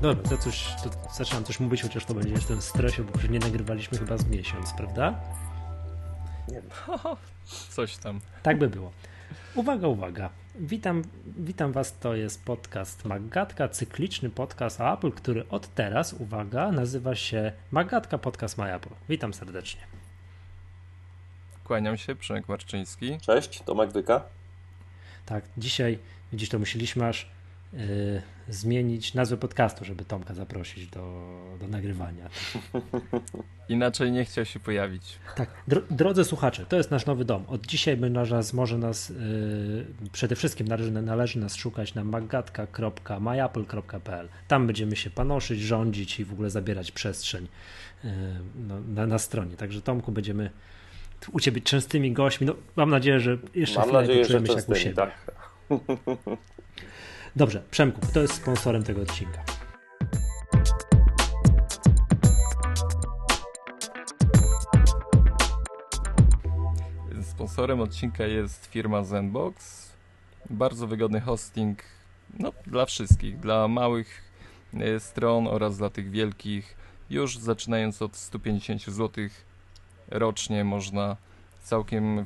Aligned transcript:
Dobra, 0.00 0.30
to 0.30 0.38
coś, 0.38 0.66
to 0.84 0.90
zaczynam 1.14 1.44
coś 1.44 1.60
mówić, 1.60 1.82
chociaż 1.82 2.04
to 2.04 2.14
będzie 2.14 2.30
jeszcze 2.30 2.56
w 2.56 2.64
stresie, 2.64 3.04
bo 3.04 3.20
już 3.20 3.30
nie 3.30 3.38
nagrywaliśmy 3.38 3.98
chyba 3.98 4.18
z 4.18 4.28
miesiąc, 4.28 4.72
prawda? 4.72 5.20
Nie 6.48 6.54
wiem. 6.54 6.70
Coś 7.76 7.96
tam. 7.96 8.20
Tak 8.42 8.58
by 8.58 8.68
było. 8.68 8.92
Uwaga, 9.54 9.88
uwaga. 9.88 10.30
Witam, 10.54 11.02
witam 11.36 11.72
Was, 11.72 11.98
to 11.98 12.14
jest 12.14 12.44
podcast 12.44 13.04
Magatka, 13.04 13.68
cykliczny 13.68 14.30
podcast 14.30 14.80
Apple, 14.80 15.12
który 15.12 15.48
od 15.48 15.74
teraz, 15.74 16.12
uwaga, 16.12 16.72
nazywa 16.72 17.14
się 17.14 17.52
Magatka 17.70 18.18
Podcast 18.18 18.58
My 18.58 18.74
Apple. 18.74 18.94
Witam 19.08 19.34
serdecznie. 19.34 19.80
Kłaniam 21.64 21.96
się, 21.96 22.14
Przemek 22.14 22.48
Marczyński. 22.48 23.18
Cześć, 23.20 23.62
Tomek 23.62 23.92
Wyka. 23.92 24.22
Tak, 25.26 25.44
dzisiaj, 25.58 25.98
widzisz, 26.32 26.48
to 26.48 26.58
musieliśmy 26.58 27.06
aż 27.06 27.35
yy, 27.76 28.22
zmienić 28.48 29.14
nazwę 29.14 29.36
podcastu, 29.36 29.84
żeby 29.84 30.04
Tomka 30.04 30.34
zaprosić 30.34 30.86
do, 30.86 31.32
do 31.60 31.68
nagrywania. 31.68 32.28
Inaczej 33.68 34.12
nie 34.12 34.24
chciał 34.24 34.44
się 34.44 34.60
pojawić. 34.60 35.18
Tak, 35.36 35.50
dro, 35.68 35.82
drodzy 35.90 36.24
słuchacze, 36.24 36.66
to 36.66 36.76
jest 36.76 36.90
nasz 36.90 37.06
nowy 37.06 37.24
dom. 37.24 37.44
Od 37.48 37.66
dzisiaj 37.66 37.98
nas, 37.98 38.52
może 38.52 38.78
nas 38.78 39.08
yy, 39.08 39.16
przede 40.12 40.36
wszystkim 40.36 40.68
należy, 40.68 40.90
należy 40.90 41.38
nas 41.38 41.56
szukać 41.56 41.94
na 41.94 42.04
magatka.myapple.pl. 42.04 44.28
Tam 44.48 44.66
będziemy 44.66 44.96
się 44.96 45.10
panoszyć, 45.10 45.60
rządzić 45.60 46.20
i 46.20 46.24
w 46.24 46.32
ogóle 46.32 46.50
zabierać 46.50 46.92
przestrzeń 46.92 47.48
yy, 48.04 48.10
no, 48.68 48.80
na, 48.80 49.06
na 49.06 49.18
stronie. 49.18 49.56
Także 49.56 49.82
Tomku 49.82 50.12
będziemy 50.12 50.50
u 51.32 51.40
Ciebie 51.40 51.60
częstymi 51.60 52.12
gośćmi. 52.12 52.46
No, 52.46 52.54
mam 52.76 52.90
nadzieję, 52.90 53.20
że 53.20 53.38
jeszcze 53.54 53.78
mam 53.78 53.88
chwilę 53.88 54.00
nadzieję, 54.00 54.24
że 54.24 54.40
poczujemy 54.40 54.46
się 54.46 54.52
jak 54.52 54.68
u 54.68 54.72
częstymi, 54.72 54.80
siebie. 54.80 54.96
tak. 54.96 55.12
Dobrze, 57.36 57.62
Przemku, 57.70 58.00
kto 58.00 58.20
jest 58.20 58.34
sponsorem 58.34 58.82
tego 58.82 59.02
odcinka? 59.02 59.44
Sponsorem 67.22 67.80
odcinka 67.80 68.24
jest 68.24 68.66
firma 68.66 69.04
Zenbox. 69.04 69.86
Bardzo 70.50 70.86
wygodny 70.86 71.20
hosting 71.20 71.82
no, 72.38 72.52
dla 72.66 72.86
wszystkich, 72.86 73.40
dla 73.40 73.68
małych 73.68 74.22
e, 74.74 75.00
stron 75.00 75.48
oraz 75.48 75.78
dla 75.78 75.90
tych 75.90 76.10
wielkich. 76.10 76.76
Już 77.10 77.38
zaczynając 77.38 78.02
od 78.02 78.16
150 78.16 78.82
zł 78.82 79.28
rocznie 80.08 80.64
można 80.64 81.16
całkiem 81.62 82.24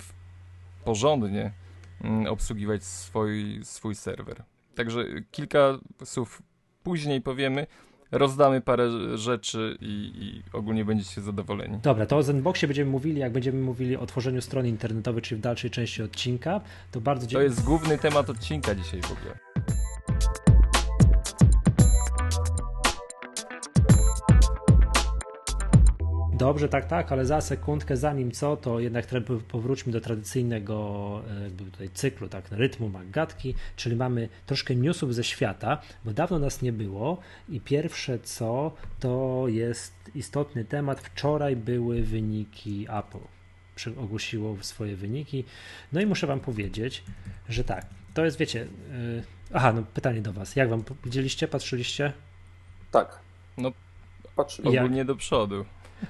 porządnie 0.84 1.52
mm, 2.00 2.26
obsługiwać 2.26 2.84
swój, 2.84 3.60
swój 3.64 3.94
serwer. 3.94 4.44
Także 4.80 5.04
kilka 5.30 5.78
słów 6.04 6.42
później 6.82 7.20
powiemy. 7.20 7.66
Rozdamy 8.12 8.60
parę 8.60 8.90
rzeczy 9.18 9.76
i, 9.80 10.12
i 10.20 10.42
ogólnie 10.56 10.84
będziecie 10.84 11.20
zadowoleni. 11.20 11.78
Dobra, 11.82 12.06
to 12.06 12.16
o 12.16 12.22
Zenboxie 12.22 12.68
będziemy 12.68 12.90
mówili, 12.90 13.20
jak 13.20 13.32
będziemy 13.32 13.60
mówili 13.60 13.96
o 13.96 14.06
tworzeniu 14.06 14.40
strony 14.42 14.68
internetowej, 14.68 15.22
czyli 15.22 15.38
w 15.38 15.42
dalszej 15.42 15.70
części 15.70 16.02
odcinka. 16.02 16.60
To 16.92 17.00
bardzo 17.00 17.26
To 17.26 17.30
dziękuję. 17.30 17.48
jest 17.48 17.64
główny 17.64 17.98
temat 17.98 18.30
odcinka 18.30 18.74
dzisiaj 18.74 19.00
w 19.02 19.12
ogóle. 19.12 19.49
Dobrze, 26.40 26.68
tak, 26.68 26.86
tak, 26.86 27.12
ale 27.12 27.26
za 27.26 27.40
sekundkę, 27.40 27.96
zanim 27.96 28.30
co, 28.32 28.56
to 28.56 28.80
jednak 28.80 29.06
powróćmy 29.48 29.92
do 29.92 30.00
tradycyjnego 30.00 31.22
e, 31.30 31.42
jakby 31.42 31.64
tutaj 31.64 31.90
cyklu, 31.94 32.28
tak, 32.28 32.44
rytmu 32.50 32.88
Maggatki, 32.88 33.54
czyli 33.76 33.96
mamy 33.96 34.28
troszkę 34.46 34.76
newsów 34.76 35.14
ze 35.14 35.24
świata, 35.24 35.78
bo 36.04 36.12
dawno 36.12 36.38
nas 36.38 36.62
nie 36.62 36.72
było 36.72 37.18
i 37.48 37.60
pierwsze 37.60 38.18
co, 38.18 38.72
to 39.00 39.44
jest 39.48 39.94
istotny 40.14 40.64
temat. 40.64 41.00
Wczoraj 41.00 41.56
były 41.56 42.02
wyniki 42.02 42.86
Apple. 42.90 43.26
Ogłosiło 43.96 44.56
swoje 44.60 44.96
wyniki. 44.96 45.44
No 45.92 46.00
i 46.00 46.06
muszę 46.06 46.26
wam 46.26 46.40
powiedzieć, 46.40 47.04
że 47.48 47.64
tak, 47.64 47.86
to 48.14 48.24
jest, 48.24 48.38
wiecie, 48.38 48.62
e, 48.62 48.66
aha, 49.52 49.72
no 49.72 49.82
pytanie 49.94 50.22
do 50.22 50.32
was. 50.32 50.56
Jak 50.56 50.70
wam 50.70 50.84
widzieliście, 51.04 51.48
patrzyliście? 51.48 52.12
Tak. 52.90 53.18
No, 53.58 53.72
Patrz, 54.36 54.58
Jak? 54.58 54.84
Ogólnie 54.84 55.04
do 55.04 55.16
przodu. 55.16 55.64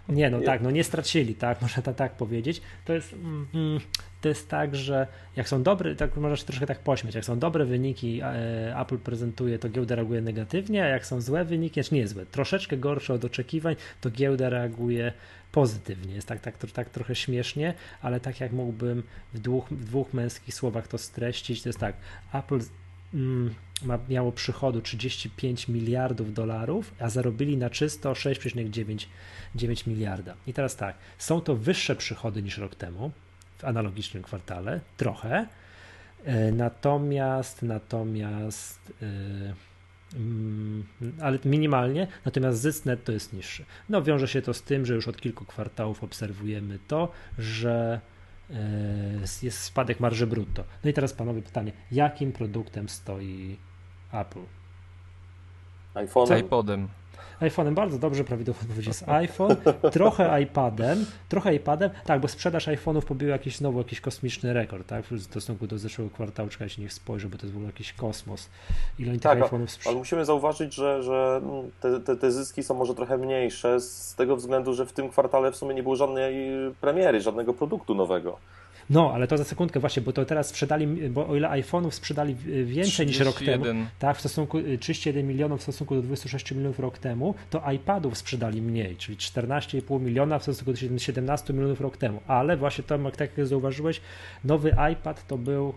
Nie, 0.08 0.30
no 0.30 0.40
tak, 0.40 0.62
no 0.62 0.70
nie 0.70 0.84
stracili, 0.84 1.34
tak, 1.34 1.60
można 1.62 1.82
to 1.82 1.94
tak 1.94 2.12
powiedzieć. 2.12 2.62
To 2.84 2.92
jest, 2.92 3.12
mm, 3.12 3.80
to 4.20 4.28
jest 4.28 4.48
tak, 4.48 4.76
że 4.76 5.06
jak 5.36 5.48
są 5.48 5.62
dobre, 5.62 5.96
tak 5.96 6.16
można 6.16 6.36
się 6.36 6.44
troszkę 6.44 6.66
tak 6.66 6.78
pośmiać, 6.78 7.14
jak 7.14 7.24
są 7.24 7.38
dobre 7.38 7.64
wyniki, 7.64 8.20
e, 8.22 8.80
Apple 8.80 8.98
prezentuje, 8.98 9.58
to 9.58 9.68
giełda 9.68 9.94
reaguje 9.94 10.20
negatywnie, 10.20 10.84
a 10.84 10.86
jak 10.86 11.06
są 11.06 11.20
złe 11.20 11.44
wyniki, 11.44 11.82
znaczy 11.82 11.94
nie 11.94 12.08
złe, 12.08 12.26
troszeczkę 12.26 12.76
gorsze 12.76 13.14
od 13.14 13.24
oczekiwań, 13.24 13.76
to 14.00 14.10
giełda 14.10 14.48
reaguje 14.48 15.12
pozytywnie. 15.52 16.14
Jest 16.14 16.28
tak, 16.28 16.40
tak, 16.40 16.56
tak, 16.72 16.90
trochę 16.90 17.14
śmiesznie, 17.14 17.74
ale 18.02 18.20
tak 18.20 18.40
jak 18.40 18.52
mógłbym 18.52 19.02
w 19.34 19.38
dwóch, 19.38 19.68
w 19.70 19.84
dwóch 19.84 20.14
męskich 20.14 20.54
słowach 20.54 20.88
to 20.88 20.98
streścić, 20.98 21.62
to 21.62 21.68
jest 21.68 21.78
tak, 21.78 21.96
Apple 22.34 22.60
ma, 23.82 23.98
miało 24.08 24.32
przychodu 24.32 24.80
35 24.80 25.68
miliardów 25.68 26.34
dolarów, 26.34 26.94
a 26.98 27.10
zarobili 27.10 27.56
na 27.56 27.70
czysto 27.70 28.12
6,9 28.12 29.06
9 29.54 29.86
miliarda. 29.86 30.34
I 30.46 30.52
teraz 30.52 30.76
tak, 30.76 30.96
są 31.18 31.40
to 31.40 31.56
wyższe 31.56 31.96
przychody 31.96 32.42
niż 32.42 32.58
rok 32.58 32.74
temu 32.74 33.10
w 33.58 33.64
analogicznym 33.64 34.22
kwartale, 34.22 34.80
trochę. 34.96 35.46
E, 36.24 36.52
Natomiast, 36.52 37.62
natomiast, 37.62 38.92
mm, 40.16 40.84
ale 41.20 41.38
minimalnie, 41.44 42.06
natomiast 42.24 42.60
zysk 42.60 42.84
netto 42.84 43.12
jest 43.12 43.32
niższy. 43.32 43.64
No, 43.88 44.02
wiąże 44.02 44.28
się 44.28 44.42
to 44.42 44.54
z 44.54 44.62
tym, 44.62 44.86
że 44.86 44.94
już 44.94 45.08
od 45.08 45.20
kilku 45.20 45.44
kwartałów 45.44 46.04
obserwujemy 46.04 46.78
to, 46.88 47.12
że 47.38 48.00
jest 49.42 49.58
spadek 49.58 50.00
marży 50.00 50.26
brutto. 50.26 50.64
No 50.84 50.90
i 50.90 50.92
teraz 50.92 51.12
panowie 51.12 51.42
pytanie, 51.42 51.72
jakim 51.90 52.32
produktem 52.32 52.88
stoi 52.88 53.56
Apple? 54.12 54.44
iPhone. 55.94 56.26
Z 56.26 56.40
iPodem. 56.40 56.88
iPhone'em 57.40 57.74
bardzo 57.74 57.98
dobrze, 57.98 58.24
prawidłowa 58.24 58.60
odpowiedź 58.62 58.86
jest 58.86 59.08
iPhone, 59.08 59.56
trochę 59.92 60.42
iPadem, 60.42 61.04
trochę 61.28 61.54
iPadem, 61.54 61.90
tak, 62.06 62.20
bo 62.20 62.28
sprzedaż 62.28 62.68
iPhone'ów 62.68 63.02
pobiła 63.02 63.32
jakiś 63.32 63.56
znowu 63.56 63.78
jakiś 63.78 64.00
kosmiczny 64.00 64.52
rekord, 64.52 64.86
tak, 64.86 65.04
w 65.06 65.22
stosunku 65.22 65.66
do 65.66 65.78
zeszłego 65.78 66.10
kwartału, 66.10 66.48
czekajcie, 66.48 66.82
niech 66.82 66.92
spojrzę, 66.92 67.28
bo 67.28 67.38
to 67.38 67.42
jest 67.46 67.52
w 67.54 67.56
ogóle 67.56 67.66
jakiś 67.72 67.92
kosmos, 67.92 68.48
ile 68.98 69.10
oni 69.10 69.20
Tak, 69.20 69.38
tych 69.38 69.48
iPhone'ów 69.48 69.58
Ale 69.58 69.68
sprzedali. 69.68 69.98
musimy 69.98 70.24
zauważyć, 70.24 70.74
że, 70.74 71.02
że 71.02 71.40
mm, 71.44 71.70
te, 71.80 72.00
te, 72.00 72.16
te 72.16 72.32
zyski 72.32 72.62
są 72.62 72.74
może 72.74 72.94
trochę 72.94 73.18
mniejsze 73.18 73.80
z 73.80 74.14
tego 74.14 74.36
względu, 74.36 74.74
że 74.74 74.86
w 74.86 74.92
tym 74.92 75.08
kwartale 75.08 75.52
w 75.52 75.56
sumie 75.56 75.74
nie 75.74 75.82
było 75.82 75.96
żadnej 75.96 76.34
premiery, 76.80 77.20
żadnego 77.20 77.54
produktu 77.54 77.94
nowego. 77.94 78.38
No, 78.90 79.12
ale 79.14 79.26
to 79.26 79.38
za 79.38 79.44
sekundkę 79.44 79.80
właśnie, 79.80 80.02
bo 80.02 80.12
to 80.12 80.24
teraz 80.24 80.48
sprzedali, 80.48 80.86
bo 81.10 81.28
o 81.28 81.36
ile 81.36 81.48
iPhone'ów 81.48 81.90
sprzedali 81.90 82.36
y, 82.46 82.64
więcej 82.64 83.06
niż 83.06 83.20
rok 83.20 83.38
temu, 83.38 83.64
31. 83.64 83.86
tak, 83.98 84.16
w 84.16 84.20
stosunku 84.20 84.58
y, 84.58 84.78
31 84.78 85.26
milionów 85.26 85.60
w 85.60 85.62
stosunku 85.62 85.94
do 85.94 86.02
26 86.02 86.52
milionów 86.52 86.78
rok 86.78 86.98
temu, 86.98 87.34
to 87.50 87.70
iPadów 87.72 88.18
sprzedali 88.18 88.62
mniej, 88.62 88.96
czyli 88.96 89.18
14,5 89.18 90.00
miliona 90.00 90.38
w 90.38 90.42
stosunku 90.42 90.72
do 90.72 90.98
17 90.98 91.52
milionów 91.52 91.80
rok 91.80 91.96
temu. 91.96 92.20
Ale 92.26 92.56
właśnie 92.56 92.84
to, 92.84 92.98
jak 92.98 93.16
tak 93.16 93.38
jak 93.38 93.46
zauważyłeś, 93.46 94.00
nowy 94.44 94.76
iPad 94.92 95.26
to 95.26 95.38
był 95.38 95.74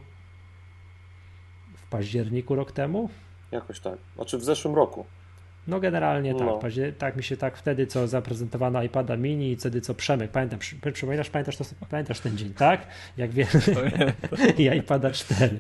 w 1.76 1.88
październiku 1.90 2.56
rok 2.56 2.72
temu. 2.72 3.10
Jakoś 3.52 3.80
tak. 3.80 3.98
Znaczy 4.16 4.38
w 4.38 4.44
zeszłym 4.44 4.76
roku. 4.76 5.06
No 5.68 5.80
generalnie 5.80 6.34
tak, 6.36 6.48
No. 6.48 6.60
paździer- 6.60 6.94
tak 6.98 7.16
mi 7.16 7.24
się 7.24 7.38
tak 7.38 7.58
wtedy, 7.58 7.88
co 7.88 8.08
zaprezentowano 8.08 8.84
iPada 8.84 9.18
mini 9.18 9.52
i 9.52 9.56
wtedy 9.56 9.82
co 9.82 9.94
Przemek, 9.94 10.32
pamiętam, 10.32 10.60
przy- 10.60 10.76
przypominasz, 10.94 11.30
pamiętasz, 11.30 11.58
to, 11.58 11.64
pamiętasz 11.90 12.20
ten 12.20 12.38
dzień, 12.38 12.54
tak? 12.54 12.88
Jak 13.18 13.32
wiemy, 13.32 13.50
i 14.58 14.64
iPada 14.78 15.12
4. 15.12 15.60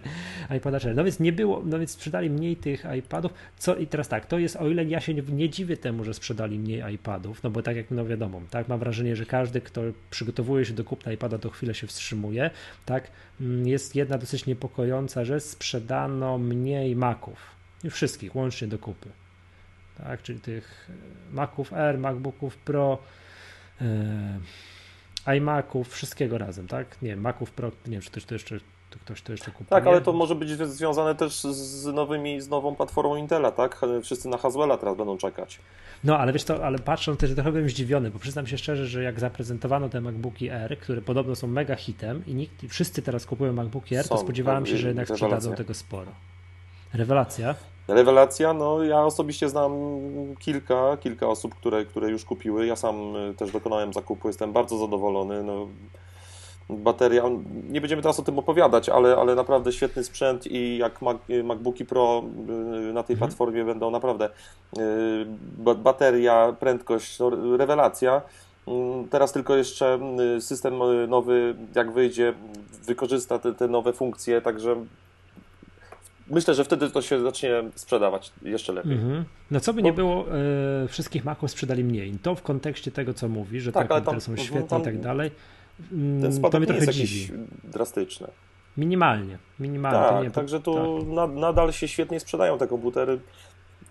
iPada 0.58 0.80
4. 0.80 0.96
No 0.96 1.04
więc 1.04 1.20
nie 1.20 1.32
było, 1.34 1.62
no 1.66 1.80
więc 1.80 1.92
sprzedali 1.92 2.30
mniej 2.30 2.56
tych 2.56 2.86
iPadów. 2.98 3.34
Co 3.58 3.76
i 3.76 3.88
teraz 3.88 4.08
tak, 4.08 4.26
to 4.26 4.40
jest, 4.40 4.56
o 4.56 4.68
ile 4.70 4.86
ja 4.86 5.00
się 5.00 5.14
nie, 5.14 5.22
nie 5.22 5.50
dziwię 5.50 5.78
temu, 5.78 6.04
że 6.04 6.14
sprzedali 6.14 6.60
mniej 6.60 6.94
iPadów, 6.96 7.44
no 7.44 7.50
bo 7.50 7.62
tak 7.62 7.76
jak 7.76 7.92
no 7.92 8.06
wiadomo, 8.06 8.42
tak, 8.50 8.68
mam 8.68 8.80
wrażenie, 8.80 9.16
że 9.16 9.26
każdy, 9.26 9.62
kto 9.62 9.82
przygotowuje 10.10 10.66
się 10.66 10.74
do 10.74 10.84
kupna 10.84 11.12
iPada, 11.12 11.38
to 11.38 11.50
chwilę 11.50 11.74
się 11.74 11.88
wstrzymuje, 11.88 12.50
tak, 12.86 13.12
Mm, 13.42 13.68
jest 13.68 13.96
jedna 13.96 14.18
dosyć 14.18 14.46
niepokojąca, 14.46 15.26
że 15.26 15.40
sprzedano 15.40 16.38
mniej 16.38 16.96
Maców. 16.96 17.40
Wszystkich, 17.90 18.36
łącznie 18.36 18.68
do 18.68 18.78
kupy. 18.80 19.10
Tak, 19.98 20.22
czyli 20.22 20.40
tych 20.40 20.90
e, 20.90 21.36
Maców 21.36 21.74
R, 21.74 21.98
MacBooków 21.98 22.58
Pro, 22.58 22.98
e, 23.82 25.36
iMaców, 25.38 25.90
wszystkiego 25.90 26.38
razem, 26.38 26.68
tak? 26.68 27.02
Nie, 27.02 27.16
Maców 27.16 27.52
Pro, 27.52 27.68
nie 27.68 27.92
wiem, 27.92 28.02
czy 28.02 28.12
ktoś 28.12 28.26
to 28.26 28.36
jeszcze, 28.36 28.60
to 28.90 29.00
ktoś 29.00 29.22
to 29.22 29.32
jeszcze 29.32 29.52
kupuje. 29.52 29.70
Tak, 29.70 29.88
ale 29.88 30.02
to 30.02 30.14
może 30.14 30.36
być 30.36 30.50
związane 30.50 31.16
też 31.16 31.42
z 31.42 31.86
nowymi, 31.86 32.42
z 32.42 32.50
nową 32.50 32.76
platformą 32.76 33.16
Intela, 33.16 33.52
tak? 33.52 33.82
Wszyscy 34.04 34.30
na 34.30 34.38
Haswella 34.38 34.78
teraz 34.78 34.98
będą 34.98 35.18
czekać. 35.18 35.60
No, 36.04 36.18
ale 36.18 36.34
wiesz 36.34 36.44
to, 36.44 36.66
ale 36.66 36.80
patrząc 36.80 37.20
też 37.20 37.36
trochę 37.36 37.52
byłem 37.52 37.70
zdziwiony, 37.70 38.12
bo 38.12 38.20
przyznam 38.20 38.48
się 38.48 38.58
szczerze, 38.58 38.88
że 38.88 39.04
jak 39.04 39.20
zaprezentowano 39.20 39.90
te 39.90 40.02
MacBooki 40.02 40.50
R, 40.50 40.78
które 40.80 41.02
podobno 41.02 41.36
są 41.36 41.48
mega 41.48 41.76
hitem 41.76 42.24
i 42.26 42.36
nikt, 42.36 42.66
wszyscy 42.70 43.02
teraz 43.02 43.26
kupują 43.26 43.54
MacBooki 43.54 43.96
R, 43.96 44.08
to 44.08 44.18
Są, 44.18 44.24
spodziewałem 44.24 44.66
się, 44.66 44.78
że 44.78 44.88
jednak 44.88 45.08
sprzedadzą 45.08 45.56
tego 45.56 45.74
sporo. 45.74 46.12
Rewelacja. 46.94 47.56
Rewelacja, 47.88 48.54
no 48.54 48.84
ja 48.84 49.02
osobiście 49.06 49.50
znam 49.50 49.72
kilka, 50.40 50.98
kilka 50.98 51.28
osób, 51.28 51.56
które, 51.56 51.86
które 51.86 52.10
już 52.10 52.26
kupiły. 52.26 52.66
Ja 52.66 52.76
sam 52.76 53.14
też 53.38 53.52
dokonałem 53.52 53.94
zakupu, 53.94 54.28
jestem 54.28 54.54
bardzo 54.54 54.78
zadowolony. 54.78 55.44
No, 55.44 55.68
bateria, 56.70 57.24
nie 57.70 57.82
będziemy 57.82 58.02
teraz 58.02 58.20
o 58.20 58.24
tym 58.24 58.40
opowiadać, 58.40 58.90
ale, 58.90 59.16
ale 59.16 59.36
naprawdę 59.36 59.72
świetny 59.72 60.04
sprzęt 60.04 60.48
i 60.48 60.78
jak 60.78 61.02
Mac, 61.02 61.18
MacBooki 61.44 61.86
Pro 61.86 62.24
y, 62.26 62.94
na 62.94 63.04
tej 63.04 63.14
mhm. 63.14 63.18
platformie 63.18 63.66
będą 63.66 63.92
naprawdę 63.92 64.30
y, 64.78 65.76
bateria, 65.76 66.56
prędkość, 66.60 67.20
no, 67.20 67.30
rewelacja. 67.58 68.22
Mm, 68.68 69.08
teraz 69.08 69.32
tylko 69.32 69.56
jeszcze 69.56 70.00
y, 70.38 70.42
system 70.42 70.80
nowy, 71.08 71.56
jak 71.76 71.92
wyjdzie, 71.92 72.34
wykorzysta 72.86 73.40
te, 73.40 73.54
te 73.54 73.68
nowe 73.68 73.94
funkcje, 73.94 74.42
także 74.42 74.76
myślę, 76.28 76.54
że 76.54 76.64
wtedy 76.64 76.90
to 76.90 77.02
się 77.02 77.22
zacznie 77.22 77.64
sprzedawać 77.76 78.32
jeszcze 78.42 78.74
lepiej. 78.74 78.94
Mhm. 78.94 79.26
No 79.52 79.60
co 79.60 79.74
by 79.74 79.82
Bo... 79.82 79.86
nie 79.86 79.94
było, 79.94 80.26
e, 80.84 80.88
wszystkich 80.88 81.26
Maców 81.26 81.52
sprzedali 81.52 81.84
mniej. 81.84 82.14
To 82.22 82.36
w 82.36 82.42
kontekście 82.42 82.92
tego, 82.92 83.14
co 83.14 83.30
mówi, 83.30 83.62
że 83.62 83.72
tak, 83.72 83.84
te 83.84 83.88
komputery 83.88 84.22
są 84.22 84.32
mhm, 84.32 84.48
świetne 84.48 84.68
tam, 84.68 84.82
i 84.82 84.86
tak 84.86 85.00
dalej. 85.00 85.32
Ten 85.90 86.00
mm, 86.00 86.34
spadek 86.34 86.52
to 86.52 86.60
mnie 86.60 86.68
trochę 86.68 86.86
jest 86.86 87.12
dziwi. 87.12 87.34
drastyczny. 87.64 88.28
Minimalnie, 88.78 89.38
minimalnie. 89.60 90.10
Tak, 90.10 90.24
nie, 90.24 90.32
także 90.32 90.60
tu 90.60 91.06
tak. 91.16 91.30
nadal 91.36 91.74
się 91.74 91.88
świetnie 91.88 92.20
sprzedają 92.20 92.58
te 92.58 92.68
komputery. 92.68 93.20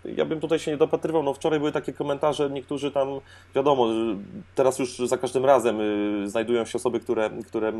Ja 0.05 0.25
bym 0.25 0.39
tutaj 0.39 0.59
się 0.59 0.71
nie 0.71 0.77
dopatrywał. 0.77 1.23
No 1.23 1.33
wczoraj 1.33 1.59
były 1.59 1.71
takie 1.71 1.93
komentarze, 1.93 2.49
niektórzy 2.49 2.91
tam, 2.91 3.07
wiadomo, 3.55 3.87
teraz 4.55 4.79
już 4.79 4.97
za 4.97 5.17
każdym 5.17 5.45
razem 5.45 5.81
y, 5.81 6.29
znajdują 6.29 6.65
się 6.65 6.77
osoby, 6.77 6.99
które, 6.99 7.29
które 7.47 7.73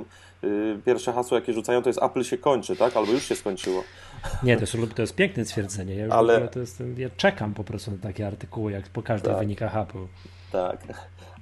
y, 0.44 0.80
pierwsze 0.86 1.14
hasło, 1.14 1.38
jakie 1.38 1.54
rzucają, 1.54 1.82
to 1.82 1.90
jest 1.90 2.04
Apple 2.04 2.24
się 2.24 2.38
kończy, 2.38 2.76
tak? 2.76 2.98
Albo 2.98 3.12
już 3.12 3.24
się 3.24 3.36
skończyło. 3.36 3.84
Nie, 4.44 4.56
to 4.56 4.62
jest, 4.62 4.96
to 4.96 5.02
jest 5.02 5.16
piękne 5.16 5.46
stwierdzenie. 5.46 5.96
Ja, 5.96 6.08
Ale... 6.10 6.48
to 6.48 6.60
jest, 6.60 6.84
ja 6.98 7.10
czekam 7.18 7.54
po 7.54 7.64
prostu 7.64 7.92
na 7.92 7.98
takie 7.98 8.28
artykuły, 8.28 8.72
jak 8.72 8.90
po 8.90 9.02
każdych 9.02 9.32
tak. 9.32 9.40
wynikach 9.40 9.78
Apple. 9.78 10.06
Tak 10.52 10.80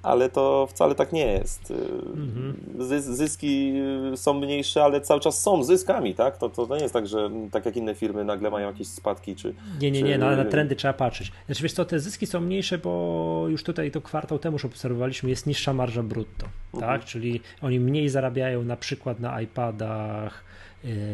ale 0.04 0.30
to 0.30 0.68
wcale 0.70 0.96
tak 0.96 1.14
nie 1.14 1.26
jest. 1.26 1.74
Mhm. 2.16 2.56
Zyski 3.00 3.74
są 4.16 4.34
mniejsze, 4.34 4.84
ale 4.84 5.02
cały 5.02 5.20
czas 5.20 5.42
są 5.42 5.64
zyskami, 5.64 6.16
tak? 6.16 6.38
To, 6.38 6.50
to, 6.50 6.76
nie 6.76 6.82
jest 6.82 6.94
tak, 6.94 7.08
że 7.08 7.30
tak 7.52 7.66
jak 7.66 7.76
inne 7.76 7.96
firmy 7.96 8.26
nagle 8.26 8.50
mają 8.50 8.68
jakieś 8.68 8.88
spadki, 8.88 9.36
czy... 9.36 9.54
Nie, 9.82 9.92
nie, 9.92 10.04
nie, 10.04 10.18
no, 10.18 10.36
na 10.36 10.46
trendy 10.46 10.76
trzeba 10.76 10.94
patrzeć. 10.94 11.32
Znaczy 11.46 11.64
wiesz 11.64 11.74
co, 11.74 11.86
te 11.86 12.00
zyski 12.00 12.28
są 12.28 12.42
mniejsze, 12.42 12.78
bo 12.78 13.46
już 13.50 13.64
tutaj 13.64 13.92
to 13.92 14.02
kwartał 14.02 14.40
temu 14.40 14.56
już 14.56 14.66
obserwowaliśmy, 14.66 15.30
jest 15.30 15.48
niższa 15.48 15.74
marża 15.74 16.04
brutto, 16.04 16.48
mhm. 16.74 16.94
tak? 16.94 17.06
Czyli 17.06 17.42
oni 17.62 17.80
mniej 17.80 18.10
zarabiają 18.10 18.64
na 18.64 18.76
przykład 18.76 19.20
na 19.20 19.42
iPadach, 19.42 20.44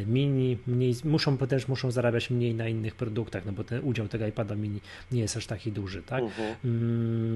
mini, 0.06 0.58
mniej, 0.68 0.96
muszą 1.04 1.38
też 1.38 1.68
muszą 1.68 1.92
zarabiać 1.92 2.30
mniej 2.30 2.56
na 2.56 2.68
innych 2.68 2.96
produktach, 2.96 3.46
no 3.46 3.52
bo 3.52 3.64
ten 3.64 3.84
udział 3.84 4.08
tego 4.08 4.28
iPada 4.28 4.56
mini 4.56 4.82
nie 5.12 5.22
jest 5.22 5.38
aż 5.38 5.46
taki 5.46 5.72
duży, 5.72 6.04
tak? 6.04 6.24
Uh-huh. 6.24 6.56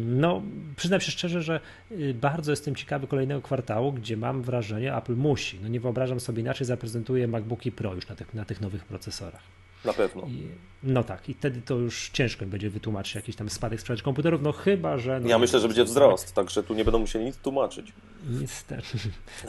No, 0.05 0.41
przyznam 0.75 1.01
się 1.01 1.11
szczerze, 1.11 1.41
że 1.41 1.59
y, 1.91 2.13
bardzo 2.13 2.51
jestem 2.51 2.75
ciekawy 2.75 3.07
kolejnego 3.07 3.41
kwartału, 3.41 3.93
gdzie 3.93 4.17
mam 4.17 4.41
wrażenie, 4.41 4.95
Apple 4.95 5.15
musi, 5.15 5.59
no 5.61 5.67
nie 5.67 5.79
wyobrażam 5.79 6.19
sobie 6.19 6.41
inaczej, 6.41 6.67
zaprezentuje 6.67 7.27
MacBooki 7.27 7.71
Pro 7.71 7.95
już 7.95 8.07
na 8.07 8.15
tych, 8.15 8.33
na 8.33 8.45
tych 8.45 8.61
nowych 8.61 8.85
procesorach. 8.85 9.43
Na 9.85 9.93
pewno. 9.93 10.21
I, 10.21 10.47
no 10.83 11.03
tak, 11.03 11.29
i 11.29 11.33
wtedy 11.33 11.61
to 11.61 11.75
już 11.75 12.09
ciężko 12.09 12.45
będzie 12.45 12.69
wytłumaczyć 12.69 13.15
jakiś 13.15 13.35
tam 13.35 13.49
spadek 13.49 13.81
sprzedaży 13.81 14.03
komputerów, 14.03 14.41
no 14.41 14.51
chyba, 14.51 14.97
że... 14.97 15.19
No, 15.19 15.29
ja 15.29 15.39
myślę, 15.39 15.59
że 15.59 15.67
będzie 15.67 15.83
wzrost, 15.83 16.25
tak. 16.25 16.33
także 16.35 16.63
tu 16.63 16.73
nie 16.73 16.85
będą 16.85 16.99
musieli 16.99 17.25
nic 17.25 17.37
tłumaczyć. 17.37 17.93
Niestety. 18.29 18.97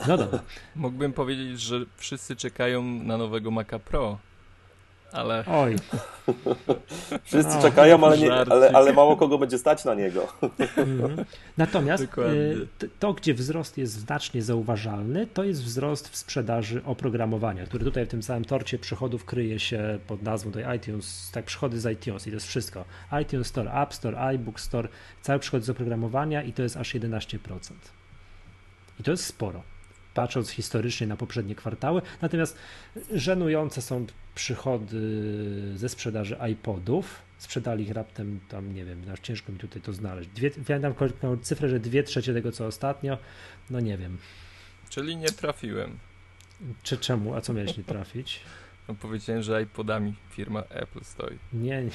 No 0.07 0.17
dobra. 0.17 0.39
Mógłbym 0.75 1.13
powiedzieć, 1.13 1.61
że 1.61 1.85
wszyscy 1.97 2.35
czekają 2.35 2.83
na 2.83 3.17
nowego 3.17 3.51
Maca 3.51 3.79
Pro, 3.79 4.17
ale... 5.13 5.43
Oj. 5.47 5.75
Wszyscy 7.23 7.55
no, 7.55 7.61
czekają, 7.61 8.03
ale, 8.03 8.17
nie, 8.17 8.33
ale, 8.33 8.71
ale, 8.73 8.93
mało 8.93 9.17
kogo 9.17 9.37
będzie 9.37 9.57
stać 9.57 9.85
na 9.85 9.93
niego. 9.93 10.27
Mhm. 10.77 11.25
Natomiast 11.57 12.03
y, 12.03 12.89
to, 12.99 13.13
gdzie 13.13 13.33
wzrost 13.33 13.77
jest 13.77 13.93
znacznie 13.93 14.41
zauważalny, 14.41 15.27
to 15.27 15.43
jest 15.43 15.63
wzrost 15.63 16.09
w 16.09 16.17
sprzedaży 16.17 16.81
oprogramowania, 16.85 17.65
który 17.65 17.85
tutaj 17.85 18.05
w 18.05 18.09
tym 18.09 18.23
samym 18.23 18.45
torcie 18.45 18.79
przychodów 18.79 19.25
kryje 19.25 19.59
się 19.59 19.99
pod 20.07 20.23
nazwą 20.23 20.51
tutaj 20.51 20.77
iTunes, 20.77 21.31
tak 21.33 21.45
przychody 21.45 21.79
z 21.79 21.91
iTunes 21.91 22.27
i 22.27 22.29
to 22.29 22.35
jest 22.35 22.47
wszystko. 22.47 22.85
iTunes 23.21 23.47
Store, 23.47 23.71
App 23.71 23.93
Store, 23.93 24.19
iBook 24.19 24.59
Store, 24.59 24.87
cały 25.21 25.39
przychód 25.39 25.63
z 25.63 25.69
oprogramowania 25.69 26.43
i 26.43 26.53
to 26.53 26.63
jest 26.63 26.77
aż 26.77 26.95
11%. 26.95 27.57
I 28.99 29.03
to 29.03 29.11
jest 29.11 29.25
sporo 29.25 29.72
patrząc 30.13 30.49
historycznie 30.49 31.07
na 31.07 31.15
poprzednie 31.15 31.55
kwartały. 31.55 32.01
Natomiast 32.21 32.57
żenujące 33.13 33.81
są 33.81 34.05
przychody 34.35 34.97
ze 35.75 35.89
sprzedaży 35.89 36.37
iPodów. 36.51 37.21
Sprzedali 37.37 37.83
ich 37.83 37.91
raptem 37.91 38.39
tam, 38.49 38.73
nie 38.73 38.85
wiem, 38.85 39.01
aż 39.13 39.19
ciężko 39.19 39.51
mi 39.51 39.59
tutaj 39.59 39.81
to 39.81 39.93
znaleźć. 39.93 40.29
Dwie, 40.29 40.51
pamiętam 40.51 40.93
cyfrę, 41.41 41.69
że 41.69 41.79
dwie 41.79 42.03
trzecie 42.03 42.33
tego 42.33 42.51
co 42.51 42.65
ostatnio. 42.65 43.17
No 43.69 43.79
nie 43.79 43.97
wiem. 43.97 44.17
Czyli 44.89 45.17
nie 45.17 45.29
trafiłem. 45.29 45.97
Czy 46.83 46.97
czemu? 46.97 47.35
A 47.35 47.41
co 47.41 47.53
miałeś 47.53 47.77
nie 47.77 47.83
trafić? 47.83 48.39
No 48.87 48.95
powiedziałem, 48.95 49.41
że 49.41 49.61
iPodami 49.61 50.13
firma 50.29 50.63
Apple 50.69 51.03
stoi. 51.03 51.37
Nie, 51.53 51.83
nie. 51.83 51.89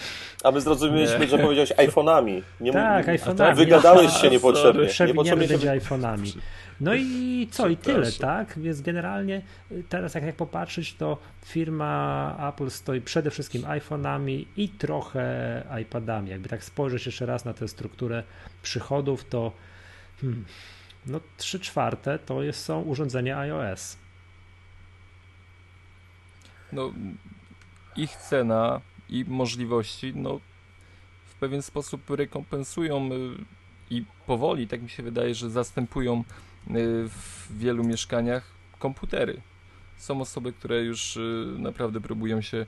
A 0.44 0.50
my 0.50 0.60
zrozumieliśmy, 0.60 1.26
że 1.26 1.38
powiedziałeś 1.38 1.72
iPhone'ami. 1.72 2.42
Nie 2.60 2.72
tak, 2.72 3.06
iPhone'ami. 3.06 3.56
Wygadałeś 3.56 4.12
się 4.12 4.30
niepotrzebnie. 4.30 4.86
Przewiniemy 4.86 5.48
będzie 5.48 5.68
iPhone'ami. 5.68 6.38
No 6.80 6.94
i 6.94 7.48
co, 7.50 7.68
i 7.68 7.76
tyle, 7.76 8.12
tak? 8.12 8.58
Więc 8.58 8.80
generalnie 8.80 9.42
y, 9.72 9.84
teraz 9.88 10.14
jak, 10.14 10.24
jak 10.24 10.36
popatrzeć, 10.36 10.94
to 10.94 11.18
firma 11.44 12.48
Apple 12.48 12.70
stoi 12.70 13.00
przede 13.00 13.30
wszystkim 13.30 13.62
iPhone'ami 13.62 14.44
i 14.56 14.68
trochę 14.68 15.62
iPadami. 15.82 16.30
Jakby 16.30 16.48
tak 16.48 16.64
spojrzeć 16.64 17.06
jeszcze 17.06 17.26
raz 17.26 17.44
na 17.44 17.54
tę 17.54 17.68
strukturę 17.68 18.22
przychodów, 18.62 19.24
to 19.24 19.52
hmm, 20.20 20.44
no 21.06 21.20
3 21.36 21.60
czwarte 21.60 22.18
to 22.18 22.42
jest, 22.42 22.64
są 22.64 22.82
urządzenia 22.82 23.38
iOS. 23.38 23.96
No, 26.72 26.92
ich 27.96 28.16
cena 28.16 28.80
i 29.08 29.24
możliwości, 29.28 30.12
no 30.14 30.40
w 31.24 31.34
pewien 31.34 31.62
sposób 31.62 32.10
rekompensują 32.10 33.12
y, 33.12 33.44
i 33.90 34.04
powoli, 34.26 34.68
tak 34.68 34.82
mi 34.82 34.90
się 34.90 35.02
wydaje, 35.02 35.34
że 35.34 35.50
zastępują 35.50 36.24
Y, 36.76 37.08
w 37.08 37.58
wielu 37.58 37.84
mieszkaniach 37.84 38.44
komputery. 38.78 39.40
Są 39.96 40.20
osoby, 40.20 40.52
które 40.52 40.82
już 40.82 41.16
y, 41.16 41.46
naprawdę 41.58 42.00
próbują 42.00 42.40
się 42.40 42.66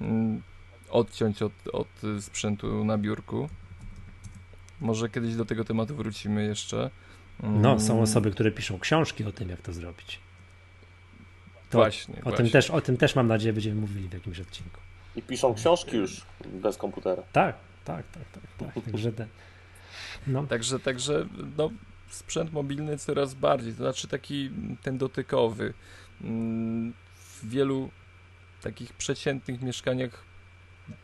mm, 0.00 0.42
odciąć 0.90 1.42
od, 1.42 1.52
od 1.72 1.88
sprzętu 2.20 2.84
na 2.84 2.98
biurku. 2.98 3.48
Może 4.80 5.08
kiedyś 5.08 5.34
do 5.34 5.44
tego 5.44 5.64
tematu 5.64 5.96
wrócimy 5.96 6.44
jeszcze. 6.44 6.90
No, 7.42 7.80
są 7.80 7.92
mm. 7.92 8.04
osoby, 8.04 8.30
które 8.30 8.50
piszą 8.50 8.78
książki 8.78 9.24
o 9.24 9.32
tym, 9.32 9.48
jak 9.48 9.62
to 9.62 9.72
zrobić. 9.72 10.20
To 11.72 11.78
właśnie. 11.78 12.14
O, 12.14 12.22
właśnie. 12.22 12.36
Tym 12.36 12.50
też, 12.50 12.70
o 12.70 12.80
tym 12.80 12.96
też 12.96 13.14
mam 13.14 13.28
nadzieję 13.28 13.52
będziemy 13.52 13.80
mówili 13.80 14.08
w 14.08 14.12
jakimś 14.12 14.40
odcinku. 14.40 14.80
I 15.16 15.22
piszą 15.22 15.54
książki 15.54 15.96
już 15.96 16.26
bez 16.44 16.76
komputera. 16.76 17.22
Tak, 17.32 17.56
tak, 17.84 18.04
tak, 18.12 18.24
tak. 18.32 18.72
tak. 18.74 18.84
Także, 18.84 19.12
te, 19.12 19.26
no. 20.26 20.46
także, 20.46 20.78
także 20.78 21.26
no, 21.58 21.70
sprzęt 22.08 22.52
mobilny 22.52 22.98
coraz 22.98 23.34
bardziej, 23.34 23.72
to 23.72 23.78
znaczy 23.78 24.08
taki 24.08 24.50
ten 24.82 24.98
dotykowy. 24.98 25.74
Mm, 26.20 26.92
w 27.14 27.48
wielu 27.48 27.90
takich 28.62 28.92
przeciętnych 28.92 29.62
mieszkaniach 29.62 30.24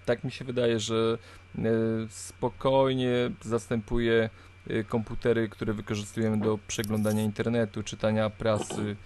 tak 0.07 0.25
mi 0.25 0.31
się 0.31 0.45
wydaje, 0.45 0.81
że 0.81 1.19
e, 1.59 1.61
spokojnie 2.09 3.31
zastępuje 3.43 4.31
e, 4.71 4.85
komputery, 4.85 5.49
które 5.49 5.73
wykorzystujemy 5.73 6.39
do 6.41 6.59
przeglądania 6.69 7.23
internetu, 7.23 7.83
czytania 7.83 8.31
prasy, 8.31 8.97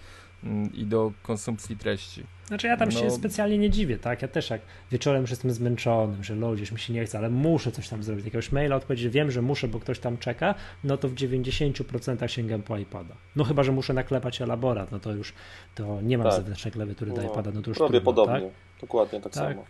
i 0.73 0.85
do 0.85 1.11
konsumpcji 1.23 1.77
treści. 1.77 2.23
Znaczy 2.47 2.67
ja 2.67 2.77
tam 2.77 2.89
no... 2.89 2.99
się 2.99 3.11
specjalnie 3.11 3.57
nie 3.57 3.69
dziwię, 3.69 3.97
tak? 3.97 4.21
Ja 4.21 4.27
też 4.27 4.49
jak 4.49 4.61
wieczorem 4.91 5.21
już 5.21 5.29
jestem 5.29 5.51
zmęczony, 5.51 6.23
że 6.23 6.35
ludzie, 6.35 6.61
już 6.61 6.71
mi 6.71 6.79
się 6.79 6.93
nie 6.93 7.05
chce, 7.05 7.17
ale 7.17 7.29
muszę 7.29 7.71
coś 7.71 7.89
tam 7.89 8.03
zrobić, 8.03 8.25
jakiegoś 8.25 8.51
maila 8.51 8.75
odpowiedzieć, 8.75 9.13
wiem, 9.13 9.31
że 9.31 9.41
muszę, 9.41 9.67
bo 9.67 9.79
ktoś 9.79 9.99
tam 9.99 10.17
czeka, 10.17 10.55
no 10.83 10.97
to 10.97 11.09
w 11.09 11.13
90% 11.13 12.27
sięgam 12.27 12.61
po 12.61 12.77
iPada. 12.77 13.15
No 13.35 13.43
chyba, 13.43 13.63
że 13.63 13.71
muszę 13.71 13.93
naklepać 13.93 14.41
elaborat, 14.41 14.91
no 14.91 14.99
to 14.99 15.11
już 15.11 15.33
to 15.75 16.01
nie 16.01 16.17
mam 16.17 16.27
tak. 16.27 16.35
zewnętrznej 16.35 16.71
klawiatury 16.71 17.11
do 17.11 17.21
no, 17.21 17.31
iPada, 17.31 17.51
no 17.53 17.61
to 17.61 17.71
już 17.71 17.79
Robię 17.79 18.01
trudno, 18.01 18.13
podobnie, 18.13 18.49
tak? 18.49 18.81
dokładnie 18.81 19.21
tak, 19.21 19.33
tak. 19.33 19.49
samo. 19.49 19.65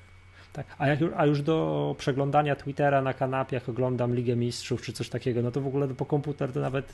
Tak. 0.54 0.66
A, 0.78 0.88
jak, 0.88 1.00
a 1.16 1.26
już 1.26 1.42
do 1.42 1.96
przeglądania 1.98 2.56
Twittera 2.56 3.02
na 3.02 3.14
kanapie, 3.14 3.56
jak 3.56 3.70
oglądam 3.70 4.16
Ligę 4.16 4.36
Mistrzów 4.36 4.82
czy 4.82 4.94
coś 4.94 5.10
takiego, 5.10 5.42
no 5.42 5.52
to 5.52 5.62
w 5.62 5.68
ogóle 5.68 5.88
po 5.88 6.06
komputer 6.06 6.52
to 6.52 6.60
nawet 6.60 6.94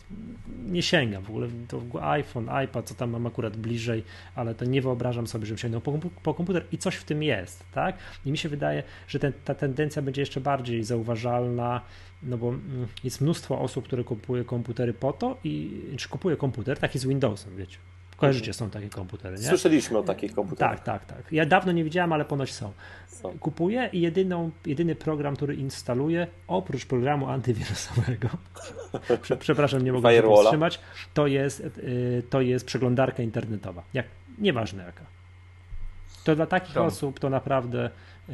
nie 0.66 0.82
sięgam. 0.82 1.24
W 1.24 1.30
ogóle 1.30 1.48
to 1.68 1.82
iPhone, 2.02 2.50
iPad, 2.66 2.86
co 2.86 2.96
tam 2.96 3.10
mam 3.10 3.28
akurat 3.28 3.58
bliżej, 3.58 4.04
ale 4.36 4.56
to 4.56 4.66
nie 4.66 4.82
wyobrażam 4.82 5.28
sobie, 5.28 5.46
żebym 5.46 5.58
sięgnął 5.58 5.82
po, 5.82 6.00
po 6.24 6.34
komputer 6.34 6.66
i 6.72 6.78
coś 6.78 6.96
w 6.96 7.04
tym 7.04 7.24
jest, 7.24 7.66
tak? 7.74 7.98
I 8.26 8.32
mi 8.32 8.38
się 8.38 8.50
wydaje, 8.50 8.84
że 9.08 9.20
ten, 9.20 9.34
ta 9.46 9.56
tendencja 9.56 10.02
będzie 10.02 10.22
jeszcze 10.22 10.42
bardziej 10.42 10.84
zauważalna, 10.84 11.82
no 12.24 12.38
bo 12.38 12.50
mm, 12.50 12.88
jest 13.04 13.22
mnóstwo 13.22 13.62
osób, 13.62 13.86
które 13.86 14.04
kupuje 14.04 14.44
komputery 14.44 14.94
po 14.94 15.14
to 15.14 15.38
i 15.44 15.82
czy 15.98 16.10
kupuje 16.10 16.38
komputer, 16.38 16.80
taki 16.80 17.00
z 17.00 17.06
Windowsem, 17.06 17.56
wiecie, 17.56 17.78
Kojarzycie, 18.20 18.54
są 18.54 18.70
takie 18.70 18.90
komputery, 18.90 19.38
nie? 19.38 19.44
Słyszeliśmy 19.48 19.98
o 19.98 20.04
takich 20.04 20.34
komputerach. 20.34 20.84
Tak, 20.84 21.06
tak, 21.06 21.18
tak. 21.18 21.32
Ja 21.32 21.46
dawno 21.46 21.72
nie 21.72 21.84
widziałem, 21.84 22.14
ale 22.14 22.26
ponoć 22.26 22.54
są. 22.54 22.72
Są. 23.08 23.40
Kupuję 23.40 23.90
i 23.94 24.02
jedyną, 24.02 24.52
jedyny 24.66 24.96
program, 24.96 25.36
który 25.36 25.56
instaluję, 25.56 26.28
oprócz 26.48 26.86
programu 26.86 27.30
antywirusowego, 27.30 28.30
prze- 29.22 29.38
przepraszam, 29.38 29.82
nie 29.82 29.92
mogę 29.94 30.02
się 30.10 30.22
powstrzymać, 30.36 30.80
to 31.14 31.28
jest, 31.28 31.60
y, 31.60 32.24
to 32.30 32.42
jest 32.42 32.66
przeglądarka 32.66 33.24
internetowa. 33.24 33.84
Jak, 33.94 34.06
nieważne 34.38 34.84
jaka. 34.84 35.06
To 36.24 36.36
dla 36.36 36.46
takich 36.46 36.78
osób 36.78 37.20
to 37.20 37.30
naprawdę 37.30 37.90
y, 38.30 38.34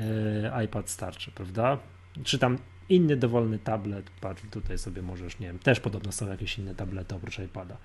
iPad 0.65 0.89
starczy, 0.89 1.31
prawda? 1.31 1.77
Czy 2.23 2.39
tam 2.39 2.57
inny 2.89 3.17
dowolny 3.17 3.59
tablet, 3.59 4.05
patrz, 4.21 4.41
tutaj 4.51 4.77
sobie 4.77 5.01
możesz, 5.01 5.39
nie 5.39 5.47
wiem, 5.47 5.59
też 5.59 5.79
podobno 5.79 6.11
są 6.11 6.27
jakieś 6.29 6.59
inne 6.59 6.75
tablety 6.75 7.15
oprócz 7.15 7.39
iPada. 7.39 7.77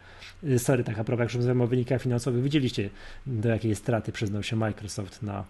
Y, 0.45 0.59
Sorry, 0.59 0.85
tak 0.85 0.99
a 0.99 1.05
propos, 1.05 1.21
jak 1.21 1.29
już 1.29 1.35
rozmawiamy 1.37 1.65
o 1.65 1.67
wynikach 1.67 2.03
finansowych, 2.03 2.43
widzieliście 2.43 2.91
do 3.27 3.49
jakiej 3.49 3.75
straty 3.75 4.13
przyznał 4.13 4.43
się 4.43 4.57
Microsoft 4.57 5.23
na, 5.23 5.45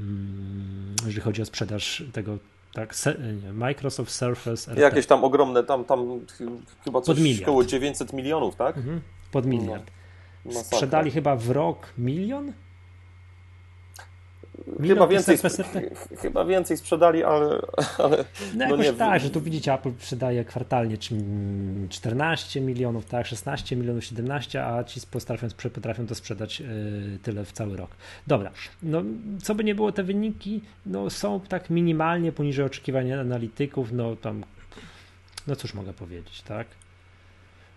mm, 0.00 0.94
jeżeli 1.04 1.20
chodzi 1.20 1.42
o 1.42 1.44
sprzedaż 1.44 2.02
tego, 2.12 2.38
tak, 2.72 2.94
se, 2.94 3.14
nie, 3.44 3.52
Microsoft 3.52 4.10
Surface 4.12 4.72
RT. 4.72 4.78
Jakieś 4.80 5.06
tam 5.06 5.24
ogromne, 5.24 5.64
tam, 5.64 5.84
tam 5.84 6.20
ch- 6.26 6.84
chyba 6.84 7.00
coś 7.00 7.40
około 7.42 7.64
900 7.64 8.12
milionów, 8.12 8.56
tak? 8.56 8.76
Mhm, 8.76 9.00
pod 9.32 9.46
miliard. 9.46 9.90
Masakra. 10.44 10.64
Sprzedali 10.64 11.10
chyba 11.10 11.36
w 11.36 11.50
rok 11.50 11.92
milion? 11.98 12.52
Chyba 14.94 15.06
więcej, 15.06 15.38
ch- 15.38 16.20
chyba 16.20 16.44
więcej 16.44 16.76
sprzedali, 16.76 17.24
ale, 17.24 17.60
ale 17.98 18.16
No 18.16 18.24
No 18.54 18.64
jakoś 18.64 18.86
nie, 18.86 18.92
tak, 18.92 19.20
że 19.20 19.30
tu 19.30 19.40
widzicie, 19.40 19.74
Apple 19.74 19.90
sprzedaje 19.98 20.44
kwartalnie 20.44 20.98
czy 20.98 21.14
mm, 21.14 21.88
14 21.88 22.60
milionów, 22.60 23.06
tak, 23.06 23.26
16 23.26 23.76
milionów, 23.76 24.04
17, 24.04 24.64
a 24.64 24.84
ci 24.84 25.00
potrafią, 25.10 25.48
potrafią 25.74 26.06
to 26.06 26.14
sprzedać 26.14 26.60
yy, 26.60 26.68
tyle 27.22 27.44
w 27.44 27.52
cały 27.52 27.76
rok. 27.76 27.90
Dobra, 28.26 28.50
no 28.82 29.02
co 29.42 29.54
by 29.54 29.64
nie 29.64 29.74
było, 29.74 29.92
te 29.92 30.02
wyniki 30.02 30.60
no, 30.86 31.10
są 31.10 31.40
tak 31.40 31.70
minimalnie 31.70 32.32
poniżej 32.32 32.64
oczekiwań 32.64 33.12
analityków, 33.12 33.92
no 33.92 34.16
tam, 34.16 34.44
no 35.46 35.56
cóż 35.56 35.74
mogę 35.74 35.92
powiedzieć, 35.92 36.42
tak? 36.42 36.66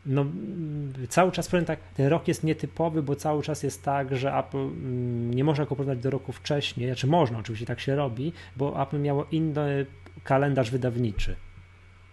No, 0.05 0.21
mm, 0.21 0.93
cały 1.09 1.31
czas 1.31 1.47
powiem 1.47 1.65
tak, 1.65 1.79
ten 1.95 2.07
rok 2.07 2.27
jest 2.27 2.43
nietypowy, 2.43 3.03
bo 3.03 3.15
cały 3.15 3.43
czas 3.43 3.63
jest 3.63 3.83
tak, 3.83 4.17
że 4.17 4.33
Apple 4.37 4.57
mm, 4.57 5.33
nie 5.33 5.43
można 5.43 5.65
go 5.65 5.75
porównać 5.75 5.99
do 5.99 6.09
roku 6.09 6.31
wcześniej, 6.31 6.87
znaczy 6.87 7.07
można, 7.07 7.39
oczywiście 7.39 7.65
tak 7.65 7.79
się 7.79 7.95
robi, 7.95 8.33
bo 8.55 8.83
Apple 8.83 8.99
miało 8.99 9.25
inny 9.31 9.85
kalendarz 10.23 10.71
wydawniczy. 10.71 11.35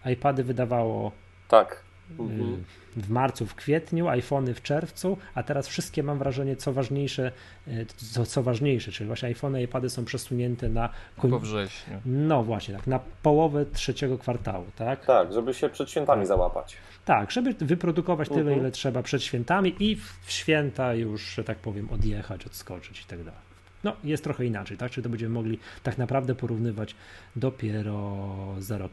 iPady 0.05 0.45
wydawało 0.45 1.13
tak. 1.49 1.88
Y, 2.11 2.23
Mhm. 2.23 2.65
w 2.97 3.09
marcu, 3.11 3.47
w 3.47 3.55
kwietniu, 3.55 4.09
iPhony 4.09 4.55
w 4.55 4.63
czerwcu, 4.63 5.19
a 5.35 5.43
teraz 5.43 5.69
wszystkie 5.69 6.03
mam 6.03 6.19
wrażenie, 6.19 6.57
co 6.57 6.73
ważniejsze, 6.73 7.33
y, 7.69 7.87
co, 7.97 8.27
co 8.27 8.43
ważniejsze, 8.43 8.93
czyli 8.93 9.07
właśnie 9.07 9.29
iPhony 9.29 9.61
i 9.61 9.65
iPady 9.65 9.91
są 9.91 10.05
przesunięte 10.05 10.69
na 10.69 10.89
koń... 11.19 11.31
Po 11.31 11.39
wrześniu. 11.39 12.01
no 12.07 12.45
właśnie, 12.45 12.75
tak, 12.75 12.87
na 12.87 13.01
połowę 13.23 13.67
trzeciego 13.67 14.19
kwartału, 14.19 14.65
tak? 14.77 15.07
Tak, 15.07 15.33
żeby 15.33 15.55
się 15.55 15.69
przed 15.69 15.91
świętami 15.91 16.27
załapać. 16.27 16.77
Tak, 17.05 17.31
żeby 17.31 17.55
wyprodukować 17.61 18.29
tyle, 18.29 18.41
Mhm. 18.41 18.59
ile 18.59 18.71
trzeba 18.71 19.03
przed 19.03 19.23
świętami 19.23 19.75
i 19.81 19.97
w 19.97 20.33
święta 20.33 20.95
już, 20.95 21.23
że 21.35 21.45
tak 21.45 21.59
powiem, 21.59 21.91
odjechać, 21.91 22.47
odskoczyć 22.47 23.01
i 23.01 23.05
tak 23.05 23.19
dalej. 23.19 23.41
No, 23.85 23.97
jest 24.05 24.25
trochę 24.25 24.45
inaczej, 24.45 24.77
tak? 24.77 24.91
Czy 24.91 25.03
to 25.03 25.09
będziemy 25.09 25.35
mogli 25.35 25.59
tak 25.83 25.99
naprawdę 25.99 26.35
porównywać 26.35 26.95
dopiero 27.37 28.27
za 28.59 28.79
rok. 28.79 28.93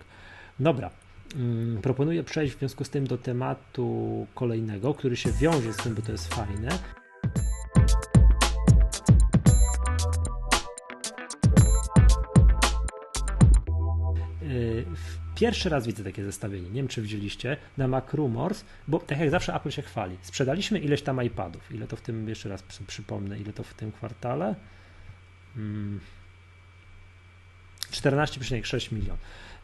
Dobra. 0.60 0.89
Mm, 1.36 1.82
Proponuję 1.82 2.24
przejść 2.24 2.55
w 2.55 2.60
związku 2.60 2.84
z 2.84 2.89
tym 2.89 3.08
do 3.08 3.17
tematu 3.17 4.27
kolejnego, 4.36 4.94
który 4.94 5.15
się 5.17 5.32
wiąże 5.32 5.74
z 5.74 5.77
tym, 5.77 5.96
bo 5.96 6.01
to 6.01 6.12
jest 6.12 6.34
fajne. 6.34 6.70
W- 14.96 15.25
Pierwszy 15.36 15.70
raz 15.70 15.86
widzę 15.88 16.03
takie 16.03 16.24
zestawienie. 16.24 16.67
Nie 16.70 16.75
wiem, 16.75 16.88
czy 16.88 17.01
widzieliście 17.01 17.58
na 17.77 17.88
MacRumors, 17.88 18.63
bo 18.88 19.00
tak 19.00 19.20
jak 19.20 19.29
zawsze 19.29 19.53
Apple 19.55 19.70
się 19.72 19.82
chwali. 19.82 20.17
Sprzedaliśmy 20.22 20.79
ileś 20.79 21.01
tam 21.01 21.24
iPadów. 21.24 21.72
Ile 21.72 21.88
to 21.88 21.96
w 21.96 22.01
tym, 22.01 22.29
jeszcze 22.29 22.50
raz 22.50 22.63
przy- 22.63 22.84
przypomnę, 22.84 23.39
ile 23.39 23.53
to 23.53 23.63
w 23.63 23.74
tym 23.74 23.91
kwartale? 23.91 24.55
Mm. 25.55 26.00
14,6 27.91 28.91
milion, 28.91 29.17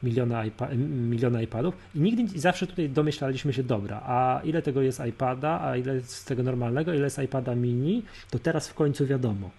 miliona, 0.03 0.45
iPa, 0.45 0.69
miliona 1.09 1.41
iPadów 1.41 1.75
i 1.95 1.99
nigdy 1.99 2.39
zawsze 2.39 2.67
tutaj 2.67 2.89
domyślaliśmy 2.89 3.53
się, 3.53 3.63
dobra, 3.63 4.01
a 4.05 4.41
ile 4.43 4.61
tego 4.61 4.81
jest 4.81 5.01
iPada, 5.09 5.61
a 5.61 5.77
ile 5.77 5.95
jest 5.95 6.15
z 6.15 6.25
tego 6.25 6.43
normalnego, 6.43 6.93
ile 6.93 7.03
jest 7.03 7.19
iPada 7.19 7.55
mini, 7.55 8.03
to 8.29 8.39
teraz 8.39 8.69
w 8.69 8.73
końcu 8.73 9.07
wiadomo. 9.07 9.49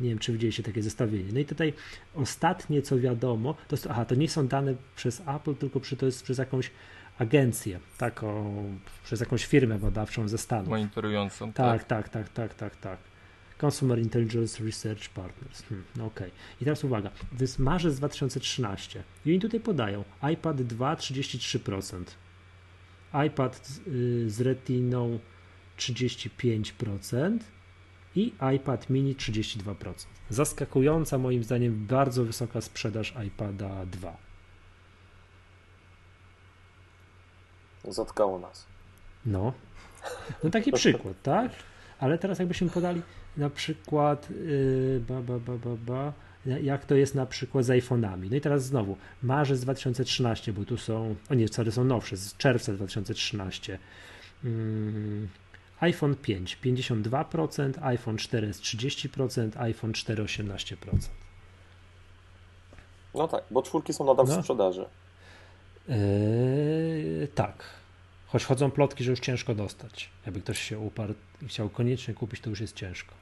Nie 0.00 0.08
wiem, 0.08 0.18
czy 0.18 0.32
widzieliście 0.32 0.62
takie 0.62 0.82
zestawienie. 0.82 1.32
No 1.32 1.40
i 1.40 1.44
tutaj 1.44 1.72
ostatnie, 2.14 2.82
co 2.82 2.98
wiadomo, 2.98 3.54
to, 3.68 3.76
jest, 3.76 3.86
aha, 3.90 4.04
to 4.04 4.14
nie 4.14 4.28
są 4.28 4.48
dane 4.48 4.74
przez 4.96 5.22
Apple, 5.26 5.54
tylko 5.54 5.80
przy, 5.80 5.96
to 5.96 6.06
jest 6.06 6.22
przez 6.22 6.38
jakąś 6.38 6.70
agencję, 7.18 7.78
taką, 7.98 8.54
przez 9.04 9.20
jakąś 9.20 9.46
firmę 9.46 9.78
badawczą 9.78 10.28
ze 10.28 10.38
Stanów. 10.38 10.68
Monitorującą. 10.68 11.52
Tak, 11.52 11.84
tak, 11.84 12.08
tak, 12.08 12.28
tak, 12.28 12.54
tak, 12.54 12.76
tak. 12.76 12.98
Consumer 13.62 13.98
Intelligence 13.98 14.64
Research 14.64 15.08
Partners. 15.08 15.62
Hmm, 15.62 15.84
no 15.96 16.06
Okej. 16.06 16.30
I 16.60 16.64
teraz 16.64 16.84
uwaga, 16.84 17.10
to 17.10 17.44
jest 17.44 17.58
marzec 17.58 17.96
2013 17.96 19.02
i 19.26 19.30
oni 19.30 19.40
tutaj 19.40 19.60
podają 19.60 20.04
iPad 20.32 20.62
2 20.62 20.94
33%, 20.94 22.04
iPad 23.26 23.70
y, 23.86 24.30
z 24.30 24.40
retiną 24.40 25.18
35% 25.78 27.38
i 28.16 28.32
iPad 28.56 28.90
mini 28.90 29.16
32%. 29.16 29.92
Zaskakująca 30.30 31.18
moim 31.18 31.44
zdaniem 31.44 31.86
bardzo 31.86 32.24
wysoka 32.24 32.60
sprzedaż 32.60 33.14
iPada 33.26 33.86
2. 33.86 34.16
Zatkało 37.84 38.38
nas. 38.38 38.66
No. 39.26 39.52
No 40.44 40.50
taki 40.50 40.72
przykład, 40.72 41.22
tak? 41.22 41.52
Ale 42.02 42.18
teraz 42.18 42.38
jakbyśmy 42.38 42.70
podali 42.70 43.02
na 43.36 43.50
przykład 43.50 44.30
yy, 44.30 45.02
ba, 45.08 45.22
ba, 45.22 45.38
ba, 45.38 45.52
ba, 45.56 45.76
ba, 45.76 46.12
jak 46.62 46.86
to 46.86 46.94
jest 46.94 47.14
na 47.14 47.26
przykład 47.26 47.64
z 47.64 47.68
iPhone'ami. 47.68 48.30
No 48.30 48.36
i 48.36 48.40
teraz 48.40 48.64
znowu, 48.64 48.96
marzec 49.22 49.60
2013, 49.60 50.52
bo 50.52 50.64
tu 50.64 50.76
są, 50.76 51.14
o 51.30 51.34
nie, 51.34 51.48
sorry, 51.48 51.72
są 51.72 51.84
nowsze, 51.84 52.16
z 52.16 52.36
czerwca 52.36 52.72
2013. 52.72 53.78
Mm, 54.44 55.28
iPhone 55.80 56.14
5 56.14 56.58
52%, 56.64 57.72
iPhone 57.82 58.16
4 58.16 58.52
z 58.52 58.60
30%, 58.60 59.50
iPhone 59.58 59.92
4 59.92 60.24
18%. 60.24 61.08
No 63.14 63.28
tak, 63.28 63.44
bo 63.50 63.62
czwórki 63.62 63.92
są 63.92 64.04
nadal 64.04 64.26
No. 64.26 64.36
w 64.36 64.40
sprzedaży. 64.40 64.86
Yy, 65.88 67.28
tak. 67.34 67.81
Choć 68.32 68.44
chodzą 68.44 68.70
plotki, 68.70 69.04
że 69.04 69.10
już 69.10 69.20
ciężko 69.20 69.54
dostać. 69.54 70.10
Jakby 70.26 70.40
ktoś 70.40 70.58
się 70.58 70.78
uparł 70.78 71.14
i 71.42 71.48
chciał 71.48 71.68
koniecznie 71.68 72.14
kupić, 72.14 72.40
to 72.40 72.50
już 72.50 72.60
jest 72.60 72.76
ciężko. 72.76 73.14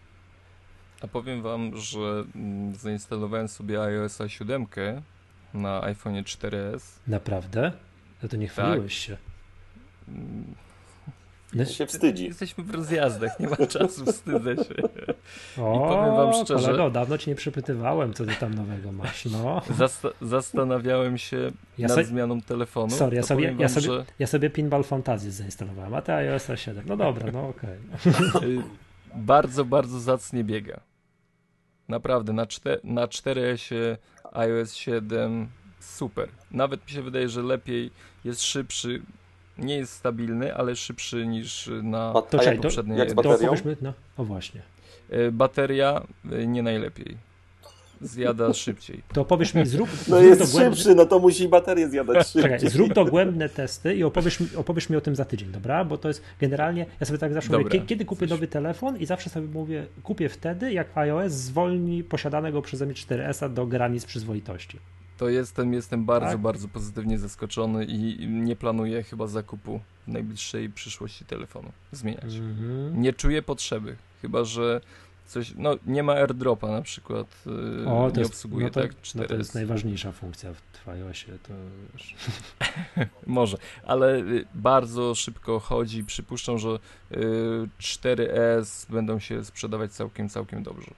A 1.00 1.09
powiem 1.09 1.43
wam, 1.43 1.76
że 1.76 2.25
mm, 2.35 2.75
zainstalowałem 2.75 3.49
sobie 3.49 3.83
iOS 3.83 4.19
7 4.26 4.67
na 5.55 5.83
iPhone 5.83 6.14
4S. 6.14 6.81
Naprawdę? 7.07 7.73
No 8.23 8.29
to 8.29 8.37
nie 8.37 8.49
chwaliłeś 8.49 8.95
się. 8.95 9.17
No, 11.54 11.64
Się 11.64 11.87
wstydzi. 11.87 12.25
Jesteśmy 12.25 12.64
w 12.64 12.71
rozjazdach, 12.75 13.40
nie 13.40 13.49
ma 13.49 13.57
czasu, 13.78 14.07
wstydzę 14.07 14.57
się. 14.57 14.75
o, 15.62 15.88
powiem 15.88 16.14
wam 16.16 16.45
szczerze- 16.45 16.64
kolego, 16.66 16.90
dawno 16.90 17.19
cię 17.19 17.30
nie 17.30 17.35
przepytywałem, 17.35 18.14
co 18.14 18.25
ty 18.26 18.35
tam 18.35 18.54
nowego 18.54 18.92
masz. 18.92 19.25
No. 19.25 19.62
Zasta- 19.78 20.12
zastanawiałem 20.23 21.19
się 21.19 21.50
Ja 21.78 21.88
nad 21.88 22.07
zmianą 22.07 22.40
telefonu. 22.40 22.90
Sorry, 22.90 23.16
ja 23.16 23.23
sobie, 23.23 23.42
powiem 23.45 23.61
ja, 23.61 23.69
wam, 23.69 23.75
sobie, 23.83 23.87
że 23.97 24.04
ja 24.19 24.26
sobie 24.26 24.50
Pinball 24.50 24.85
Fantasy 24.85 25.33
zainstalowałem, 25.33 25.95
a 25.95 26.02
ty 26.02 26.12
iOS 26.12 26.49
7. 26.57 26.85
No 26.87 26.97
dobra, 26.97 27.33
no 27.33 27.49
okej. 27.49 27.78
y, 28.59 28.62
bardzo, 29.14 29.64
bardzo 29.64 30.00
zacnie 30.00 30.45
biega. 30.45 30.80
Naprawdę, 31.88 32.33
na, 32.33 32.47
czte- 32.47 32.78
na 32.85 33.07
4S 33.07 33.97
iOS 34.33 34.75
7 34.75 35.49
super. 35.80 36.28
Nawet 36.50 36.85
mi 36.87 36.90
się 36.90 37.02
wydaje, 37.02 37.28
że 37.28 37.42
lepiej 37.42 37.90
jest 38.25 38.42
szybszy. 38.42 39.02
Nie 39.59 39.76
jest 39.76 39.92
stabilny, 39.92 40.54
ale 40.54 40.76
szybszy 40.76 41.26
niż 41.26 41.71
na 41.83 42.12
To 42.12 42.23
czekaj, 42.30 42.47
jak, 42.47 42.57
to- 42.57 42.62
poprzedniej 42.62 42.99
jak 42.99 43.11
z 43.11 43.14
To 43.14 43.23
baterią? 43.23 43.47
opowiedzmy, 43.49 43.76
no, 43.83 43.92
o 44.16 44.25
właśnie. 44.25 44.62
Y, 45.12 45.33
Bateria 45.33 46.02
y, 46.33 46.47
nie 46.47 46.62
najlepiej. 46.62 47.16
Zjada 48.02 48.52
szybciej. 48.64 49.02
To 49.12 49.21
opowiesz 49.21 49.54
mi, 49.54 49.66
zrób, 49.66 49.88
No 50.09 50.16
zrób 50.16 50.23
jest 50.28 50.40
dogłębny- 50.42 50.76
szybszy, 50.76 50.95
no 50.95 51.07
to 51.07 51.19
musi 51.19 51.49
baterię 51.49 51.88
zjadać 51.88 52.26
szybciej. 52.26 52.42
Czekaj, 52.42 52.71
zrób 52.71 52.92
dogłębne 52.95 53.49
testy 53.49 53.95
i 53.95 54.04
opowiesz 54.04 54.40
mi, 54.40 54.47
opowiesz 54.57 54.88
mi 54.90 54.97
o 54.97 55.00
tym 55.00 55.16
za 55.16 55.25
tydzień, 55.25 55.49
dobra? 55.52 55.85
Bo 55.85 55.99
to 55.99 56.09
jest 56.09 56.23
generalnie, 56.40 56.87
ja 57.00 57.07
sobie 57.07 57.19
tak 57.19 57.33
zawsze 57.33 57.50
Dobra. 57.50 57.64
mówię, 57.66 57.78
kie- 57.80 57.87
kiedy 57.87 58.04
kupię 58.04 58.26
nowy 58.26 58.47
telefon 58.49 58.97
i 58.97 59.07
zawsze 59.07 59.30
sobie 59.30 59.47
mówię, 59.49 59.87
kupię 60.02 60.28
wtedy, 60.28 60.73
jak 60.73 60.99
iOS 60.99 61.33
zwolni 61.33 62.04
posiadanego 62.04 62.62
przeze 62.62 62.87
mnie 62.87 62.95
4S 62.95 63.52
do 63.54 63.66
granic 63.66 64.04
przyzwoitości. 64.04 64.78
To 65.21 65.29
jestem, 65.29 65.73
jestem 65.73 66.05
bardzo, 66.05 66.29
Tak? 66.29 66.39
bardzo 66.39 66.69
pozytywnie 66.69 67.19
zaskoczony 67.19 67.85
i 67.85 68.29
nie 68.29 68.57
planuję 68.57 69.03
chyba 69.03 69.27
zakupu 69.27 69.81
w 70.07 70.09
najbliższej 70.09 70.71
przyszłości 70.71 71.25
telefonu 71.25 71.73
zmieniać. 71.93 72.35
Mhm. 72.35 73.03
Nie 73.03 73.12
czuję 73.12 73.43
potrzeby, 73.43 73.97
chyba 74.23 74.45
że 74.45 74.81
coś, 75.27 75.55
no 75.57 75.77
nie 75.87 76.03
ma 76.03 76.12
airdropa 76.12 76.69
na 76.69 76.83
przykład, 76.83 77.27
yy, 77.47 77.89
O, 77.89 78.11
to 78.11 78.17
nie 78.17 78.21
jest, 78.21 78.31
obsługuje 78.31 78.65
no 78.67 78.71
to, 78.71 78.81
tak 78.81 78.91
no 79.15 79.23
4S. 79.23 79.27
to 79.29 79.35
jest 79.35 79.55
najważniejsza 79.55 80.12
funkcja 80.12 80.53
w 80.55 80.89
iOSie, 80.89 81.39
to 81.43 81.55
wiesz. 81.93 82.15
Może, 83.27 83.57
ale 83.85 84.17
y, 84.17 84.45
bardzo 84.55 85.15
szybko 85.15 85.61
chodzi. 85.61 86.05
Przypuszczam, 86.05 86.59
że 86.59 86.69
y, 86.69 87.19
4S 87.81 88.93
będą 88.93 89.19
się 89.19 89.45
sprzedawać 89.45 89.93
całkiem, 89.93 90.29
całkiem 90.29 90.62
dobrze. 90.62 90.91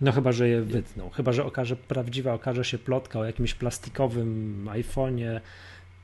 No 0.00 0.12
chyba, 0.12 0.32
że 0.32 0.48
je 0.48 0.62
wytną. 0.62 1.10
Chyba, 1.10 1.32
że 1.32 1.44
okaże, 1.44 1.76
prawdziwa 1.76 2.34
okaże 2.34 2.64
się 2.64 2.78
plotka 2.78 3.18
o 3.18 3.24
jakimś 3.24 3.54
plastikowym 3.54 4.64
iPhone'ie 4.72 5.40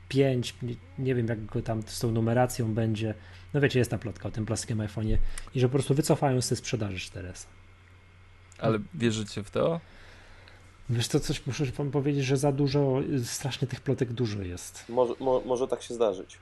5, 0.09 0.55
nie, 0.63 0.75
nie 0.99 1.15
wiem 1.15 1.27
jak 1.29 1.47
go 1.47 1.63
tam 1.63 1.83
z 1.87 1.99
tą 2.01 2.11
numeracją 2.11 2.75
będzie. 2.75 3.15
No 3.55 3.61
wiecie, 3.61 3.79
jest 3.79 3.91
ta 3.91 3.99
plotka 3.99 4.29
o 4.29 4.33
tym 4.33 4.47
plastikowym 4.47 4.87
iPhone'ie 4.87 5.17
i 5.55 5.61
że 5.61 5.69
po 5.69 5.73
prostu 5.73 5.95
wycofają 5.95 6.41
z 6.41 6.49
tej 6.49 6.57
sprzedaży 6.57 6.97
4S. 6.97 7.47
Ale 8.59 8.79
wierzycie 8.95 9.43
w 9.43 9.51
to? 9.51 9.81
Wiesz 10.91 11.09
to 11.09 11.21
coś 11.21 11.47
muszę 11.47 11.65
wam 11.65 11.91
powiedzieć, 11.91 12.25
że 12.25 12.37
za 12.37 12.53
dużo, 12.53 13.01
strasznie 13.25 13.69
tych 13.69 13.81
plotek 13.81 14.13
dużo 14.13 14.43
jest. 14.43 14.85
Może, 14.89 15.15
mo, 15.21 15.43
może 15.47 15.69
tak 15.69 15.83
się 15.83 15.95
zdarzyć. 15.95 16.37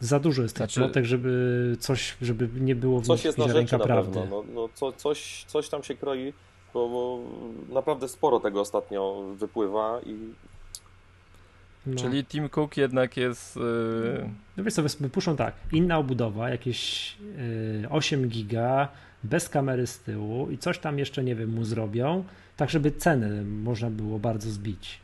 Za 0.00 0.20
dużo 0.20 0.42
jest 0.42 0.54
tych 0.54 0.58
Znaczy- 0.60 0.80
plotek, 0.80 1.04
żeby 1.04 1.76
coś, 1.80 2.16
żeby 2.22 2.48
nie 2.60 2.74
było 2.76 3.00
w 3.00 3.06
Coś 3.06 3.18
nich 3.18 3.24
jest 3.24 3.38
na 3.38 3.48
rzeczy 3.48 3.78
na 3.78 3.84
prawdy. 3.84 4.20
pewno. 4.20 4.42
No, 4.46 4.52
no, 4.54 4.68
co, 4.74 4.92
coś, 4.92 5.44
coś 5.48 5.68
tam 5.68 5.82
się 5.82 5.94
kroi, 5.94 6.32
bo, 6.74 6.88
bo 6.88 7.18
naprawdę 7.74 8.08
sporo 8.08 8.40
tego 8.40 8.60
ostatnio 8.60 9.22
wypływa 9.36 10.00
i 10.06 10.16
No. 11.86 11.96
Czyli 11.96 12.24
Tim 12.24 12.48
Cook 12.48 12.76
jednak 12.76 13.16
jest. 13.16 13.56
y, 13.56 13.60
No 14.56 14.64
wiesz 14.64 14.74
co, 14.74 14.82
wypuszczą 15.00 15.36
tak, 15.36 15.54
inna 15.72 15.98
obudowa, 15.98 16.50
jakieś 16.50 17.16
y, 17.84 17.88
8 17.90 18.28
giga, 18.28 18.88
bez 19.24 19.48
kamery 19.48 19.86
z 19.86 19.98
tyłu 19.98 20.50
i 20.50 20.58
coś 20.58 20.78
tam 20.78 20.98
jeszcze, 20.98 21.24
nie 21.24 21.34
wiem, 21.36 21.50
mu 21.54 21.64
zrobią, 21.64 22.24
tak 22.56 22.70
żeby 22.70 22.90
ceny 22.92 23.44
można 23.44 23.90
było 23.90 24.18
bardzo 24.18 24.50
zbić. 24.50 25.00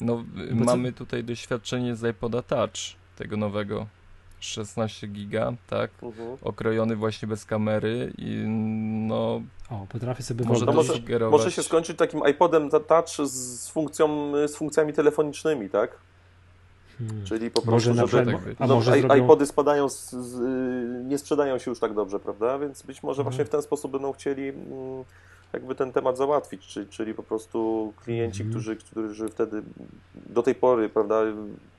No, 0.00 0.24
Bo 0.52 0.58
co- 0.58 0.64
mamy 0.64 0.92
tutaj 0.92 1.24
doświadczenie 1.24 1.96
z 1.96 2.10
iPoda 2.16 2.42
Touch, 2.42 2.72
tego 3.16 3.36
nowego. 3.36 3.86
16 4.44 5.06
giga, 5.06 5.52
tak? 5.66 5.90
mhm. 6.02 6.36
Okrojony 6.42 6.96
właśnie 6.96 7.28
bez 7.28 7.44
kamery 7.44 8.12
i 8.18 8.44
no 9.08 9.42
O, 9.70 9.86
potrafię 9.88 10.22
sobie 10.22 10.44
może 10.44 10.66
to 10.66 10.72
może- 10.72 10.92
sugerować. 10.92 11.40
może 11.40 11.50
się 11.52 11.62
skończyć 11.62 11.98
takim 11.98 12.20
iPodem 12.30 12.70
Touch 12.70 13.08
z, 13.08 13.68
funkcją, 13.68 14.32
z 14.48 14.56
funkcjami 14.56 14.92
telefonicznymi, 14.92 15.70
tak? 15.70 15.98
Hmm. 17.08 17.24
Czyli 17.26 17.50
po 17.50 17.62
prostu, 17.62 17.88
Może 17.90 18.00
na 18.02 18.06
żeby... 18.06 18.32
tak 18.32 18.40
a 18.58 18.66
no, 18.66 18.74
może 18.74 19.00
zrobią, 19.00 19.24
iPody 19.24 19.46
spadają, 19.46 19.88
z, 19.88 20.10
z, 20.10 20.40
nie 21.08 21.18
sprzedają 21.18 21.58
się 21.58 21.70
już 21.70 21.80
tak 21.80 21.94
dobrze, 21.94 22.20
prawda? 22.20 22.58
Więc 22.58 22.82
być 22.82 23.02
może 23.02 23.20
Mhm. 23.20 23.24
właśnie 23.32 23.44
w 23.44 23.48
ten 23.48 23.62
sposób 23.62 23.92
będą 23.92 24.12
chcieli 24.12 24.48
mm, 24.48 25.04
jakby 25.52 25.74
ten 25.74 25.92
temat 25.92 26.16
załatwić, 26.16 26.66
czyli, 26.66 26.86
czyli 26.88 27.14
po 27.14 27.22
prostu 27.22 27.92
klienci, 28.04 28.42
Mhm. 28.42 28.50
którzy, 28.50 28.76
którzy 28.76 29.28
wtedy 29.28 29.62
do 30.14 30.42
tej 30.42 30.54
pory, 30.54 30.88
prawda, 30.88 31.20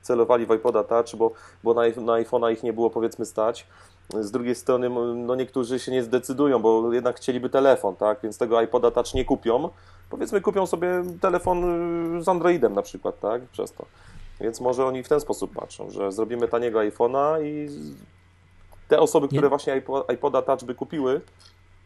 celowali 0.02 0.46
w 0.46 0.54
iPoda 0.54 0.84
Touch, 0.84 1.16
bo, 1.16 1.30
bo 1.64 1.74
na, 1.74 1.80
na 1.80 2.12
iPhone'a 2.22 2.52
ich 2.52 2.62
nie 2.62 2.72
było 2.72 2.90
powiedzmy 2.90 3.26
stać. 3.26 3.66
Z 4.20 4.30
drugiej 4.30 4.54
strony, 4.54 4.90
no 5.14 5.34
niektórzy 5.34 5.78
się 5.78 5.92
nie 5.92 6.02
zdecydują, 6.02 6.58
bo 6.58 6.92
jednak 6.92 7.16
chcieliby 7.16 7.50
telefon, 7.50 7.96
tak? 7.96 8.18
Więc 8.22 8.38
tego 8.38 8.62
iPoda 8.62 8.90
Touch 8.90 9.14
nie 9.14 9.24
kupią. 9.24 9.68
Powiedzmy, 10.10 10.40
kupią 10.40 10.66
sobie 10.66 10.88
telefon 11.20 11.64
y, 12.18 12.22
z 12.22 12.28
Androidem 12.28 12.72
na 12.74 12.82
przykład, 12.82 13.20
tak? 13.20 13.42
Przez 13.42 13.72
to. 13.72 13.84
Więc 14.40 14.60
może 14.60 14.86
oni 14.86 15.02
w 15.02 15.08
ten 15.08 15.20
sposób 15.20 15.52
patrzą, 15.54 15.90
że 15.90 16.12
zrobimy 16.12 16.48
taniego 16.48 16.78
iPhone'a 16.78 17.44
i 17.46 17.68
te 18.88 19.00
osoby, 19.00 19.28
które 19.28 19.42
Nie. 19.42 19.48
właśnie 19.48 19.80
iPo- 19.80 20.14
iPoda 20.14 20.42
Touch 20.42 20.64
by 20.64 20.74
kupiły, 20.74 21.20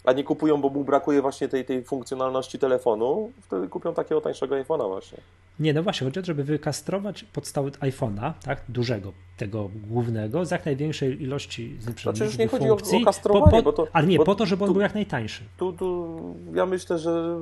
a 0.04 0.12
nie 0.12 0.24
kupują, 0.24 0.61
bo 0.61 0.68
mu 0.68 0.84
brakuje 0.84 1.22
właśnie 1.22 1.48
tej, 1.48 1.64
tej 1.64 1.84
funkcjonalności 1.84 2.58
telefonu, 2.58 3.32
wtedy 3.42 3.68
kupią 3.68 3.94
takiego 3.94 4.20
tańszego 4.20 4.54
iPhone'a 4.54 4.88
właśnie. 4.88 5.18
Nie, 5.61 5.72
no 5.74 5.82
właśnie, 5.82 6.04
chodzi 6.04 6.18
o 6.18 6.22
to, 6.22 6.26
żeby 6.26 6.44
wykastrować 6.44 7.24
podstawy 7.24 7.70
iPhone'a, 7.70 8.32
tak, 8.44 8.61
dużego, 8.68 9.12
tego 9.37 9.70
głównego, 9.88 10.44
z 10.44 10.50
jak 10.50 10.66
największej 10.66 11.22
ilości 11.22 11.76
Znaczy 12.02 12.24
już 12.24 12.38
nie 12.38 12.48
chodzi 12.48 12.70
o- 12.70 12.74
o 12.74 13.04
kastrowanie, 13.04 13.62
bo 13.62 13.72
to- 13.72 13.87
ale 13.92 14.06
nie, 14.06 14.18
bo 14.18 14.24
po 14.24 14.34
to, 14.34 14.46
żeby 14.46 14.64
on 14.64 14.68
tu- 14.68 14.72
był 14.74 14.82
jak 14.82 14.94
najtańszy. 14.94 15.42
Tu, 15.56 15.72
tu 15.72 16.18
ja 16.54 16.66
myślę, 16.66 16.98
że 16.98 17.38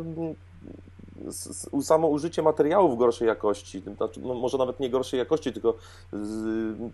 samo 1.83 2.09
użycie 2.09 2.43
materiałów 2.43 2.99
gorszej 2.99 3.29
jakości, 3.29 3.83
znaczy, 3.97 4.21
no 4.21 4.35
może 4.35 4.59
nawet 4.59 4.81
nie 4.81 4.91
gorszej 4.91 5.19
jakości, 5.19 5.53
tylko 5.53 5.75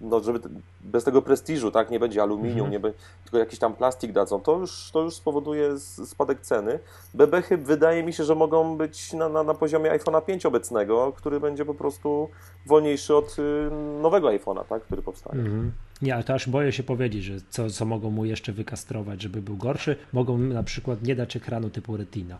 no, 0.00 0.20
żeby 0.20 0.40
bez 0.80 1.04
tego 1.04 1.22
prestiżu, 1.22 1.70
tak, 1.70 1.90
nie 1.90 2.00
będzie 2.00 2.22
aluminium, 2.22 2.70
nie 2.70 2.80
be, 2.80 2.92
tylko 3.24 3.38
jakiś 3.38 3.58
tam 3.58 3.74
plastik 3.74 4.12
dadzą, 4.12 4.40
to 4.40 4.58
już, 4.58 4.90
to 4.92 5.02
już 5.02 5.14
spowoduje 5.14 5.78
spadek 5.78 6.40
ceny. 6.40 6.78
Bebechy 7.14 7.56
wydaje 7.56 8.02
mi 8.02 8.12
się, 8.12 8.24
że 8.24 8.35
mogą 8.35 8.76
być 8.76 9.12
na, 9.12 9.28
na, 9.28 9.42
na 9.42 9.54
poziomie 9.54 9.90
iPhone'a 9.90 10.24
5 10.24 10.46
obecnego, 10.46 11.12
który 11.16 11.40
będzie 11.40 11.64
po 11.64 11.74
prostu 11.74 12.28
wolniejszy 12.66 13.16
od 13.16 13.37
y, 13.38 13.70
nowego 14.02 14.28
iPhone'a, 14.28 14.64
tak, 14.64 14.82
który 14.82 15.02
powstaje. 15.02 15.40
Mhm. 15.40 15.72
Nie, 16.02 16.14
ale 16.14 16.24
to 16.24 16.35
aż 16.35 16.48
boję 16.48 16.72
się 16.72 16.82
powiedzieć, 16.82 17.24
że 17.24 17.35
co, 17.50 17.70
co 17.70 17.85
mogą 17.85 18.11
mu 18.11 18.24
jeszcze 18.24 18.52
wykastrować, 18.52 19.22
żeby 19.22 19.42
był 19.42 19.56
gorszy. 19.56 19.96
Mogą 20.12 20.38
na 20.38 20.62
przykład 20.62 21.02
nie 21.02 21.16
dać 21.16 21.37
ekranu 21.37 21.70
typu 21.70 21.96
Retina. 21.96 22.38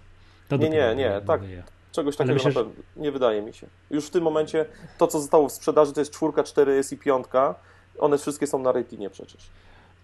To 0.59 0.63
Nie, 0.63 0.71
nie, 0.71 0.95
nie, 0.97 1.21
tak. 1.27 1.41
Czegoś 1.93 2.17
takiego 2.17 2.35
myślę, 2.35 2.51
na 2.51 2.55
pewno 2.55 2.73
nie 2.97 3.13
wydaje 3.13 3.43
mi 3.43 3.55
się. 3.55 3.67
Już 3.91 4.07
w 4.07 4.11
tym 4.11 4.25
momencie 4.25 4.67
to, 4.99 5.07
co 5.07 5.21
zostało 5.21 5.49
w 5.49 5.53
sprzedaży, 5.53 5.93
to 5.93 6.01
jest 6.01 6.13
czwórka, 6.13 6.43
4S 6.43 6.95
i 6.95 6.99
piątka. 6.99 7.55
One 7.99 8.19
wszystkie 8.19 8.47
są 8.47 8.59
na 8.59 8.73
retinie 8.73 9.11
przecież. 9.11 9.51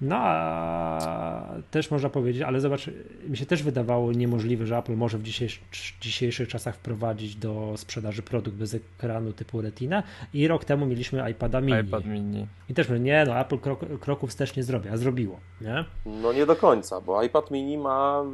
No, 0.01 0.17
a 0.17 1.47
też 1.71 1.91
można 1.91 2.09
powiedzieć, 2.09 2.43
ale 2.43 2.61
zobacz, 2.61 2.91
mi 3.29 3.37
się 3.37 3.47
też 3.47 3.63
wydawało 3.63 4.13
niemożliwe, 4.13 4.67
że 4.67 4.77
Apple 4.77 4.97
może 4.97 5.19
w 5.19 5.23
dzisiejszych, 5.23 5.63
dzisiejszych 6.01 6.49
czasach 6.49 6.75
wprowadzić 6.75 7.37
do 7.37 7.75
sprzedaży 7.77 8.23
produkt 8.23 8.57
bez 8.57 8.75
ekranu 8.75 9.33
typu 9.33 9.61
Retina 9.61 10.03
i 10.35 10.49
rok 10.49 10.65
temu 10.65 10.87
mieliśmy 10.87 11.31
iPada 11.31 11.61
mini. 11.61 11.81
iPad 11.81 12.05
mini. 12.05 12.47
I 12.69 12.75
też 12.75 12.89
mówię, 12.89 13.01
nie 13.01 13.25
no, 13.27 13.41
Apple 13.41 13.59
krok, 13.59 13.81
kroków 14.01 14.31
wstecz 14.31 14.57
nie 14.57 14.63
zrobi, 14.63 14.89
a 14.89 14.97
zrobiło, 14.97 15.41
nie? 15.61 15.85
No 16.07 16.33
nie 16.33 16.47
do 16.47 16.57
końca, 16.57 17.01
bo 17.01 17.23
iPad 17.23 17.51
mini 17.51 17.79
ma 17.79 18.25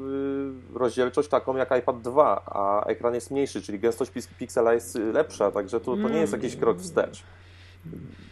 y, 0.75 0.79
rozdzielczość 0.79 1.29
taką 1.29 1.57
jak 1.57 1.79
iPad 1.79 2.03
2, 2.03 2.43
a 2.47 2.85
ekran 2.85 3.15
jest 3.15 3.31
mniejszy, 3.31 3.63
czyli 3.63 3.79
gęstość 3.79 4.13
piksela 4.39 4.75
jest 4.75 4.95
lepsza, 4.95 5.51
także 5.51 5.81
to, 5.81 5.97
to 5.97 6.09
nie 6.09 6.21
jest 6.21 6.33
jakiś 6.33 6.57
krok 6.57 6.79
wstecz. 6.79 7.23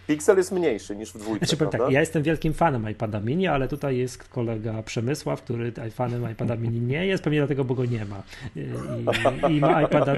Piksel 0.06 0.36
jest 0.36 0.52
mniejszy 0.52 0.96
niż 0.96 1.12
w 1.12 1.18
dwójce, 1.18 1.38
Znaczy 1.46 1.56
prawda? 1.56 1.78
tak, 1.78 1.90
ja 1.90 2.00
jestem 2.00 2.22
wielkim 2.22 2.52
fanem 2.54 2.90
iPada 2.90 3.20
mini, 3.20 3.46
ale 3.46 3.68
tutaj 3.68 3.96
jest 3.96 4.24
kolega 4.28 4.82
Przemysław, 4.82 5.42
który 5.42 5.72
fanem 5.90 6.30
iPada 6.32 6.56
mini 6.56 6.80
nie 6.80 7.06
jest, 7.06 7.24
pewnie 7.24 7.38
dlatego, 7.38 7.64
bo 7.64 7.74
go 7.74 7.84
nie 7.84 8.04
ma. 8.04 8.22
I, 8.56 9.52
i 9.56 9.60
ma 9.60 9.82
iPada 9.82 10.16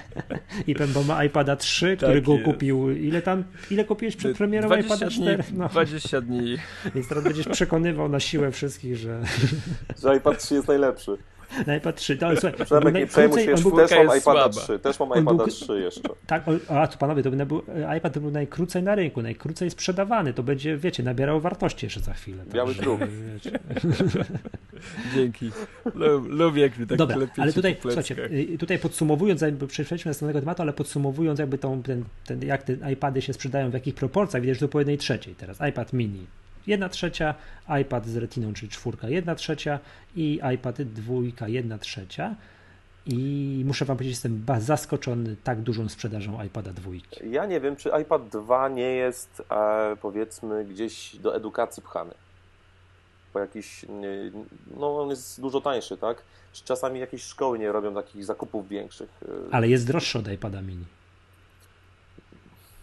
i 0.66 0.74
bo 0.94 1.02
ma 1.02 1.24
iPada 1.24 1.56
3, 1.56 1.96
który 1.96 2.14
Tak 2.14 2.22
go 2.24 2.32
jest. 2.32 2.44
kupił. 2.44 2.90
Ile 2.90 3.22
tam, 3.22 3.44
ile 3.70 3.84
kupiłeś 3.84 4.16
przed 4.16 4.36
premierą 4.36 4.66
20 4.68 4.94
iPada 4.94 5.10
dni, 5.10 5.16
4? 5.22 5.44
No, 5.52 5.68
20 5.68 6.20
dni. 6.20 6.56
więc 6.94 7.08
teraz 7.08 7.24
będziesz 7.24 7.48
przekonywał 7.48 8.08
na 8.08 8.20
siłę 8.20 8.50
wszystkich, 8.52 8.96
że 8.96 9.22
Że 10.02 10.16
iPad 10.16 10.38
3 10.42 10.54
jest 10.54 10.68
najlepszy. 10.68 11.16
Na 11.66 11.76
iPad 11.76 11.96
3, 11.96 12.16
to 12.16 12.26
ale 12.26 12.40
słuchaj, 12.40 12.58
on 12.60 12.66
Przemek, 12.66 12.92
był 12.92 13.00
nie 13.00 13.06
przejmuj 13.06 13.44
się, 13.44 13.54
był, 13.54 13.76
też 13.76 13.90
mam 13.90 14.06
iPada 14.06 14.20
słaba. 14.20 14.48
3, 14.48 14.78
też 14.78 15.00
mam 15.00 15.08
był- 15.08 15.22
iPada 15.22 15.46
3 15.46 15.80
jeszcze. 15.80 16.08
tak, 16.26 16.44
o, 16.48 16.80
a 16.80 16.86
tu 16.86 16.98
panowie, 16.98 17.22
to 17.22 17.30
by 17.30 17.46
był, 17.46 17.62
iPad 17.98 18.12
to 18.14 18.20
był 18.20 18.30
najkrócej 18.30 18.82
na 18.82 18.94
rynku, 18.94 19.22
najkrócej 19.22 19.70
sprzedawany, 19.70 20.32
to 20.34 20.42
będzie, 20.42 20.76
wiecie, 20.76 21.02
nabierał 21.02 21.40
wartości 21.40 21.86
jeszcze 21.86 22.00
za 22.00 22.14
chwilę. 22.14 22.44
Biały 22.52 22.74
także. 22.74 23.50
Dzięki. 25.14 25.50
Lu- 25.94 26.28
Lubię, 26.28 26.62
jak 26.62 26.78
mi 26.78 26.86
tak 26.86 26.98
Dobra, 26.98 27.16
ale 27.36 27.52
tutaj, 27.52 27.76
słuchajcie, 27.82 28.24
y, 28.54 28.58
tutaj 28.58 28.78
podsumowując, 28.78 29.40
jakby 29.40 29.66
przejdźmy 29.66 29.98
do 29.98 30.10
następnego 30.10 30.40
tematu, 30.40 30.62
ale 30.62 30.72
podsumowując 30.72 31.38
jakby 31.38 31.58
tą, 31.58 31.82
ten, 31.82 32.04
ten, 32.26 32.42
jak 32.42 32.62
te 32.62 32.92
iPady 32.92 33.22
się 33.22 33.32
sprzedają, 33.32 33.70
w 33.70 33.74
jakich 33.74 33.94
proporcjach, 33.94 34.42
widać, 34.42 34.56
że 34.56 34.66
to 34.66 34.72
po 34.72 34.78
jednej 34.78 34.98
trzeciej 34.98 35.34
teraz. 35.34 35.58
iPad 35.68 35.92
mini 35.92 36.26
1 36.66 36.90
trzecia, 36.90 37.34
iPad 37.82 38.06
z 38.06 38.16
retiną, 38.16 38.52
czyli 38.52 38.68
czwórka 38.70 39.08
1 39.08 39.36
trzecia 39.36 39.78
i 40.16 40.40
iPad 40.54 40.82
dwójka 40.82 41.48
1 41.48 41.78
trzecia. 41.78 42.34
I 43.06 43.62
muszę 43.66 43.84
wam 43.84 43.96
powiedzieć, 43.96 44.14
jestem 44.16 44.44
zaskoczony 44.58 45.36
tak 45.44 45.60
dużą 45.60 45.88
sprzedażą 45.88 46.44
iPada 46.44 46.72
dwójki. 46.72 47.30
Ja 47.30 47.46
nie 47.46 47.60
wiem, 47.60 47.76
czy 47.76 47.90
iPad 48.02 48.28
2 48.28 48.68
nie 48.68 48.82
jest, 48.94 49.42
e, 49.50 49.96
powiedzmy, 50.02 50.64
gdzieś 50.64 51.16
do 51.16 51.36
edukacji 51.36 51.82
pchany. 51.82 52.14
Bo 53.34 53.40
jakiś, 53.40 53.86
no 54.76 55.00
on 55.02 55.10
jest 55.10 55.40
dużo 55.40 55.60
tańszy, 55.60 55.96
tak? 55.96 56.22
Czy 56.52 56.64
czasami 56.64 57.00
jakieś 57.00 57.22
szkoły 57.22 57.58
nie 57.58 57.72
robią 57.72 57.94
takich 57.94 58.24
zakupów 58.24 58.68
większych? 58.68 59.08
e, 59.50 59.54
Ale 59.54 59.68
jest 59.68 59.86
droższy 59.86 60.18
od 60.18 60.32
iPada 60.32 60.62
mini. 60.62 60.84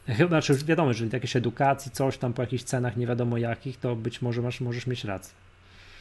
Chyba, 0.07 0.29
znaczy 0.29 0.53
już 0.53 0.63
wiadomo, 0.63 0.89
jeżeli 0.89 1.09
jakieś 1.13 1.35
edukacji, 1.35 1.91
coś 1.91 2.17
tam 2.17 2.33
po 2.33 2.41
jakichś 2.41 2.63
cenach 2.63 2.97
nie 2.97 3.07
wiadomo 3.07 3.37
jakich, 3.37 3.79
to 3.79 3.95
być 3.95 4.21
może 4.21 4.41
masz, 4.41 4.61
możesz 4.61 4.87
mieć 4.87 5.03
rację. 5.03 5.33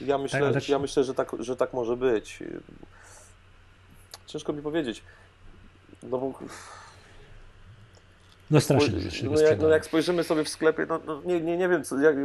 Ja 0.00 0.18
myślę, 0.18 0.38
ale- 0.46 0.60
ja 0.68 0.78
myślę 0.78 1.04
że, 1.04 1.14
tak, 1.14 1.32
że 1.38 1.56
tak 1.56 1.72
może 1.72 1.96
być. 1.96 2.38
Ciężko 4.26 4.52
mi 4.52 4.62
powiedzieć. 4.62 5.02
No 6.02 6.18
bo 6.18 6.32
No 8.50 8.60
strasznie 8.60 8.98
no, 9.24 9.40
jak, 9.40 9.60
no 9.60 9.68
jak 9.68 9.84
spojrzymy 9.84 10.24
sobie 10.24 10.44
w 10.44 10.48
sklepie, 10.48 10.86
no, 10.88 11.00
no 11.06 11.22
nie, 11.24 11.40
nie, 11.40 11.56
nie 11.56 11.68
wiem, 11.68 11.84
co, 11.84 11.98
jak, 11.98 12.16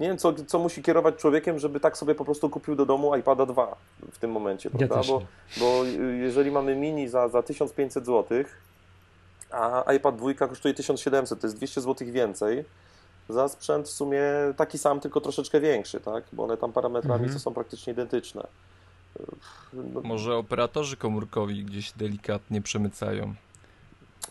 nie 0.00 0.08
wiem, 0.08 0.18
co, 0.18 0.34
co 0.34 0.58
musi 0.58 0.82
kierować 0.82 1.16
człowiekiem, 1.16 1.58
żeby 1.58 1.80
tak 1.80 1.96
sobie 1.96 2.14
po 2.14 2.24
prostu 2.24 2.50
kupił 2.50 2.74
do 2.74 2.86
domu 2.86 3.16
iPada 3.16 3.46
2 3.46 3.76
w 4.12 4.18
tym 4.18 4.30
momencie, 4.30 4.70
prawda? 4.70 4.96
Ja 4.96 5.02
bo, 5.02 5.22
bo 5.60 5.84
jeżeli 6.20 6.50
mamy 6.50 6.76
mini 6.76 7.08
za, 7.08 7.28
za 7.28 7.42
1500 7.42 8.06
zł, 8.06 8.44
a 9.50 9.92
iPad 9.92 10.16
2 10.16 10.34
kosztuje 10.34 10.74
1700, 10.74 11.40
to 11.40 11.46
jest 11.46 11.56
200 11.56 11.80
zł 11.80 12.08
więcej, 12.12 12.64
za 13.28 13.48
sprzęt 13.48 13.88
w 13.88 13.92
sumie 13.92 14.22
taki 14.56 14.78
sam, 14.78 15.00
tylko 15.00 15.20
troszeczkę 15.20 15.60
większy, 15.60 16.00
tak? 16.00 16.24
Bo 16.32 16.44
one 16.44 16.56
tam 16.56 16.72
parametrami 16.72 17.22
mhm. 17.22 17.38
są 17.40 17.54
praktycznie 17.54 17.92
identyczne. 17.92 18.46
No. 19.72 20.00
Może 20.04 20.36
operatorzy 20.36 20.96
komórkowi 20.96 21.64
gdzieś 21.64 21.92
delikatnie 21.92 22.62
przemycają. 22.62 23.34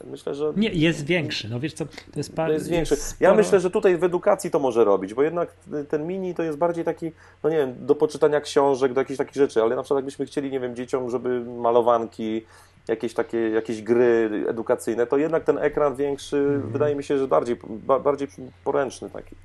Myślę, 0.04 0.36
że. 0.36 0.54
Nie, 0.56 0.70
jest 0.70 1.06
większy. 1.06 1.50
No 1.50 1.60
wiesz 1.60 1.74
co, 1.74 1.86
to 1.86 1.92
jest 2.16 2.36
par... 2.36 2.52
jest 2.52 2.70
większy. 2.70 2.96
Ja 3.20 3.34
myślę, 3.34 3.60
że 3.60 3.70
tutaj 3.70 3.98
w 3.98 4.04
edukacji 4.04 4.52
to 4.52 4.60
może 4.60 4.84
robić, 4.84 5.14
bo 5.14 5.24
jednak 5.24 5.54
ten 5.90 6.08
mini 6.08 6.36
to 6.36 6.44
jest 6.44 6.58
bardziej 6.58 6.86
taki, 6.86 7.12
no 7.44 7.50
nie 7.50 7.58
wiem, 7.58 7.76
do 7.86 7.96
poczytania 7.96 8.42
książek, 8.42 8.94
do 8.94 9.02
jakichś 9.02 9.18
takich 9.18 9.36
rzeczy, 9.36 9.62
ale 9.62 9.76
na 9.76 9.84
przykład 9.84 9.98
jakbyśmy 9.98 10.26
chcieli, 10.26 10.52
nie 10.52 10.60
wiem, 10.60 10.76
dzieciom, 10.76 11.10
żeby 11.10 11.46
malowanki, 11.46 12.46
jakieś 12.88 13.14
takie, 13.14 13.38
jakieś 13.38 13.82
gry 13.82 14.30
edukacyjne, 14.48 15.08
to 15.08 15.18
jednak 15.18 15.44
ten 15.44 15.58
ekran 15.58 15.96
większy 15.96 16.38
mhm. 16.38 16.72
wydaje 16.72 16.96
mi 16.96 17.04
się, 17.04 17.18
że 17.18 17.28
bardziej, 17.28 17.58
bardziej 18.04 18.28
poręczny 18.64 19.10
taki. 19.10 19.36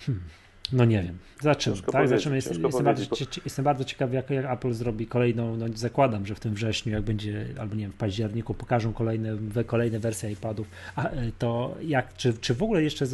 Hmm. 0.00 0.24
No 0.72 0.84
nie 0.84 1.02
wiem. 1.02 1.18
Zaczynamy, 1.40 1.82
tak? 1.82 2.08
Zaczynamy. 2.08 2.36
Jest, 2.36 2.48
jestem, 2.48 2.84
bardzo, 2.84 3.02
jestem 3.44 3.64
bardzo 3.64 3.84
ciekawy, 3.84 4.14
jak, 4.14 4.30
jak, 4.30 4.44
Apple 4.44 4.72
zrobi 4.72 5.06
kolejną, 5.06 5.56
no 5.56 5.66
zakładam, 5.74 6.26
że 6.26 6.34
w 6.34 6.40
tym 6.40 6.54
wrześniu, 6.54 6.92
jak 6.92 7.02
będzie, 7.02 7.46
albo 7.60 7.74
nie 7.74 7.82
wiem, 7.82 7.92
w 7.92 7.96
październiku 7.96 8.54
pokażą 8.54 8.92
kolejne, 8.92 9.36
kolejne 9.66 9.98
wersje 9.98 10.30
iPadów, 10.32 10.66
a 10.96 11.08
e, 11.08 11.32
to 11.38 11.74
jak, 11.82 12.16
czy, 12.16 12.34
czy 12.34 12.54
w 12.54 12.62
ogóle 12.62 12.82
jeszcze, 12.82 13.06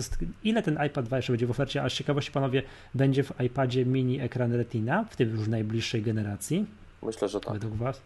ile 0.45 0.63
ten 0.63 0.79
iPad 0.87 1.05
2 1.05 1.17
jeszcze 1.17 1.33
będzie 1.33 1.47
w 1.47 1.51
ofercie, 1.51 1.83
a 1.83 1.89
z 1.89 1.93
ciekawości 1.93 2.33
panowie, 2.33 2.63
będzie 2.95 3.23
w 3.23 3.41
iPadzie 3.41 3.87
mini 3.87 4.21
ekran 4.21 4.53
Retina, 4.53 5.05
w 5.11 5.17
tym 5.17 5.31
już 5.31 5.49
najbliższej 5.49 6.03
generacji? 6.03 6.67
Myślę, 7.03 7.29
że 7.29 7.41
tak. 7.41 7.53
Według 7.53 7.75
was? 7.75 8.01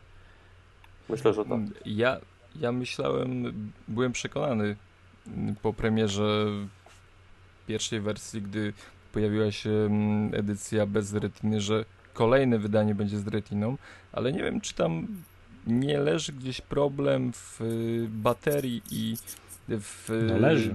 Myślę, 1.09 1.35
że 1.35 1.45
tak. 1.45 1.61
Ja, 1.87 2.21
ja 2.61 2.73
myślałem, 2.73 3.53
byłem 3.89 4.13
przekonany 4.13 4.77
po 5.63 5.73
premierze 5.73 6.47
pierwszej 7.67 8.01
wersji, 8.01 8.43
gdy 8.43 8.73
pojawiła 9.13 9.53
się 9.53 9.71
mm, 9.71 10.35
edycja 10.35 10.87
bez 10.87 11.15
retiny, 11.15 11.61
że 11.61 11.85
kolejne 12.15 12.59
wydanie 12.59 12.95
będzie 12.95 13.19
z 13.19 13.27
retiną, 13.27 13.77
ale 14.13 14.33
nie 14.33 14.43
wiem, 14.43 14.61
czy 14.61 14.75
tam 14.75 15.07
nie 15.67 15.99
leży 15.99 16.33
gdzieś 16.33 16.61
problem 16.61 17.33
w 17.33 17.61
y, 17.61 18.07
baterii 18.11 18.83
i 18.91 19.17
w... 19.69 20.27
No 20.29 20.39
leży. 20.39 20.75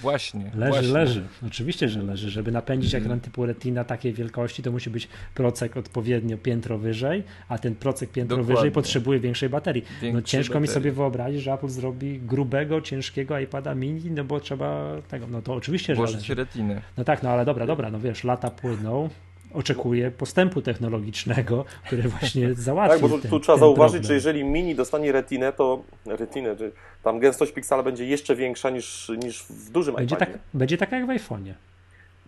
Właśnie. 0.00 0.50
Leży, 0.54 0.72
właśnie. 0.72 0.92
leży. 0.92 1.22
Oczywiście, 1.46 1.88
że 1.88 2.02
leży. 2.02 2.30
Żeby 2.30 2.52
napędzić 2.52 2.94
ekran 2.94 3.20
typu 3.20 3.46
Retina 3.46 3.84
takiej 3.84 4.12
wielkości, 4.12 4.62
to 4.62 4.72
musi 4.72 4.90
być 4.90 5.08
procek 5.34 5.76
odpowiednio 5.76 6.38
piętro 6.38 6.78
wyżej, 6.78 7.22
a 7.48 7.58
ten 7.58 7.74
procek 7.74 8.10
piętro 8.10 8.36
Dokładnie. 8.36 8.56
wyżej 8.56 8.70
potrzebuje 8.72 9.20
większej 9.20 9.48
baterii. 9.48 9.84
no 10.12 10.22
ciężko 10.22 10.54
baterii. 10.54 10.68
mi 10.68 10.74
sobie 10.74 10.92
wyobrazić, 10.92 11.42
że 11.42 11.52
Apple 11.52 11.68
zrobi 11.68 12.20
grubego, 12.20 12.80
ciężkiego 12.80 13.38
iPada 13.38 13.74
mini, 13.74 14.10
no 14.10 14.24
bo 14.24 14.40
trzeba 14.40 14.96
tego, 15.08 15.26
no 15.26 15.42
to 15.42 15.54
oczywiście, 15.54 15.94
że 15.94 16.02
leży. 16.02 16.34
retiny. 16.34 16.80
No 16.96 17.04
tak, 17.04 17.22
no 17.22 17.30
ale 17.30 17.44
dobra, 17.44 17.66
dobra, 17.66 17.90
no 17.90 18.00
wiesz, 18.00 18.24
lata 18.24 18.50
płyną, 18.50 19.08
oczekuje 19.54 20.10
postępu 20.10 20.62
technologicznego, 20.62 21.64
który 21.86 22.02
właśnie 22.02 22.54
załatwi. 22.68 23.00
Tak, 23.00 23.10
bo 23.10 23.18
tu, 23.18 23.28
tu 23.28 23.40
trzeba 23.40 23.58
zauważyć, 23.58 23.92
problem. 23.92 24.08
że 24.08 24.14
jeżeli 24.14 24.44
mini 24.44 24.74
dostanie 24.74 25.12
retinę, 25.12 25.52
to 25.52 25.82
retinę, 26.06 26.56
tam 27.02 27.18
gęstość 27.18 27.52
piksela 27.52 27.82
będzie 27.82 28.06
jeszcze 28.06 28.36
większa 28.36 28.70
niż, 28.70 29.12
niż 29.24 29.42
w 29.42 29.70
dużym 29.70 29.94
będzie 29.94 30.14
iPadzie. 30.16 30.32
Tak, 30.32 30.40
będzie 30.54 30.78
taka 30.78 30.96
jak 30.96 31.06
w 31.06 31.08
iPhone'ie. 31.08 31.52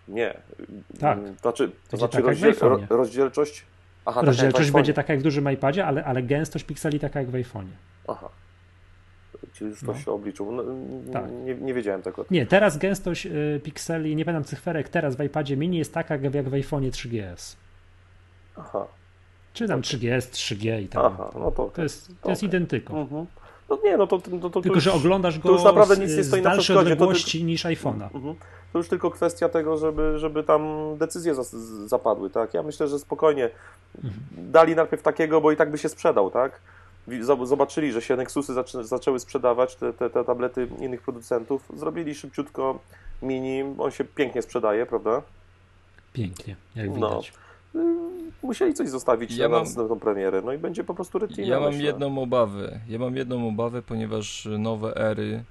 Nie. 0.08 0.34
Tak. 1.00 1.18
Znaczy, 1.40 1.70
to 1.88 1.96
znaczy 1.96 2.22
rozdziel, 2.22 2.54
rozdzielczość. 2.88 3.64
Aha, 4.06 4.20
rozdzielczość 4.22 4.70
będzie 4.70 4.94
taka 4.94 5.12
jak 5.12 5.20
w 5.20 5.22
dużym 5.24 5.52
iPadzie, 5.52 5.86
ale, 5.86 6.04
ale 6.04 6.22
gęstość 6.22 6.64
pikseli 6.64 7.00
taka 7.00 7.20
jak 7.20 7.30
w 7.30 7.34
iPhone'ie. 7.34 7.74
Aha. 8.08 8.28
Czy 9.52 9.64
już 9.64 9.82
no. 9.82 9.94
się 9.94 10.12
obliczył? 10.12 10.52
No, 10.52 10.62
tak. 11.12 11.24
nie, 11.44 11.54
nie, 11.54 11.74
wiedziałem 11.74 12.02
tego. 12.02 12.24
Nie, 12.30 12.46
teraz 12.46 12.78
gęstość 12.78 13.26
y, 13.26 13.60
pikseli, 13.64 14.16
nie 14.16 14.24
pamiętam 14.24 14.44
cyferek, 14.44 14.88
teraz 14.88 15.16
w 15.16 15.24
iPadzie 15.24 15.56
mini 15.56 15.78
jest 15.78 15.94
taka 15.94 16.16
jak 16.16 16.48
w 16.48 16.52
iPhone'ie 16.52 16.90
3GS. 16.90 17.56
Aha. 18.56 18.86
Czy 19.52 19.68
tam 19.68 19.80
3GS, 19.80 20.20
3G 20.20 20.82
i 20.82 20.88
tak. 20.88 21.04
Aha, 21.04 21.30
no 21.34 21.50
to. 21.50 21.70
To 21.74 21.82
jest, 21.82 22.08
to 22.08 22.14
okay. 22.20 22.32
jest 22.32 22.42
identyko. 22.42 23.00
Mhm. 23.00 23.26
No 23.70 23.78
nie, 23.84 23.96
no 23.96 24.06
to, 24.06 24.18
to, 24.18 24.30
to, 24.30 24.50
to 24.50 24.60
Tylko, 24.60 24.76
już, 24.76 24.84
że 24.84 24.92
oglądasz 24.92 25.38
go 25.38 25.48
to 25.48 25.54
już 25.54 25.64
naprawdę 25.64 25.96
nic 25.96 26.16
nie 26.16 26.24
stoi 26.24 26.42
na 26.42 26.50
przeszkodzie. 26.50 26.80
odległości 26.80 27.40
to, 27.40 27.46
niż 27.46 27.64
iPhone'a. 27.64 28.14
Mhm. 28.14 28.34
To 28.72 28.78
już 28.78 28.88
tylko 28.88 29.10
kwestia 29.10 29.48
tego, 29.48 29.76
żeby, 29.76 30.18
żeby 30.18 30.42
tam 30.42 30.62
decyzje 30.98 31.34
zapadły, 31.86 32.30
tak? 32.30 32.54
Ja 32.54 32.62
myślę, 32.62 32.88
że 32.88 32.98
spokojnie 32.98 33.50
mhm. 34.04 34.22
dali 34.32 34.76
najpierw 34.76 35.02
takiego, 35.02 35.40
bo 35.40 35.52
i 35.52 35.56
tak 35.56 35.70
by 35.70 35.78
się 35.78 35.88
sprzedał, 35.88 36.30
tak? 36.30 36.60
Zobaczyli, 37.42 37.92
że 37.92 38.02
się 38.02 38.16
Nexusy 38.16 38.54
zaczęły 38.82 39.20
sprzedawać, 39.20 39.76
te, 39.76 39.92
te, 39.92 40.10
te 40.10 40.24
tablety 40.24 40.68
innych 40.80 41.02
producentów, 41.02 41.68
zrobili 41.76 42.14
szybciutko 42.14 42.80
mini, 43.22 43.64
on 43.78 43.90
się 43.90 44.04
pięknie 44.04 44.42
sprzedaje, 44.42 44.86
prawda? 44.86 45.22
Pięknie, 46.12 46.56
jak 46.74 46.88
no. 46.88 46.94
widać. 46.94 47.32
No, 47.74 47.82
musieli 48.42 48.74
coś 48.74 48.88
zostawić 48.88 49.36
ja 49.36 49.48
na, 49.48 49.56
mam, 49.56 49.74
na 49.76 49.88
tą 49.88 50.00
premierę, 50.00 50.42
no 50.44 50.52
i 50.52 50.58
będzie 50.58 50.84
po 50.84 50.94
prostu 50.94 51.18
retina. 51.18 51.48
Ja 51.48 51.60
mam 51.60 51.72
myślę. 51.72 51.84
jedną 51.84 52.22
obawę, 52.22 52.80
ja 52.88 52.98
mam 52.98 53.16
jedną 53.16 53.48
obawę, 53.48 53.82
ponieważ 53.82 54.48
nowe 54.58 54.96
ery 54.96 55.44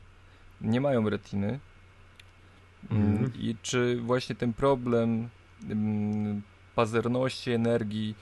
nie 0.62 0.82
mają 0.82 1.10
retiny 1.10 1.60
mm. 2.92 3.32
i 3.39 3.56
czy 3.62 4.02
właśnie 4.02 4.36
ten 4.36 4.54
problem 4.54 5.30
mm, 5.70 6.42
pazerności 6.76 7.52
energii 7.52 8.16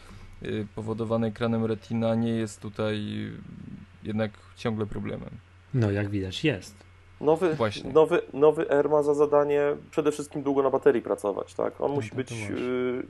powodowany 0.76 1.28
ekranem 1.28 1.66
retina 1.66 2.16
nie 2.16 2.32
jest 2.32 2.62
tutaj 2.62 3.02
jednak 4.04 4.32
ciągle 4.56 4.86
problemem. 4.86 5.30
No, 5.74 5.92
jak 5.92 6.10
widać, 6.10 6.44
jest. 6.44 6.76
Nowy, 7.22 7.56
Właśnie. 7.56 7.94
nowy, 7.94 8.22
nowy 8.34 8.70
R 8.70 8.90
ma 8.90 9.04
za 9.04 9.14
zadanie 9.14 9.62
przede 9.92 10.12
wszystkim 10.12 10.44
długo 10.44 10.64
na 10.64 10.70
baterii 10.70 11.02
pracować, 11.02 11.54
tak? 11.54 11.82
On 11.82 11.90
no, 11.90 11.96
musi 11.96 12.16
być. 12.16 12.32
Y, 12.32 13.04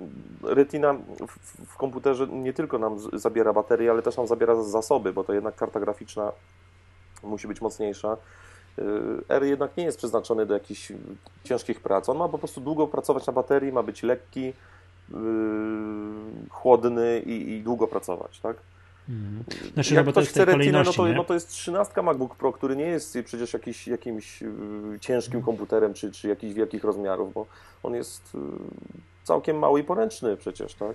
retina 0.44 0.94
w, 1.28 1.65
w, 1.65 1.78
komputerze 1.78 2.28
nie 2.28 2.54
tylko 2.54 2.78
nam 2.78 2.98
zabiera 3.13 3.54
baterię, 3.54 3.91
ale 3.91 4.02
też 4.02 4.17
nam 4.17 4.28
zabiera 4.28 4.63
zasoby, 4.63 5.13
bo 5.13 5.24
to 5.24 5.34
jednak 5.34 5.56
karta 5.56 5.80
graficzna 5.80 6.32
musi 7.24 7.48
być 7.48 7.62
mocniejsza. 7.62 8.17
Y, 8.80 8.84
R 9.30 9.44
jednak 9.44 9.78
nie 9.78 9.84
jest 9.84 9.98
przeznaczony 9.98 10.46
do 10.46 10.54
jakichś 10.54 10.91
ciężkich 11.44 11.80
prac. 11.80 12.10
On 12.10 12.17
ma 12.17 12.30
po 12.30 12.38
prostu 12.38 12.62
długo 12.62 12.88
pracować 12.88 13.28
na 13.28 13.34
baterii, 13.34 13.72
ma 13.72 13.84
być 13.84 14.04
lekki, 14.04 14.54
chłodny 16.50 17.19
i, 17.19 17.52
i 17.52 17.62
długo 17.63 17.88
pracować, 17.88 18.39
tak? 18.39 18.58
Mhm. 19.10 19.43
Znaczy, 19.74 19.95
Jak 19.95 20.06
no, 20.06 20.12
ktoś 20.12 20.30
chce 20.30 20.45
retinę, 20.45 20.84
no 20.84 20.93
to, 20.93 21.08
no 21.08 21.24
to 21.24 21.34
jest 21.34 21.50
13 21.50 22.02
MacBook 22.02 22.36
Pro, 22.36 22.54
który 22.54 22.76
nie 22.76 22.86
jest 22.86 23.17
przecież 23.26 23.54
jakiś, 23.54 23.88
jakimś 23.88 24.41
yy, 24.41 24.50
ciężkim 25.00 25.38
mhm. 25.38 25.43
komputerem, 25.45 25.93
czy, 25.93 26.12
czy 26.12 26.28
jakichś 26.28 26.54
wielkich 26.54 26.84
rozmiarów, 26.84 27.34
bo 27.34 27.45
on 27.84 27.95
jest 27.95 28.38
całkiem 29.24 29.60
mały 29.60 29.80
i 29.80 29.84
poręczny 29.84 30.38
przecież, 30.38 30.74
tak? 30.74 30.93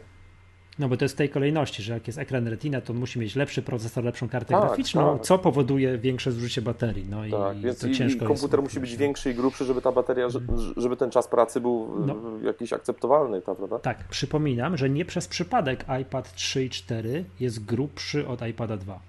No 0.78 0.88
bo 0.88 0.96
to 0.96 1.04
jest 1.04 1.14
w 1.14 1.18
tej 1.18 1.28
kolejności, 1.28 1.82
że 1.82 1.92
jak 1.92 2.06
jest 2.06 2.18
ekran 2.18 2.48
Retina, 2.48 2.80
to 2.80 2.94
musi 2.94 3.18
mieć 3.18 3.36
lepszy 3.36 3.62
procesor, 3.62 4.04
lepszą 4.04 4.28
kartę 4.28 4.54
tak, 4.54 4.66
graficzną, 4.66 5.18
tak. 5.18 5.26
co 5.26 5.38
powoduje 5.38 5.98
większe 5.98 6.32
zużycie 6.32 6.62
baterii. 6.62 7.06
No 7.10 7.38
tak, 7.38 7.56
i 7.56 7.60
więc 7.60 7.78
to 7.78 7.90
ciężko 7.90 8.24
i 8.24 8.28
komputer 8.28 8.62
musi 8.62 8.80
być 8.80 8.96
większy 8.96 9.30
i 9.30 9.34
grubszy, 9.34 9.64
żeby 9.64 9.82
ta 9.82 9.92
bateria, 9.92 10.28
żeby 10.76 10.96
ten 10.96 11.10
czas 11.10 11.28
pracy 11.28 11.60
był 11.60 12.06
no. 12.06 12.16
jakiś 12.42 12.72
akceptowalny, 12.72 13.40
prawda? 13.40 13.78
Tak, 13.78 14.08
przypominam, 14.08 14.76
że 14.76 14.90
nie 14.90 15.04
przez 15.04 15.28
przypadek 15.28 15.84
iPad 16.02 16.34
3 16.34 16.64
i 16.64 16.70
4 16.70 17.24
jest 17.40 17.64
grubszy 17.64 18.28
od 18.28 18.46
iPada 18.46 18.76
2. 18.76 19.00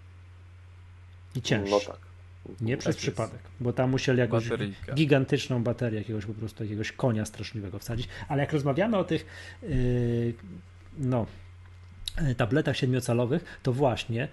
I 1.36 1.42
cięższy. 1.42 1.72
No 1.72 1.80
tak. 1.80 2.08
Nie 2.62 2.74
tak 2.74 2.80
przez 2.80 2.96
jest. 2.96 3.00
przypadek, 3.00 3.40
bo 3.60 3.74
tam 3.74 3.90
musieli 3.90 4.20
jakąś 4.20 4.44
Bateryjka. 4.44 4.94
gigantyczną 4.94 5.64
baterię, 5.64 6.00
jakiegoś 6.00 6.26
po 6.26 6.34
prostu 6.34 6.64
jakiegoś 6.64 6.92
konia 6.92 7.26
straszliwego 7.26 7.80
wsadzić. 7.80 8.08
Ale 8.28 8.42
jak 8.42 8.54
rozmawiamy 8.54 8.98
o 8.98 9.04
tych, 9.04 9.26
yy, 9.64 10.34
no, 10.98 11.26
tabletach 12.38 12.78
siedmiocalowych, 12.78 13.60
to 13.64 13.74
właśnie, 13.74 14.28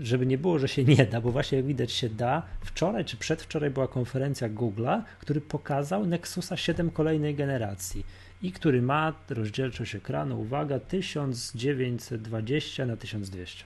żeby 0.00 0.26
nie 0.26 0.38
było, 0.38 0.58
że 0.58 0.68
się 0.68 0.84
nie 0.84 1.06
da, 1.06 1.20
bo 1.20 1.32
właśnie 1.32 1.58
jak 1.58 1.66
widać 1.66 1.92
się 1.92 2.08
da, 2.08 2.42
wczoraj 2.60 3.04
czy 3.04 3.16
przedwczoraj 3.16 3.70
była 3.70 3.88
konferencja 3.88 4.48
Google'a, 4.48 5.02
który 5.18 5.40
pokazał 5.40 6.06
Nexusa 6.06 6.56
7 6.56 6.90
kolejnej 6.90 7.34
generacji 7.34 8.06
i 8.42 8.52
który 8.52 8.82
ma 8.82 9.12
rozdzielczość 9.28 9.94
ekranu, 9.94 10.40
uwaga, 10.40 10.80
1920 10.80 12.86
na 12.86 12.96
1200. 12.96 13.64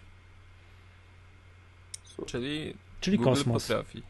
Czyli, 2.27 2.75
Czyli 3.01 3.17
Google 3.17 3.31
kosmos. 3.31 3.69
Potrafi. 3.69 4.03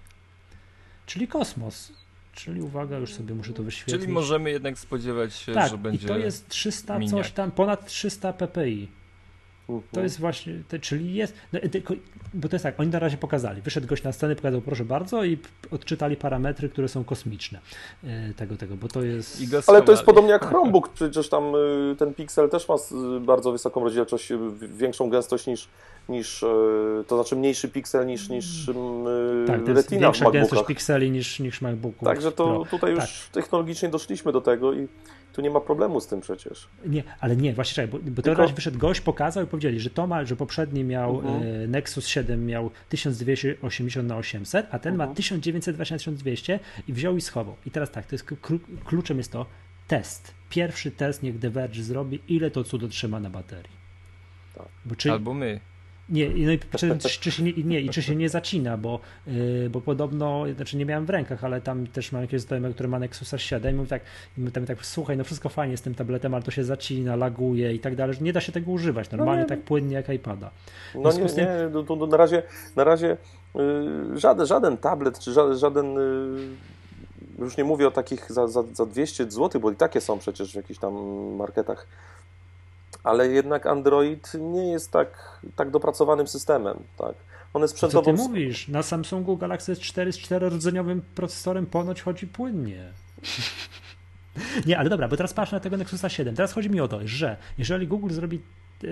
Czyli 1.07 1.29
kosmos. 1.29 1.93
Czyli 2.33 2.61
uwaga, 2.61 2.99
już 2.99 3.15
sobie 3.15 3.35
muszę 3.35 3.53
to 3.53 3.63
wyświetlić. 3.63 4.01
Czyli 4.01 4.13
możemy 4.13 4.51
jednak 4.51 4.79
spodziewać 4.79 5.35
się, 5.35 5.53
tak, 5.53 5.71
że 5.71 5.79
będzie. 5.79 6.05
I 6.05 6.09
to 6.09 6.19
jest 6.19 6.49
300 6.49 6.99
miniak. 6.99 7.15
coś 7.15 7.33
tam, 7.33 7.51
ponad 7.51 7.87
300 7.87 8.33
ppi. 8.33 8.89
To 9.93 10.01
jest 10.01 10.21
właśnie, 10.21 10.63
to, 10.69 10.79
czyli 10.79 11.15
jest, 11.15 11.35
no, 11.53 11.61
tylko, 11.73 11.95
bo 12.35 12.49
to 12.49 12.55
jest 12.55 12.63
tak, 12.63 12.81
oni 12.81 12.91
na 12.91 12.99
razie 12.99 13.17
pokazali, 13.17 13.63
wyszedł 13.63 13.87
gość 13.87 14.03
na 14.03 14.13
scenę, 14.13 14.37
pokazał 14.37 14.61
proszę 14.61 14.85
bardzo 14.85 15.25
i 15.25 15.39
odczytali 15.71 16.17
parametry, 16.17 16.69
które 16.69 16.89
są 16.89 17.05
kosmiczne 17.05 17.59
e, 18.05 18.35
tego, 18.35 18.57
tego, 18.57 18.77
bo 18.77 18.89
to 18.89 19.03
jest... 19.03 19.43
Ale 19.67 19.83
to 19.83 19.93
jest 19.93 20.05
podobnie 20.05 20.31
jak 20.31 20.47
Chromebook, 20.47 20.89
przecież 20.89 21.29
tam 21.29 21.55
y, 21.55 21.97
ten 21.99 22.15
Pixel 22.15 22.51
też 22.51 22.69
ma 22.69 22.75
bardzo 23.21 23.53
wysoką 23.53 23.85
rozdzielczość, 23.85 24.33
y, 24.33 24.39
większą 24.61 25.11
gęstość 25.11 25.47
niż, 25.47 25.69
niż 26.09 26.45
to 27.07 27.17
znaczy 27.17 27.37
mniejszy 27.37 27.69
piksel 27.69 28.07
niż, 28.07 28.29
niż 28.29 28.71
tak, 29.47 29.65
to 29.65 29.71
jest 29.71 29.91
Retina 29.91 30.01
większa 30.01 30.31
gęstość 30.31 30.67
pikseli 30.67 31.11
niż, 31.11 31.41
niż 31.41 31.61
MacBooku. 31.61 32.05
Także 32.05 32.33
to 32.33 32.55
Pro. 32.55 32.65
tutaj 32.65 32.91
już 32.91 33.01
tak. 33.01 33.33
technologicznie 33.33 33.89
doszliśmy 33.89 34.33
do 34.33 34.41
tego 34.41 34.73
i 34.73 34.89
tu 35.37 35.43
nie 35.43 35.51
ma 35.51 35.61
problemu 35.61 36.01
z 36.01 36.07
tym 36.07 36.21
przecież. 36.21 36.69
Nie, 36.87 37.03
ale 37.21 37.37
nie, 37.37 37.55
właśnie, 37.55 37.89
bo, 37.89 37.99
bo 37.99 38.23
Tylko... 38.23 38.23
teraz 38.23 38.53
wyszedł 38.53 38.79
gość, 38.79 39.01
pokazał 39.01 39.45
i 39.45 39.47
powiedzieli, 39.47 39.81
że 39.81 39.91
to 39.91 40.07
ma, 40.07 40.25
że 40.25 40.37
poprzedni 40.37 40.85
miał 40.85 41.17
uh 41.17 41.25
mhm. 41.25 41.43
-huh. 41.43 41.69
Nexus 41.69 42.07
7 42.07 42.47
miał 42.47 42.71
1280 42.89 44.09
na 44.09 44.17
800, 44.17 44.67
a 44.71 44.79
ten 44.79 44.95
uh 44.95 45.01
-huh. 45.01 45.09
ma 45.09 45.15
1920 45.15 45.95
na 45.95 45.99
1200 45.99 46.61
i 46.89 46.93
wziął 46.93 47.17
i 47.17 47.21
schował. 47.21 47.57
I 47.67 47.71
teraz 47.71 47.91
tak, 47.91 48.07
to 48.07 48.15
jest 48.15 48.25
kluczem 48.85 49.19
jest 49.19 49.33
to 49.33 49.47
test. 49.89 50.35
Pierwszy 50.51 50.91
test 50.91 51.23
niech 51.23 51.39
The 51.41 51.69
zrobi, 51.73 52.21
ile 52.29 52.51
to 52.51 52.65
cudo 52.65 52.89
trzyma 52.89 53.21
na 53.21 53.31
baterii. 53.31 53.77
Tak. 54.55 54.97
Czy... 54.97 55.13
Albo 55.13 55.35
my. 55.35 55.61
Nie, 56.09 56.29
no 56.29 56.53
i 56.53 56.59
czy, 56.77 56.99
czy, 57.21 57.31
się 57.31 57.43
nie, 57.43 57.53
nie, 57.53 57.81
i 57.81 57.91
czy 57.91 58.03
się 58.03 58.17
nie 58.17 58.29
zacina, 58.29 58.77
bo, 58.77 59.01
yy, 59.27 59.71
bo 59.71 59.81
podobno, 59.81 60.45
znaczy 60.57 60.77
nie 60.77 60.87
miałem 60.87 61.07
w 61.07 61.11
rękach, 61.11 61.45
ale 61.45 61.61
tam 61.61 61.87
też 61.87 62.13
mam 62.13 62.23
jakieś 62.23 62.41
znajome, 62.41 62.71
który 62.71 62.89
ma 62.89 62.99
Nexusa 62.99 63.39
7 63.39 63.75
i 63.75 63.77
mówi 63.77 63.89
tak, 63.89 64.03
i 64.39 64.51
tam 64.51 64.67
tak, 64.67 64.87
słuchaj, 64.87 65.17
no 65.17 65.25
wszystko 65.25 65.49
fajnie 65.49 65.77
z 65.77 65.83
tym 65.83 65.95
tabletem, 65.95 66.35
ale 66.35 66.43
to 66.43 66.51
się 66.51 66.65
zacina, 66.65 67.17
laguje 67.17 67.75
i 67.75 67.79
tak 67.79 67.97
dalej, 67.97 68.17
że 68.17 68.25
nie 68.25 68.33
da 68.33 68.41
się 68.41 68.53
tego 68.53 68.71
używać. 68.71 69.11
Normalnie 69.11 69.43
no 69.43 69.49
tak 69.49 69.61
płynnie 69.61 69.95
jak 69.95 70.09
iPada. 70.09 70.51
No 70.95 71.13
nie, 71.13 71.29
tym... 71.29 71.37
nie, 71.37 71.49
no 71.73 71.83
to, 71.83 71.97
to 71.97 72.07
na 72.07 72.17
razie, 72.17 72.43
na 72.77 72.85
razie 72.85 73.17
yy, 73.55 74.19
żaden, 74.19 74.47
żaden 74.47 74.77
tablet, 74.77 75.19
czy 75.19 75.33
żaden, 75.33 75.59
żaden 75.59 75.95
yy, 75.95 76.49
już 77.39 77.57
nie 77.57 77.65
mówię 77.65 77.89
o 77.89 77.91
takich 77.91 78.33
za, 78.33 78.49
za, 78.49 78.63
za 78.73 78.87
200 78.87 79.31
zł, 79.31 79.61
bo 79.61 79.71
i 79.71 79.77
takie 79.77 80.01
są 80.01 80.19
przecież 80.19 80.53
w 80.53 80.55
jakichś 80.55 80.81
tam 80.81 80.95
marketach 81.37 81.87
ale 83.07 83.29
jednak 83.29 83.67
Android 83.67 84.33
nie 84.35 84.71
jest 84.73 84.91
tak, 84.91 85.41
tak 85.57 85.71
dopracowanym 85.71 86.27
systemem. 86.27 86.79
Tak. 86.99 87.15
On 87.55 87.63
jest 87.63 87.75
sprzętowo... 87.75 88.05
Co 88.05 88.17
ty 88.17 88.29
mówisz? 88.29 88.69
Na 88.69 88.83
Samsungu 88.83 89.37
Galaxy 89.37 89.73
S4 89.73 90.13
z 90.13 90.19
czterorodzeniowym 90.19 91.03
procesorem 91.15 91.67
ponoć 91.67 92.03
chodzi 92.03 92.27
płynnie. 92.27 92.93
Nie, 94.67 94.79
ale 94.79 94.91
dobra, 94.91 95.09
bo 95.09 95.17
teraz 95.17 95.35
patrz 95.35 95.53
na 95.53 95.61
tego 95.61 95.77
Nexusa 95.77 96.09
7. 96.09 96.35
Teraz 96.35 96.53
chodzi 96.53 96.71
mi 96.71 96.81
o 96.81 96.89
to, 96.89 97.01
że 97.05 97.37
jeżeli 97.59 97.87
Google 97.87 98.11
zrobi, 98.11 98.41
yy, 98.83 98.91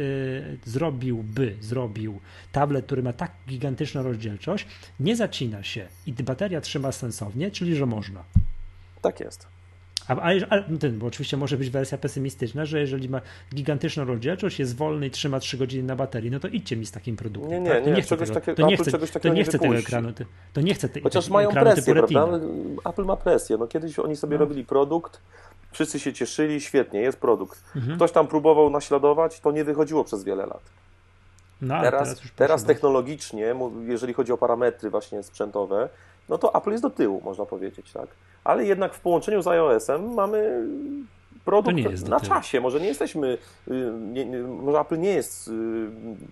zrobiłby, 0.64 1.56
zrobił 1.60 2.20
tablet, 2.52 2.86
który 2.86 3.02
ma 3.02 3.12
tak 3.12 3.30
gigantyczną 3.48 4.02
rozdzielczość, 4.02 4.66
nie 5.00 5.16
zacina 5.16 5.62
się 5.62 5.88
i 6.06 6.12
bateria 6.12 6.60
trzyma 6.60 6.92
sensownie, 6.92 7.50
czyli 7.50 7.76
że 7.76 7.86
można. 7.86 8.24
Tak 9.02 9.20
jest. 9.20 9.53
A, 10.08 10.16
a, 10.16 10.30
a 10.50 10.78
ten, 10.80 10.98
bo 10.98 11.06
oczywiście 11.06 11.36
może 11.36 11.56
być 11.56 11.70
wersja 11.70 11.98
pesymistyczna, 11.98 12.64
że 12.64 12.80
jeżeli 12.80 13.08
ma 13.08 13.20
gigantyczną 13.54 14.04
rozdzielczość, 14.04 14.58
jest 14.58 14.76
wolny 14.76 15.06
i 15.06 15.10
trzyma 15.10 15.40
3 15.40 15.56
godziny 15.56 15.82
na 15.82 15.96
baterii, 15.96 16.30
no 16.30 16.40
to 16.40 16.48
idźcie 16.48 16.76
mi 16.76 16.86
z 16.86 16.90
takim 16.90 17.16
produktem. 17.16 17.50
Nie, 17.50 17.60
nie, 17.60 17.70
tak? 17.70 17.86
nie, 17.86 17.92
nie, 17.92 18.02
czegoś 18.02 18.28
tego, 18.28 18.40
takiego, 18.40 18.62
to 18.62 18.68
nie 18.68 18.76
chcę, 18.76 18.90
czegoś 18.90 19.10
takiego 19.10 19.32
to 19.32 19.38
nie 19.38 19.44
chcę 19.44 19.58
tego 19.58 19.76
ekranu. 19.76 20.12
To, 20.12 20.24
to 20.52 20.60
nie 20.60 20.74
chcę 20.74 20.88
te, 20.88 21.00
Chociaż 21.00 21.28
mają 21.28 21.50
presję, 21.50 21.94
prawda? 21.94 22.28
Apple 22.84 23.04
ma 23.04 23.16
presję. 23.16 23.56
No, 23.56 23.66
kiedyś 23.66 23.98
oni 23.98 24.16
sobie 24.16 24.36
no. 24.36 24.40
robili 24.40 24.64
produkt, 24.64 25.20
wszyscy 25.72 26.00
się 26.00 26.12
cieszyli, 26.12 26.60
świetnie, 26.60 27.00
jest 27.00 27.18
produkt. 27.18 27.64
Mhm. 27.76 27.96
Ktoś 27.96 28.12
tam 28.12 28.26
próbował 28.26 28.70
naśladować, 28.70 29.40
to 29.40 29.52
nie 29.52 29.64
wychodziło 29.64 30.04
przez 30.04 30.24
wiele 30.24 30.46
lat. 30.46 30.62
No, 31.62 31.82
teraz, 31.82 32.08
teraz, 32.08 32.32
teraz 32.36 32.64
technologicznie, 32.64 33.54
jeżeli 33.86 34.14
chodzi 34.14 34.32
o 34.32 34.38
parametry 34.38 34.90
właśnie 34.90 35.22
sprzętowe, 35.22 35.88
no 36.28 36.38
to 36.38 36.54
Apple 36.54 36.70
jest 36.70 36.82
do 36.82 36.90
tyłu, 36.90 37.20
można 37.24 37.46
powiedzieć, 37.46 37.92
tak. 37.92 38.06
Ale 38.44 38.64
jednak 38.64 38.94
w 38.94 39.00
połączeniu 39.00 39.42
z 39.42 39.46
iOS-em 39.46 40.14
mamy 40.14 40.66
produkt 41.44 42.08
na 42.08 42.20
czasie. 42.20 42.60
Może 42.60 42.80
nie 42.80 42.86
jesteśmy, 42.86 43.38
y, 43.68 43.92
nie, 44.12 44.26
nie, 44.26 44.38
może 44.38 44.80
Apple 44.80 44.98
nie 44.98 45.12
jest 45.12 45.48
y, 45.48 45.50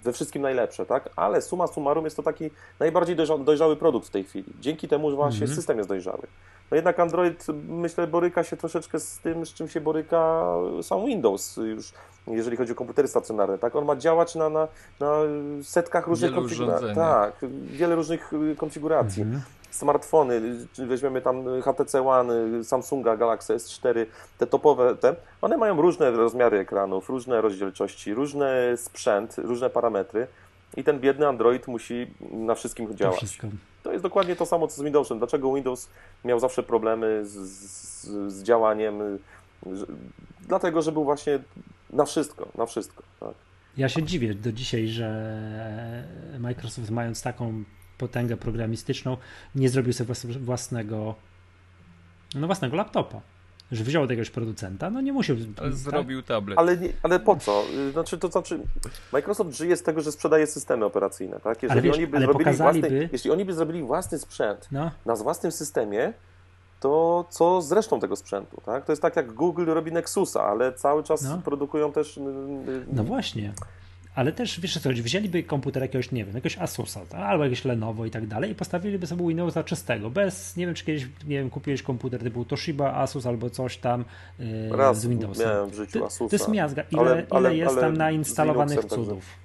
we 0.03 0.13
wszystkim 0.13 0.43
najlepsze, 0.43 0.87
tak? 0.87 1.09
Ale 1.17 1.43
suma 1.43 1.67
summarum 1.67 2.05
jest 2.05 2.17
to 2.17 2.23
taki 2.23 2.51
najbardziej 2.81 3.17
dojrzały 3.45 3.77
produkt 3.77 4.07
w 4.07 4.11
tej 4.11 4.25
chwili. 4.25 4.53
Dzięki 4.61 4.89
temu, 4.89 5.11
że 5.11 5.17
właśnie 5.17 5.45
mm 5.45 5.53
-hmm. 5.53 5.57
system 5.57 5.77
jest 5.77 5.89
dojrzały. 5.89 6.23
No 6.71 6.75
jednak 6.77 7.01
Android, 7.01 7.47
myślę, 7.69 8.07
boryka 8.07 8.45
się 8.45 8.57
troszeczkę 8.57 9.01
z 9.01 9.19
tym, 9.19 9.47
z 9.47 9.55
czym 9.55 9.69
się 9.69 9.81
boryka 9.81 10.45
sam 10.83 11.07
Windows 11.07 11.57
już, 11.57 11.93
jeżeli 12.27 12.57
chodzi 12.57 12.73
o 12.73 12.75
komputery 12.75 13.09
stacjonarne, 13.09 13.59
tak? 13.59 13.77
On 13.77 13.85
ma 13.85 13.97
działać 13.97 14.35
na, 14.35 14.49
na, 14.49 14.69
na 15.01 15.17
setkach 15.63 16.07
różnych 16.07 16.35
konfiguracji. 16.35 16.95
Tak, 16.95 17.37
wiele 17.65 17.95
różnych 17.95 18.33
y, 18.33 18.57
konfiguracji. 18.57 19.23
Mm 19.23 19.37
-hmm 19.37 19.62
smartfony, 19.75 20.41
weźmiemy 20.79 21.21
tam 21.21 21.45
HTC 21.63 22.09
One, 22.09 22.65
Samsunga 22.65 23.17
Galaxy 23.17 23.55
S4, 23.55 24.07
te 24.39 24.47
topowe, 24.47 24.97
te, 24.97 25.17
one 25.43 25.57
mają 25.57 25.83
różne 25.83 26.11
rozmiary 26.11 26.59
ekranów, 26.59 27.09
różne 27.09 27.41
rozdzielczości, 27.41 28.15
różny 28.15 28.49
sprzęt, 28.77 29.37
różne 29.39 29.71
parametry 29.71 30.27
i 30.77 30.85
ten 30.85 31.01
biedny 31.01 31.29
Android 31.29 31.69
musi 31.69 32.07
na 32.21 32.55
wszystkim 32.55 32.97
działać. 32.97 33.17
Wszystko. 33.17 33.47
To 33.83 33.93
jest 33.93 34.03
dokładnie 34.03 34.37
to 34.37 34.47
samo, 34.47 34.69
co 34.69 34.77
z 34.77 34.83
Windowsem. 34.85 35.19
Dlaczego 35.19 35.55
Windows 35.55 35.89
miał 36.25 36.41
zawsze 36.41 36.63
problemy 36.63 37.27
z, 37.27 37.33
z, 37.33 38.33
z 38.33 38.43
działaniem? 38.43 39.19
Dlatego, 40.41 40.83
że 40.83 40.93
był 40.93 41.05
właśnie 41.05 41.39
na 41.91 42.05
wszystko, 42.05 42.49
na 42.55 42.67
wszystko. 42.67 43.03
Tak. 43.21 43.35
Ja 43.77 43.89
się 43.89 44.03
dziwię 44.03 44.35
do 44.35 44.53
dzisiaj, 44.53 44.89
że 44.89 46.05
Microsoft 46.39 46.91
mając 46.91 47.23
taką 47.23 47.65
potęgę 47.99 48.37
programistyczną, 48.37 49.17
nie 49.55 49.69
zrobił 49.69 49.93
sobie 49.93 50.15
własnego, 50.41 51.15
no 52.35 52.47
własnego 52.47 52.77
laptopa. 52.77 53.21
Że 53.73 53.85
wziął 53.85 54.03
od 54.03 54.11
jakiegoś 54.11 54.31
producenta, 54.31 54.91
no 54.91 55.01
nie 55.01 55.13
musiał. 55.13 55.37
Ale 55.37 55.71
tak? 55.71 55.79
zrobił 55.79 56.23
tablet. 56.23 56.59
Ale, 56.59 56.77
nie, 56.77 56.89
ale 57.03 57.21
po 57.21 57.37
co? 57.37 57.65
Znaczy, 57.93 58.19
to 58.19 58.29
znaczy, 58.29 58.61
Microsoft 59.13 59.57
żyje 59.57 59.77
z 59.77 59.83
tego, 59.83 60.01
że 60.01 60.13
sprzedaje 60.13 60.47
systemy 60.47 60.85
operacyjne, 60.85 61.41
tak? 61.41 61.63
Jeżeli, 61.63 61.83
wiesz, 61.83 61.97
oni, 61.97 62.07
by 62.07 62.21
zrobili 62.21 62.53
własny, 62.53 63.09
jeśli 63.13 63.31
oni 63.31 63.45
by 63.45 63.55
zrobili 63.55 63.83
własny 63.83 64.19
sprzęt 64.19 64.69
no. 64.73 64.91
na 65.07 65.15
własnym 65.17 65.53
systemie, 65.53 66.13
to 66.81 67.25
co 67.31 67.63
z 67.63 67.73
resztą 67.73 68.01
tego 68.01 68.17
sprzętu, 68.17 68.63
tak? 68.67 68.85
To 68.85 68.93
jest 68.93 69.03
tak 69.03 69.17
jak 69.17 69.33
Google 69.33 69.67
robi 69.67 69.93
Nexusa, 69.93 70.45
ale 70.45 70.73
cały 70.73 71.03
czas 71.03 71.23
no. 71.23 71.39
produkują 71.45 71.93
też... 71.93 72.21
No 72.93 73.05
właśnie 73.05 73.53
ale 74.15 74.33
też, 74.33 74.61
wiesz 74.61 74.79
co, 74.81 74.91
wzięliby 74.91 75.43
komputer 75.43 75.83
jakiegoś, 75.83 76.13
nie 76.13 76.25
wiem, 76.25 76.35
jakiegoś 76.35 76.59
Asusa, 76.59 77.01
tak? 77.07 77.21
albo 77.21 77.45
jakieś 77.45 77.65
Lenovo 77.65 78.07
i 78.07 78.11
tak 78.11 78.27
dalej 78.27 78.51
i 78.51 78.55
postawiliby 78.55 79.07
sobie 79.07 79.29
Windowsa 79.29 79.65
czystego, 79.65 80.11
bez, 80.11 80.57
nie 80.57 80.67
wiem, 80.67 80.75
czy 80.75 80.85
kiedyś, 80.85 81.03
nie 81.05 81.39
wiem, 81.39 81.51
kupiłeś 81.51 81.83
komputer 81.83 82.21
typu 82.23 82.45
Toshiba, 82.45 82.95
Asus 82.95 83.27
albo 83.27 83.51
coś 83.51 83.77
tam 83.77 84.05
yy, 84.39 84.77
Raz 84.77 85.01
z 85.01 85.07
Windowsem. 85.07 85.49
miałem 85.49 85.71
w 85.71 85.75
życiu 85.75 86.05
Asusa. 86.05 86.31
To 86.31 86.37
jest 86.37 86.49
miazga. 86.49 86.83
Ile, 86.91 87.01
ale, 87.01 87.27
ale, 87.31 87.55
ile 87.55 87.57
jest 87.57 87.81
tam 87.81 87.97
nainstalowanych 87.97 88.85
cudów? 88.85 89.42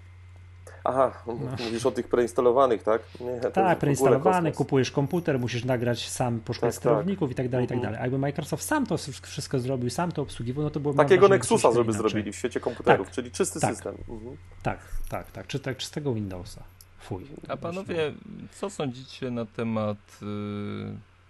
Aha, 0.88 1.12
no. 1.28 1.34
mówisz 1.66 1.86
o 1.86 1.92
tych 1.92 2.08
preinstalowanych, 2.08 2.84
tak? 2.84 3.02
Nie, 3.20 3.52
tak, 3.52 3.80
preinstalowanych, 3.80 4.56
kupujesz 4.56 4.92
komputer, 4.92 5.40
musisz 5.40 5.66
nagrać 5.66 6.10
sam 6.10 6.40
poszukać 6.40 6.74
tak, 6.76 6.82
sterowników 6.82 7.30
tak. 7.30 7.32
i 7.32 7.36
tak 7.36 7.50
dalej, 7.50 7.66
i 7.66 7.68
tak 7.68 7.76
mhm. 7.76 7.94
dalej. 7.94 8.02
A 8.02 8.06
jakby 8.06 8.18
Microsoft 8.18 8.64
sam 8.64 8.86
to 8.86 8.98
wszystko 9.22 9.60
zrobił, 9.60 9.90
sam 9.90 10.12
to 10.12 10.22
obsługiwał, 10.22 10.64
no 10.64 10.70
to 10.70 10.80
było 10.80 10.94
Takiego 10.94 11.28
Nexusa, 11.28 11.72
żeby 11.72 11.94
zrobili 11.94 12.32
w 12.32 12.36
świecie 12.36 12.60
komputerów, 12.60 13.08
tak, 13.08 13.16
czyli 13.16 13.32
czysty 13.32 13.60
tak, 13.60 13.76
system. 13.76 13.96
Mhm. 14.10 14.38
Tak, 14.64 14.80
tak, 15.10 15.32
tak, 15.32 15.48
czy, 15.48 15.60
tak, 15.60 15.78
czystego 15.78 16.14
Windowsa. 16.14 16.64
Fuj. 17.00 17.28
A 17.48 17.58
panowie, 17.58 18.14
co 18.52 18.70
sądzicie 18.70 19.32
na 19.32 19.46
temat 19.46 19.98
y, 20.22 20.26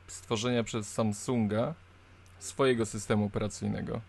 stworzenia 0.08 0.63
przez 0.63 0.93
Samsunga 0.93 1.74
swojego 2.39 2.86
systemu 2.86 3.26
operacyjnego? 3.26 4.02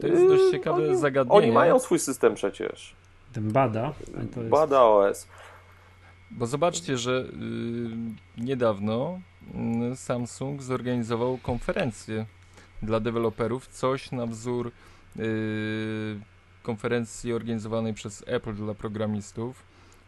To 0.00 0.06
jest 0.06 0.26
dość 0.26 0.42
yy, 0.42 0.50
ciekawe 0.50 0.88
oni, 0.88 0.96
zagadnienie. 0.96 1.42
Oni 1.42 1.52
mają 1.52 1.78
swój 1.78 1.98
system 1.98 2.34
przecież. 2.34 2.94
Ten 3.32 3.52
Bada. 3.52 3.92
To 4.34 4.40
jest... 4.40 4.50
Bada 4.50 4.82
OS. 4.82 5.26
Bo 6.30 6.46
zobaczcie, 6.46 6.98
że 6.98 7.24
y, 8.38 8.42
niedawno 8.42 9.20
y, 9.92 9.96
Samsung 9.96 10.62
zorganizował 10.62 11.38
konferencję 11.38 12.26
dla 12.82 13.00
deweloperów, 13.00 13.66
coś 13.66 14.12
na 14.12 14.26
wzór 14.26 14.72
y, 15.16 16.20
konferencji 16.62 17.32
organizowanej 17.32 17.94
przez 17.94 18.24
Apple 18.26 18.54
dla 18.54 18.74
programistów 18.74 19.62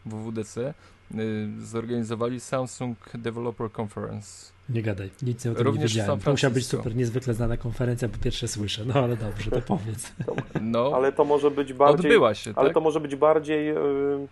WWDC. 0.07 0.75
Y, 1.19 1.67
zorganizowali 1.67 2.41
Samsung 2.41 2.99
Developer 3.15 3.71
Conference. 3.81 4.53
Nie 4.69 4.83
gadaj, 4.83 5.11
nic 5.23 5.47
o 5.47 5.55
tym 5.55 5.65
Również 5.67 5.95
nie 5.95 6.01
wiedziałem. 6.01 6.21
To 6.21 6.31
musiała 6.31 6.55
być 6.55 6.67
super 6.67 6.97
niezwykle 6.97 7.35
znana 7.35 7.57
konferencja, 7.57 8.09
po 8.09 8.19
pierwsze 8.19 8.49
słyszę, 8.49 8.85
no 8.85 8.95
ale 8.95 9.17
dobrze, 9.17 9.51
to 9.51 9.61
powiedz. 9.61 10.13
No, 10.61 10.93
ale 10.95 11.13
to 11.13 11.25
może 11.25 11.51
być 11.51 11.73
bardziej... 11.73 12.11
Odbyła 12.11 12.35
się, 12.35 12.53
Ale 12.57 12.69
tak? 12.69 12.75
to 12.75 12.81
może 12.81 13.01
być 13.01 13.17
bardziej... 13.17 13.67
Yy, 13.67 14.29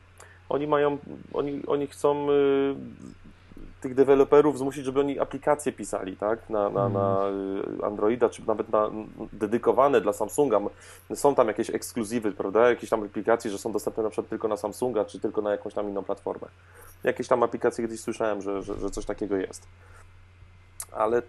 oni 0.49 0.67
mają... 0.67 0.99
Oni, 1.33 1.63
oni 1.67 1.87
chcą... 1.87 2.27
Yy, 2.27 2.77
tych 3.83 3.95
deweloperów 3.95 4.59
zmusić, 4.59 4.85
żeby 4.85 5.01
oni 5.01 5.18
aplikacje 5.18 5.73
pisali, 5.73 6.16
tak, 6.16 6.51
na, 6.51 6.71
na, 6.71 6.88
na 6.88 7.27
y, 7.81 7.85
Androida, 7.85 8.29
czy 8.29 8.47
nawet 8.47 8.68
na 8.68 8.90
dedykowane 9.33 10.01
dla 10.01 10.12
Samsunga. 10.12 10.61
Są 11.14 11.35
tam 11.35 11.49
jakieś 11.49 11.71
ekskluzywy, 11.71 12.33
prawda, 12.33 12.71
jakieś 12.71 12.90
tam 12.90 13.03
aplikacje, 13.03 13.51
że 13.51 13.59
są 13.59 13.73
dostępne 13.73 14.03
na 14.03 14.11
przykład 14.11 14.29
tylko 14.29 14.49
na 14.49 14.57
Samsunga, 14.57 15.05
czy 15.05 15.21
tylko 15.21 15.42
na 15.42 15.51
jakąś 15.51 15.75
tam 15.75 15.88
inną 15.88 16.03
platformę. 16.03 16.49
Jakieś 17.05 17.29
tam 17.29 17.42
aplikacje 17.42 17.85
kiedyś 17.85 18.01
słyszałem, 18.01 18.42
że, 18.42 18.62
że, 18.62 18.79
że 18.79 18.90
coś 18.90 19.05
takiego 19.05 19.37
jest. 19.37 19.66
Ale 20.92 21.23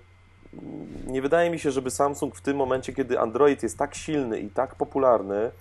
nie 1.07 1.21
wydaje 1.21 1.49
mi 1.49 1.59
się, 1.59 1.71
żeby 1.71 1.91
Samsung 1.91 2.35
w 2.35 2.41
tym 2.41 2.57
momencie, 2.57 2.93
kiedy 2.93 3.19
Android 3.19 3.63
jest 3.63 3.77
tak 3.77 3.95
silny 3.95 4.39
i 4.39 4.49
tak 4.49 4.75
popularny, 4.75 5.51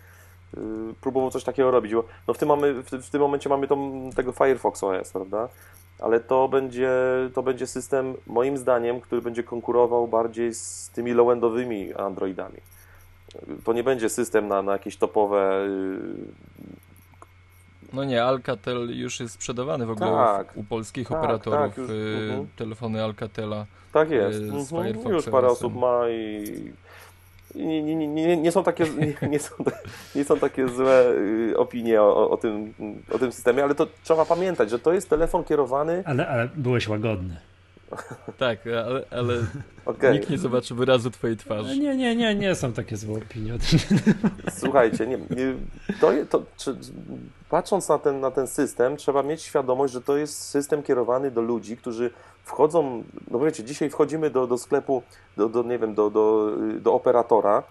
y, 0.54 0.60
próbował 1.00 1.30
coś 1.30 1.44
takiego 1.44 1.70
robić, 1.70 1.94
bo 1.94 2.04
no 2.28 2.34
w, 2.34 2.38
tym 2.38 2.48
mamy, 2.48 2.82
w, 2.82 2.90
w 2.90 3.10
tym 3.10 3.20
momencie 3.20 3.48
mamy 3.48 3.68
tą, 3.68 4.10
tego 4.16 4.32
Firefox 4.32 4.84
OS, 4.84 5.12
prawda? 5.12 5.48
Ale 5.98 6.20
to 6.20 6.48
będzie, 6.48 6.90
to 7.34 7.42
będzie 7.42 7.66
system, 7.66 8.14
moim 8.26 8.56
zdaniem, 8.56 9.00
który 9.00 9.22
będzie 9.22 9.42
konkurował 9.42 10.08
bardziej 10.08 10.54
z 10.54 10.90
tymi 10.94 11.14
low-endowymi 11.14 12.00
Androidami. 12.00 12.58
To 13.64 13.72
nie 13.72 13.84
będzie 13.84 14.08
system 14.08 14.48
na, 14.48 14.62
na 14.62 14.72
jakieś 14.72 14.96
topowe 14.96 15.66
y, 15.66 16.52
no 17.92 18.04
nie, 18.04 18.24
Alcatel 18.24 18.98
już 18.98 19.20
jest 19.20 19.34
sprzedawany 19.34 19.86
w 19.86 19.90
ogóle 19.90 20.10
tak, 20.10 20.56
u 20.56 20.64
polskich 20.64 21.08
tak, 21.08 21.18
operatorów. 21.18 21.60
Tak, 21.60 21.76
już, 21.76 21.90
y, 21.90 21.92
uh 21.92 22.22
mhm. 22.22 22.40
-huh. 22.40 22.46
Telefony 22.56 23.04
Alcatela. 23.04 23.66
Tak 23.92 24.10
jest. 24.10 24.38
Y, 24.38 24.64
z 24.64 24.72
-huh. 24.72 25.10
Już 25.10 25.24
parę 25.24 25.48
osób 25.48 25.74
ma 25.74 26.08
i 26.08 26.72
nie, 27.54 27.82
nie, 27.82 28.08
nie, 28.08 28.36
nie, 28.36 28.52
są 28.52 28.64
takie, 28.64 28.84
nie, 28.84 29.14
nie, 29.28 29.38
są, 29.38 29.54
nie 30.14 30.24
są 30.24 30.38
takie 30.38 30.68
złe 30.68 31.10
y, 31.10 31.58
opinie 31.58 32.02
o, 32.02 32.30
o, 32.30 32.36
tym, 32.36 32.74
o 33.12 33.18
tym 33.18 33.32
systemie, 33.32 33.64
ale 33.64 33.74
to 33.74 33.86
trzeba 34.04 34.24
pamiętać, 34.24 34.70
że 34.70 34.78
to 34.78 34.92
jest 34.92 35.10
telefon 35.10 35.44
kierowany. 35.44 36.02
Ale, 36.06 36.28
ale 36.28 36.48
byłeś 36.54 36.88
łagodny. 36.88 37.36
Tak, 38.38 38.58
ale, 38.66 39.04
ale 39.10 39.34
okay. 39.84 40.12
nikt 40.12 40.30
nie 40.30 40.38
zobaczy 40.38 40.74
wyrazu 40.74 41.10
twojej 41.10 41.36
twarzy. 41.36 41.78
Nie, 41.78 41.96
nie, 41.96 42.16
nie, 42.16 42.34
nie 42.34 42.54
są 42.54 42.72
takie 42.72 42.96
złe 42.96 43.18
opinie. 43.18 43.52
Słuchajcie, 44.60 45.06
nie, 45.06 45.18
nie, 45.18 45.54
to, 46.00 46.12
to, 46.30 46.42
czy, 46.56 46.76
patrząc 47.50 47.88
na 47.88 47.98
ten, 47.98 48.20
na 48.20 48.30
ten 48.30 48.46
system, 48.46 48.96
trzeba 48.96 49.22
mieć 49.22 49.42
świadomość, 49.42 49.92
że 49.92 50.00
to 50.00 50.16
jest 50.16 50.40
system 50.40 50.82
kierowany 50.82 51.30
do 51.30 51.40
ludzi, 51.40 51.76
którzy 51.76 52.10
wchodzą, 52.44 53.04
no 53.30 53.38
wiecie, 53.38 53.64
dzisiaj 53.64 53.90
wchodzimy 53.90 54.30
do, 54.30 54.46
do 54.46 54.58
sklepu, 54.58 55.02
do, 55.36 55.48
do, 55.48 55.62
nie 55.62 55.78
wiem, 55.78 55.94
do, 55.94 56.10
do, 56.10 56.50
do 56.80 56.94
operatora, 56.94 57.62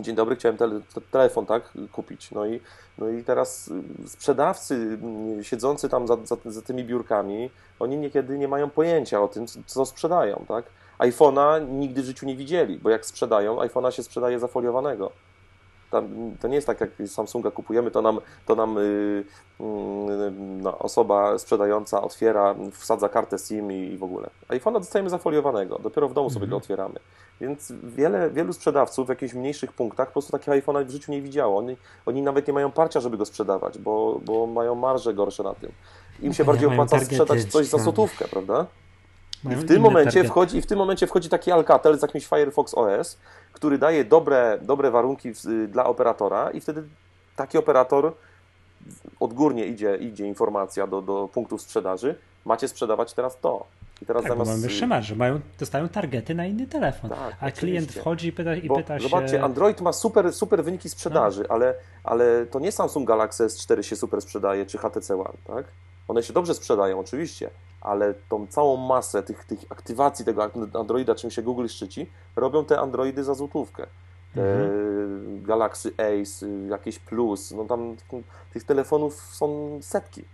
Dzień 0.00 0.14
dobry, 0.14 0.36
chciałem 0.36 0.56
tele, 0.56 0.80
telefon 1.10 1.46
tak 1.46 1.72
kupić. 1.92 2.30
No 2.30 2.46
i, 2.46 2.60
no 2.98 3.08
i 3.08 3.24
teraz 3.24 3.70
sprzedawcy 4.06 4.74
mm, 4.74 5.44
siedzący 5.44 5.88
tam 5.88 6.06
za, 6.06 6.16
za, 6.24 6.36
za 6.44 6.62
tymi 6.62 6.84
biurkami, 6.84 7.50
oni 7.80 7.96
niekiedy 7.96 8.38
nie 8.38 8.48
mają 8.48 8.70
pojęcia 8.70 9.22
o 9.22 9.28
tym, 9.28 9.46
co 9.66 9.86
sprzedają. 9.86 10.44
Tak? 10.48 10.64
iPhone'a 10.98 11.68
nigdy 11.68 12.02
w 12.02 12.04
życiu 12.04 12.26
nie 12.26 12.36
widzieli, 12.36 12.78
bo 12.78 12.90
jak 12.90 13.06
sprzedają, 13.06 13.56
iPhone'a 13.56 13.90
się 13.90 14.02
sprzedaje 14.02 14.38
zafoliowanego. 14.38 15.12
Tam, 15.90 16.08
to 16.40 16.48
nie 16.48 16.54
jest 16.54 16.66
tak, 16.66 16.80
jak 16.80 16.90
Samsunga 17.06 17.50
kupujemy, 17.50 17.90
to 17.90 18.02
nam, 18.02 18.20
to 18.46 18.54
nam 18.54 18.74
yy, 18.74 19.24
yy, 19.60 19.66
no, 20.62 20.78
osoba 20.78 21.38
sprzedająca 21.38 22.02
otwiera, 22.02 22.54
wsadza 22.72 23.08
kartę 23.08 23.38
SIM 23.38 23.72
i, 23.72 23.74
i 23.74 23.98
w 23.98 24.02
ogóle. 24.02 24.30
iPhone'a 24.48 24.78
dostajemy 24.78 25.10
zafoliowanego, 25.10 25.78
dopiero 25.78 26.08
w 26.08 26.14
domu 26.14 26.30
sobie 26.30 26.46
go 26.46 26.56
mhm. 26.56 26.62
otwieramy. 26.62 27.00
Więc 27.40 27.72
wiele, 27.82 28.30
wielu 28.30 28.52
sprzedawców 28.52 29.06
w 29.06 29.08
jakichś 29.08 29.34
mniejszych 29.34 29.72
punktach 29.72 30.08
po 30.08 30.12
prostu 30.12 30.32
takiego 30.32 30.56
iPhone'a 30.56 30.84
w 30.84 30.90
życiu 30.90 31.12
nie 31.12 31.22
widziało. 31.22 31.58
Oni, 31.58 31.76
oni 32.06 32.22
nawet 32.22 32.46
nie 32.46 32.52
mają 32.54 32.72
parcia, 32.72 33.00
żeby 33.00 33.16
go 33.16 33.24
sprzedawać, 33.24 33.78
bo, 33.78 34.20
bo 34.24 34.46
mają 34.46 34.74
marże 34.74 35.14
gorsze 35.14 35.42
na 35.42 35.54
tym. 35.54 35.72
Im 36.22 36.34
się 36.34 36.44
bardziej 36.44 36.68
opłaca 36.68 37.00
sprzedać 37.00 37.44
coś 37.44 37.66
za 37.66 37.78
złotówkę, 37.78 38.28
prawda? 38.28 38.66
I 39.52 39.56
w 39.56 39.64
tym, 39.64 39.82
momencie 39.82 40.24
wchodzi, 40.24 40.56
I 40.56 40.62
w 40.62 40.66
tym 40.66 40.78
momencie 40.78 41.06
wchodzi 41.06 41.28
taki 41.28 41.52
Alcatel 41.52 41.98
z 41.98 42.02
jakimś 42.02 42.26
Firefox 42.26 42.74
OS, 42.74 43.18
który 43.52 43.78
daje 43.78 44.04
dobre, 44.04 44.58
dobre 44.62 44.90
warunki 44.90 45.32
dla 45.68 45.84
operatora 45.84 46.50
i 46.50 46.60
wtedy 46.60 46.82
taki 47.36 47.58
operator 47.58 48.12
odgórnie 49.20 49.66
idzie, 49.66 49.96
idzie 49.96 50.26
informacja 50.26 50.86
do, 50.86 51.02
do 51.02 51.28
punktów 51.32 51.62
sprzedaży, 51.62 52.14
macie 52.44 52.68
sprzedawać 52.68 53.12
teraz 53.12 53.40
to. 53.40 53.66
I 54.02 54.06
teraz 54.06 54.22
tak, 54.22 54.32
zamiast... 54.32 54.50
mamy 54.50 54.62
wyższe 54.62 54.86
marże, 54.86 55.16
mają, 55.16 55.40
dostają 55.58 55.88
targety 55.88 56.34
na 56.34 56.46
inny 56.46 56.66
telefon, 56.66 57.10
tak, 57.10 57.18
a 57.18 57.46
oczywiście. 57.46 57.60
klient 57.60 57.92
wchodzi 57.92 58.28
i 58.28 58.32
pyta, 58.32 58.54
i 58.54 58.68
pyta 58.68 58.98
się... 58.98 59.08
Zobaczcie, 59.08 59.42
Android 59.42 59.80
ma 59.80 59.92
super, 59.92 60.32
super 60.32 60.64
wyniki 60.64 60.88
sprzedaży, 60.88 61.42
no. 61.48 61.54
ale, 61.54 61.74
ale 62.04 62.46
to 62.46 62.58
nie 62.58 62.72
Samsung 62.72 63.08
Galaxy 63.08 63.46
S4 63.46 63.82
się 63.82 63.96
super 63.96 64.22
sprzedaje, 64.22 64.66
czy 64.66 64.78
HTC 64.78 65.14
One, 65.14 65.38
tak? 65.46 65.64
One 66.08 66.22
się 66.22 66.32
dobrze 66.32 66.54
sprzedają, 66.54 67.00
oczywiście, 67.00 67.50
ale 67.86 68.14
tą 68.28 68.46
całą 68.46 68.76
masę 68.76 69.22
tych, 69.22 69.44
tych 69.44 69.58
aktywacji 69.70 70.24
tego 70.24 70.50
Androida, 70.80 71.14
czym 71.14 71.30
się 71.30 71.42
Google 71.42 71.66
szczyci, 71.66 72.10
robią 72.36 72.64
te 72.64 72.80
Androidy 72.80 73.24
za 73.24 73.34
złotówkę. 73.34 73.86
Te 74.34 74.52
mhm. 74.52 75.42
Galaxy 75.42 75.92
Ace, 75.98 76.46
jakieś 76.68 76.98
Plus, 76.98 77.50
no 77.50 77.64
tam 77.64 77.96
tych 78.52 78.64
telefonów 78.64 79.14
są 79.14 79.78
setki. 79.82 80.24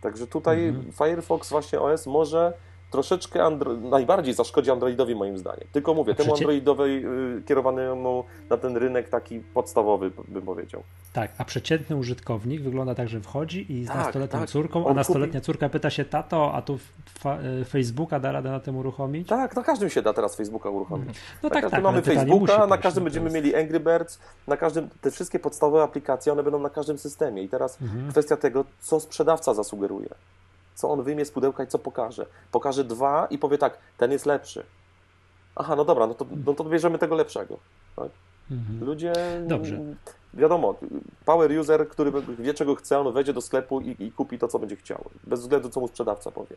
Także 0.00 0.26
tutaj 0.26 0.68
mhm. 0.68 0.92
Firefox 0.92 1.50
właśnie 1.50 1.80
OS 1.80 2.06
może 2.06 2.52
troszeczkę 2.94 3.44
Andro 3.44 3.76
najbardziej 3.76 4.34
zaszkodzi 4.34 4.70
Androidowi 4.70 5.14
moim 5.14 5.38
zdaniem. 5.38 5.66
Tylko 5.72 5.94
mówię, 5.94 6.14
temu 6.14 6.34
Androidowi 6.34 6.82
y, 6.82 7.42
kierowanemu 7.46 8.24
na 8.50 8.56
ten 8.56 8.76
rynek 8.76 9.08
taki 9.08 9.40
podstawowy, 9.40 10.10
bym 10.28 10.42
powiedział. 10.42 10.82
Tak, 11.12 11.32
a 11.38 11.44
przeciętny 11.44 11.96
użytkownik 11.96 12.62
wygląda 12.62 12.94
tak, 12.94 13.08
że 13.08 13.20
wchodzi 13.20 13.72
i 13.72 13.84
z 13.84 13.88
tak, 13.88 13.96
nastoletnią 13.96 14.40
tak. 14.40 14.48
córką, 14.48 14.88
a 14.88 14.94
nastoletnia 14.94 15.40
kupi... 15.40 15.46
córka 15.46 15.68
pyta 15.68 15.90
się, 15.90 16.04
tato, 16.04 16.52
a 16.54 16.62
tu 16.62 16.78
y, 17.60 17.64
Facebooka 17.64 18.20
da 18.20 18.32
radę 18.32 18.50
na 18.50 18.60
tym 18.60 18.76
uruchomić? 18.76 19.28
Tak, 19.28 19.56
na 19.56 19.62
każdym 19.62 19.90
się 19.90 20.02
da 20.02 20.12
teraz 20.12 20.36
Facebooka 20.36 20.70
uruchomić. 20.70 21.08
Mhm. 21.08 21.24
No 21.42 21.50
tak, 21.50 21.70
tak. 21.70 21.82
Mamy 21.82 22.02
Facebooka, 22.02 22.66
na 22.66 22.78
każdym 22.78 23.04
będziemy 23.04 23.26
jest... 23.26 23.34
mieli 23.34 23.56
Angry 23.56 23.80
Birds, 23.80 24.18
na 24.46 24.56
każdym, 24.56 24.88
te 25.00 25.10
wszystkie 25.10 25.38
podstawowe 25.38 25.82
aplikacje, 25.82 26.32
one 26.32 26.42
będą 26.42 26.58
na 26.58 26.70
każdym 26.70 26.98
systemie. 26.98 27.42
I 27.42 27.48
teraz 27.48 27.82
mhm. 27.82 28.10
kwestia 28.10 28.36
tego, 28.36 28.64
co 28.80 29.00
sprzedawca 29.00 29.54
zasugeruje 29.54 30.08
co 30.74 30.90
on 30.90 31.02
wyjmie 31.02 31.24
z 31.24 31.30
pudełka 31.30 31.64
i 31.64 31.66
co 31.66 31.78
pokaże. 31.78 32.26
Pokaże 32.52 32.84
dwa 32.84 33.26
i 33.30 33.38
powie 33.38 33.58
tak, 33.58 33.78
ten 33.98 34.12
jest 34.12 34.26
lepszy. 34.26 34.64
Aha, 35.56 35.76
no 35.76 35.84
dobra, 35.84 36.06
no 36.06 36.14
to, 36.14 36.26
no 36.46 36.54
to 36.54 36.64
bierzemy 36.64 36.98
tego 36.98 37.14
lepszego. 37.14 37.58
Tak? 37.96 38.08
Mhm. 38.50 38.84
Ludzie. 38.84 39.12
Dobrze. 39.46 39.80
Wiadomo, 40.34 40.74
power 41.24 41.58
user, 41.58 41.88
który 41.88 42.12
wie 42.38 42.54
czego 42.54 42.74
chce, 42.74 42.98
on 42.98 43.12
wejdzie 43.12 43.32
do 43.32 43.40
sklepu 43.40 43.80
i, 43.80 43.96
i 43.98 44.12
kupi 44.12 44.38
to, 44.38 44.48
co 44.48 44.58
będzie 44.58 44.76
chciał. 44.76 45.04
Bez 45.24 45.40
względu, 45.40 45.68
co 45.68 45.80
mu 45.80 45.88
sprzedawca 45.88 46.30
powie 46.30 46.56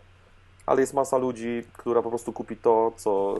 ale 0.68 0.82
jest 0.82 0.94
masa 0.94 1.18
ludzi, 1.18 1.64
która 1.74 2.02
po 2.02 2.10
prostu 2.10 2.34
kupi 2.34 2.58
to, 2.58 2.92
co 2.96 3.38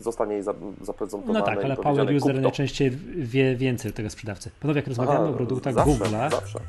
zostanie 0.00 0.34
jej 0.34 0.42
zaprezentowane. 0.82 1.38
No 1.38 1.44
tak, 1.44 1.64
ale 1.64 1.76
power 1.76 2.16
user 2.16 2.40
najczęściej 2.40 2.90
wie 3.16 3.56
więcej 3.56 3.92
tego 3.92 4.10
sprzedawcy. 4.10 4.50
Podobnie 4.60 4.78
jak 4.80 4.88
rozmawiamy 4.88 5.18
Aha, 5.18 5.28
o 5.28 5.32
produktach 5.32 5.74
Google'a, 5.74 6.30
zawsze. 6.30 6.60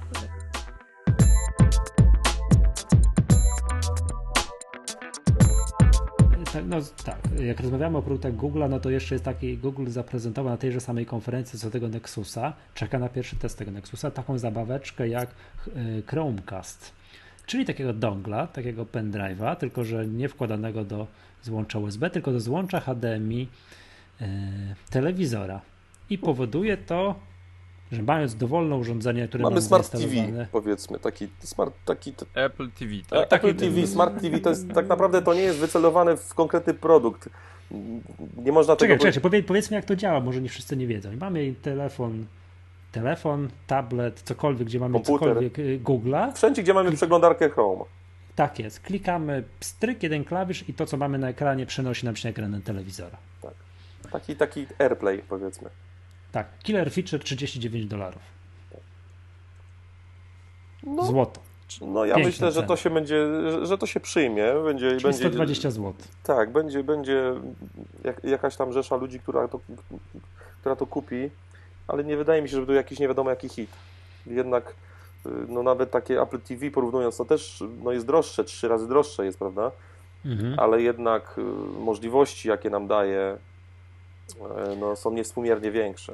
No 6.61 6.77
tak, 7.05 7.17
jak 7.39 7.59
rozmawiamy 7.59 7.97
o 7.97 8.01
produktach 8.01 8.33
Google'a, 8.33 8.69
no 8.69 8.79
to 8.79 8.89
jeszcze 8.89 9.15
jest 9.15 9.25
taki, 9.25 9.57
Google 9.57 9.89
zaprezentował 9.89 10.51
na 10.51 10.57
tejże 10.57 10.79
samej 10.79 11.05
konferencji 11.05 11.59
co 11.59 11.69
tego 11.69 11.87
Nexusa, 11.87 12.53
czeka 12.73 12.99
na 12.99 13.09
pierwszy 13.09 13.35
test 13.35 13.57
tego 13.57 13.71
Nexusa, 13.71 14.11
taką 14.11 14.37
zabaweczkę 14.37 15.07
jak 15.07 15.29
e, 15.29 15.71
Chromecast, 16.07 16.91
czyli 17.45 17.65
takiego 17.65 17.93
dongla, 17.93 18.47
takiego 18.47 18.85
pendrive'a, 18.85 19.55
tylko 19.55 19.83
że 19.83 20.07
nie 20.07 20.29
wkładanego 20.29 20.85
do 20.85 21.07
złącza 21.43 21.79
USB, 21.79 22.09
tylko 22.09 22.31
do 22.31 22.39
złącza 22.39 22.79
HDMI 22.79 23.47
e, 24.21 24.27
telewizora. 24.89 25.61
I 26.09 26.17
powoduje 26.17 26.77
to, 26.77 27.19
że 27.93 28.03
mając 28.03 28.35
dowolne 28.35 28.75
urządzenie, 28.75 29.27
które 29.27 29.43
mamy 29.43 29.61
Smart 29.61 29.91
TV, 29.91 30.47
powiedzmy, 30.51 30.99
taki 30.99 31.27
smart, 31.39 31.73
taki... 31.85 32.13
Apple 32.35 32.71
TV, 32.71 32.91
tak? 33.09 33.33
Apple 33.33 33.55
TV, 33.55 33.87
Smart 33.87 34.21
TV, 34.21 34.39
to 34.39 34.49
jest 34.49 34.73
tak 34.73 34.87
naprawdę 34.87 35.21
to 35.21 35.33
nie 35.33 35.41
jest 35.41 35.59
wycelowane 35.59 36.17
w 36.17 36.33
konkretny 36.33 36.73
produkt. 36.73 37.29
Nie 38.37 38.51
można 38.51 38.75
czekaj, 38.75 38.99
tego... 38.99 39.11
Czekaj, 39.11 39.43
powiedzmy 39.43 39.75
jak 39.75 39.85
to 39.85 39.95
działa, 39.95 40.19
może 40.19 40.41
nie 40.41 40.49
wszyscy 40.49 40.77
nie 40.77 40.87
wiedzą. 40.87 41.09
Mamy 41.19 41.53
telefon, 41.61 42.25
telefon, 42.91 43.49
tablet, 43.67 44.21
cokolwiek, 44.21 44.67
gdzie 44.67 44.79
mamy 44.79 44.93
Komputer. 44.93 45.29
cokolwiek 45.29 45.59
y, 45.59 45.79
Google'a. 45.83 46.33
Wszędzie, 46.33 46.63
gdzie 46.63 46.73
mamy 46.73 46.91
przeglądarkę 46.91 47.49
Chrome. 47.49 47.85
Tak 48.35 48.59
jest. 48.59 48.79
Klikamy 48.79 49.43
stryk, 49.59 50.03
jeden 50.03 50.23
klawisz 50.23 50.69
i 50.69 50.73
to, 50.73 50.85
co 50.85 50.97
mamy 50.97 51.17
na 51.17 51.29
ekranie, 51.29 51.65
przenosi 51.65 52.05
nam 52.05 52.15
się 52.15 52.27
na 52.27 52.29
ekran 52.29 52.61
telewizora. 52.61 53.17
Tak. 53.41 53.53
Taki, 54.11 54.35
taki 54.35 54.65
AirPlay, 54.79 55.21
powiedzmy. 55.29 55.69
Tak, 56.33 56.47
killer 56.63 56.91
feature 56.91 57.23
39 57.23 57.85
dolarów. 57.85 58.21
No, 60.83 61.05
Złoto. 61.05 61.41
No 61.81 62.05
ja 62.05 62.17
myślę, 62.17 62.51
że 62.51 62.63
to 62.63 62.75
się 62.75 62.89
będzie, 62.89 63.25
że 63.63 63.77
to 63.77 63.85
się 63.85 63.99
przyjmie. 63.99 64.43
Będzie, 64.63 64.89
Czyli 64.89 65.03
będzie, 65.03 65.17
120 65.17 65.71
zł. 65.71 65.93
Tak, 66.23 66.51
będzie, 66.51 66.83
będzie 66.83 67.33
jak, 68.03 68.23
jakaś 68.23 68.55
tam 68.55 68.73
rzesza 68.73 68.95
ludzi, 68.95 69.19
która 69.19 69.47
to, 69.47 69.59
która 70.59 70.75
to 70.75 70.87
kupi, 70.87 71.29
ale 71.87 72.03
nie 72.03 72.17
wydaje 72.17 72.41
mi 72.41 72.49
się, 72.49 72.55
że 72.55 72.65
był 72.65 72.75
jakiś 72.75 72.99
nie 72.99 73.07
wiadomo 73.07 73.29
jaki 73.29 73.49
hit. 73.49 73.69
Jednak 74.27 74.75
no 75.47 75.63
nawet 75.63 75.91
takie 75.91 76.21
Apple 76.21 76.39
TV 76.39 76.71
porównując, 76.71 77.17
to 77.17 77.25
też 77.25 77.63
no 77.83 77.91
jest 77.91 78.05
droższe, 78.05 78.43
trzy 78.43 78.67
razy 78.67 78.87
droższe 78.87 79.25
jest, 79.25 79.39
prawda? 79.39 79.71
mhm. 80.25 80.59
ale 80.59 80.81
jednak 80.81 81.39
możliwości, 81.79 82.49
jakie 82.49 82.69
nam 82.69 82.87
daje, 82.87 83.37
no, 84.79 84.95
są 84.95 85.11
niewspółmiernie 85.11 85.71
większe. 85.71 86.13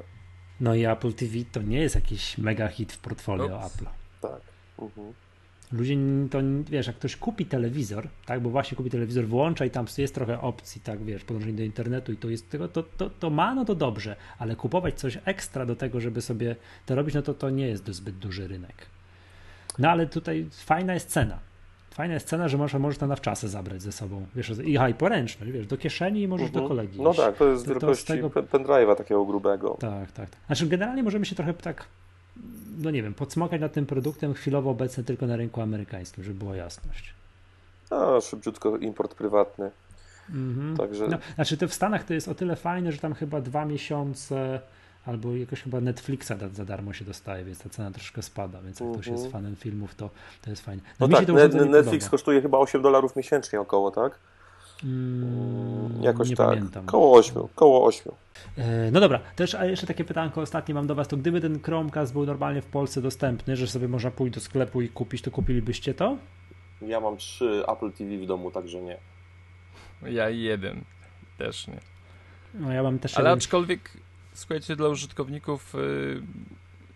No 0.60 0.76
i 0.76 0.86
Apple 0.86 1.14
TV 1.14 1.34
to 1.52 1.62
nie 1.62 1.80
jest 1.80 1.96
jakiś 1.96 2.38
mega 2.38 2.68
hit 2.68 2.94
w 2.94 2.98
portfolio 2.98 3.66
Apple. 3.66 3.86
Tak. 4.22 4.42
Mhm. 4.80 5.14
Ludzie 5.72 5.96
to, 6.32 6.40
wiesz, 6.70 6.88
jak 6.88 6.96
ktoś 6.96 7.16
kupi 7.16 7.46
telewizor, 7.46 8.08
tak, 8.26 8.42
bo 8.42 8.50
właśnie 8.50 8.76
kupi 8.76 8.90
telewizor, 8.90 9.26
włącza 9.26 9.66
i 9.66 9.70
tam 9.70 9.86
jest 9.98 10.16
trochę 10.16 10.42
opcji, 10.42 10.82
tak, 10.82 11.04
wiesz, 11.04 11.24
podłączenie 11.24 11.58
do 11.58 11.64
internetu 11.64 12.12
i 12.12 12.18
to 12.18 12.30
jest 12.30 12.50
tego, 12.50 12.68
to, 12.68 12.84
to, 12.84 13.10
to 13.10 13.30
ma, 13.30 13.56
no 13.56 13.66
to 13.66 13.76
dobrze, 13.76 14.16
ale 14.40 14.56
kupować 14.56 15.00
coś 15.00 15.18
ekstra 15.26 15.66
do 15.66 15.76
tego, 15.76 16.02
żeby 16.02 16.22
sobie 16.22 16.56
to 16.86 16.96
robić, 16.96 17.16
no 17.16 17.22
to 17.22 17.34
to 17.34 17.50
nie 17.50 17.68
jest 17.68 17.88
zbyt 17.88 18.18
duży 18.18 18.48
rynek. 18.48 18.86
No 19.80 19.90
ale 19.90 20.08
tutaj 20.08 20.48
fajna 20.52 20.94
jest 20.94 21.10
cena. 21.10 21.40
Fajna 22.00 22.14
jest 22.14 22.28
cena, 22.28 22.48
że 22.48 22.58
możesz, 22.58 22.82
możesz 22.82 22.98
to 22.98 23.08
na 23.08 23.16
wczasy 23.16 23.48
zabrać 23.48 23.82
ze 23.82 23.92
sobą. 23.92 24.26
Wiesz, 24.36 24.52
i 24.64 24.76
haj, 24.76 24.94
poręczność, 24.94 25.52
wiesz, 25.52 25.68
do 25.68 25.78
kieszeni 25.78 26.22
i 26.22 26.28
możesz 26.28 26.52
do 26.52 26.60
mhm. 26.60 26.68
kolegi. 26.68 27.02
No 27.02 27.14
tak, 27.14 27.38
to 27.38 27.48
jest 27.48 27.66
to, 27.66 27.72
wielkości 27.72 28.08
to 28.08 28.14
tego... 28.14 28.30
pendrive'a 28.30 28.96
takiego 28.96 29.26
grubego. 29.26 29.78
Tak, 29.80 30.12
tak, 30.12 30.30
tak. 30.30 30.40
Znaczy 30.46 30.68
generalnie 30.68 31.04
możemy 31.04 31.26
się 31.26 31.36
trochę 31.36 31.54
tak 31.54 31.86
no 32.78 32.92
nie 32.92 33.04
wiem, 33.04 33.14
podsmokać 33.14 33.62
nad 33.62 33.74
tym 33.74 33.86
produktem 33.86 34.34
chwilowo 34.34 34.70
obecny 34.70 35.04
tylko 35.04 35.28
na 35.28 35.36
rynku 35.36 35.62
amerykańskim, 35.62 36.24
żeby 36.24 36.40
była 36.40 36.56
jasność. 36.56 37.14
A, 37.90 38.22
szybciutko 38.22 38.78
import 38.78 39.16
prywatny. 39.16 39.72
Mhm. 40.30 40.78
Także... 40.78 41.08
No, 41.08 41.18
znaczy 41.36 41.58
to 41.58 41.68
w 41.68 41.74
Stanach 41.74 42.04
to 42.04 42.14
jest 42.14 42.28
o 42.28 42.36
tyle 42.36 42.56
fajne, 42.56 42.92
że 42.92 42.98
tam 42.98 43.14
chyba 43.14 43.42
dwa 43.42 43.66
miesiące 43.66 44.60
albo 45.10 45.36
jakoś 45.36 45.62
chyba 45.62 45.82
Netflixa 45.82 46.32
za 46.54 46.66
darmo 46.66 46.94
się 46.94 47.06
dostaje, 47.06 47.46
więc 47.46 47.60
ta 47.60 47.70
cena 47.70 47.92
troszkę 47.92 48.22
spada, 48.22 48.62
więc 48.62 48.80
jak 48.80 48.92
ktoś 48.92 49.08
jest 49.08 49.26
mhm. 49.26 49.32
fanem 49.32 49.56
filmów, 49.56 49.96
to, 49.96 50.10
to 50.42 50.50
jest 50.50 50.66
fajne. 50.66 50.82
No, 51.00 51.08
no 51.08 51.18
tak, 51.18 51.28
Netflix 51.28 51.86
podoba. 51.86 52.10
kosztuje 52.10 52.42
chyba 52.42 52.58
8 52.58 52.82
dolarów 52.82 53.16
miesięcznie 53.16 53.62
około, 53.62 53.92
tak? 53.92 54.20
Mm, 54.84 56.04
Jakoś 56.04 56.30
nie 56.30 56.36
tak. 56.36 56.48
Pamiętam. 56.48 56.86
Koło 56.86 57.18
8, 57.18 57.44
koło 57.56 57.86
8. 57.86 58.14
E, 58.58 58.92
no 58.92 59.00
dobra, 59.00 59.20
też 59.36 59.56
a 59.56 59.66
jeszcze 59.66 59.88
takie 59.88 60.04
pytanko 60.04 60.42
ostatnie 60.42 60.74
mam 60.74 60.88
do 60.88 60.96
Was, 60.96 61.08
to 61.08 61.18
gdyby 61.18 61.42
ten 61.42 61.62
Chromecast 61.64 62.14
był 62.14 62.26
normalnie 62.26 62.62
w 62.62 62.66
Polsce 62.66 63.02
dostępny, 63.02 63.56
że 63.56 63.68
sobie 63.68 63.88
można 63.88 64.12
pójść 64.12 64.36
do 64.36 64.42
sklepu 64.42 64.82
i 64.82 64.90
kupić, 64.90 65.22
to 65.22 65.32
kupilibyście 65.32 65.94
to? 65.94 66.18
Ja 66.82 67.00
mam 67.00 67.18
trzy 67.18 67.64
Apple 67.68 67.92
TV 67.92 68.18
w 68.18 68.26
domu, 68.26 68.52
także 68.52 68.82
nie. 68.82 68.98
Ja 70.02 70.30
jeden, 70.30 70.84
też 71.38 71.68
nie. 71.68 71.80
No 72.54 72.72
ja 72.72 72.84
mam 72.84 73.00
też 73.00 73.18
Ale 73.18 73.30
jeden. 73.30 73.38
aczkolwiek, 73.38 73.92
słuchajcie, 74.40 74.76
dla 74.76 74.90
użytkowników 74.90 75.74
yy, 75.74 76.22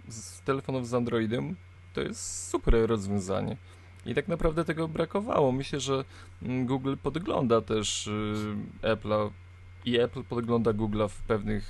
z 0.07 0.41
telefonów 0.41 0.87
z 0.87 0.93
Androidem 0.93 1.55
to 1.93 2.01
jest 2.01 2.49
super 2.49 2.87
rozwiązanie. 2.87 3.57
I 4.05 4.15
tak 4.15 4.27
naprawdę 4.27 4.65
tego 4.65 4.87
brakowało. 4.87 5.51
Myślę, 5.51 5.79
że 5.79 6.03
mm, 6.43 6.65
Google 6.65 6.95
podgląda 7.03 7.61
też 7.61 8.09
yy, 8.81 8.95
Apple'a 8.95 9.29
i 9.85 9.99
Apple 9.99 10.23
podgląda 10.23 10.71
Google'a 10.71 11.09
w 11.09 11.21
pewnych 11.21 11.63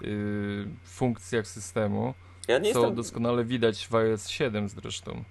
yy, 0.00 0.68
funkcjach 0.84 1.46
systemu. 1.46 2.14
Ja 2.48 2.58
nie 2.58 2.72
co 2.72 2.78
jestem... 2.78 2.96
doskonale 2.96 3.44
widać 3.44 3.88
w 3.88 3.94
iOS 3.94 4.28
7 4.28 4.68
zresztą. 4.68 5.24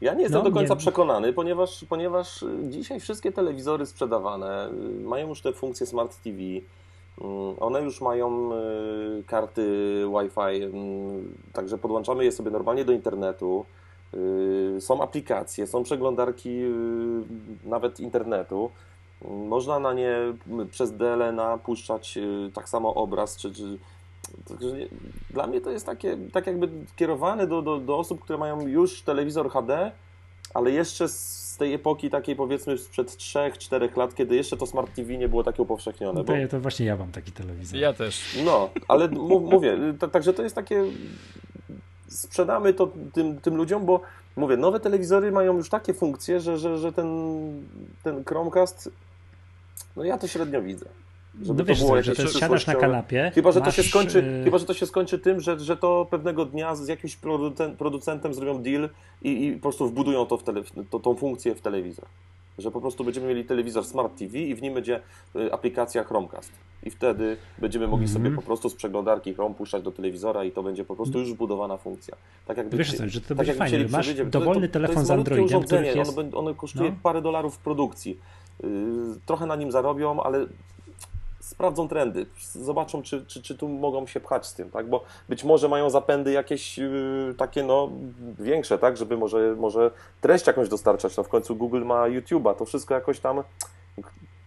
Ja 0.00 0.14
nie 0.14 0.22
jestem 0.22 0.38
no, 0.38 0.50
do 0.50 0.54
końca 0.54 0.74
nie. 0.74 0.80
przekonany, 0.80 1.32
ponieważ, 1.32 1.84
ponieważ 1.88 2.44
dzisiaj 2.62 3.00
wszystkie 3.00 3.32
telewizory 3.32 3.86
sprzedawane 3.86 4.70
y, 4.70 5.00
mają 5.00 5.28
już 5.28 5.40
te 5.40 5.52
funkcje 5.52 5.86
Smart 5.86 6.22
TV. 6.22 6.38
Y, 7.20 7.60
one 7.60 7.82
już 7.82 8.00
mają 8.00 8.52
y, 8.52 9.24
karty 9.26 9.62
Wi-Fi, 10.12 10.72
także 11.52 11.78
podłączamy 11.78 12.24
je 12.24 12.32
sobie 12.32 12.50
normalnie 12.50 12.84
do 12.84 12.92
internetu. 12.92 13.64
Są 14.80 15.02
aplikacje, 15.02 15.66
są 15.66 15.82
przeglądarki 15.82 16.60
nawet 17.64 18.00
internetu. 18.00 18.70
Można 19.24 19.78
na 19.78 19.92
nie 19.92 20.16
przez 20.70 20.92
DLNA 20.92 21.58
puszczać 21.58 22.16
y, 22.16 22.50
tak 22.54 22.68
samo 22.68 22.94
obraz, 22.94 23.36
czy, 23.36 23.52
czy 23.52 23.76
dla 25.30 25.46
mnie 25.46 25.60
to 25.60 25.70
jest 25.70 25.86
takie, 25.86 26.16
tak 26.32 26.46
jakby 26.46 26.68
kierowane 26.96 27.46
do, 27.46 27.62
do, 27.62 27.78
do 27.78 27.98
osób, 27.98 28.20
które 28.20 28.38
mają 28.38 28.66
już 28.66 29.02
telewizor 29.02 29.50
HD, 29.50 29.92
ale 30.54 30.70
jeszcze 30.70 31.08
z 31.08 31.37
tej 31.58 31.74
epoki 31.74 32.10
takiej 32.10 32.36
powiedzmy 32.36 32.78
sprzed 32.78 33.08
3-4 33.10 33.96
lat, 33.96 34.14
kiedy 34.14 34.36
jeszcze 34.36 34.56
to 34.56 34.66
Smart 34.66 34.94
TV 34.94 35.16
nie 35.16 35.28
było 35.28 35.44
takie 35.44 35.62
upowszechnione. 35.62 36.24
Bo... 36.24 36.32
To 36.50 36.60
właśnie 36.60 36.86
ja 36.86 36.96
mam 36.96 37.12
taki 37.12 37.32
telewizor. 37.32 37.80
Ja 37.80 37.92
też. 37.92 38.38
No, 38.44 38.70
ale 38.88 39.08
mówię, 39.08 39.78
także 40.12 40.32
to 40.32 40.42
jest 40.42 40.54
takie 40.54 40.84
sprzedamy 42.08 42.74
to 42.74 42.92
tym, 43.12 43.40
tym 43.40 43.56
ludziom, 43.56 43.86
bo 43.86 44.00
mówię, 44.36 44.56
nowe 44.56 44.80
telewizory 44.80 45.32
mają 45.32 45.56
już 45.56 45.68
takie 45.68 45.94
funkcje, 45.94 46.40
że, 46.40 46.58
że, 46.58 46.78
że 46.78 46.92
ten, 46.92 47.08
ten 48.02 48.24
Chromecast 48.24 48.90
no 49.96 50.04
ja 50.04 50.18
to 50.18 50.28
średnio 50.28 50.62
widzę. 50.62 50.86
Żeby 51.42 51.62
no 51.62 51.64
wiesz, 51.64 51.78
to 51.78 51.84
było 51.84 51.96
co, 51.96 52.02
że 52.02 52.14
to 52.14 52.28
siadasz 52.28 52.66
na 52.66 52.74
kanapie. 52.74 53.30
Chyba, 53.34 53.52
że 53.52 53.60
masz... 53.60 53.76
to 53.76 53.82
się 53.82 53.88
skończy, 53.88 54.18
yy... 54.38 54.44
chyba, 54.44 54.58
że 54.58 54.66
to 54.66 54.74
się 54.74 54.86
skończy 54.86 55.18
tym, 55.18 55.40
że, 55.40 55.60
że 55.60 55.76
to 55.76 56.06
pewnego 56.10 56.44
dnia 56.44 56.74
z 56.74 56.88
jakimś 56.88 57.18
producentem 57.78 58.34
zrobią 58.34 58.62
deal 58.62 58.88
i, 59.22 59.46
i 59.46 59.52
po 59.52 59.62
prostu 59.62 59.88
wbudują 59.88 60.26
to 60.26 60.36
w 60.36 60.42
tele, 60.42 60.62
to, 60.90 61.00
tą 61.00 61.14
funkcję 61.14 61.54
w 61.54 61.60
telewizor. 61.60 62.04
Że 62.58 62.70
po 62.70 62.80
prostu 62.80 63.04
będziemy 63.04 63.26
mieli 63.26 63.44
telewizor 63.44 63.84
Smart 63.84 64.18
TV 64.18 64.38
i 64.38 64.54
w 64.54 64.62
nim 64.62 64.74
będzie 64.74 65.00
y, 65.36 65.52
aplikacja 65.52 66.04
Chromecast. 66.04 66.52
I 66.82 66.90
wtedy 66.90 67.36
będziemy 67.58 67.88
mogli 67.88 68.06
mm 68.06 68.16
-hmm. 68.16 68.24
sobie 68.24 68.36
po 68.36 68.42
prostu 68.42 68.68
z 68.68 68.74
przeglądarki 68.74 69.34
Chrome 69.34 69.54
puszczać 69.54 69.82
do 69.82 69.92
telewizora 69.92 70.44
i 70.44 70.52
to 70.52 70.62
będzie 70.62 70.84
po 70.84 70.96
prostu 70.96 71.18
już 71.18 71.32
wbudowana 71.32 71.76
funkcja. 71.76 72.16
Tak 72.46 72.56
jakby, 72.56 72.76
Wiesz 72.76 72.94
co, 72.94 73.08
że 73.08 73.20
to 73.20 73.28
tak 73.28 73.36
będzie 73.36 73.54
fajnie, 73.54 73.86
masz 73.90 74.14
dowolny 74.14 74.68
telefon 74.68 74.96
to, 74.96 75.04
z 75.04 75.10
Androidem, 75.10 75.46
urządzenie, 75.46 75.92
jest... 75.92 76.18
ono, 76.18 76.38
ono 76.38 76.54
kosztuje 76.54 76.90
no. 76.90 76.96
parę 77.02 77.22
dolarów 77.22 77.54
w 77.54 77.58
produkcji 77.58 78.18
Y, 78.64 79.20
trochę 79.26 79.46
na 79.46 79.56
nim 79.56 79.72
zarobią, 79.72 80.22
ale 80.22 80.46
sprawdzą 81.48 81.88
trendy, 81.88 82.26
zobaczą, 82.52 83.02
czy, 83.02 83.26
czy, 83.26 83.42
czy 83.42 83.58
tu 83.58 83.68
mogą 83.68 84.06
się 84.06 84.20
pchać 84.20 84.46
z 84.46 84.54
tym, 84.54 84.70
tak? 84.70 84.88
Bo 84.88 85.04
być 85.28 85.44
może 85.44 85.68
mają 85.68 85.90
zapędy 85.90 86.32
jakieś 86.32 86.78
yy, 86.78 87.34
takie, 87.38 87.62
no, 87.62 87.90
większe, 88.38 88.78
tak? 88.78 88.96
Żeby 88.96 89.16
może, 89.16 89.56
może 89.58 89.90
treść 90.20 90.46
jakąś 90.46 90.68
dostarczać. 90.68 91.16
No 91.16 91.22
w 91.22 91.28
końcu 91.28 91.56
Google 91.56 91.84
ma 91.84 92.02
YouTube'a, 92.02 92.54
to 92.54 92.64
wszystko 92.64 92.94
jakoś 92.94 93.20
tam 93.20 93.42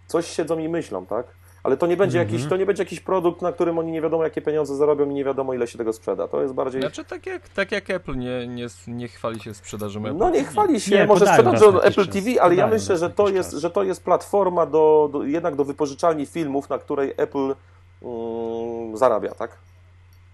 coś 0.08 0.28
siedzą 0.28 0.60
i 0.60 0.70
myślą, 0.70 1.06
tak? 1.06 1.26
Ale 1.64 1.78
to 1.78 1.88
nie 1.88 1.98
będzie, 1.98 2.20
mm 2.20 2.30
-hmm. 2.30 2.34
jakiś, 2.34 2.50
to 2.50 2.58
nie 2.58 2.66
będzie 2.66 2.84
jakiś 2.84 3.00
produkt, 3.00 3.42
na 3.42 3.52
którym 3.52 3.80
oni 3.80 3.92
nie 3.92 4.02
wiadomo, 4.02 4.24
jakie 4.24 4.42
pieniądze 4.42 4.76
zarobią 4.76 5.10
i 5.10 5.14
nie 5.14 5.26
wiadomo, 5.26 5.54
ile 5.54 5.68
się 5.68 5.78
tego 5.78 5.94
sprzeda. 5.94 6.28
To 6.28 6.42
jest 6.42 6.54
bardziej. 6.54 6.82
Znaczy, 6.82 7.06
tak 7.06 7.26
jak, 7.26 7.50
tak 7.50 7.72
jak 7.72 7.90
Apple 7.90 8.18
nie, 8.18 8.48
nie, 8.48 8.68
nie 8.88 9.08
chwali 9.08 9.40
się 9.40 9.54
sprzedażą 9.54 10.00
Apple 10.06 10.18
No, 10.18 10.30
nie 10.30 10.44
chwali 10.44 10.82
się, 10.82 10.96
nie, 10.96 11.06
może 11.06 11.26
sprzedażą 11.28 11.82
Apple 11.82 12.08
TV, 12.08 12.42
ale 12.42 12.56
ja 12.56 12.68
myślę, 12.68 12.98
że 12.98 13.10
to, 13.10 13.30
jest, 13.30 13.52
że 13.52 13.70
to 13.70 13.84
jest 13.84 14.04
platforma 14.04 14.66
do, 14.66 15.10
do, 15.12 15.24
jednak 15.24 15.56
do 15.56 15.66
wypożyczalni 15.66 16.26
filmów, 16.26 16.70
na 16.70 16.78
której 16.78 17.14
Apple 17.18 17.56
um, 18.02 18.98
zarabia, 18.98 19.32
tak? 19.32 19.58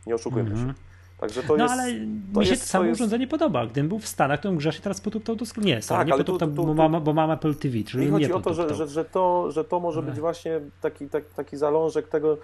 Nie 0.05 0.15
oszukujmy 0.15 0.49
mm 0.49 0.63
-hmm. 0.63 0.67
się. 0.67 0.87
Także 1.17 1.43
to 1.43 1.57
no 1.57 1.63
jest, 1.63 1.73
ale 1.73 1.93
mi 1.93 2.45
się 2.45 2.51
jest, 2.51 2.61
to 2.61 2.67
samo 2.67 2.91
urządzenie 2.91 3.27
podoba. 3.27 3.65
Gdybym 3.65 3.89
był 3.89 3.99
w 3.99 4.07
Stanach, 4.07 4.41
to 4.41 4.49
bym 4.49 4.57
grze 4.57 4.73
się 4.73 4.81
teraz 4.81 5.01
potuptał 5.01 5.35
do 5.35 5.45
sklepu. 5.45 5.67
Nie, 5.67 5.81
sorry, 5.81 5.99
tak, 5.99 6.07
nie 6.07 6.17
potuptał, 6.17 6.47
bo, 6.47 6.73
mam, 6.73 7.03
bo 7.03 7.13
mam 7.13 7.31
Apple 7.31 7.55
TV, 7.55 7.83
czyli 7.83 8.05
mi 8.05 8.11
chodzi 8.11 8.33
o 8.33 8.39
to 8.39 8.53
że, 8.53 8.75
że, 8.75 8.87
że, 8.87 9.05
to, 9.05 9.51
że 9.51 9.63
to 9.63 9.79
może 9.79 10.01
być 10.01 10.19
właśnie 10.19 10.61
taki, 10.81 11.09
taki, 11.09 11.27
taki 11.35 11.57
zalążek 11.57 12.07
tego, 12.07 12.33
y, 12.33 12.37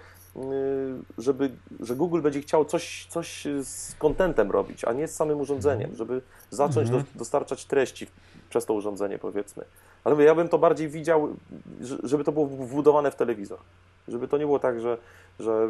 żeby, 1.18 1.50
że 1.80 1.96
Google 1.96 2.20
będzie 2.20 2.40
chciał 2.40 2.64
coś, 2.64 3.06
coś 3.10 3.46
z 3.62 3.94
kontentem 3.94 4.50
robić, 4.50 4.84
a 4.84 4.92
nie 4.92 5.08
z 5.08 5.14
samym 5.14 5.40
urządzeniem, 5.40 5.90
mhm. 5.90 5.96
żeby 5.96 6.22
zacząć 6.50 6.88
mhm. 6.88 7.04
do, 7.04 7.18
dostarczać 7.18 7.64
treści 7.64 8.06
przez 8.50 8.66
to 8.66 8.74
urządzenie, 8.74 9.18
powiedzmy. 9.18 9.64
Ale 10.04 10.24
ja 10.24 10.34
bym 10.34 10.48
to 10.48 10.58
bardziej 10.58 10.88
widział, 10.88 11.28
żeby 12.02 12.24
to 12.24 12.32
było 12.32 12.46
wbudowane 12.46 13.10
w 13.10 13.16
telewizor. 13.16 13.58
Żeby 14.08 14.28
to 14.28 14.38
nie 14.38 14.44
było 14.44 14.58
tak, 14.58 14.80
że, 14.80 14.98
że 15.40 15.68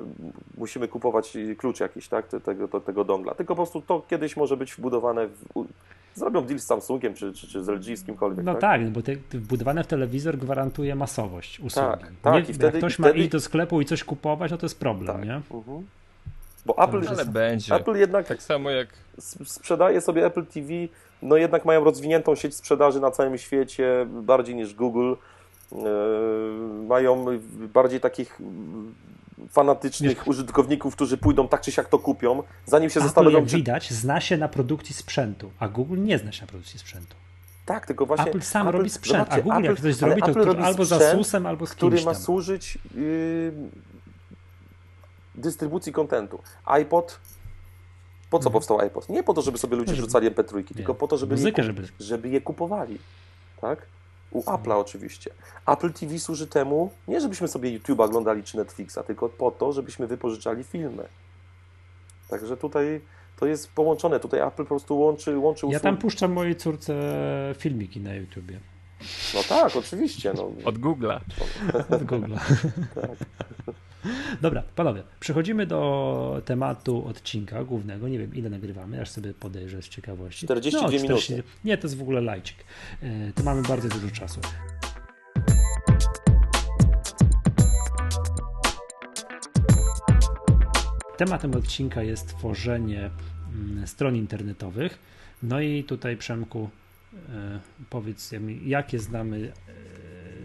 musimy 0.59 0.89
kupować 0.89 1.37
klucz 1.59 1.81
jakiś, 1.81 2.09
tak, 2.09 2.27
tego, 2.45 2.81
tego 2.81 3.05
dongla. 3.05 3.35
Tylko 3.35 3.55
po 3.55 3.63
prostu 3.63 3.83
to 3.83 4.03
kiedyś 4.09 4.37
może 4.37 4.57
być 4.57 4.75
wbudowane 4.75 5.27
w, 5.27 5.67
zrobią 6.15 6.43
deal 6.43 6.59
z 6.59 6.67
Samsungiem 6.67 7.15
czy, 7.15 7.33
czy, 7.33 7.49
czy 7.49 7.65
z 7.65 7.69
LG, 7.69 7.97
z 7.97 8.05
kimkolwiek. 8.05 8.45
No 8.45 8.53
tak, 8.53 8.61
tak 8.61 8.91
bo 8.91 9.03
te, 9.03 9.17
wbudowane 9.17 9.85
w 9.85 9.87
telewizor 9.87 10.39
gwarantuje 10.39 10.95
masowość 10.95 11.61
usługi. 11.61 11.89
Tak, 11.89 12.13
tak. 12.23 12.35
Nie, 12.35 12.41
i 12.41 12.45
wtedy, 12.45 12.65
jak 12.65 12.77
ktoś 12.77 12.99
ma 12.99 13.09
wtedy... 13.09 13.21
iść 13.21 13.31
do 13.31 13.41
sklepu 13.41 13.81
i 13.81 13.85
coś 13.85 14.05
kupować, 14.05 14.51
no 14.51 14.57
to 14.59 14.67
jest 14.67 14.81
problem, 14.81 15.17
tak. 15.17 15.27
nie? 15.27 15.41
Uh-huh. 15.51 15.83
Bo 16.67 16.79
Apple, 16.79 17.01
no, 17.01 17.11
ale 17.11 17.25
będzie. 17.25 17.75
Apple 17.75 17.95
jednak 17.95 18.27
tak 18.27 18.43
samo 18.43 18.71
jak 18.71 18.89
sprzedaje 19.45 20.01
sobie 20.01 20.27
Apple 20.27 20.47
TV, 20.47 20.69
no 21.23 21.37
jednak 21.37 21.65
mają 21.65 21.85
rozwiniętą 21.85 22.35
sieć 22.35 22.55
sprzedaży 22.55 23.01
na 23.01 23.11
całym 23.11 23.39
świecie, 23.39 24.07
bardziej 24.09 24.55
niż 24.55 24.75
Google. 24.75 25.15
Yy, 25.75 26.87
mają 26.87 27.27
bardziej 27.75 28.01
takich 28.01 28.41
fanatycznych 29.49 30.27
użytkowników, 30.27 30.95
którzy 30.97 31.17
pójdą 31.17 31.49
tak 31.49 31.61
czy 31.61 31.73
siak 31.73 31.89
to 31.89 31.99
kupią, 31.99 32.43
zanim 32.67 32.91
się 32.91 33.01
Apple, 33.01 33.09
zastanowią. 33.09 33.39
Jak 33.39 33.49
widać, 33.49 33.93
zna 33.93 34.21
się 34.21 34.37
na 34.37 34.49
produkcji 34.49 34.95
sprzętu, 34.95 35.51
a 35.59 35.69
Google 35.69 36.03
nie 36.03 36.19
zna 36.19 36.33
się 36.33 36.41
na 36.41 36.47
produkcji 36.47 36.79
sprzętu. 36.79 37.17
Tak, 37.67 37.87
tylko 37.87 38.07
właśnie. 38.07 38.27
Apple 38.27 38.41
sam 38.41 38.69
Apple, 38.69 38.79
robi 38.79 38.91
sprzęt, 38.91 39.29
a 39.31 39.41
Google 39.41 39.59
Apple, 39.59 39.65
jak 39.65 39.81
coś 39.81 39.95
zrobi, 39.95 40.23
to, 40.23 40.35
to 40.35 40.59
albo 40.59 40.85
za 40.85 41.13
susem, 41.13 41.47
albo 41.47 41.67
z 41.67 41.71
Który 41.71 42.05
ma 42.05 42.15
służyć 42.15 42.79
yy, 42.95 43.53
dystrybucji 45.35 45.93
kontentu. 45.93 46.43
iPod. 46.65 47.21
Po 48.31 48.39
co 48.39 48.43
mhm. 48.43 48.53
powstał 48.53 48.81
iPod? 48.81 49.09
Nie 49.09 49.23
po 49.23 49.35
to, 49.35 49.43
żeby 49.43 49.59
sobie 49.59 49.77
ludzie 49.77 49.93
wrzucali 49.93 50.31
MP3, 50.31 50.75
tylko 50.75 50.95
po 50.95 51.09
to, 51.09 51.19
żeby, 51.19 51.35
muzykę, 51.35 51.63
je, 51.63 51.67
żeby... 51.67 51.89
żeby 52.01 52.29
je 52.29 52.41
kupowali. 52.41 52.99
Tak? 53.61 53.87
U 54.35 54.43
Apple'a 54.43 54.81
oczywiście. 54.81 55.31
Apple 55.67 55.93
TV 55.93 56.19
służy 56.19 56.47
temu, 56.47 56.91
nie 57.09 57.21
żebyśmy 57.21 57.49
sobie 57.49 57.79
YouTube'a 57.79 58.05
oglądali 58.05 58.43
czy 58.43 58.57
Netflixa, 58.57 58.99
tylko 59.07 59.29
po 59.29 59.51
to, 59.51 59.73
żebyśmy 59.73 60.07
wypożyczali 60.07 60.65
filmy. 60.65 61.05
Także 62.29 62.57
tutaj 62.57 63.01
to 63.37 63.47
jest 63.47 63.73
połączone. 63.73 64.21
Tutaj 64.21 64.41
Apple 64.41 64.63
po 64.63 64.65
prostu 64.65 64.99
łączy, 64.99 65.39
łączy 65.39 65.59
usługi. 65.59 65.73
Ja 65.73 65.81
tam 65.81 65.97
puszczam 65.97 66.33
mojej 66.33 66.57
córce 66.57 66.95
filmiki 67.59 68.01
na 68.01 68.15
YouTubie. 68.15 68.61
No 69.35 69.41
tak, 69.49 69.77
oczywiście. 69.77 70.33
No. 70.37 70.51
Od 70.65 70.79
Google'a. 70.79 71.21
Od 71.91 72.03
Google'a. 72.03 72.39
tak. 72.95 73.75
Dobra, 74.43 74.63
panowie, 74.77 75.03
przechodzimy 75.21 75.67
do 75.67 76.43
tematu 76.45 77.09
odcinka 77.09 77.65
głównego. 77.65 78.09
Nie 78.09 78.19
wiem, 78.19 78.35
ile 78.35 78.51
nagrywamy, 78.51 79.01
aż 79.01 79.11
sobie 79.11 79.35
podejrzę 79.35 79.83
z 79.83 79.89
ciekawości. 79.89 80.47
42 80.47 80.83
no, 80.83 80.89
40... 80.89 81.33
minuty. 81.33 81.49
Nie, 81.65 81.79
to 81.79 81.87
jest 81.87 81.97
w 81.97 82.03
ogóle 82.03 82.21
lajcik. 82.21 82.57
E, 83.03 83.33
to 83.33 83.43
mamy 83.43 83.63
bardzo 83.63 83.89
dużo 83.89 84.11
czasu. 84.11 84.41
Tematem 91.17 91.55
odcinka 91.55 92.03
jest 92.03 92.29
tworzenie 92.29 93.11
mm, 93.55 93.87
stron 93.87 94.17
internetowych. 94.17 94.99
No 95.43 95.61
i 95.61 95.85
tutaj 95.85 96.17
Przemku 96.17 96.71
e, 97.29 97.61
powiedz 97.91 98.33
mi, 98.33 98.69
jakie 98.69 98.99
znamy, 98.99 99.53
e, 99.69 99.73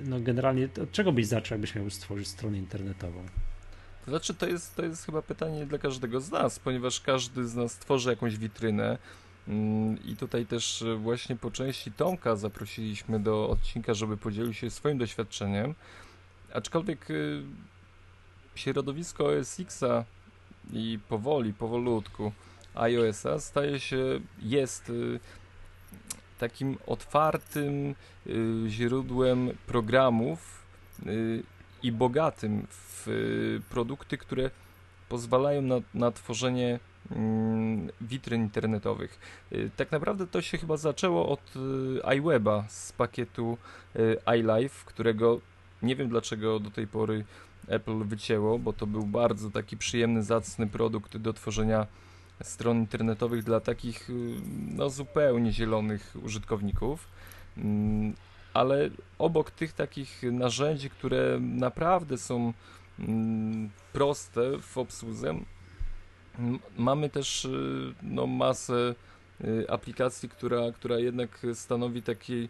no 0.06 0.20
generalnie 0.20 0.70
od 0.84 0.92
czego 0.92 1.12
byś 1.12 1.28
zaczął, 1.28 1.56
jakbyś 1.56 1.76
miał 1.76 1.90
stworzyć 1.90 2.28
stronę 2.28 2.58
internetową? 2.58 3.24
Znaczy, 4.10 4.34
to 4.34 4.48
jest, 4.48 4.76
to 4.76 4.84
jest 4.84 5.06
chyba 5.06 5.22
pytanie 5.22 5.66
dla 5.66 5.78
każdego 5.78 6.22
z 6.22 6.32
nas, 6.32 6.60
ponieważ 6.60 7.02
każdy 7.02 7.48
z 7.48 7.56
nas 7.56 7.76
tworzy 7.76 8.10
jakąś 8.10 8.38
witrynę. 8.38 8.98
Mm, 9.48 10.04
I 10.06 10.16
tutaj 10.16 10.46
też 10.46 10.84
właśnie 10.98 11.36
po 11.36 11.52
części 11.52 11.92
Tomka 11.92 12.36
zaprosiliśmy 12.36 13.20
do 13.20 13.50
odcinka, 13.50 13.94
żeby 13.94 14.18
podzielił 14.18 14.54
się 14.54 14.70
swoim 14.70 14.98
doświadczeniem. 14.98 15.76
Aczkolwiek 16.54 17.10
y, 17.10 17.44
środowisko 18.56 19.26
OS 19.26 19.60
Xa 19.60 20.06
i 20.74 21.00
powoli, 21.10 21.54
powolutku 21.54 22.32
iOS-a 22.76 23.40
staje 23.40 23.80
się, 23.80 24.20
jest 24.42 24.90
y, 24.90 25.20
takim 26.40 26.78
otwartym 26.88 27.96
źródłem 28.68 29.52
programów 29.68 30.60
i 31.84 31.92
bogatym 31.92 32.68
w 32.70 33.08
produkty, 33.70 34.18
które 34.18 34.52
pozwalają 35.10 35.62
na, 35.62 35.76
na 35.94 36.12
tworzenie 36.12 36.80
mm, 37.12 37.90
witryn 38.02 38.42
internetowych. 38.42 39.20
Tak 39.76 39.92
naprawdę 39.92 40.28
to 40.28 40.42
się 40.42 40.58
chyba 40.58 40.78
zaczęło 40.78 41.30
od 41.30 41.54
iWeba 42.18 42.66
z 42.68 42.92
pakietu 42.92 43.58
iLife, 44.38 44.86
którego 44.86 45.40
nie 45.82 45.96
wiem 45.96 46.10
dlaczego 46.10 46.60
do 46.60 46.72
tej 46.72 46.88
pory 46.88 47.26
Apple 47.68 48.04
wycięło, 48.04 48.60
bo 48.60 48.74
to 48.74 48.88
był 48.88 49.04
bardzo 49.04 49.52
taki 49.52 49.78
przyjemny, 49.78 50.24
zacny 50.24 50.68
produkt 50.68 51.18
do 51.18 51.34
tworzenia 51.34 51.88
stron 52.44 52.78
internetowych 52.78 53.44
dla 53.44 53.60
takich 53.60 54.10
y, 54.10 54.14
no, 54.76 54.90
zupełnie 54.90 55.52
zielonych 55.52 56.16
użytkowników. 56.24 57.08
Ale 58.54 58.90
obok 59.18 59.52
tych 59.52 59.74
takich 59.74 60.24
narzędzi, 60.32 60.90
które 60.90 61.40
naprawdę 61.40 62.18
są 62.18 62.54
mm, 63.00 63.70
proste 63.94 64.60
w 64.60 64.78
obsłudze, 64.78 65.40
mamy 66.78 67.10
też 67.10 67.46
y, 67.46 67.94
no, 68.04 68.28
masę 68.28 68.96
y, 69.42 69.66
aplikacji, 69.70 70.30
która, 70.30 70.72
która 70.72 71.00
jednak 71.00 71.46
stanowi 71.54 72.02
taki 72.02 72.50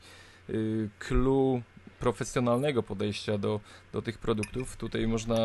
clue 1.00 1.62
profesjonalnego 2.00 2.84
podejścia 2.84 3.38
do, 3.38 3.60
do 3.94 4.02
tych 4.02 4.18
produktów. 4.18 4.78
Tutaj 4.78 5.08
można 5.08 5.36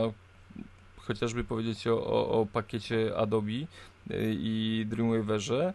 chociażby 0.97 1.45
powiedzieć 1.45 1.87
o, 1.87 2.07
o, 2.07 2.41
o 2.41 2.47
pakiecie 2.47 3.17
Adobe 3.17 3.53
y, 3.53 3.67
i 4.39 4.85
Dreamweaverze, 4.89 5.75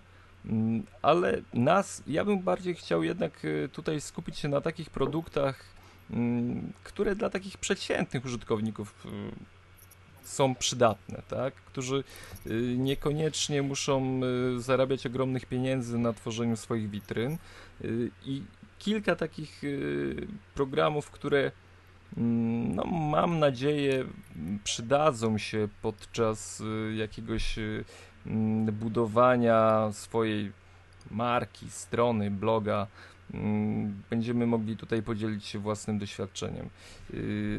ale 1.02 1.42
nas, 1.54 2.04
ja 2.08 2.26
bym 2.26 2.40
bardziej 2.40 2.76
chciał 2.76 3.04
jednak 3.04 3.46
y, 3.46 3.70
tutaj 3.74 4.02
skupić 4.02 4.38
się 4.38 4.48
na 4.48 4.62
takich 4.62 4.90
produktach, 4.90 5.64
mm, 6.12 6.74
które 6.84 7.16
dla 7.16 7.30
takich 7.30 7.58
przeciętnych 7.58 8.26
użytkowników 8.26 9.06
y, 9.06 9.10
są 10.24 10.56
przydatne, 10.56 11.22
tak? 11.28 11.54
którzy 11.54 12.04
niekoniecznie 12.78 13.62
muszą 13.62 14.22
zarabiać 14.58 15.06
ogromnych 15.06 15.46
pieniędzy 15.46 15.98
na 15.98 16.14
tworzeniu 16.14 16.58
swoich 16.58 16.90
witryn 16.90 17.38
i 18.26 18.44
kilka 18.80 19.16
takich 19.16 19.62
programów, 20.56 21.12
które 21.12 21.52
mm, 22.18 22.76
no, 22.76 22.84
mam 22.84 23.40
nadzieję 23.40 24.06
przydadzą 24.64 25.38
się 25.38 25.68
podczas 25.82 26.64
jakiegoś 26.96 27.58
mm, 27.58 27.84
budowania 28.72 29.90
swojej 29.92 30.52
marki, 31.12 31.70
strony, 31.70 32.32
bloga. 32.32 32.88
Mm, 33.34 34.02
będziemy 34.10 34.48
mogli 34.48 34.78
tutaj 34.78 35.04
podzielić 35.04 35.46
się 35.46 35.60
własnym 35.60 36.00
doświadczeniem. 36.00 36.70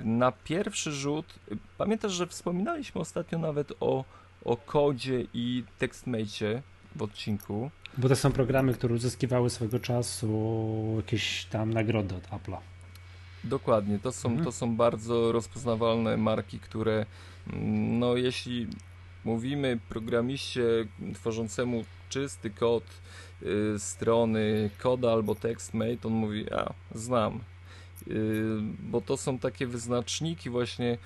Na 0.04 0.32
pierwszy 0.32 0.92
rzut, 0.92 1.34
pamiętasz, 1.78 2.12
że 2.12 2.26
wspominaliśmy 2.26 3.00
ostatnio 3.00 3.38
nawet 3.38 3.72
o, 3.80 4.04
o 4.44 4.56
kodzie 4.56 5.26
i 5.34 5.64
TextMate 5.78 6.62
w 6.96 7.02
odcinku. 7.02 7.70
Bo 7.98 8.08
to 8.08 8.16
są 8.16 8.32
programy, 8.32 8.74
które 8.74 8.94
uzyskiwały 8.94 9.50
swego 9.50 9.78
czasu 9.78 10.94
jakieś 10.96 11.44
tam 11.44 11.72
nagrody 11.72 12.14
od 12.14 12.28
Apple'a. 12.28 12.58
Dokładnie, 13.44 13.98
to 13.98 14.12
są, 14.12 14.28
mhm. 14.28 14.44
to 14.44 14.52
są 14.52 14.76
bardzo 14.76 15.32
rozpoznawalne 15.32 16.16
marki, 16.16 16.58
które 16.60 17.06
no 17.98 18.16
jeśli 18.16 18.66
mówimy 19.24 19.78
programiście 19.88 20.62
tworzącemu 21.14 21.84
czysty 22.08 22.50
kod 22.50 22.84
y, 23.42 23.78
strony 23.78 24.70
koda 24.78 25.12
albo 25.12 25.34
TextMate, 25.34 25.98
on 26.04 26.12
mówi, 26.12 26.52
a 26.52 26.72
znam, 26.94 27.40
y, 28.08 28.44
bo 28.90 29.00
to 29.00 29.16
są 29.16 29.38
takie 29.38 29.66
wyznaczniki 29.66 30.50
właśnie 30.50 30.98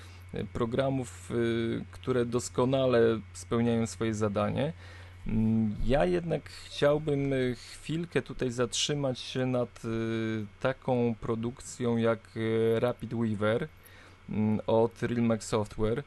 programów, 0.53 1.31
y, 1.31 1.85
które 1.91 2.25
doskonale 2.25 2.99
spełniają 3.33 3.87
swoje 3.87 4.13
zadanie. 4.13 4.73
Mm, 5.27 5.75
ja 5.85 6.05
jednak 6.05 6.49
chciałbym 6.49 7.33
y, 7.33 7.55
chwilkę 7.55 8.21
tutaj 8.21 8.51
zatrzymać 8.51 9.19
się 9.19 9.45
nad 9.45 9.85
y, 9.85 10.45
taką 10.59 11.15
produkcją 11.21 11.97
jak 11.97 12.19
y, 12.37 12.79
Rapid 12.79 13.13
Weaver 13.13 13.67
mm, 14.29 14.59
od 14.67 15.03
Realmax 15.03 15.47
Software. 15.47 16.03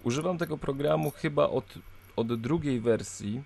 Mm, 0.00 0.06
używam 0.06 0.38
tego 0.38 0.58
programu 0.58 1.10
chyba 1.10 1.48
od, 1.48 1.74
od 2.16 2.40
drugiej 2.40 2.80
wersji. 2.80 3.42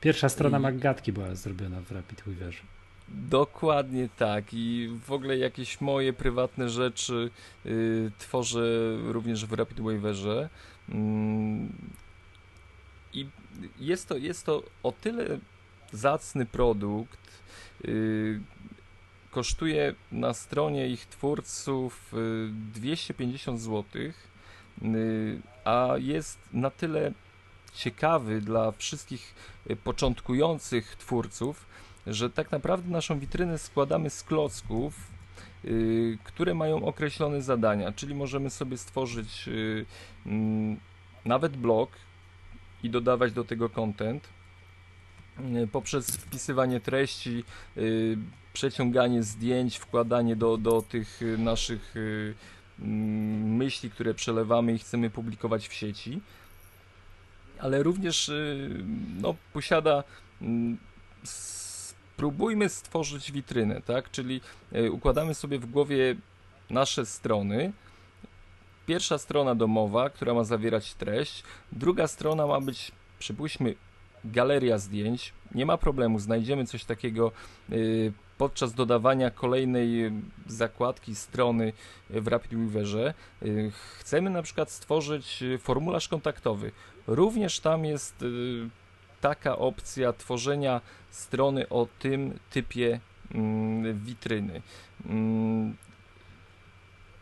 Pierwsza 0.00 0.28
strona 0.28 0.58
I... 0.58 0.60
Maggatki 0.60 1.12
była 1.12 1.34
zrobiona 1.34 1.80
w 1.80 1.92
Rapid 1.92 2.22
Weaverze. 2.26 2.62
Dokładnie 3.08 4.08
tak 4.16 4.44
i 4.52 4.88
w 5.06 5.12
ogóle 5.12 5.38
jakieś 5.38 5.80
moje 5.80 6.12
prywatne 6.12 6.70
rzeczy 6.70 7.30
y, 7.66 8.10
tworzę 8.18 8.96
również 9.04 9.46
w 9.46 9.52
Rapid 9.52 9.80
Weaverze. 9.80 10.48
I 13.12 13.26
jest 13.78 14.08
to, 14.08 14.16
jest 14.16 14.46
to 14.46 14.62
o 14.82 14.92
tyle 14.92 15.38
zacny 15.92 16.46
produkt, 16.46 17.42
yy, 17.84 18.40
kosztuje 19.30 19.94
na 20.12 20.34
stronie 20.34 20.88
ich 20.88 21.06
twórców 21.06 22.12
250 22.72 23.60
zł, 23.60 23.84
yy, 23.94 24.12
a 25.64 25.94
jest 25.98 26.38
na 26.52 26.70
tyle 26.70 27.12
ciekawy 27.74 28.40
dla 28.40 28.72
wszystkich 28.72 29.34
y, 29.70 29.76
początkujących 29.76 30.96
twórców, 30.96 31.66
że 32.06 32.30
tak 32.30 32.52
naprawdę 32.52 32.90
naszą 32.90 33.18
witrynę 33.18 33.58
składamy 33.58 34.10
z 34.10 34.22
klocków, 34.22 34.94
yy, 35.64 36.18
które 36.24 36.54
mają 36.54 36.84
określone 36.84 37.42
zadania, 37.42 37.92
czyli 37.92 38.14
możemy 38.14 38.50
sobie 38.50 38.76
stworzyć 38.76 39.46
yy, 39.46 39.86
nawet 41.24 41.56
blog, 41.56 41.90
i 42.82 42.90
dodawać 42.90 43.32
do 43.32 43.44
tego 43.44 43.68
content 43.68 44.28
y, 45.40 45.66
poprzez 45.66 46.10
wpisywanie 46.10 46.80
treści, 46.80 47.44
y, 47.76 48.18
przeciąganie 48.52 49.22
zdjęć, 49.22 49.76
wkładanie 49.76 50.36
do, 50.36 50.56
do 50.56 50.82
tych 50.82 51.22
y, 51.22 51.38
naszych 51.38 51.94
mm, 51.96 52.34
myśli, 52.78 53.90
które 53.90 54.14
przelewamy 54.14 54.72
i 54.72 54.78
chcemy 54.78 55.10
publikować 55.10 55.68
w 55.68 55.72
sieci, 55.72 56.20
ale 57.58 57.82
również 57.82 58.30
no, 59.20 59.34
posiada 59.52 60.04
mm, 60.42 60.78
spróbujmy 61.24 62.68
stworzyć 62.68 63.32
witrynę, 63.32 63.82
tak? 63.82 64.10
Czyli 64.10 64.40
układamy 64.90 65.34
sobie 65.34 65.58
w 65.58 65.66
głowie 65.66 66.16
nasze 66.70 67.06
strony, 67.06 67.72
Pierwsza 68.86 69.18
strona 69.18 69.54
domowa, 69.54 70.10
która 70.10 70.34
ma 70.34 70.44
zawierać 70.44 70.94
treść, 70.94 71.42
druga 71.72 72.06
strona 72.06 72.46
ma 72.46 72.60
być, 72.60 72.92
przypuśćmy, 73.18 73.74
galeria 74.24 74.78
zdjęć. 74.78 75.32
Nie 75.54 75.66
ma 75.66 75.78
problemu, 75.78 76.18
znajdziemy 76.18 76.66
coś 76.66 76.84
takiego 76.84 77.32
yy, 77.68 78.12
podczas 78.38 78.74
dodawania 78.74 79.30
kolejnej 79.30 80.12
zakładki, 80.46 81.14
strony 81.14 81.72
w 82.10 82.28
RapidWeaverze 82.28 83.14
y, 83.42 83.72
chcemy 83.98 84.30
na 84.30 84.42
przykład 84.42 84.70
stworzyć 84.70 85.44
formularz 85.60 86.08
kontaktowy. 86.08 86.72
Również 87.06 87.60
tam 87.60 87.84
jest 87.84 88.22
y, 88.22 88.68
taka 89.20 89.58
opcja 89.58 90.12
tworzenia 90.12 90.80
strony 91.10 91.68
o 91.68 91.88
tym 91.98 92.38
typie 92.50 93.00
mm, 93.34 94.04
witryny. 94.04 94.62
Mm, 95.06 95.76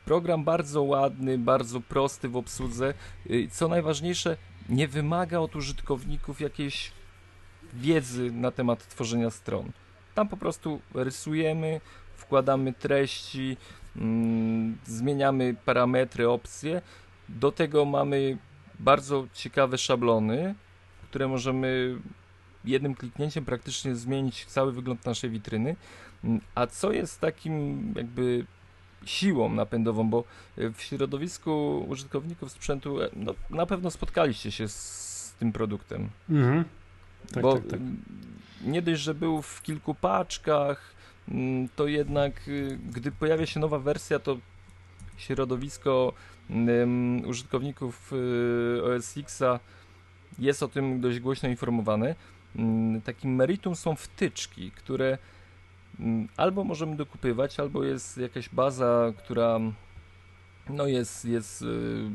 program 0.04 0.44
bardzo 0.44 0.82
ładny, 0.82 1.38
bardzo 1.38 1.80
prosty 1.80 2.28
w 2.28 2.36
obsłudze. 2.36 2.94
Y, 3.30 3.48
co 3.52 3.68
najważniejsze, 3.68 4.36
nie 4.68 4.88
wymaga 4.88 5.38
od 5.38 5.56
użytkowników 5.56 6.40
jakiejś 6.40 6.92
wiedzy 7.74 8.30
na 8.32 8.50
temat 8.50 8.88
tworzenia 8.88 9.30
stron. 9.30 9.72
Tam 10.14 10.28
po 10.28 10.36
prostu 10.36 10.80
rysujemy, 10.94 11.80
wkładamy 12.16 12.72
treści, 12.72 13.56
mm, 13.96 14.78
zmieniamy 14.84 15.56
parametry, 15.64 16.28
opcje. 16.28 16.82
Do 17.28 17.52
tego 17.52 17.84
mamy 17.84 18.38
bardzo 18.78 19.26
ciekawe 19.32 19.78
szablony, 19.78 20.54
które 21.02 21.28
możemy 21.28 21.96
jednym 22.64 22.94
kliknięciem 22.94 23.44
praktycznie 23.44 23.94
zmienić 23.94 24.44
cały 24.44 24.72
wygląd 24.72 25.06
naszej 25.06 25.30
witryny. 25.30 25.76
Mm, 26.24 26.40
a 26.54 26.66
co 26.66 26.92
jest 26.92 27.20
takim 27.20 27.92
jakby 27.96 28.46
siłą 29.04 29.54
napędową, 29.54 30.10
bo 30.10 30.24
w 30.56 30.82
środowisku 30.82 31.84
użytkowników 31.88 32.52
sprzętu 32.52 33.02
e, 33.02 33.08
no, 33.16 33.34
na 33.50 33.66
pewno 33.66 33.90
spotkaliście 33.90 34.52
się 34.52 34.68
z 34.68 35.34
tym 35.38 35.52
produktem. 35.52 36.08
Mhm. 36.30 36.64
Tak, 37.32 37.42
bo 37.42 37.54
tak, 37.54 37.66
tak. 37.66 37.80
nie 38.64 38.82
dość, 38.82 39.00
że 39.00 39.14
był 39.14 39.42
w 39.42 39.62
kilku 39.62 39.94
paczkach, 39.94 40.94
mm, 41.28 41.68
to 41.76 41.86
jednak 41.86 42.48
y, 42.48 42.78
gdy 42.92 43.12
pojawia 43.12 43.46
się 43.46 43.60
nowa 43.60 43.78
wersja, 43.78 44.18
to 44.18 44.38
środowisko 45.16 46.12
um, 46.50 47.24
użytkowników 47.26 48.12
y, 48.12 48.82
OS 48.84 49.18
Xa 49.18 49.60
jest 50.38 50.62
o 50.62 50.68
tym 50.68 51.00
dość 51.00 51.20
głośno 51.20 51.48
informowane. 51.48 52.14
Um, 52.56 53.00
takim 53.00 53.34
meritum 53.34 53.76
są 53.76 53.96
wtyczki, 53.96 54.70
które 54.70 55.18
um, 56.00 56.28
albo 56.36 56.64
możemy 56.64 56.96
dokupywać, 56.96 57.60
albo 57.60 57.84
jest 57.84 58.18
jakaś 58.18 58.48
baza, 58.48 59.12
która 59.18 59.60
no 60.70 60.86
jest, 60.86 61.24
jest 61.24 61.62
y, 61.62 62.10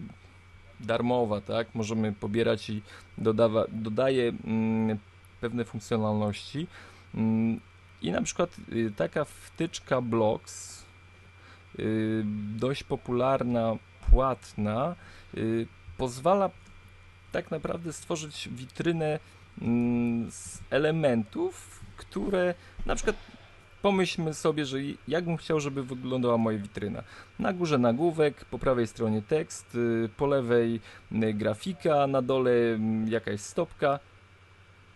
darmowa, 0.80 1.42
tak? 1.42 1.76
Możemy 1.76 2.14
pobierać 2.14 2.70
i 2.70 2.82
dodawa, 3.18 3.66
dodaje 3.72 4.34
mm, 4.46 4.98
pewne 5.42 5.66
funkcjonalności. 5.66 6.68
Mm, 7.16 7.60
I 8.02 8.12
na 8.12 8.22
przykład 8.22 8.56
y, 8.74 8.92
taka 8.96 9.26
wtyczka 9.26 10.02
Blocks, 10.02 10.86
y, 11.80 12.24
dość 12.58 12.84
popularna, 12.84 13.76
płatna, 14.12 14.96
y, 15.38 15.68
pozwala 15.98 16.50
tak 17.32 17.52
naprawdę 17.52 17.94
stworzyć 17.94 18.50
witrynę 18.52 19.20
mm, 19.62 20.32
z 20.32 20.60
elementów, 20.70 21.80
które 21.98 22.54
na 22.86 22.96
przykład 22.96 23.16
Pomyślmy 23.82 24.34
sobie, 24.34 24.66
że 24.66 24.78
jakbym 25.08 25.38
chciał, 25.38 25.60
żeby 25.60 25.84
wyglądała 25.84 26.38
moja 26.38 26.58
witryna. 26.58 27.04
Na 27.40 27.54
górze 27.54 27.78
nagłówek, 27.78 28.46
po 28.46 28.60
prawej 28.60 28.88
stronie 28.88 29.22
tekst, 29.22 29.76
y, 29.76 30.10
po 30.18 30.28
lewej 30.28 30.80
y, 31.12 31.34
grafika, 31.34 32.08
na 32.08 32.22
dole 32.22 32.52
mm, 32.52 33.08
jakaś 33.08 33.42
stopka 33.42 34.00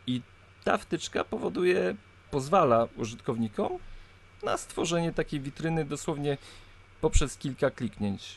i 0.07 0.21
ta 0.63 0.77
wtyczka 0.77 1.23
powoduje, 1.23 1.95
pozwala 2.31 2.87
użytkownikom 2.95 3.79
na 4.43 4.57
stworzenie 4.57 5.11
takiej 5.11 5.39
witryny 5.39 5.85
dosłownie 5.85 6.37
poprzez 7.01 7.37
kilka 7.37 7.71
kliknięć. 7.71 8.35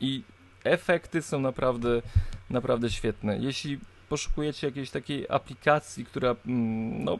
I 0.00 0.22
efekty 0.64 1.22
są 1.22 1.40
naprawdę, 1.40 2.02
naprawdę 2.50 2.90
świetne. 2.90 3.38
Jeśli 3.38 3.78
poszukujecie 4.08 4.66
jakiejś 4.66 4.90
takiej 4.90 5.26
aplikacji, 5.28 6.04
która, 6.04 6.36
mm, 6.46 7.04
no, 7.04 7.18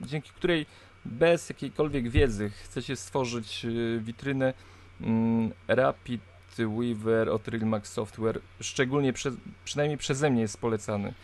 dzięki 0.00 0.30
której 0.30 0.66
bez 1.06 1.48
jakiejkolwiek 1.48 2.08
wiedzy 2.08 2.50
chcecie 2.50 2.96
stworzyć 2.96 3.64
y, 3.64 4.00
witrynę 4.04 4.54
mm, 5.00 5.50
Rapid 5.68 6.20
Weaver 6.58 7.28
od 7.28 7.48
Realmax 7.48 7.92
Software, 7.92 8.40
szczególnie 8.60 9.12
prze, 9.12 9.30
przynajmniej 9.64 9.98
przeze 9.98 10.30
mnie 10.30 10.40
jest 10.40 10.58
polecany. 10.58 11.14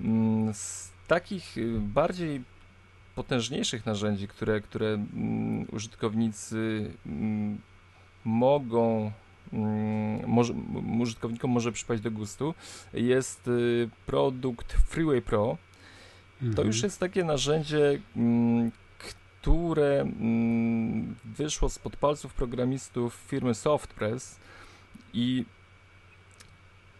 Mm, 0.00 0.54
z 0.54 0.92
takich 1.06 1.58
y, 1.58 1.80
bardziej 1.80 2.42
potężniejszych 3.14 3.86
narzędzi, 3.86 4.28
które, 4.28 4.60
które 4.60 4.86
mm, 4.86 5.66
użytkownicy 5.72 6.90
mogą 8.24 9.12
może, 10.26 10.54
użytkownikom 11.00 11.50
może 11.50 11.72
przypaść 11.72 12.02
do 12.02 12.10
gustu, 12.10 12.54
jest 12.92 13.48
y, 13.48 13.88
produkt 14.06 14.72
Freeway 14.72 15.22
Pro. 15.22 15.56
To 16.40 16.46
mhm. 16.46 16.66
już 16.66 16.82
jest 16.82 17.00
takie 17.00 17.24
narzędzie, 17.24 18.00
które 19.44 20.00
mm, 20.00 21.14
wyszło 21.24 21.68
spod 21.68 21.96
palców 21.96 22.34
programistów 22.34 23.14
firmy 23.14 23.54
Softpress 23.54 24.40
i 25.12 25.44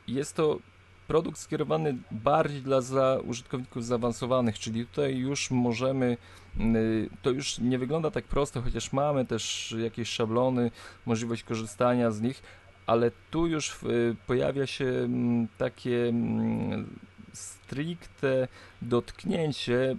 jest 0.08 0.36
to 0.36 0.58
produkt 1.06 1.38
skierowany 1.38 1.96
bardziej 2.10 2.62
dla 2.62 2.80
za 2.80 3.20
użytkowników 3.26 3.84
zaawansowanych, 3.84 4.58
czyli 4.58 4.86
tutaj 4.86 5.16
już 5.16 5.50
możemy, 5.50 6.16
mm, 6.56 6.76
to 7.22 7.30
już 7.30 7.58
nie 7.58 7.78
wygląda 7.78 8.10
tak 8.10 8.24
prosto, 8.24 8.62
chociaż 8.62 8.92
mamy 8.92 9.24
też 9.24 9.74
jakieś 9.78 10.08
szablony, 10.08 10.70
możliwość 11.06 11.42
korzystania 11.42 12.10
z 12.10 12.20
nich, 12.20 12.42
ale 12.86 13.10
tu 13.30 13.46
już 13.46 13.82
y, 13.82 14.16
pojawia 14.26 14.66
się 14.66 14.84
mm, 14.84 15.48
takie 15.58 16.12
stricte 17.32 18.48
dotknięcie 18.82 19.96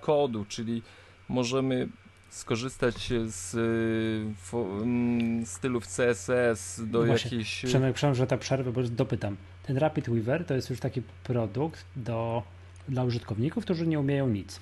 kodu, 0.00 0.44
czyli 0.48 0.82
możemy 1.28 1.88
skorzystać 2.30 3.12
z 3.26 3.54
y, 3.54 4.54
mm, 4.82 5.46
stylów 5.46 5.86
CSS 5.86 6.80
do 6.86 6.98
no 6.98 7.12
jakiejś... 7.12 7.64
Przemek, 7.64 7.94
przepraszam, 7.94 8.14
że 8.14 8.26
ta 8.26 8.38
przerwę, 8.38 8.72
bo 8.72 8.82
dopytam. 8.82 9.36
Ten 9.62 9.76
Rapid 9.76 10.08
Weaver 10.08 10.44
to 10.44 10.54
jest 10.54 10.70
już 10.70 10.80
taki 10.80 11.02
produkt 11.24 11.84
do, 11.96 12.42
dla 12.88 13.04
użytkowników, 13.04 13.64
którzy 13.64 13.86
nie 13.86 14.00
umieją 14.00 14.28
nic. 14.28 14.60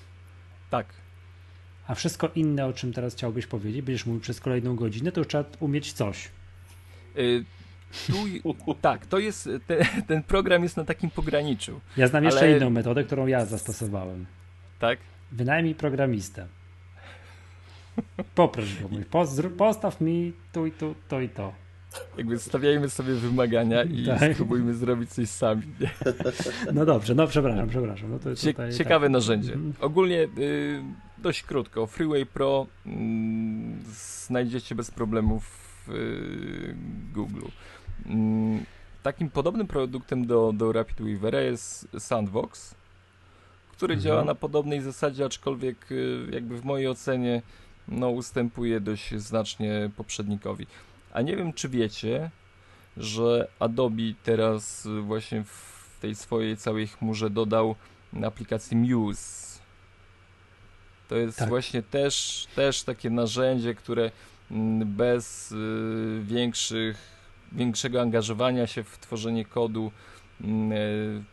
Tak. 0.69 0.85
A 1.87 1.95
wszystko 1.95 2.29
inne, 2.35 2.65
o 2.65 2.73
czym 2.73 2.93
teraz 2.93 3.13
chciałbyś 3.13 3.47
powiedzieć, 3.47 3.81
będziesz 3.81 4.05
mówił 4.05 4.21
przez 4.21 4.39
kolejną 4.39 4.75
godzinę, 4.75 5.11
to 5.11 5.19
już 5.19 5.27
trzeba 5.27 5.45
umieć 5.59 5.93
coś. 5.93 6.29
Y 7.17 7.45
tu, 8.07 8.73
tak, 8.81 9.05
to 9.05 9.19
jest, 9.19 9.49
te, 9.67 9.85
ten 10.07 10.23
program 10.23 10.63
jest 10.63 10.77
na 10.77 10.85
takim 10.85 11.09
pograniczu. 11.09 11.79
Ja 11.97 12.07
znam 12.07 12.23
jeszcze 12.23 12.39
ale... 12.39 12.57
inną 12.57 12.69
metodę, 12.69 13.03
którą 13.03 13.27
ja 13.27 13.45
zastosowałem. 13.45 14.25
Tak? 14.79 14.99
Wynajmij 15.33 15.75
programistę. 15.75 16.47
Poproś 18.35 18.81
go, 18.81 18.87
mój, 18.87 19.05
postaw 19.57 20.01
mi 20.01 20.33
tu 20.51 20.65
i 20.65 20.71
tu, 20.71 20.95
to 21.07 21.21
i 21.21 21.29
to. 21.29 21.53
Jakby 22.17 22.39
stawiajmy 22.39 22.89
sobie 22.89 23.13
wymagania 23.13 23.83
i 23.83 24.05
tak. 24.05 24.33
spróbujmy 24.33 24.73
zrobić 24.73 25.09
coś 25.09 25.29
sami. 25.29 25.61
No 26.73 26.85
dobrze, 26.85 27.15
no 27.15 27.27
przepraszam, 27.27 27.69
przepraszam. 27.69 28.11
No 28.11 28.19
to 28.19 28.35
Cie 28.35 28.53
tutaj, 28.53 28.73
ciekawe 28.73 29.05
tak. 29.05 29.11
narzędzie. 29.11 29.53
Mhm. 29.53 29.73
Ogólnie 29.79 30.27
y, 30.37 30.83
dość 31.17 31.43
krótko. 31.43 31.87
Freeway 31.87 32.25
Pro 32.25 32.67
y, 32.85 32.89
znajdziecie 34.25 34.75
bez 34.75 34.91
problemu 34.91 35.39
w 35.39 35.89
y, 35.89 36.75
Google. 37.13 37.47
Mm, 38.05 38.63
takim 39.03 39.29
podobnym 39.29 39.67
produktem 39.67 40.27
do, 40.27 40.53
do 40.53 40.71
Rapid 40.71 41.01
Weavera 41.01 41.41
jest 41.41 41.87
Sandbox 41.99 42.75
który 43.83 43.93
mhm. 43.93 44.03
działa 44.09 44.23
na 44.23 44.35
podobnej 44.35 44.81
zasadzie, 44.81 45.25
aczkolwiek 45.25 45.91
y, 45.91 46.27
jakby 46.31 46.57
w 46.57 46.65
mojej 46.65 46.87
ocenie 46.87 47.41
no, 47.87 48.09
ustępuje 48.09 48.79
dość 48.79 49.15
znacznie 49.15 49.89
poprzednikowi. 49.97 50.67
A 51.13 51.21
nie 51.21 51.37
wiem, 51.37 51.53
czy 51.53 51.69
wiecie, 51.69 52.29
że 52.97 53.47
Adobe 53.59 54.03
teraz 54.23 54.87
właśnie 55.01 55.43
w 55.43 55.97
tej 56.01 56.15
swojej 56.15 56.57
całej 56.57 56.87
chmurze 56.87 57.29
dodał 57.29 57.75
aplikację 58.25 58.77
Muse. 58.77 59.59
To 61.09 61.15
jest 61.15 61.39
tak. 61.39 61.49
właśnie 61.49 61.81
też, 61.81 62.47
też 62.55 62.83
takie 62.83 63.09
narzędzie, 63.09 63.75
które 63.75 64.11
mm, 64.51 64.93
bez 64.95 65.51
y, 65.51 66.21
większych, 66.23 66.97
większego 67.51 68.01
angażowania 68.01 68.67
się 68.67 68.83
w 68.83 68.97
tworzenie 68.97 69.45
kodu 69.45 69.91
mm, 70.41 70.71
y, 70.71 71.32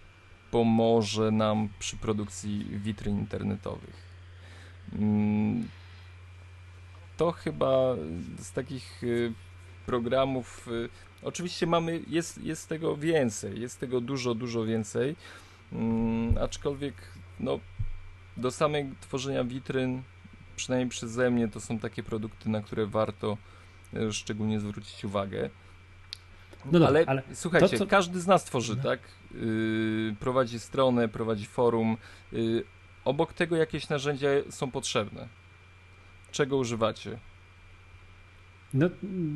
pomoże 0.51 1.31
nam 1.31 1.69
przy 1.79 1.97
produkcji 1.97 2.67
witryn 2.71 3.19
internetowych. 3.19 4.11
Mm, 4.93 5.69
to 7.17 7.33
chyba 7.33 7.95
z 8.39 8.53
takich 8.53 9.05
y, 9.05 9.33
programów, 9.87 10.69
y, 10.69 10.89
oczywiście 11.23 11.67
mamy, 11.67 12.01
jest, 12.09 12.39
jest 12.39 12.69
tego 12.69 12.97
więcej, 12.97 13.61
jest 13.61 13.81
tego 13.81 14.01
dużo, 14.01 14.35
dużo 14.35 14.65
więcej, 14.65 15.17
mm, 15.73 16.39
aczkolwiek 16.39 16.95
no, 17.41 17.61
do 18.37 18.51
samego 18.51 18.95
tworzenia 19.01 19.45
witryn 19.45 20.03
przynajmniej 20.57 20.91
przeze 20.91 21.31
mnie 21.31 21.49
to 21.49 21.61
są 21.61 21.79
takie 21.79 22.03
produkty, 22.03 22.49
na 22.49 22.63
które 22.63 22.87
warto 22.87 23.37
e, 23.95 24.13
szczególnie 24.13 24.61
zwrócić 24.61 25.05
uwagę. 25.05 25.51
No 26.65 26.73
dobra, 26.73 26.89
ale, 26.89 27.05
ale, 27.07 27.23
słuchajcie, 27.35 27.69
to, 27.69 27.77
co... 27.79 27.87
każdy 27.87 28.21
z 28.21 28.27
nas 28.27 28.45
tworzy, 28.45 28.77
no. 28.77 28.83
tak? 28.83 29.01
Yy, 29.35 30.15
prowadzi 30.21 30.61
stronę, 30.61 31.09
prowadzi 31.09 31.47
forum. 31.47 31.97
Yy, 32.33 32.65
obok 33.05 33.33
tego 33.33 33.57
jakieś 33.57 33.89
narzędzia 33.89 34.29
są 34.51 34.71
potrzebne. 34.71 35.29
Czego 36.33 36.57
używacie? 36.57 37.19
No 38.75 38.87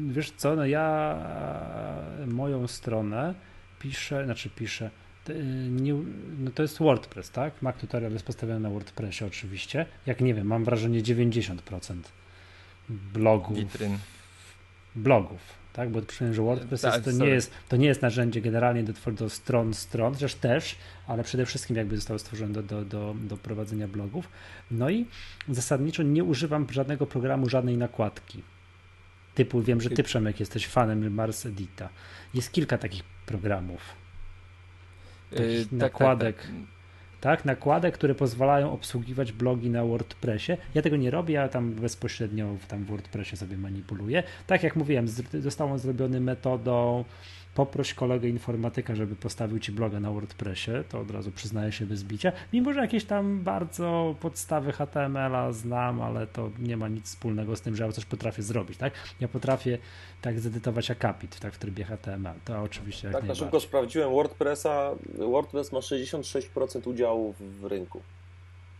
wiesz 0.08 0.30
co, 0.30 0.56
no 0.56 0.66
ja 0.66 1.16
moją 2.26 2.66
stronę 2.66 3.34
piszę, 3.78 4.24
znaczy 4.24 4.50
piszę, 4.50 4.90
nie, 5.70 5.94
no 6.38 6.50
to 6.50 6.62
jest 6.62 6.78
WordPress, 6.78 7.30
tak? 7.30 7.62
Mac 7.62 7.76
Tutorial 7.76 8.12
jest 8.12 8.26
postawiony 8.26 8.60
na 8.60 8.70
WordPressie 8.70 9.24
oczywiście. 9.24 9.86
Jak 10.06 10.20
nie 10.20 10.34
wiem, 10.34 10.46
mam 10.46 10.64
wrażenie 10.64 11.02
90% 11.02 11.56
blogów. 12.88 13.56
Witryn. 13.56 13.98
Blogów, 14.94 15.40
tak? 15.74 15.90
Bo 15.90 16.02
przypomnę, 16.02 16.34
że 16.34 16.42
WordPress 16.42 16.80
tak, 16.80 16.94
jest, 16.94 17.04
to, 17.04 17.24
nie 17.24 17.30
jest, 17.30 17.52
to 17.68 17.76
nie 17.76 17.86
jest 17.86 18.02
narzędzie 18.02 18.40
generalnie 18.40 18.82
do, 18.82 19.12
do 19.12 19.30
stron, 19.30 19.74
stron, 19.74 20.14
chociaż 20.14 20.34
też, 20.34 20.76
ale 21.06 21.24
przede 21.24 21.46
wszystkim 21.46 21.76
jakby 21.76 21.96
zostało 21.96 22.18
stworzone 22.18 22.52
do, 22.52 22.62
do, 22.62 22.84
do, 22.84 23.14
do 23.20 23.36
prowadzenia 23.36 23.88
blogów. 23.88 24.28
No 24.70 24.90
i 24.90 25.06
zasadniczo 25.48 26.02
nie 26.02 26.24
używam 26.24 26.66
żadnego 26.70 27.06
programu, 27.06 27.48
żadnej 27.48 27.76
nakładki. 27.76 28.42
Typu, 29.34 29.62
wiem, 29.62 29.80
że 29.80 29.90
ty 29.90 30.02
Przemek 30.02 30.40
jesteś 30.40 30.66
fanem 30.66 31.14
Mars 31.14 31.46
Edita. 31.46 31.88
Jest 32.34 32.52
kilka 32.52 32.78
takich 32.78 33.02
programów 33.26 34.04
takich 35.34 35.72
yy, 35.72 35.78
nakładek. 35.78 36.36
Tak, 36.36 36.46
tak, 36.46 36.73
tak, 37.24 37.44
nakładek, 37.44 37.94
które 37.94 38.14
pozwalają 38.14 38.72
obsługiwać 38.72 39.32
blogi 39.32 39.70
na 39.70 39.84
WordPressie. 39.84 40.52
Ja 40.74 40.82
tego 40.82 40.96
nie 40.96 41.10
robię, 41.10 41.34
ja 41.34 41.48
tam 41.48 41.72
bezpośrednio 41.72 42.56
tam 42.68 42.84
w 42.84 42.86
WordPressie 42.86 43.36
sobie 43.36 43.56
manipuluję. 43.56 44.22
Tak 44.46 44.62
jak 44.62 44.76
mówiłem, 44.76 45.06
został 45.40 45.72
on 45.72 45.78
zrobiony 45.78 46.20
metodą 46.20 47.04
poproś 47.55 47.94
kolegę 47.94 48.28
informatyka, 48.28 48.94
żeby 48.94 49.16
postawił 49.16 49.59
ci 49.59 49.72
bloga 49.72 50.00
na 50.00 50.11
WordPressie, 50.11 50.70
to 50.88 51.00
od 51.00 51.11
razu 51.11 51.30
przyznaję 51.30 51.72
się 51.72 51.86
bez 51.86 52.05
bicia. 52.05 52.32
Mimo, 52.52 52.72
że 52.72 52.80
jakieś 52.80 53.05
tam 53.05 53.40
bardzo 53.40 54.14
podstawy 54.20 54.72
HTML-a 54.72 55.52
znam, 55.52 56.02
ale 56.02 56.26
to 56.26 56.50
nie 56.59 56.76
ma 56.76 56.88
nic 56.88 57.07
wspólnego 57.07 57.57
z 57.57 57.61
tym, 57.61 57.76
że 57.76 57.84
ja 57.84 57.92
coś 57.92 58.05
potrafię 58.05 58.42
zrobić, 58.42 58.78
tak? 58.78 58.92
Ja 59.20 59.28
potrafię 59.28 59.78
tak 60.22 60.40
zedytować 60.40 60.90
akapit 60.90 61.40
tak, 61.40 61.55
w 61.55 61.59
trybie 61.59 61.84
HTML, 61.84 62.34
to 62.44 62.62
oczywiście 62.62 63.11
Tak, 63.11 63.24
na 63.24 63.34
szybko 63.34 63.61
sprawdziłem 63.61 64.11
WordPressa, 64.11 64.90
WordPress 65.18 65.72
ma 65.72 65.78
66% 65.78 66.88
udziału 66.88 67.34
w 67.40 67.64
rynku. 67.64 68.00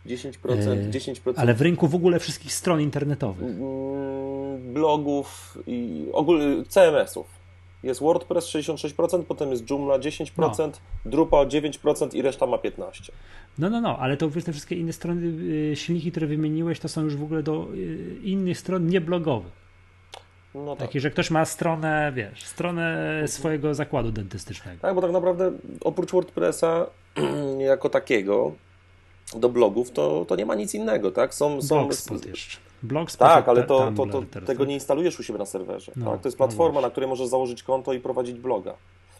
10%, 0.05 0.89
10%. 0.89 1.33
Ale 1.37 1.53
w 1.53 1.61
rynku 1.61 1.87
w 1.87 1.95
ogóle 1.95 2.19
wszystkich 2.19 2.53
stron 2.53 2.81
internetowych. 2.81 3.49
Mm, 3.49 4.73
blogów 4.73 5.57
i 5.67 6.07
ogólnie 6.13 6.65
CMS-ów. 6.65 7.44
Jest 7.85 7.99
WordPress 7.99 8.45
66%, 8.45 9.23
potem 9.23 9.51
jest 9.51 9.69
Joomla 9.69 9.99
10%, 9.99 10.31
no. 10.37 10.71
Drupal 11.05 11.47
9% 11.47 12.15
i 12.15 12.21
reszta 12.21 12.45
ma 12.45 12.57
15%. 12.57 13.11
No, 13.57 13.69
no, 13.69 13.81
no, 13.81 13.97
ale 13.97 14.17
to 14.17 14.29
wiesz, 14.29 14.43
te 14.43 14.51
wszystkie 14.51 14.75
inne 14.75 14.93
strony, 14.93 15.21
y, 15.71 15.75
silniki, 15.75 16.11
które 16.11 16.27
wymieniłeś, 16.27 16.79
to 16.79 16.89
są 16.89 17.03
już 17.03 17.15
w 17.15 17.23
ogóle 17.23 17.43
do 17.43 17.67
y, 17.73 18.19
innych 18.23 18.59
stron 18.59 18.87
nieblogowych. 18.87 19.51
No 20.55 20.75
tak. 20.75 20.87
Taki, 20.87 20.99
że 20.99 21.11
ktoś 21.11 21.31
ma 21.31 21.45
stronę, 21.45 22.11
wiesz, 22.15 22.43
stronę 22.43 23.23
swojego 23.27 23.73
zakładu 23.73 24.11
dentystycznego. 24.11 24.81
Tak, 24.81 24.95
bo 24.95 25.01
tak 25.01 25.11
naprawdę 25.11 25.51
oprócz 25.81 26.11
WordPressa 26.11 26.87
jako 27.59 27.89
takiego 27.89 28.51
do 29.33 29.49
blogów 29.49 29.91
to, 29.91 30.25
to 30.27 30.35
nie 30.35 30.45
ma 30.45 30.55
nic 30.55 30.73
innego, 30.73 31.11
tak? 31.11 31.33
Są, 31.33 31.61
są... 31.61 31.75
Blogspot 31.75 32.25
jeszcze. 32.25 32.57
Blogspot 32.85 33.27
tak, 33.27 33.49
ale 33.49 33.63
to, 33.63 33.91
to, 33.95 34.05
to, 34.05 34.41
tego 34.41 34.65
nie 34.65 34.73
instalujesz 34.73 35.19
u 35.19 35.23
siebie 35.23 35.39
na 35.39 35.45
serwerze. 35.45 35.91
No, 35.95 36.11
tak? 36.11 36.21
To 36.21 36.27
jest 36.27 36.39
no 36.39 36.47
platforma, 36.47 36.75
no 36.75 36.81
na 36.81 36.89
której 36.89 37.09
możesz 37.09 37.27
założyć 37.27 37.63
konto 37.63 37.93
i 37.93 37.99
prowadzić 37.99 38.39
bloga. 38.39 38.73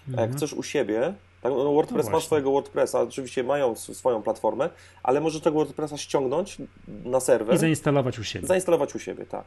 A 0.07 0.11
jak 0.11 0.20
mhm. 0.20 0.38
chcesz 0.38 0.53
u 0.53 0.63
siebie, 0.63 1.13
tak, 1.41 1.53
no 1.53 1.74
WordPress 1.74 2.05
no 2.05 2.11
ma 2.11 2.20
swojego 2.20 2.51
WordPressa, 2.51 3.01
oczywiście 3.01 3.43
mają 3.43 3.76
swoją 3.76 4.22
platformę, 4.22 4.70
ale 5.03 5.22
możesz 5.22 5.41
tego 5.41 5.55
WordPressa 5.55 5.97
ściągnąć 5.97 6.57
na 7.05 7.20
serwer. 7.20 7.55
I 7.55 7.59
zainstalować 7.59 8.20
u 8.20 8.24
siebie. 8.24 8.47
Zainstalować 8.47 8.95
u 8.95 8.99
siebie, 8.99 9.26
tak. 9.26 9.43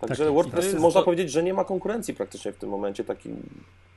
Także 0.00 0.24
tak, 0.24 0.34
WordPress 0.34 0.64
jest, 0.64 0.78
można 0.78 1.00
to... 1.00 1.04
powiedzieć, 1.04 1.30
że 1.30 1.42
nie 1.42 1.54
ma 1.54 1.64
konkurencji 1.64 2.14
praktycznie 2.14 2.52
w 2.52 2.56
tym 2.56 2.70
momencie. 2.70 3.04
Taki, 3.04 3.30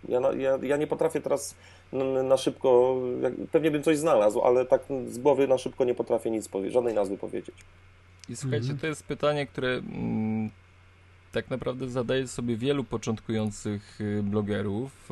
ja, 0.10 0.20
ja, 0.38 0.60
ja 0.62 0.78
nie 0.78 0.88
potrafię 0.88 1.22
teraz 1.22 1.56
na, 1.94 2.24
na 2.24 2.38
szybko, 2.38 2.96
pewnie 3.52 3.72
bym 3.72 3.84
coś 3.84 3.98
znalazł, 3.98 4.42
ale 4.42 4.66
tak 4.66 4.82
z 5.08 5.18
głowy 5.18 5.48
na 5.48 5.58
szybko 5.58 5.84
nie 5.84 5.96
potrafię 5.96 6.32
nic 6.32 6.48
powiedzieć, 6.48 6.74
żadnej 6.74 6.94
nazwy 6.94 7.18
powiedzieć. 7.18 7.56
I 8.30 8.36
słuchajcie, 8.36 8.64
mhm. 8.64 8.80
to 8.80 8.88
jest 8.88 9.04
pytanie, 9.04 9.48
które 9.48 9.70
mm, 9.70 10.50
tak 11.32 11.50
naprawdę 11.50 11.90
zadaje 11.90 12.28
sobie 12.28 12.58
wielu 12.58 12.84
początkujących 12.84 14.02
y, 14.02 14.24
blogerów, 14.24 15.12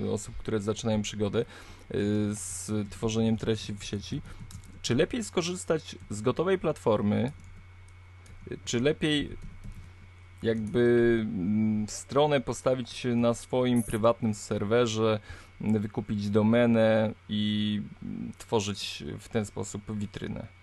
y, 0.00 0.10
osób, 0.10 0.36
które 0.36 0.60
zaczynają 0.60 1.02
przygodę 1.02 1.40
y, 1.40 1.44
z 2.34 2.70
tworzeniem 2.90 3.36
treści 3.36 3.74
w 3.74 3.84
sieci. 3.84 4.22
Czy 4.82 4.94
lepiej 4.94 5.24
skorzystać 5.24 5.96
z 6.10 6.20
gotowej 6.20 6.58
platformy, 6.58 7.32
czy 8.64 8.80
lepiej 8.80 9.36
jakby 10.42 11.18
mm, 11.20 11.88
stronę 11.88 12.40
postawić 12.40 13.06
na 13.16 13.34
swoim 13.34 13.82
prywatnym 13.82 14.34
serwerze, 14.34 15.20
wykupić 15.60 16.30
domenę 16.30 17.12
i 17.28 17.82
mm, 18.02 18.32
tworzyć 18.38 19.04
w 19.18 19.28
ten 19.28 19.46
sposób 19.46 19.98
witrynę? 19.98 20.61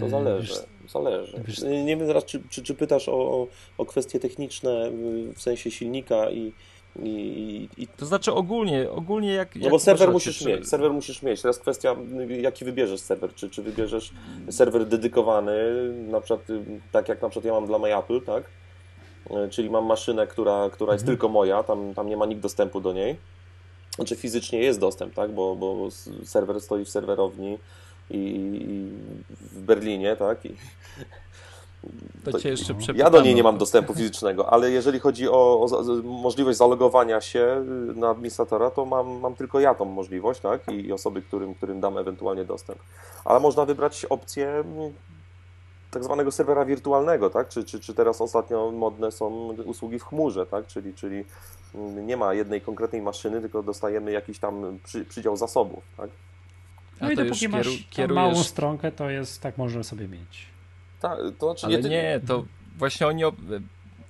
To 0.00 0.08
zależy. 0.08 0.52
Wiesz, 0.52 0.90
zależy. 0.92 1.42
Wiesz, 1.46 1.62
nie 1.62 1.96
wiem 1.96 2.06
teraz, 2.06 2.24
czy, 2.24 2.42
czy, 2.50 2.62
czy 2.62 2.74
pytasz 2.74 3.08
o, 3.08 3.46
o 3.78 3.86
kwestie 3.86 4.20
techniczne 4.20 4.90
w 5.34 5.42
sensie 5.42 5.70
silnika 5.70 6.30
i, 6.30 6.52
i, 7.02 7.68
i... 7.76 7.86
To 7.86 8.06
znaczy 8.06 8.32
ogólnie, 8.32 8.90
ogólnie 8.90 9.32
jak. 9.32 9.56
No 9.56 9.70
bo 9.70 9.78
serwer 9.78 10.12
musisz 10.12 10.38
czy... 10.38 10.48
mieć, 10.48 10.68
serwer 10.68 10.92
musisz 10.92 11.22
mieć. 11.22 11.42
Teraz 11.42 11.58
kwestia, 11.58 11.96
jaki 12.28 12.64
wybierzesz 12.64 13.00
serwer. 13.00 13.34
Czy, 13.34 13.50
czy 13.50 13.62
wybierzesz 13.62 14.12
serwer 14.50 14.86
dedykowany, 14.86 15.54
na 15.92 16.20
przykład 16.20 16.46
tak 16.92 17.08
jak 17.08 17.22
na 17.22 17.28
przykład 17.28 17.44
ja 17.44 17.52
mam 17.52 17.66
dla 17.66 17.78
MyApple, 17.78 18.20
tak? 18.20 18.44
Czyli 19.50 19.70
mam 19.70 19.86
maszynę, 19.86 20.26
która, 20.26 20.70
która 20.72 20.92
jest 20.92 21.02
mhm. 21.02 21.16
tylko 21.16 21.28
moja, 21.28 21.62
tam, 21.62 21.94
tam 21.94 22.08
nie 22.08 22.16
ma 22.16 22.26
nikt 22.26 22.40
dostępu 22.40 22.80
do 22.80 22.92
niej. 22.92 23.16
Znaczy 23.96 24.16
fizycznie 24.16 24.58
jest 24.58 24.80
dostęp, 24.80 25.14
tak? 25.14 25.32
Bo, 25.32 25.56
bo 25.56 25.88
serwer 26.24 26.60
stoi 26.60 26.84
w 26.84 26.88
serwerowni 26.88 27.58
i, 28.12 28.18
i 28.18 28.90
w 29.30 29.60
Berlinie, 29.60 30.16
tak? 30.16 30.44
I, 30.44 30.56
to, 32.24 32.30
to 32.30 32.40
cię 32.40 32.48
jeszcze 32.48 32.74
Ja 32.94 33.10
do 33.10 33.22
niej 33.22 33.34
nie 33.34 33.42
mam 33.42 33.58
dostępu 33.58 33.94
fizycznego, 33.94 34.52
ale 34.52 34.70
jeżeli 34.70 35.00
chodzi 35.00 35.28
o, 35.28 35.60
o, 35.60 35.84
możliwość 36.02 36.58
zalogowania 36.58 37.20
się 37.20 37.64
na 37.94 38.08
administratora, 38.08 38.70
to 38.70 38.84
mam, 38.84 39.20
mam 39.20 39.34
tylko 39.34 39.60
ja 39.60 39.74
tą 39.74 39.84
możliwość, 39.84 40.40
tak? 40.40 40.68
I, 40.68 40.86
I, 40.86 40.92
osoby, 40.92 41.22
którym, 41.22 41.54
którym 41.54 41.80
dam 41.80 41.98
ewentualnie 41.98 42.44
dostęp. 42.44 42.78
Ale 43.24 43.40
można 43.40 43.64
wybrać 43.64 44.04
opcję 44.04 44.64
tak 45.90 46.04
zwanego 46.04 46.32
serwera 46.32 46.64
wirtualnego, 46.64 47.30
tak? 47.30 47.48
Czy, 47.48 47.64
czy, 47.64 47.80
czy 47.80 47.94
teraz 47.94 48.20
ostatnio 48.20 48.70
modne 48.70 49.12
są 49.12 49.48
usługi 49.64 49.98
w 49.98 50.04
chmurze, 50.04 50.46
tak? 50.46 50.66
Czyli, 50.66 50.94
czyli 50.94 51.24
nie 52.06 52.16
ma 52.16 52.34
jednej 52.34 52.60
konkretnej 52.60 53.02
maszyny, 53.02 53.40
tylko 53.40 53.62
dostajemy 53.62 54.12
jakiś 54.12 54.38
tam 54.38 54.78
przy, 54.84 55.04
przydział 55.04 55.36
zasobów, 55.36 55.84
tak? 55.96 56.10
No 57.02 57.10
i 57.10 57.16
dopóki 57.16 57.48
masz 57.48 57.86
kierujesz... 57.90 58.14
małą 58.14 58.42
stronkę, 58.44 58.92
to 58.92 59.10
jest, 59.10 59.40
tak 59.40 59.58
można 59.58 59.82
sobie 59.82 60.08
mieć. 60.08 60.46
Tak, 61.00 61.18
to 61.38 61.46
znaczy 61.46 61.66
Ale 61.66 61.82
nie, 61.82 61.88
nie, 61.88 62.20
to 62.26 62.44
właśnie 62.78 63.06
oni, 63.06 63.22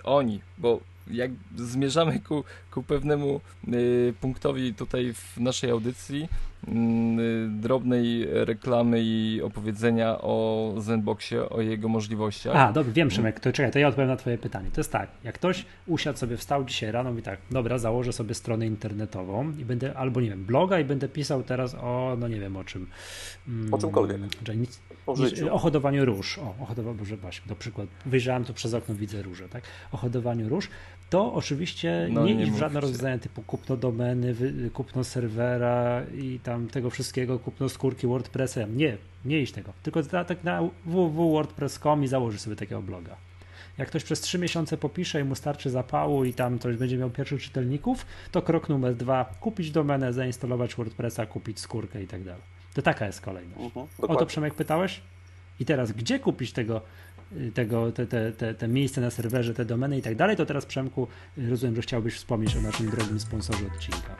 oni, 0.05 0.40
bo 0.59 0.80
jak 1.11 1.30
zmierzamy 1.57 2.20
ku, 2.20 2.45
ku 2.70 2.82
pewnemu 2.82 3.40
y, 3.68 4.14
punktowi 4.20 4.74
tutaj 4.74 5.14
w 5.14 5.40
naszej 5.40 5.70
audycji, 5.70 6.28
drobnej 7.49 8.27
reklamy 8.31 9.01
i 9.03 9.43
opowiedzenia 9.43 10.19
o 10.19 10.75
Zenboxie, 10.79 11.49
o 11.49 11.61
jego 11.61 11.89
możliwościach. 11.89 12.57
A, 12.57 12.73
dobrze, 12.73 12.93
wiem 12.93 13.11
Szymek, 13.11 13.41
to 13.41 13.53
czekaj, 13.53 13.73
to 13.73 13.79
ja 13.79 13.89
odpowiem 13.89 14.09
na 14.09 14.17
twoje 14.17 14.39
pytanie. 14.39 14.71
To 14.71 14.81
jest 14.81 14.93
tak, 14.93 15.11
jak 15.25 15.35
ktoś 15.35 15.67
usiadł 15.87 16.19
sobie, 16.19 16.37
wstał 16.37 16.65
dzisiaj 16.65 16.93
rano 16.93 17.19
i 17.19 17.23
tak, 17.23 17.39
dobra, 17.51 17.79
założę 17.79 18.13
sobie 18.13 18.35
stronę 18.35 18.67
internetową 18.67 19.53
i 19.59 19.65
będę, 19.65 19.97
albo 19.97 20.21
nie 20.21 20.29
wiem, 20.29 20.45
bloga 20.45 20.81
i 20.81 20.85
będę 20.85 21.09
pisał 21.09 21.43
teraz 21.43 21.75
o, 21.75 22.17
no 22.19 22.29
nie 22.29 22.41
wiem 22.41 22.57
o 22.57 22.65
czym. 22.65 22.87
Mm, 23.49 23.75
o 23.75 23.79
czymkolwiek. 23.79 24.21
Nic, 24.57 24.81
o, 25.07 25.53
o 25.53 25.59
hodowaniu 25.59 26.05
róż. 26.05 26.39
O, 26.39 26.55
o 26.63 26.67
hodowaniu, 26.67 26.99
Boże, 26.99 27.17
właśnie, 27.17 27.49
do 27.49 27.57
przykład, 27.57 27.89
wyjrzałem 28.07 28.45
tu 28.45 28.55
przez 28.55 28.75
okno, 28.75 28.95
widzę 28.95 29.23
róże, 29.23 29.49
tak? 29.49 29.65
O 29.93 29.97
hodowaniu 29.97 30.49
róż 30.49 30.69
to 31.13 31.35
oczywiście 31.35 32.09
no, 32.11 32.25
nie, 32.25 32.35
nie 32.35 32.43
iść 32.43 32.53
w 32.53 32.59
żadne 32.59 32.81
rozwiązania 32.81 33.19
typu 33.19 33.43
kupno 33.43 33.77
domeny, 33.77 34.35
kupno 34.73 35.05
serwera 35.05 36.03
i 36.15 36.41
tam 36.43 36.69
tego 36.69 36.91
wszystkiego, 36.91 37.39
kupno 37.39 37.69
skórki 37.69 38.07
WordPressa. 38.07 38.61
Nie, 38.67 38.97
nie 39.25 39.41
iść 39.41 39.53
tego. 39.53 39.73
Tylko 39.83 40.03
tak 40.03 40.45
na 40.45 40.63
www.wordpress.com 40.87 42.05
i 42.05 42.09
założy 42.09 42.39
sobie 42.39 42.57
takiego 42.57 42.83
bloga. 42.83 43.17
Jak 43.79 43.89
ktoś 43.89 44.05
przez 44.05 44.21
trzy 44.21 44.39
miesiące 44.39 44.77
popisze 44.77 45.21
i 45.21 45.25
mu 45.25 45.35
starczy 45.35 45.71
zapału 45.71 46.25
i 46.25 46.35
tam 46.35 46.59
ktoś 46.59 46.77
będzie 46.77 46.99
miał 46.99 47.11
pierwszych 47.11 47.43
czytelników, 47.43 48.07
to 48.31 48.43
krok 48.43 48.69
numer 48.69 48.95
dwa, 48.95 49.35
kupić 49.41 49.71
domenę, 49.71 50.13
zainstalować 50.13 50.75
WordPressa, 50.75 51.27
kupić 51.27 51.61
skórkę 51.61 52.03
i 52.03 52.07
tak 52.07 52.25
dalej. 52.25 52.43
To 52.75 52.83
taka 52.83 53.07
jest 53.07 53.21
kolejność. 53.21 53.61
Uh 53.61 53.65
mhm, 53.65 53.87
o 53.99 54.17
to 54.17 54.27
Przemek 54.27 54.55
pytałeś? 54.55 55.01
I 55.61 55.65
teraz, 55.65 55.93
gdzie 55.93 56.19
kupić 56.19 56.53
tego 56.53 56.81
tego, 57.55 57.93
te, 57.93 58.07
te, 58.07 58.33
te, 58.33 58.55
te 58.55 58.68
miejsce 58.68 59.01
na 59.01 59.11
serwerze, 59.11 59.55
te 59.55 59.64
domeny 59.64 59.99
i 59.99 60.03
tak 60.03 60.16
dalej, 60.16 60.37
to 60.37 60.47
teraz 60.47 60.66
Przemku 60.66 61.09
rozumiem, 61.37 61.76
że 61.76 61.83
chciałbyś 61.83 62.14
wspomnieć 62.14 62.57
o 62.57 62.61
naszym 62.61 62.91
drogim 62.91 63.20
sponsorze 63.20 63.66
odcinka. 63.74 64.16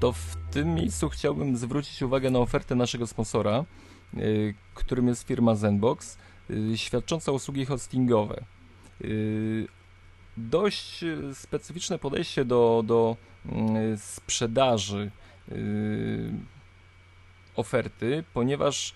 To 0.00 0.12
w 0.12 0.36
tym 0.50 0.74
miejscu 0.74 1.08
chciałbym 1.08 1.56
zwrócić 1.56 2.02
uwagę 2.02 2.30
na 2.30 2.38
ofertę 2.38 2.74
naszego 2.74 3.06
sponsora, 3.06 3.64
y, 4.16 4.54
którym 4.74 5.08
jest 5.08 5.26
firma 5.28 5.54
Zenbox, 5.54 6.18
y, 6.50 6.78
świadcząca 6.78 7.32
usługi 7.32 7.64
hostingowe. 7.64 8.44
Y, 9.00 9.68
dość 10.36 11.04
specyficzne 11.34 11.98
podejście 11.98 12.44
do, 12.44 12.82
do 12.86 13.16
sprzedaży 13.96 15.10
oferty, 17.56 18.24
ponieważ 18.34 18.94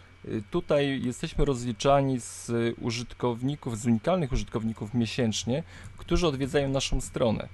tutaj 0.51 1.03
jesteśmy 1.03 1.45
rozliczani 1.45 2.21
z 2.21 2.51
użytkowników, 2.81 3.79
z 3.79 3.87
unikalnych 3.87 4.33
użytkowników 4.33 4.95
miesięcznie, 4.95 5.63
którzy 5.97 6.27
odwiedzają 6.27 6.69
naszą 6.69 7.01
stronę. 7.01 7.49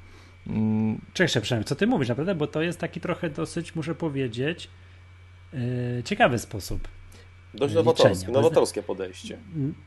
Mm. 0.46 1.00
Cześć, 1.14 1.38
Przemek, 1.38 1.66
co 1.66 1.74
ty 1.74 1.86
mówisz 1.86 2.08
naprawdę? 2.08 2.34
Bo 2.34 2.46
to 2.46 2.62
jest 2.62 2.78
taki 2.78 3.00
trochę 3.00 3.30
dosyć, 3.30 3.74
muszę 3.74 3.94
powiedzieć, 3.94 4.70
yy, 5.52 6.02
ciekawy 6.04 6.38
sposób. 6.38 6.88
Dość 7.54 7.74
nowatorskie, 7.74 8.32
nowatorskie 8.32 8.82
podejście. 8.82 9.38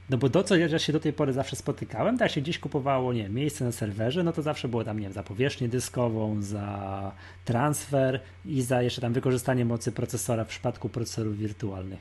No 0.09 0.17
bo 0.17 0.29
to, 0.29 0.43
co 0.43 0.55
ja 0.55 0.79
się 0.79 0.93
do 0.93 0.99
tej 0.99 1.13
pory 1.13 1.33
zawsze 1.33 1.55
spotykałem, 1.55 2.17
to 2.17 2.23
jak 2.23 2.31
się 2.31 2.41
gdzieś 2.41 2.59
kupowało, 2.59 3.13
nie 3.13 3.29
miejsce 3.29 3.65
na 3.65 3.71
serwerze, 3.71 4.23
no 4.23 4.33
to 4.33 4.41
zawsze 4.41 4.67
było 4.67 4.83
tam, 4.83 4.99
nie 4.99 5.03
wiem, 5.03 5.13
za 5.13 5.23
powierzchnię 5.23 5.67
dyskową, 5.67 6.41
za 6.41 7.11
transfer 7.45 8.19
i 8.45 8.61
za 8.61 8.81
jeszcze 8.81 9.01
tam 9.01 9.13
wykorzystanie 9.13 9.65
mocy 9.65 9.91
procesora 9.91 10.43
w 10.43 10.47
przypadku 10.47 10.89
procesorów 10.89 11.37
wirtualnych, 11.37 11.99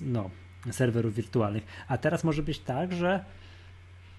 no, 0.00 0.30
serwerów 0.70 1.14
wirtualnych. 1.14 1.62
A 1.88 1.98
teraz 1.98 2.24
może 2.24 2.42
być 2.42 2.58
tak, 2.58 2.92
że 2.92 3.24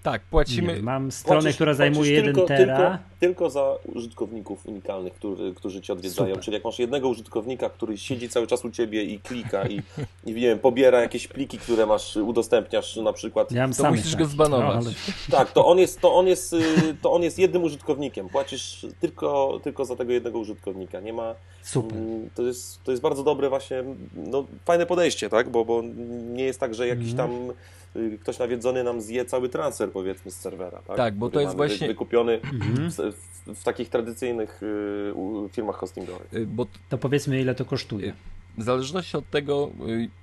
tak, 0.02 0.22
płacimy. 0.22 0.74
Nie, 0.74 0.82
mam 0.82 1.12
stronę, 1.12 1.40
płacisz, 1.40 1.54
która 1.54 1.74
zajmuje 1.74 2.12
1 2.12 2.34
tylko, 2.34 2.48
tera. 2.48 2.76
Tylko, 2.76 2.98
tylko, 3.20 3.50
za 3.50 3.74
użytkowników 3.84 4.66
unikalnych, 4.66 5.12
który, 5.14 5.54
którzy 5.54 5.80
ci 5.80 5.92
odwiedzają. 5.92 6.28
Super. 6.28 6.44
Czyli 6.44 6.54
jak 6.54 6.64
masz 6.64 6.78
jednego 6.78 7.08
użytkownika, 7.08 7.70
który 7.70 7.98
siedzi 7.98 8.28
cały 8.28 8.46
czas 8.46 8.64
u 8.64 8.70
ciebie 8.70 9.04
i 9.04 9.20
klika 9.20 9.68
i, 9.68 9.82
i 10.26 10.34
wiem, 10.34 10.58
pobiera 10.58 11.00
jakieś 11.00 11.28
pliki, 11.28 11.58
które 11.58 11.86
masz, 11.86 12.16
udostępniasz 12.16 12.96
na 12.96 13.12
przykład. 13.12 13.52
Ja 13.52 13.68
to 13.68 13.90
musisz 13.90 14.16
go 14.16 14.24
zbanować. 14.24 14.84
No, 14.84 14.90
ale... 14.90 14.92
Tak, 15.30 15.52
to 15.52 15.66
on, 15.66 15.78
jest, 15.78 16.00
to, 16.00 16.14
on 16.14 16.26
jest, 16.26 16.52
y, 16.52 16.60
to 17.02 17.12
on 17.12 17.22
jest 17.22 17.38
jednym 17.38 17.62
użytkownikiem. 17.62 18.28
Płacisz 18.28 18.86
tylko, 19.00 19.60
tylko 19.62 19.84
za 19.84 19.96
tego 19.96 20.12
jednego 20.12 20.38
użytkownika. 20.38 21.00
Nie 21.00 21.12
ma. 21.12 21.34
Super. 21.62 21.98
Mm, 21.98 22.30
to 22.34 22.42
jest, 22.42 22.82
to 22.84 22.90
jest 22.90 23.02
bardzo 23.02 23.22
dobre 23.22 23.48
właśnie, 23.48 23.84
no, 24.14 24.44
fajne 24.64 24.86
podejście, 24.86 25.28
tak? 25.28 25.48
Bo, 25.48 25.64
bo 25.64 25.82
nie 26.32 26.44
jest 26.44 26.60
tak, 26.60 26.74
że 26.74 26.88
jakiś 26.88 27.12
mm. 27.12 27.16
tam 27.16 27.52
ktoś 28.20 28.38
nawiedzony 28.38 28.84
nam 28.84 29.00
zje 29.00 29.24
cały 29.24 29.48
transfer 29.48 29.90
powiedzmy 29.90 30.30
z 30.30 30.36
serwera. 30.36 30.82
Tak, 30.86 30.96
tak 30.96 31.14
bo 31.14 31.30
to 31.30 31.40
jest 31.40 31.56
właśnie 31.56 31.86
wykupiony 31.86 32.32
mhm. 32.32 32.90
w, 32.90 32.94
w, 32.94 33.60
w, 33.60 33.64
takich 33.64 33.88
tradycyjnych 33.88 34.62
y, 34.62 35.48
firmach 35.52 35.76
hostingowych. 35.76 36.34
Y, 36.34 36.46
bo 36.46 36.66
to 36.88 36.98
powiedzmy 36.98 37.40
ile 37.40 37.54
to 37.54 37.64
kosztuje. 37.64 38.12
W 38.58 38.62
zależności 38.62 39.16
od 39.16 39.30
tego, 39.30 39.70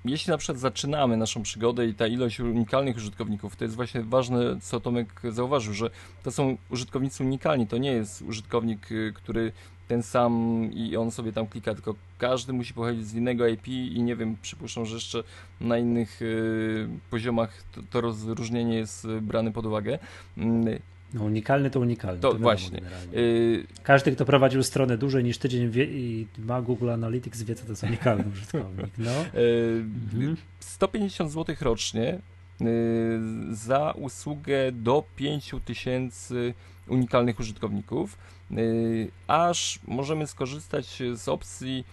jeśli 0.06 0.32
na 0.32 0.38
przykład 0.38 0.60
zaczynamy 0.60 1.18
naszą 1.18 1.44
przygodę 1.44 1.88
i 1.88 1.94
ta 1.94 2.08
ilość 2.08 2.40
unikalnych 2.40 2.98
użytkowników, 2.98 3.56
to 3.56 3.64
jest 3.64 3.76
właśnie 3.76 4.04
ważne, 4.04 4.60
co 4.62 4.80
Tomek 4.80 5.22
zauważył, 5.30 5.74
że 5.74 5.90
to 6.24 6.32
są 6.32 6.58
użytkownicy 6.70 7.24
unikalni, 7.24 7.68
to 7.68 7.78
nie 7.78 7.92
jest 7.92 8.22
użytkownik, 8.22 8.90
który 9.14 9.52
ten 9.90 10.04
sam 10.04 10.64
i 10.74 10.98
on 10.98 11.12
sobie 11.12 11.32
tam 11.34 11.48
klika, 11.48 11.74
tylko 11.74 11.96
każdy 12.18 12.54
musi 12.54 12.74
pochodzić 12.74 13.08
z 13.08 13.14
innego 13.14 13.48
IP 13.48 13.68
i 13.68 14.04
nie 14.04 14.16
wiem, 14.16 14.36
przypuszczam, 14.42 14.86
że 14.86 14.96
jeszcze 14.96 15.24
na 15.62 15.78
innych 15.78 16.22
y, 16.22 16.90
poziomach 17.10 17.64
to, 17.72 17.82
to, 17.90 18.02
rozróżnienie 18.02 18.78
jest 18.78 19.08
brane 19.08 19.52
pod 19.52 19.66
uwagę. 19.66 20.00
Mm, 20.38 20.80
no 21.14 21.24
unikalny 21.24 21.70
to 21.70 21.80
unikalny. 21.80 22.22
To, 22.22 22.32
to 22.32 22.40
właśnie. 22.40 22.82
Y... 23.14 23.68
Każdy, 23.84 24.12
kto 24.12 24.26
prowadził 24.26 24.64
stronę 24.64 24.98
dłużej 24.98 25.24
niż 25.24 25.38
tydzień 25.38 25.70
wie, 25.70 25.86
i 25.86 26.28
ma 26.38 26.62
Google 26.62 26.90
Analytics, 26.90 27.44
wie, 27.44 27.56
co 27.56 27.66
to 27.66 27.72
jest 27.72 27.84
unikalny 27.84 28.24
użytkownik. 28.34 28.88
No. 28.98 29.12
Y... 29.36 29.86
Mhm. 30.14 30.38
150 30.60 31.32
zł 31.32 31.56
rocznie 31.62 32.20
y, 32.62 32.66
za 33.52 33.92
usługę 33.92 34.72
do 34.72 35.04
5000 35.16 36.36
unikalnych 36.88 37.40
użytkowników. 37.40 38.18
Y, 38.58 39.12
aż 39.28 39.80
możemy 39.88 40.28
skorzystać 40.28 41.04
z 41.14 41.28
opcji 41.28 41.86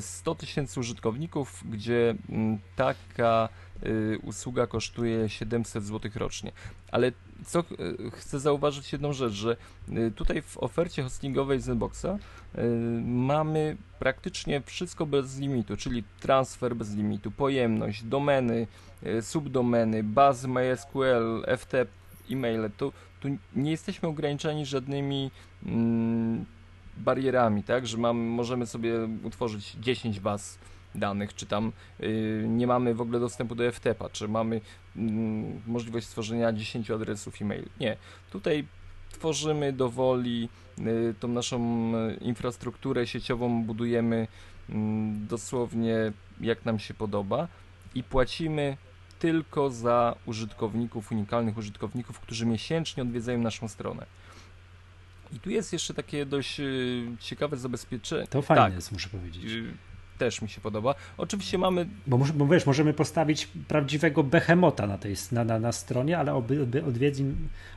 100 0.00 0.32
y, 0.32 0.36
tysięcy 0.36 0.80
użytkowników, 0.80 1.64
gdzie 1.70 2.14
mm, 2.28 2.58
taka 2.76 3.48
y, 3.86 4.18
usługa 4.22 4.66
kosztuje 4.66 5.28
700 5.28 5.84
zł 5.84 6.10
rocznie. 6.14 6.52
Ale 6.92 7.12
co 7.46 7.64
chcę 8.12 8.40
zauważyć 8.40 8.92
jedną 8.92 9.12
rzecz, 9.12 9.32
że 9.32 9.56
tutaj 10.16 10.42
w 10.42 10.58
ofercie 10.58 11.02
hostingowej 11.02 11.60
Zenboxa 11.60 12.18
mamy 13.04 13.76
praktycznie 13.98 14.62
wszystko 14.66 15.06
bez 15.06 15.38
limitu, 15.38 15.76
czyli 15.76 16.04
transfer 16.20 16.76
bez 16.76 16.94
limitu, 16.94 17.30
pojemność, 17.30 18.02
domeny, 18.02 18.66
subdomeny, 19.20 20.02
bazy 20.02 20.48
MySQL, 20.48 21.44
FTP, 21.58 21.86
e-maile. 22.30 22.70
To 22.76 22.92
tu 23.20 23.28
nie 23.56 23.70
jesteśmy 23.70 24.08
ograniczeni 24.08 24.66
żadnymi 24.66 25.30
mm, 25.66 26.44
barierami, 26.96 27.62
tak, 27.62 27.86
że 27.86 27.98
mamy, 27.98 28.20
możemy 28.20 28.66
sobie 28.66 28.94
utworzyć 29.22 29.76
10 29.80 30.20
baz 30.20 30.58
danych, 30.94 31.34
czy 31.34 31.46
tam 31.46 31.72
y, 32.00 32.44
nie 32.48 32.66
mamy 32.66 32.94
w 32.94 33.00
ogóle 33.00 33.20
dostępu 33.20 33.54
do 33.54 33.72
FTP-a, 33.72 34.08
czy 34.10 34.28
mamy 34.28 34.56
y, 34.56 34.60
możliwość 35.66 36.06
stworzenia 36.06 36.52
10 36.52 36.90
adresów 36.90 37.42
e-mail. 37.42 37.64
Nie, 37.80 37.96
tutaj 38.30 38.64
tworzymy 39.10 39.72
do 39.72 39.88
woli 39.88 40.48
y, 40.78 41.14
tą 41.20 41.28
naszą 41.28 41.92
infrastrukturę 42.20 43.06
sieciową, 43.06 43.62
budujemy 43.62 44.26
mm, 44.70 45.26
dosłownie 45.26 46.12
jak 46.40 46.64
nam 46.64 46.78
się 46.78 46.94
podoba 46.94 47.48
i 47.94 48.02
płacimy 48.02 48.76
tylko 49.18 49.70
za 49.70 50.14
użytkowników, 50.26 51.12
unikalnych 51.12 51.58
użytkowników, 51.58 52.20
którzy 52.20 52.46
miesięcznie 52.46 53.02
odwiedzają 53.02 53.38
naszą 53.38 53.68
stronę. 53.68 54.06
I 55.32 55.40
tu 55.40 55.50
jest 55.50 55.72
jeszcze 55.72 55.94
takie 55.94 56.26
dość 56.26 56.60
y, 56.60 57.06
ciekawe 57.20 57.56
zabezpieczenie. 57.56 58.26
To 58.26 58.42
fajne 58.42 58.62
tak, 58.62 58.74
jest, 58.74 58.92
muszę 58.92 59.08
powiedzieć. 59.08 59.44
Y, 59.44 59.74
też 60.18 60.42
mi 60.42 60.48
się 60.48 60.60
podoba. 60.60 60.94
Oczywiście 61.18 61.58
mamy. 61.58 61.88
Bo, 62.06 62.18
bo 62.18 62.46
wiesz, 62.46 62.66
możemy 62.66 62.92
postawić 62.92 63.48
prawdziwego 63.68 64.22
behemota 64.22 64.86
na 64.86 64.98
tej 64.98 65.14
na, 65.32 65.44
na, 65.44 65.58
na 65.58 65.72
stronie, 65.72 66.18
ale 66.18 66.34
odwiedzą, 66.86 67.24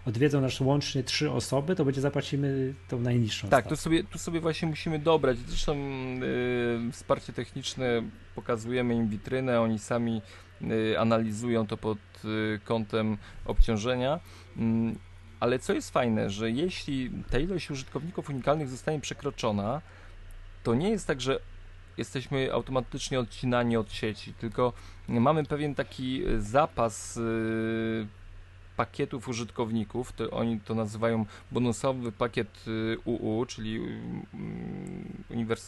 odwiedzą 0.05 0.41
nas 0.41 0.59
łącznie 0.59 1.03
trzy 1.03 1.31
osoby, 1.31 1.75
to 1.75 1.85
będzie 1.85 2.01
zapłacimy 2.01 2.73
tą 2.87 2.99
najniższą. 2.99 3.49
Tak, 3.49 3.67
tu 3.67 3.75
sobie, 3.75 4.03
tu 4.03 4.19
sobie 4.19 4.39
właśnie 4.39 4.67
musimy 4.67 4.99
dobrać. 4.99 5.37
Zresztą 5.37 5.75
yy, 5.75 6.91
wsparcie 6.91 7.33
techniczne 7.33 8.03
pokazujemy 8.35 8.95
im 8.95 9.07
witrynę, 9.07 9.61
oni 9.61 9.79
sami 9.79 10.21
analizują 10.99 11.67
to 11.67 11.77
pod 11.77 11.97
y, 12.25 12.59
kątem 12.65 13.17
obciążenia. 13.45 14.19
Mm, 14.57 14.95
ale 15.39 15.59
co 15.59 15.73
jest 15.73 15.91
fajne, 15.91 16.29
że 16.29 16.51
jeśli 16.51 17.11
ta 17.31 17.39
ilość 17.39 17.71
użytkowników 17.71 18.29
unikalnych 18.29 18.69
zostanie 18.69 18.99
przekroczona, 18.99 19.81
to 20.63 20.75
nie 20.75 20.89
jest 20.89 21.07
tak, 21.07 21.21
że 21.21 21.39
jesteśmy 21.97 22.53
automatycznie 22.53 23.19
odcinani 23.19 23.77
od 23.77 23.93
sieci, 23.93 24.33
tylko 24.33 24.73
mamy 25.07 25.45
pewien 25.45 25.75
taki 25.75 26.23
zapas 26.37 27.17
y, 27.17 28.07
pakietów 28.81 29.27
użytkowników, 29.27 30.13
to 30.13 30.29
oni 30.31 30.59
to 30.59 30.75
nazywają 30.75 31.25
bonusowy 31.51 32.11
pakiet 32.11 32.65
UU, 33.05 33.43
y, 33.43 33.47
czyli 33.47 33.75
mm, 33.75 34.25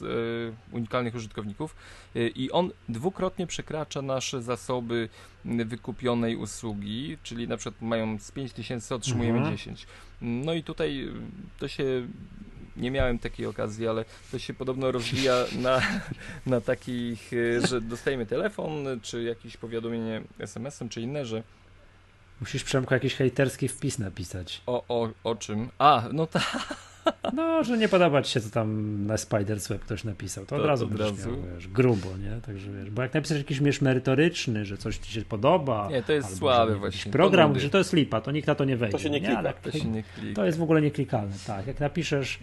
y, 0.02 0.54
unikalnych 0.72 1.16
użytkowników 1.16 1.76
y, 2.16 2.32
i 2.36 2.52
on 2.52 2.72
dwukrotnie 2.90 3.48
przekracza 3.48 4.02
nasze 4.02 4.42
zasoby 4.42 5.10
wykupionej 5.46 6.36
usługi, 6.36 7.18
czyli 7.24 7.48
na 7.48 7.58
przykład 7.58 7.82
mają 7.82 8.20
z 8.20 8.32
5000 8.32 8.96
otrzymujemy 8.96 9.38
mhm. 9.38 9.58
10. 9.58 9.88
No 10.22 10.54
i 10.54 10.64
tutaj 10.64 11.08
to 11.60 11.68
się 11.68 12.08
nie 12.78 12.92
miałem 12.92 13.20
takiej 13.20 13.46
okazji, 13.46 13.88
ale 13.88 14.06
to 14.32 14.40
się 14.40 14.54
podobno 14.54 14.92
rozwija 14.92 15.46
na, 15.68 15.82
na 16.46 16.62
takich, 16.62 17.32
że 17.70 17.82
dostajemy 17.82 18.26
telefon, 18.26 18.86
czy 19.02 19.24
jakieś 19.24 19.58
powiadomienie 19.58 20.22
SMS-em, 20.40 20.90
czy 20.90 21.02
inne, 21.02 21.26
że 21.26 21.44
Musisz 22.42 22.64
Przemku 22.64 22.94
jakiś 22.94 23.16
hejterski 23.16 23.68
wpis 23.68 24.00
napisać. 24.00 24.62
O, 24.66 24.84
o, 24.88 25.10
o 25.24 25.36
czym? 25.36 25.70
A, 25.80 26.04
no 26.14 26.28
tak. 26.28 26.76
No, 27.34 27.64
że 27.64 27.78
nie 27.78 27.88
podoba 27.88 28.22
ci 28.22 28.32
się, 28.32 28.42
co 28.42 28.50
tam 28.50 28.98
na 29.06 29.16
Spider's 29.16 29.70
Web 29.70 29.82
ktoś 29.82 30.04
napisał. 30.04 30.46
To, 30.46 30.56
to 30.56 30.62
od 30.62 30.68
razu 30.68 30.86
od 30.86 31.00
razu. 31.00 31.30
Miał, 31.32 31.42
wiesz, 31.56 31.68
grubo, 31.68 32.08
nie? 32.18 32.42
Także 32.42 32.72
wiesz, 32.72 32.90
bo 32.90 33.02
jak 33.02 33.14
napiszesz 33.14 33.38
jakiś 33.38 33.62
miesz 33.62 33.82
merytoryczny, 33.82 34.66
że 34.66 34.78
coś 34.78 34.98
ci 34.98 35.12
się 35.12 35.22
podoba. 35.22 35.88
Nie, 35.92 36.04
to 36.04 36.14
jest 36.14 36.38
słabe 36.38 36.76
właśnie. 36.76 37.12
Program, 37.12 37.54
to 37.54 37.60
że 37.60 37.70
to 37.70 37.78
jest 37.78 37.94
lipa, 37.94 38.22
to 38.22 38.32
nikt 38.32 38.48
na 38.48 38.56
to 38.56 38.66
nie 38.66 38.78
wejdzie. 38.78 38.98
To 38.98 39.04
się 39.04 39.10
nie 39.10 39.22
klika. 39.22 39.42
Nie? 39.42 39.54
to, 39.54 39.72
się 39.72 39.86
nie 39.86 40.04
klika. 40.04 40.36
to 40.36 40.46
jest 40.46 40.58
w 40.58 40.64
ogóle 40.64 40.82
nieklikalne, 40.82 41.36
tak. 41.48 41.68
Jak 41.68 41.80
napiszesz 41.80 42.40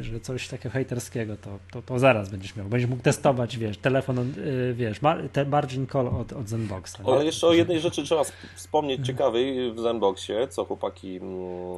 że 0.00 0.20
coś 0.20 0.48
takiego 0.48 0.72
hejterskiego, 0.72 1.36
to, 1.36 1.58
to, 1.70 1.82
to 1.82 1.98
zaraz 1.98 2.28
będziesz 2.28 2.56
miał. 2.56 2.66
Będziesz 2.66 2.90
mógł 2.90 3.02
testować, 3.02 3.58
wiesz, 3.58 3.78
telefon, 3.78 4.34
yy, 4.36 4.74
wiesz, 4.74 5.02
mar, 5.02 5.28
te 5.32 5.44
margin 5.44 5.86
call 5.86 6.08
od, 6.08 6.32
od 6.32 6.48
Zenboxa. 6.48 6.98
Ale 7.06 7.24
jeszcze 7.24 7.46
o 7.46 7.52
jednej 7.52 7.80
rzeczy 7.80 8.02
trzeba 8.02 8.22
wspomnieć 8.54 9.06
ciekawej 9.06 9.72
w 9.72 9.80
Zenboxie, 9.80 10.48
co 10.48 10.64
chłopaki 10.64 11.16
mm, 11.16 11.32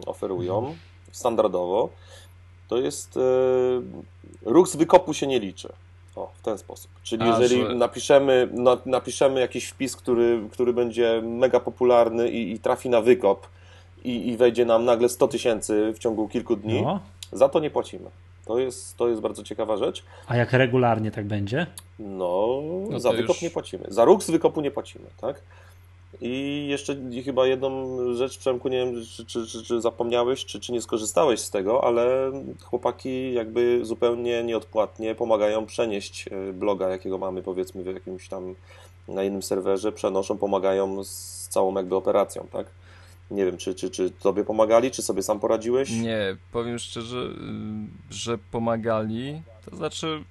oferują 0.07 0.75
standardowo. 1.17 1.89
To 2.69 2.79
jest 2.79 3.17
yy, 3.17 3.83
ruch 4.43 4.69
z 4.69 4.77
wykopu 4.77 5.15
się 5.15 5.27
nie 5.27 5.41
liczy. 5.41 5.69
O, 6.17 6.33
w 6.35 6.43
ten 6.43 6.59
sposób. 6.59 6.91
Czyli 7.03 7.23
A, 7.23 7.27
jeżeli 7.27 7.63
że... 7.63 7.75
napiszemy, 7.75 8.49
na, 8.53 8.79
napiszemy 8.87 9.41
jakiś 9.41 9.67
wpis, 9.67 9.97
który, 9.97 10.41
który 10.53 10.73
będzie 10.73 11.23
mega 11.25 11.61
popularny 11.61 12.31
i, 12.31 12.53
i 12.53 12.59
trafi 12.59 12.89
na 12.89 13.01
wykop 13.01 13.47
i, 14.05 14.29
i, 14.29 14.37
wejdzie 14.37 14.65
nam 14.65 14.85
nagle 14.85 15.09
100 15.09 15.29
tysięcy 15.29 15.93
w 15.93 15.99
ciągu 15.99 16.29
kilku 16.29 16.57
dni, 16.57 16.83
no. 16.83 17.01
za 17.33 17.49
to 17.49 17.61
nie 17.61 17.71
płacimy. 17.71 18.11
To 18.45 18.59
jest, 18.59 18.97
to 18.97 19.09
jest 19.09 19.21
bardzo 19.21 19.43
ciekawa 19.43 19.77
rzecz. 19.77 20.05
A 20.27 20.37
jak 20.37 20.53
regularnie 20.53 21.11
tak 21.11 21.27
będzie? 21.27 21.67
No, 21.99 22.61
no 22.91 23.01
za 23.01 23.13
wykop 23.13 23.29
już... 23.29 23.43
nie 23.43 23.51
płacimy. 23.51 23.85
Za 23.89 24.05
ruch 24.05 24.23
z 24.23 24.31
wykopu 24.31 24.61
nie 24.61 24.71
płacimy, 24.71 25.07
tak? 25.21 25.41
I 26.21 26.67
jeszcze 26.69 26.97
chyba 27.25 27.47
jedną 27.47 27.99
rzecz, 28.15 28.39
Przemku, 28.39 28.69
nie 28.69 28.87
wiem, 28.87 28.95
czy, 29.17 29.27
czy, 29.27 29.47
czy, 29.47 29.63
czy 29.65 29.81
zapomniałeś, 29.81 30.45
czy, 30.45 30.61
czy 30.61 30.73
nie 30.73 30.83
skorzystałeś 30.83 31.41
z 31.41 31.51
tego, 31.51 31.85
ale 31.85 32.33
chłopaki 32.63 33.33
jakby 33.33 33.81
zupełnie 33.83 34.45
nieodpłatnie 34.45 35.15
pomagają 35.15 35.67
przenieść 35.67 36.29
e, 36.29 36.53
bloga, 36.53 36.89
jakiego 36.89 37.19
mamy 37.19 37.43
powiedzmy 37.43 37.83
w 37.83 37.87
jakimś 37.87 38.29
tam 38.29 38.55
na 39.09 39.25
innym 39.25 39.43
serwerze, 39.43 39.93
przenoszą, 39.93 40.39
pomagają 40.39 41.05
z 41.05 41.49
całą 41.49 41.77
jakby 41.77 41.97
operacją, 41.97 42.47
tak? 42.53 42.67
Nie 43.31 43.45
wiem, 43.45 43.57
czy, 43.57 43.75
czy, 43.75 43.91
czy 43.91 44.11
tobie 44.11 44.45
pomagali, 44.45 44.91
czy 44.91 45.03
sobie 45.03 45.23
sam 45.23 45.41
poradziłeś? 45.41 45.91
Nie, 45.91 46.37
powiem 46.53 46.79
szczerze, 46.79 47.19
y, 47.19 48.15
że 48.15 48.39
pomagali, 48.39 49.43
to 49.71 49.77
znaczy 49.77 50.25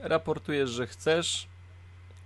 raportujesz, 0.00 0.70
że 0.70 0.86
chcesz, 0.86 1.48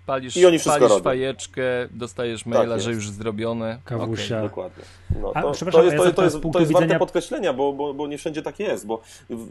palisz, 0.09 0.37
I 0.37 0.47
oni 0.47 0.59
palisz 0.59 0.89
robią. 0.89 1.03
fajeczkę, 1.03 1.63
dostajesz 1.91 2.45
tak 2.45 2.53
maila, 2.53 2.75
tak 2.75 2.85
że 2.85 2.93
już 2.93 3.11
zrobione. 3.11 3.79
Kawusia. 3.85 4.37
Okay. 4.37 4.49
Dokładnie. 4.49 4.85
No, 5.21 5.33
to, 5.33 5.37
A, 5.37 5.43
to, 5.43 5.49
jest, 5.49 5.61
to, 5.61 5.83
jest, 5.85 5.97
to, 6.17 6.25
jest, 6.25 6.37
to 6.53 6.61
jest 6.61 6.73
warte 6.73 6.99
podkreślenia, 6.99 7.53
bo, 7.53 7.73
bo, 7.73 7.95
bo 7.95 8.07
nie 8.07 8.19
wszędzie 8.19 8.43
tak 8.43 8.61
jest, 8.61 8.87
bo 8.87 9.03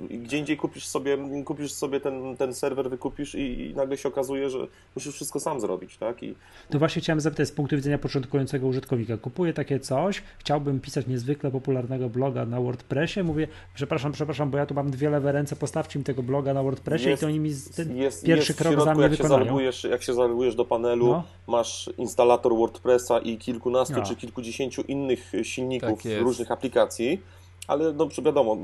gdzie 0.10 0.38
indziej 0.38 0.58
kupisz 0.58 0.88
sobie, 0.88 1.18
kupisz 1.46 1.72
sobie 1.72 2.00
ten, 2.00 2.38
ten 2.38 2.54
serwer, 2.54 2.90
wykupisz 2.90 3.36
i, 3.36 3.62
i 3.62 3.76
nagle 3.76 3.98
się 3.98 4.10
okazuje, 4.10 4.50
że 4.50 4.68
musisz 4.96 5.16
wszystko 5.16 5.40
sam 5.40 5.62
zrobić, 5.62 5.98
tak? 5.98 6.24
I... 6.24 6.36
To 6.70 6.80
właśnie 6.80 7.02
chciałem 7.02 7.22
zapytać 7.22 7.48
z 7.48 7.52
punktu 7.52 7.76
widzenia 7.76 7.98
początkującego 7.98 8.68
użytkownika. 8.68 9.18
Kupuję 9.18 9.54
takie 9.54 9.80
coś, 9.80 10.24
chciałbym 10.40 10.80
pisać 10.80 11.08
niezwykle 11.08 11.52
popularnego 11.52 12.10
bloga 12.10 12.46
na 12.46 12.62
WordPressie, 12.62 13.24
mówię, 13.24 13.48
przepraszam, 13.76 14.12
przepraszam, 14.12 14.52
bo 14.52 14.58
ja 14.58 14.66
tu 14.66 14.74
mam 14.74 14.92
dwie 14.92 15.10
lewe 15.10 15.32
ręce, 15.32 15.56
postawcie 15.56 16.00
mi 16.00 16.06
tego 16.06 16.24
bloga 16.24 16.54
na 16.54 16.64
WordPressie 16.64 17.10
jest, 17.10 17.22
i 17.22 17.26
to 17.26 17.28
oni 17.28 17.40
mi 17.40 17.52
ten 17.76 17.98
jest, 17.98 18.26
pierwszy 18.26 18.52
jest 18.52 18.60
krok 18.60 18.74
środku, 18.74 18.86
za 18.86 18.94
mnie 18.94 19.04
jak 19.04 19.12
wykonają. 19.12 19.72
Się 19.72 19.90
jak 19.90 20.04
się 20.04 20.14
zalogujesz 20.14 20.47
do 20.56 20.66
panelu, 20.66 21.08
no. 21.08 21.24
masz 21.48 21.90
instalator 21.98 22.56
WordPressa 22.56 23.20
i 23.20 23.38
kilkunastu 23.38 23.96
no. 23.96 24.06
czy 24.06 24.16
kilkudziesięciu 24.16 24.82
innych 24.82 25.32
silników 25.44 26.04
tak 26.04 26.22
różnych 26.22 26.52
aplikacji, 26.52 27.22
ale 27.68 27.94
no 27.94 28.08
wiadomo, 28.26 28.58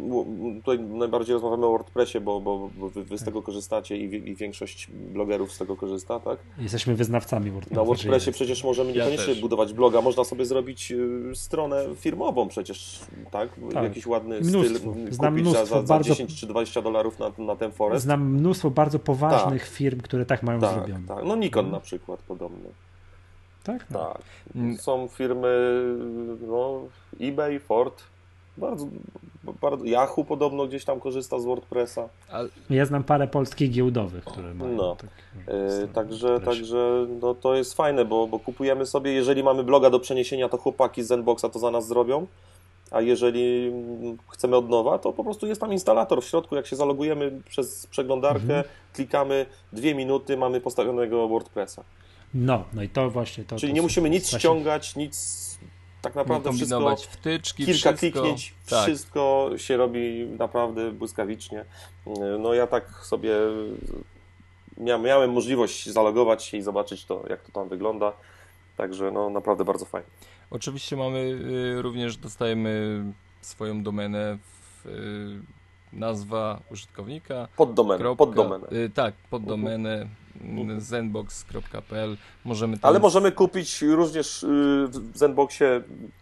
tutaj 0.56 0.80
najbardziej 0.80 1.34
rozmawiamy 1.34 1.66
o 1.66 1.70
WordPressie, 1.70 2.20
bo, 2.20 2.42
bo, 2.42 2.70
bo 2.78 2.90
wy, 2.90 3.18
z 3.18 3.24
tego 3.24 3.42
korzystacie 3.42 3.98
i, 3.98 4.30
i, 4.30 4.36
większość 4.36 4.88
blogerów 4.92 5.52
z 5.52 5.58
tego 5.58 5.76
korzysta, 5.76 6.20
tak? 6.20 6.40
Jesteśmy 6.58 6.96
wyznawcami 6.96 7.52
WordPressa. 7.52 7.82
Na 7.82 7.88
WordPressie 7.88 8.32
przecież 8.32 8.64
możemy 8.64 8.94
niekoniecznie 8.94 9.34
ja 9.34 9.42
budować 9.42 9.74
bloga, 9.74 10.02
można 10.02 10.24
sobie 10.24 10.46
zrobić 10.46 10.92
y, 10.92 11.36
stronę 11.36 11.86
firmową 11.96 12.48
przecież, 12.48 13.00
tak? 13.32 13.50
tak. 13.74 13.84
Jakiś 13.84 14.08
ładny 14.08 14.42
mnóstwo. 14.42 14.94
styl 14.94 15.14
Znam 15.14 15.34
kupić 15.34 15.48
mnóstwo, 15.48 15.66
za, 15.66 15.82
za, 15.82 15.94
bardzo... 15.94 16.10
10 16.10 16.40
czy 16.40 16.48
20 16.48 16.82
dolarów 16.82 17.20
na, 17.20 17.32
na 17.38 17.56
ten 17.56 17.72
forest. 17.72 18.04
Znam 18.04 18.34
mnóstwo 18.34 18.70
bardzo 18.70 19.00
poważnych 19.00 19.62
tak. 19.62 19.72
firm, 19.72 20.02
które 20.02 20.26
tak 20.26 20.44
mają 20.44 20.60
tak, 20.60 20.74
zrobione. 20.74 21.08
Tak. 21.08 21.26
No 21.26 21.36
Nikon 21.36 21.72
na 21.72 21.80
przykład 21.80 22.22
podobny. 22.22 22.70
Tak? 23.64 23.90
No. 23.90 24.00
Tak. 24.00 24.22
Są 24.78 25.08
firmy, 25.08 25.82
no, 26.48 26.82
eBay, 27.20 27.60
Ford, 27.60 28.04
bardzo, 28.58 28.88
bardzo, 29.62 29.86
Yahoo 29.86 30.24
podobno 30.24 30.68
gdzieś 30.68 30.86
tam 30.86 31.00
korzysta 31.00 31.40
z 31.40 31.46
WordPressa. 31.46 32.10
Ja 32.70 32.86
znam 32.86 33.04
parę 33.04 33.28
polskich 33.28 33.72
giełdowych, 33.72 34.24
które 34.24 34.54
mają. 34.54 34.76
No. 34.76 34.96
Tak, 34.96 35.10
yy, 35.82 35.88
także 35.88 36.40
także 36.40 37.08
no, 37.22 37.36
to 37.36 37.56
jest 37.56 37.74
fajne, 37.74 38.06
bo, 38.06 38.28
bo 38.28 38.40
kupujemy 38.40 38.86
sobie, 38.86 39.14
jeżeli 39.14 39.44
mamy 39.44 39.64
bloga 39.64 39.90
do 39.90 40.00
przeniesienia, 40.00 40.50
to 40.50 40.58
chłopaki 40.58 41.04
z 41.04 41.08
Zenboxa 41.08 41.46
to 41.54 41.60
za 41.60 41.72
nas 41.72 41.88
zrobią. 41.88 42.28
A 42.92 43.02
jeżeli 43.02 43.72
chcemy 44.30 44.56
od 44.56 44.70
nowa, 44.70 45.00
to 45.00 45.14
po 45.14 45.24
prostu 45.24 45.48
jest 45.48 45.62
tam 45.62 45.72
instalator 45.72 46.22
w 46.22 46.26
środku. 46.26 46.56
Jak 46.56 46.68
się 46.68 46.76
zalogujemy 46.76 47.42
przez 47.50 47.88
przeglądarkę, 47.88 48.42
mhm. 48.42 48.64
klikamy 48.94 49.46
dwie 49.74 49.96
minuty, 49.96 50.38
mamy 50.38 50.62
postawionego 50.62 51.28
WordPressa. 51.28 51.84
No, 52.34 52.64
no 52.74 52.84
i 52.84 52.90
to 52.90 53.10
właśnie 53.10 53.44
to. 53.44 53.56
Czyli 53.56 53.72
to 53.72 53.76
nie 53.76 53.82
musimy 53.82 54.10
nic 54.10 54.24
właśnie... 54.24 54.40
ściągać, 54.40 54.96
nic 54.96 55.53
tak 56.04 56.16
naprawdę 56.16 56.54
wszystko, 56.54 56.96
wtyczki, 56.96 57.66
kilka 57.66 57.94
wszystko, 57.94 58.22
kliknięć, 58.22 58.54
tak. 58.70 58.84
wszystko 58.84 59.50
się 59.58 59.78
robi 59.78 60.26
naprawdę 60.26 60.92
błyskawicznie. 60.92 61.66
No 62.40 62.54
ja 62.54 62.68
tak 62.68 62.90
sobie 63.04 63.36
miałem 64.78 65.32
możliwość 65.32 65.90
zalogować 65.90 66.44
się 66.44 66.58
i 66.58 66.62
zobaczyć 66.62 67.06
to, 67.06 67.24
jak 67.30 67.42
to 67.42 67.52
tam 67.52 67.70
wygląda. 67.70 68.14
Także 68.78 69.12
no 69.12 69.30
naprawdę 69.30 69.66
bardzo 69.66 69.86
fajnie. 69.86 70.08
Oczywiście 70.52 70.96
mamy 70.96 71.20
y, 71.20 71.82
również, 71.82 72.18
dostajemy 72.18 73.04
swoją 73.42 73.84
domenę 73.84 74.38
w 74.38 74.88
y, 74.88 75.98
nazwa 75.98 76.60
użytkownika. 76.72 77.48
Poddomenę. 77.58 78.00
Kropka, 78.00 78.26
poddomenę. 78.26 78.68
Y, 78.72 78.90
tak, 78.90 79.14
poddomenę 79.30 79.94
mhm. 79.94 80.23
zenbox.pl. 80.78 82.18
Możemy 82.46 82.78
tam... 82.78 82.90
Ale 82.90 83.00
możemy 83.00 83.32
kupić 83.32 83.82
również 83.82 84.46
w 84.88 85.18
Zenboxie 85.18 85.82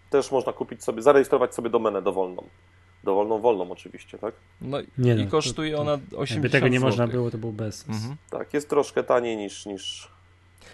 też 0.09 0.31
można 0.31 0.53
kupić 0.53 0.83
sobie, 0.83 1.01
zarejestrować 1.01 1.55
sobie 1.55 1.69
domenę 1.69 2.01
dowolną. 2.01 2.43
Dowolną, 3.03 3.39
wolną 3.39 3.71
oczywiście, 3.71 4.17
tak? 4.17 4.35
No 4.61 4.77
nie 4.97 5.13
i 5.13 5.25
no, 5.25 5.31
kosztuje 5.31 5.71
to, 5.71 5.77
to, 5.77 5.81
ona 5.81 5.93
80 5.93 6.29
Jakby 6.31 6.49
tego 6.49 6.67
nie 6.67 6.79
zł. 6.79 6.89
można 6.89 7.07
było, 7.07 7.31
to 7.31 7.37
był 7.37 7.51
bez. 7.51 7.89
Mhm. 7.89 8.15
Tak, 8.29 8.53
jest 8.53 8.69
troszkę 8.69 9.03
taniej 9.03 9.37
niż, 9.37 9.65
niż 9.65 10.07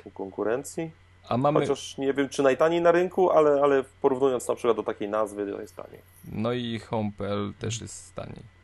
u 0.04 0.12
konkurencji. 0.12 0.92
A 1.30 1.38
mamy... 1.38 1.60
Chociaż 1.60 1.98
nie 1.98 2.14
wiem, 2.14 2.30
czy 2.30 2.44
najtaniej 2.44 2.82
na 2.82 2.92
rynku, 2.92 3.32
ale, 3.32 3.62
ale 3.64 3.84
porównując 4.02 4.48
na 4.48 4.56
przykład 4.56 4.78
do 4.78 4.84
takiej 4.84 5.10
nazwy, 5.10 5.52
to 5.52 5.62
jest 5.62 5.76
taniej. 5.76 6.02
No 6.32 6.54
i 6.54 6.80
Home.pl 6.80 7.54
też 7.60 7.82
jest 7.82 8.16
taniej. 8.16 8.57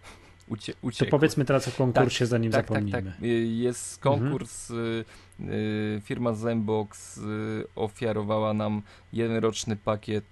Ucie, 0.48 0.74
to 1.00 1.06
powiedzmy 1.06 1.46
teraz 1.46 1.68
o 1.68 1.72
konkursie, 1.72 2.20
tak, 2.20 2.28
zanim 2.28 2.52
tak, 2.52 2.68
zapomnimy. 2.68 2.92
Tak, 2.92 3.04
tak. 3.04 3.14
Jest 3.48 4.00
konkurs, 4.00 4.72
mhm. 4.72 5.04
Y, 5.40 6.02
firma 6.04 6.34
Zenbox 6.34 7.18
y, 7.18 7.22
ofiarowała 7.76 8.54
nam 8.54 8.82
jednoroczny 9.14 9.76
pakiet 9.76 10.26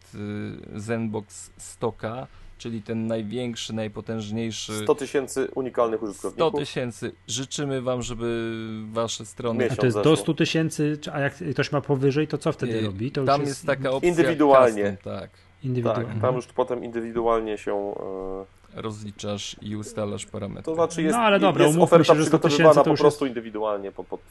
y, 0.75 0.79
Zenbox 0.79 1.51
Stoka, 1.57 2.27
czyli 2.57 2.81
ten 2.81 3.07
największy, 3.07 3.73
najpotężniejszy. 3.73 4.73
100 4.83 4.95
tysięcy 4.95 5.47
unikalnych 5.55 6.03
użytkowników. 6.03 6.49
100 6.49 6.59
tysięcy. 6.59 7.11
Życzymy 7.27 7.81
Wam, 7.81 8.01
żeby 8.01 8.59
Wasze 8.91 9.25
strony. 9.25 9.71
A 9.71 9.75
to 9.75 9.85
jest 9.85 10.01
do 10.01 10.15
100 10.15 10.33
tysięcy, 10.33 10.99
a 11.13 11.19
jak 11.19 11.33
ktoś 11.51 11.71
ma 11.71 11.81
powyżej, 11.81 12.27
to 12.27 12.37
co 12.37 12.51
wtedy 12.51 12.81
robi? 12.81 13.11
To 13.11 13.25
tam 13.25 13.41
jest... 13.41 13.51
jest... 13.51 13.65
taka 13.65 13.91
opcja. 13.91 14.09
Indywidualnie. 14.09 14.91
Custom, 14.91 15.13
tak. 15.19 15.29
Indywidualnie. 15.63 16.05
Tak, 16.05 16.21
tam 16.21 16.35
już 16.35 16.47
potem 16.47 16.83
indywidualnie 16.83 17.57
się. 17.57 17.73
E, 17.75 18.60
rozliczasz 18.75 19.55
i 19.61 19.75
ustalasz 19.75 20.25
parametry. 20.25 20.63
To 20.63 20.75
znaczy 20.75 21.01
jest, 21.01 21.17
no 21.17 21.23
ale 21.23 21.39
dobra, 21.39 21.65
jest 21.65 21.79
oferta 21.79 22.15
się, 22.15 22.21
przygotowywana 22.21 22.83
po 22.83 22.83
prostu 22.83 23.25
jest... 23.25 23.35
indywidualnie 23.35 23.91
pod, 23.91 24.07
pod 24.07 24.21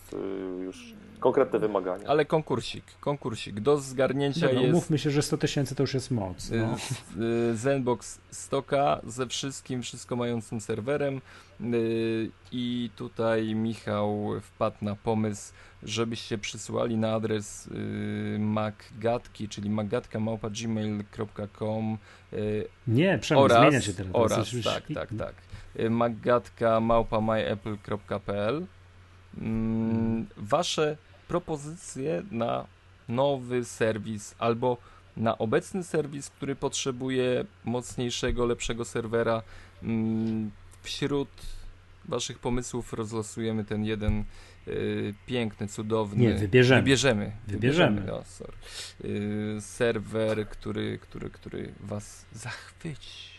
już 0.65 0.95
konkretne 1.21 1.59
wymagania. 1.59 2.09
Ale 2.09 2.25
konkursik, 2.25 2.85
konkursik 3.01 3.61
do 3.61 3.77
zgarnięcia 3.77 4.47
dobra, 4.47 4.61
jest... 4.61 4.73
Umówmy 4.73 4.99
się, 4.99 5.11
że 5.11 5.23
100 5.23 5.39
tysięcy 5.39 5.75
to 5.75 5.83
już 5.83 5.95
jest 5.95 6.11
moc. 6.11 6.51
No. 6.51 6.77
Y, 7.25 7.57
Zenbox 7.57 8.21
Stoka 8.31 9.01
ze 9.05 9.27
wszystkim, 9.27 9.83
wszystko 9.83 10.17
mającym 10.17 10.61
serwerem 10.61 11.21
y, 11.61 12.31
i 12.53 12.91
tutaj 12.97 13.55
Michał 13.55 14.31
wpadł 14.43 14.77
na 14.83 14.97
pomysł, 14.97 15.53
żebyście 15.83 16.39
przysłali 16.39 16.97
na 16.97 17.13
adres 17.13 17.67
y, 17.67 17.71
macgatki, 18.39 19.49
czyli 19.49 19.71
maggatka.gmail.com 19.71 21.99
Nie, 22.87 23.19
przynajmniej 23.19 23.61
zmienia 23.61 23.81
się 23.81 23.93
teraz. 23.93 24.13
Oraz, 24.15 24.53
już... 24.53 24.65
tak, 24.65 24.85
tak, 24.95 25.09
tak. 25.19 25.35
maggatka.myapple.pl 25.91 28.67
mm, 29.39 30.27
Wasze 30.37 30.97
propozycje 31.29 32.23
na 32.31 32.67
nowy 33.09 33.65
serwis 33.65 34.35
albo 34.39 34.77
na 35.17 35.39
obecny 35.39 35.85
serwis, 35.85 36.31
który 36.31 36.57
potrzebuje 36.57 37.45
mocniejszego, 37.65 38.47
lepszego 38.47 38.85
serwera. 38.85 39.43
Mm, 39.83 40.51
wśród 40.83 41.29
Waszych 42.05 42.39
pomysłów 42.39 42.93
rozlosujemy 42.93 43.65
ten 43.65 43.85
jeden 43.85 44.25
y, 44.69 45.15
piękny, 45.27 45.69
cudowny. 45.69 46.27
Nie, 46.27 46.35
wybierzemy. 46.35 46.83
Wybierzemy. 46.83 47.33
Wybierzemy. 47.47 48.03
No, 48.07 48.23
sorry. 48.25 48.53
Y, 49.05 49.61
serwer, 49.61 50.49
który, 50.49 50.99
który, 50.99 51.31
który 51.31 51.73
Was 51.81 52.27
zachwyci. 52.33 53.31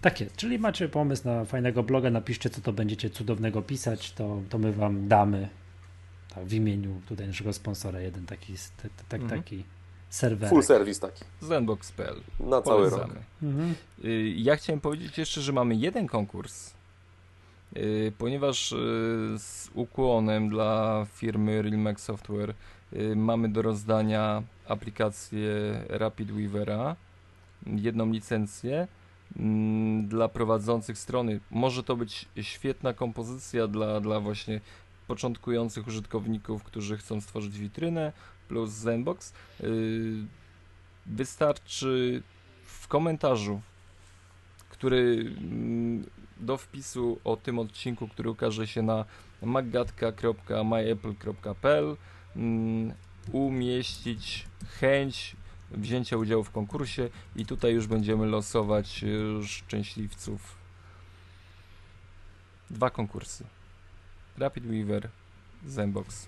Tak 0.00 0.20
jest, 0.20 0.36
czyli 0.36 0.58
macie 0.58 0.88
pomysł 0.88 1.22
na 1.24 1.44
fajnego 1.44 1.82
bloga, 1.82 2.10
napiszcie 2.10 2.50
co 2.50 2.60
to 2.60 2.72
będziecie 2.72 3.10
cudownego 3.10 3.62
pisać, 3.62 4.12
to, 4.12 4.42
to 4.48 4.58
my 4.58 4.72
wam 4.72 5.08
damy 5.08 5.48
tak, 6.34 6.44
w 6.44 6.52
imieniu 6.52 7.00
tutaj 7.08 7.26
naszego 7.26 7.52
sponsora 7.52 8.00
jeden 8.00 8.26
taki, 8.26 8.54
tak, 9.08 9.20
mhm. 9.20 9.42
taki 9.42 9.64
serwer. 10.10 10.48
Full 10.48 10.62
service 10.62 11.00
taki. 11.00 11.24
Zenbox.pl. 11.40 12.20
Na 12.40 12.62
cały 12.62 12.90
rok. 12.90 13.10
Mhm. 13.42 13.74
Y, 14.04 14.34
ja 14.36 14.56
chciałem 14.56 14.80
powiedzieć 14.80 15.18
jeszcze, 15.18 15.40
że 15.40 15.52
mamy 15.52 15.74
jeden 15.74 16.06
konkurs, 16.06 16.74
ponieważ 18.18 18.72
y, 18.72 18.76
z 19.38 19.70
ukłonem 19.74 20.48
dla 20.48 21.06
firmy 21.14 21.62
Realmax 21.62 22.04
Software 22.04 22.54
mamy 23.16 23.48
do 23.48 23.62
rozdania 23.62 24.42
aplikację 24.68 25.50
Rapid 25.88 26.32
Weavera, 26.32 26.96
jedną 27.66 28.10
licencję 28.10 28.88
mm, 29.36 30.08
dla 30.08 30.28
prowadzących 30.28 30.98
strony. 30.98 31.40
Może 31.50 31.82
to 31.82 31.96
być 31.96 32.28
świetna 32.42 32.92
kompozycja 32.92 33.68
dla, 33.68 34.00
dla 34.00 34.20
właśnie 34.20 34.60
początkujących 35.06 35.86
użytkowników, 35.86 36.62
którzy 36.62 36.96
chcą 36.96 37.20
stworzyć 37.20 37.58
witrynę, 37.58 38.12
plus 38.48 38.70
Zenbox. 38.70 39.32
Y, 39.60 40.26
wystarczy 41.06 42.22
w 42.64 42.88
komentarzu, 42.88 43.60
który 44.70 45.34
mm, 45.38 46.04
do 46.42 46.56
wpisu 46.56 47.20
o 47.24 47.36
tym 47.36 47.58
odcinku, 47.58 48.08
który 48.08 48.30
ukaże 48.30 48.66
się 48.66 48.82
na 48.82 49.04
maggatka.myapple.pl 49.42 51.96
mm, 52.36 52.94
umieścić 53.32 54.46
chęć 54.80 55.36
wzięcia 55.70 56.16
udziału 56.16 56.44
w 56.44 56.50
konkursie 56.50 57.08
i 57.36 57.46
tutaj 57.46 57.72
już 57.72 57.86
będziemy 57.86 58.26
losować 58.26 59.04
szczęśliwców. 59.46 60.56
Dwa 62.70 62.90
konkursy. 62.90 63.44
Rapid 64.38 64.66
Weaver, 64.66 65.08
Zenbox. 65.66 66.26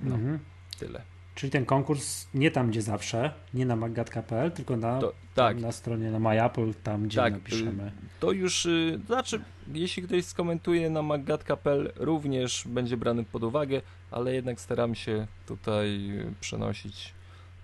No, 0.00 0.14
mhm. 0.14 0.38
tyle. 0.78 1.17
Czyli 1.38 1.50
ten 1.50 1.66
konkurs 1.66 2.28
nie 2.34 2.50
tam, 2.50 2.70
gdzie 2.70 2.82
zawsze, 2.82 3.32
nie 3.54 3.66
na 3.66 3.76
maggatka.pl, 3.76 4.50
tylko 4.50 4.76
na, 4.76 5.00
to, 5.00 5.12
tak. 5.34 5.60
na 5.60 5.72
stronie 5.72 6.10
na 6.10 6.18
MyApple, 6.18 6.74
tam 6.82 7.02
gdzie 7.02 7.16
tak, 7.16 7.32
napiszemy. 7.32 7.92
To 8.20 8.32
już, 8.32 8.66
y, 8.66 9.00
znaczy, 9.06 9.40
jeśli 9.72 10.02
ktoś 10.02 10.24
skomentuje 10.24 10.90
na 10.90 11.02
maggatka.pl, 11.02 11.92
również 11.96 12.64
będzie 12.66 12.96
brany 12.96 13.24
pod 13.24 13.44
uwagę, 13.44 13.82
ale 14.10 14.34
jednak 14.34 14.60
staram 14.60 14.94
się 14.94 15.26
tutaj 15.46 16.10
przenosić 16.40 17.14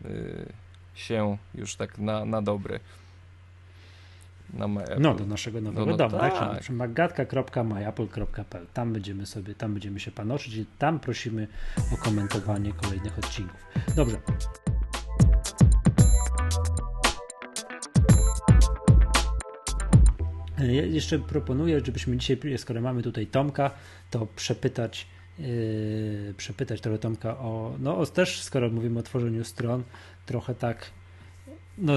y, 0.04 0.52
się 0.94 1.38
już 1.54 1.76
tak 1.76 1.98
na, 1.98 2.24
na 2.24 2.42
dobre 2.42 2.80
na 4.54 4.68
MyApple. 4.68 5.00
No, 5.00 5.14
do 5.14 5.26
naszego 5.26 5.60
nowego 5.60 5.86
no, 5.86 5.92
no 5.92 5.96
domu, 5.96 6.18
tak? 6.18 6.38
tak? 6.38 6.70
magatka.myapple.pl. 6.70 8.66
Tam 8.74 8.92
będziemy 8.92 9.26
sobie, 9.26 9.54
tam 9.54 9.72
będziemy 9.72 10.00
się 10.00 10.10
panoszyć 10.10 10.56
i 10.56 10.66
tam 10.78 11.00
prosimy 11.00 11.48
o 11.94 11.96
komentowanie 11.96 12.72
kolejnych 12.72 13.18
odcinków. 13.18 13.66
Dobrze. 13.96 14.16
Ja 20.58 20.82
jeszcze 20.82 21.18
proponuję, 21.18 21.80
żebyśmy 21.84 22.16
dzisiaj, 22.16 22.38
skoro 22.58 22.80
mamy 22.80 23.02
tutaj 23.02 23.26
Tomka, 23.26 23.70
to 24.10 24.26
przepytać, 24.36 25.06
yy, 25.38 26.34
przepytać 26.36 26.80
trochę 26.80 26.98
Tomka 26.98 27.38
o, 27.38 27.74
no 27.78 27.98
o, 27.98 28.06
też 28.06 28.42
skoro 28.42 28.70
mówimy 28.70 28.98
o 28.98 29.02
tworzeniu 29.02 29.44
stron, 29.44 29.82
trochę 30.26 30.54
tak, 30.54 30.90
no 31.78 31.94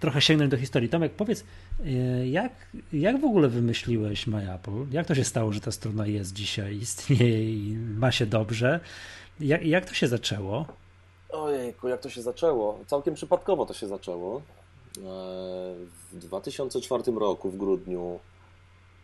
trochę 0.00 0.20
sięgnąć 0.20 0.50
do 0.50 0.56
historii. 0.56 0.88
Tomek, 0.88 1.12
powiedz, 1.12 1.40
e, 1.40 1.44
jak, 2.24 2.52
jak 2.92 3.20
w 3.20 3.24
ogóle 3.24 3.48
wymyśliłeś 3.48 4.26
MyApple? 4.26 4.86
Jak 4.90 5.06
to 5.06 5.14
się 5.14 5.24
stało, 5.24 5.52
że 5.52 5.60
ta 5.60 5.72
strona 5.72 6.06
jest 6.06 6.32
dzisiaj, 6.32 6.76
istnieje 6.76 7.54
i 7.54 7.76
ma 7.76 8.12
się 8.12 8.26
dobrze? 8.26 8.80
Jak, 9.40 9.66
jak 9.66 9.84
to 9.84 9.94
się 9.94 10.08
zaczęło? 10.08 10.66
Ojejku, 11.28 11.88
jak 11.88 12.00
to 12.00 12.10
się 12.10 12.22
zaczęło? 12.22 12.78
Całkiem 12.86 13.14
przypadkowo 13.14 13.66
to 13.66 13.74
się 13.74 13.86
zaczęło. 13.88 14.36
E, 14.36 15.00
w 16.12 16.18
2004 16.18 17.12
roku, 17.12 17.50
w 17.50 17.56
grudniu, 17.56 18.18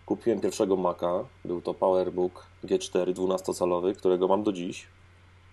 kupiłem 0.07 0.41
pierwszego 0.41 0.77
Maca. 0.77 1.25
Był 1.45 1.61
to 1.63 1.75
PowerBook 1.75 2.47
G4 2.65 3.15
12-calowy, 3.15 3.95
którego 3.95 4.29
mam 4.29 4.43
do 4.43 4.53
dziś. 4.53 4.87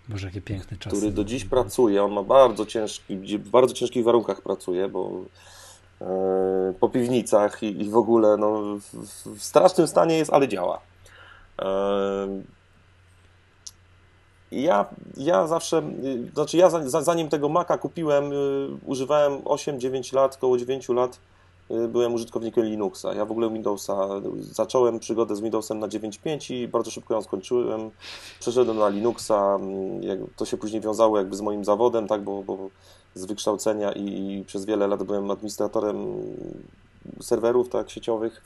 Boże, 0.10 0.28
jakie 0.28 0.42
piękne 0.42 0.78
czasy. 0.78 0.98
Który 0.98 1.12
do 1.12 1.24
dziś 1.24 1.46
pracuje. 1.46 2.04
On 2.04 2.12
ma 2.12 2.24
bardzo 2.24 2.66
ciężki, 2.66 3.18
w 3.38 3.50
bardzo 3.50 3.74
ciężkich 3.74 4.04
warunkach 4.04 4.42
pracuje, 4.42 4.88
bo 4.88 5.12
e, 5.12 5.65
po 6.80 6.90
piwnicach 6.90 7.64
i, 7.64 7.82
i 7.82 7.90
w 7.90 7.98
ogóle 7.98 8.38
no, 8.38 8.62
w, 8.80 8.94
w, 9.38 9.44
strasznym 9.44 9.88
stanie 9.88 10.18
jest, 10.18 10.34
ale 10.34 10.48
działa. 10.48 10.80
E, 11.62 12.28
ja, 14.52 14.86
ja 15.18 15.48
zawsze, 15.48 15.82
znaczy 16.34 16.58
ja 16.58 16.70
zanim 17.02 17.30
tego 17.30 17.50
Maca 17.50 17.78
kupiłem, 17.78 18.26
e, 18.26 18.36
używałem 18.86 19.42
8-9 19.42 20.16
lat, 20.16 20.36
około 20.36 20.58
9 20.58 20.90
lat 20.90 21.20
Y, 21.72 21.88
byłem 21.88 22.14
użytkownikiem 22.14 22.66
Linuxa. 22.66 23.06
Ja 23.16 23.26
w 23.26 23.32
ogóle 23.32 23.50
Windowsa, 23.50 24.08
zacząłem 24.40 25.00
przygodę 25.00 25.36
z 25.36 25.42
Windowsem 25.42 25.80
na 25.80 25.88
9.5 25.88 26.54
i 26.54 26.68
bardzo 26.68 26.92
szybko 26.92 27.14
ją 27.14 27.22
skończyłem. 27.22 27.92
Przeszedłem 28.40 28.78
na 28.78 28.90
Linuxa, 28.90 29.56
mm, 29.56 30.02
to 30.36 30.46
się 30.46 30.58
później 30.58 30.82
wiązało 30.82 31.18
jakby 31.18 31.36
z 31.36 31.42
moim 31.42 31.66
zawodem, 31.66 32.08
tak, 32.08 32.24
bo, 32.24 32.44
bo 32.44 32.70
z 33.16 33.26
wykształcenia 33.26 33.92
i, 33.92 34.34
i, 34.40 34.46
przez 34.46 34.66
wiele 34.66 34.88
lat 34.88 35.04
byłem 35.04 35.32
administratorem 35.32 35.96
serwerów 37.22 37.70
tak, 37.70 37.90
sieciowych. 37.90 38.42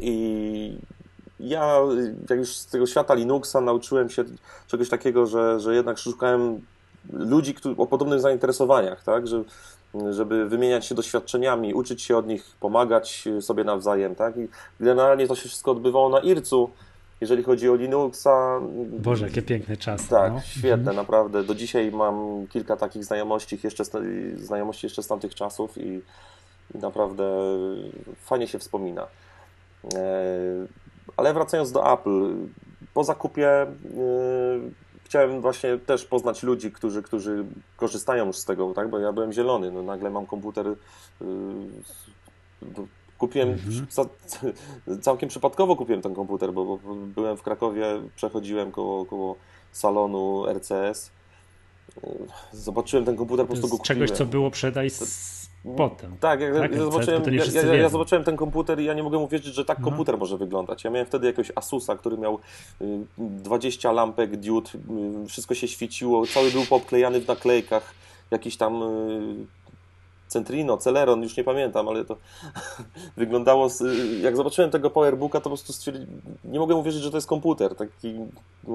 I 0.00 0.78
ja, 1.40 1.78
jak 2.30 2.38
już 2.38 2.56
z 2.56 2.66
tego 2.66 2.86
świata 2.86 3.14
Linuxa 3.14 3.60
nauczyłem 3.60 4.10
się 4.10 4.24
czegoś 4.66 4.88
takiego, 4.88 5.26
że, 5.26 5.60
że 5.60 5.74
jednak 5.74 5.98
szukałem 5.98 6.60
ludzi 7.12 7.54
o 7.76 7.86
podobnych 7.86 8.20
zainteresowaniach, 8.20 9.04
tak, 9.04 9.26
że 9.26 9.44
żeby 10.10 10.48
wymieniać 10.48 10.86
się 10.86 10.94
doświadczeniami, 10.94 11.74
uczyć 11.74 12.02
się 12.02 12.16
od 12.16 12.26
nich, 12.26 12.56
pomagać 12.60 13.28
sobie 13.40 13.64
nawzajem, 13.64 14.14
tak? 14.14 14.36
I 14.36 14.48
generalnie 14.80 15.28
to 15.28 15.34
się 15.34 15.48
wszystko 15.48 15.70
odbywało 15.70 16.08
na 16.08 16.18
IRC-u, 16.18 16.70
jeżeli 17.20 17.42
chodzi 17.42 17.68
o 17.68 17.74
Linuxa. 17.74 18.60
Boże, 18.90 19.26
jakie 19.26 19.42
piękne 19.42 19.76
czasy. 19.76 20.08
Tak, 20.08 20.32
no. 20.32 20.40
świetne, 20.40 20.92
naprawdę. 20.92 21.44
Do 21.44 21.54
dzisiaj 21.54 21.92
mam 21.92 22.46
kilka 22.46 22.76
takich 22.76 23.04
znajomości 23.04 23.58
jeszcze, 23.64 23.84
znajomości 24.36 24.86
jeszcze 24.86 25.02
z 25.02 25.06
tamtych 25.06 25.34
czasów 25.34 25.78
i, 25.78 26.02
i 26.74 26.78
naprawdę 26.78 27.24
fajnie 28.24 28.46
się 28.46 28.58
wspomina. 28.58 29.06
E, 29.94 29.98
ale 31.16 31.34
wracając 31.34 31.72
do 31.72 31.92
Apple, 31.92 32.34
po 32.94 33.04
zakupie 33.04 33.48
e, 33.50 33.68
chciałem 35.08 35.40
właśnie 35.40 35.78
też 35.78 36.04
poznać 36.04 36.42
ludzi, 36.42 36.72
którzy, 36.72 37.02
którzy 37.02 37.44
korzystają 37.76 38.26
już 38.26 38.36
z 38.36 38.44
tego, 38.44 38.74
tak? 38.74 38.90
bo 38.90 38.98
ja 38.98 39.12
byłem 39.12 39.32
zielony, 39.32 39.70
no 39.70 39.82
nagle 39.82 40.10
mam 40.10 40.26
komputer, 40.26 40.66
yy, 40.66 41.26
kupiłem, 43.18 43.48
mhm. 43.48 43.86
całkiem 45.00 45.28
przypadkowo 45.28 45.76
kupiłem 45.76 46.02
ten 46.02 46.14
komputer, 46.14 46.52
bo, 46.52 46.64
bo, 46.64 46.94
byłem 46.94 47.36
w 47.36 47.42
Krakowie, 47.42 47.86
przechodziłem 48.16 48.72
koło, 48.72 49.06
koło 49.06 49.36
salonu 49.72 50.44
RCS, 50.46 51.10
yy, 52.02 52.10
zobaczyłem 52.52 53.04
ten 53.04 53.16
komputer, 53.16 53.46
po 53.46 53.52
prostu 53.52 53.68
go 53.68 53.78
kupiłem. 53.78 54.06
Czegoś, 54.06 54.18
co 54.18 54.26
było 54.26 54.50
przedaj 54.50 54.90
potem. 55.76 56.16
Tak, 56.20 56.40
jak, 56.40 56.54
tak, 56.54 56.72
ja, 56.72 56.78
zobaczyłem, 56.78 57.22
ja, 57.34 57.62
ja, 57.62 57.74
ja, 57.74 57.88
zobaczyłem 57.88 58.24
ten 58.24 58.36
komputer 58.36 58.80
i 58.80 58.84
ja 58.84 58.94
nie 58.94 59.02
mogłem 59.02 59.22
uwierzyć, 59.22 59.54
że 59.54 59.64
tak 59.64 59.78
no. 59.78 59.84
komputer 59.84 60.18
może 60.18 60.38
wyglądać. 60.38 60.84
Ja 60.84 60.90
miałem 60.90 61.06
wtedy 61.06 61.26
jakiegoś 61.26 61.52
Asusa, 61.54 61.96
który 61.96 62.18
miał 62.18 62.38
20 63.18 63.90
y, 63.90 63.94
lampek, 63.94 64.36
diod, 64.36 64.72
y, 65.24 65.26
wszystko 65.26 65.54
się 65.54 65.68
świeciło, 65.68 66.26
cały 66.26 66.50
był 66.50 66.64
poobklejany 66.64 67.20
w 67.20 67.28
naklejkach, 67.28 67.94
jakiś 68.30 68.56
tam 68.56 68.82
Centrino, 70.28 70.76
Celeron, 70.76 71.22
już 71.22 71.36
nie 71.36 71.44
pamiętam, 71.44 71.88
ale 71.88 72.04
to 72.04 72.16
wyglądało, 73.16 73.68
jak 74.20 74.36
zobaczyłem 74.36 74.70
tego 74.70 74.90
Powerbooka, 74.90 75.40
to 75.40 75.50
po 75.50 75.56
prostu 75.56 75.92
nie 76.44 76.58
mogłem 76.58 76.78
uwierzyć, 76.78 77.02
że 77.02 77.10
to 77.10 77.16
jest 77.16 77.28
komputer, 77.28 77.74
taki, 77.74 78.14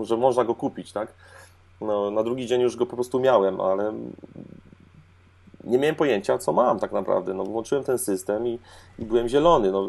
że 0.03 0.17
można 0.17 0.43
go 0.43 0.55
kupić, 0.55 0.91
tak? 0.91 1.13
No, 1.81 2.11
na 2.11 2.23
drugi 2.23 2.47
dzień 2.47 2.61
już 2.61 2.75
go 2.75 2.85
po 2.85 2.95
prostu 2.95 3.19
miałem, 3.19 3.61
ale 3.61 3.93
nie 5.63 5.77
miałem 5.77 5.95
pojęcia, 5.95 6.37
co 6.37 6.53
mam 6.53 6.79
tak 6.79 6.91
naprawdę. 6.91 7.33
No, 7.33 7.43
włączyłem 7.43 7.83
ten 7.83 7.97
system 7.97 8.47
i, 8.47 8.59
i 8.99 9.05
byłem 9.05 9.27
zielony. 9.27 9.71
No, 9.71 9.87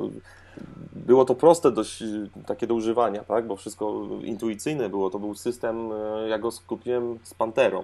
było 0.92 1.24
to 1.24 1.34
proste 1.34 1.72
dość 1.72 2.02
takie 2.46 2.66
do 2.66 2.74
używania, 2.74 3.24
tak? 3.24 3.46
bo 3.46 3.56
wszystko 3.56 4.08
intuicyjne 4.22 4.88
było. 4.88 5.10
To 5.10 5.18
był 5.18 5.34
system, 5.34 5.92
e, 5.92 6.28
ja 6.28 6.38
go 6.38 6.48
kupiłem 6.66 7.18
z 7.22 7.34
Panterą. 7.34 7.82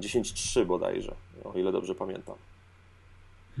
10.3 0.00 0.64
bodajże, 0.64 1.14
o 1.44 1.58
ile 1.58 1.72
dobrze 1.72 1.94
pamiętam. 1.94 2.34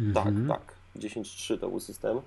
Mhm. 0.00 0.48
Tak, 0.48 0.58
tak. 0.58 0.74
10.3 0.96 1.58
to 1.58 1.68
był 1.68 1.80
system. 1.80 2.20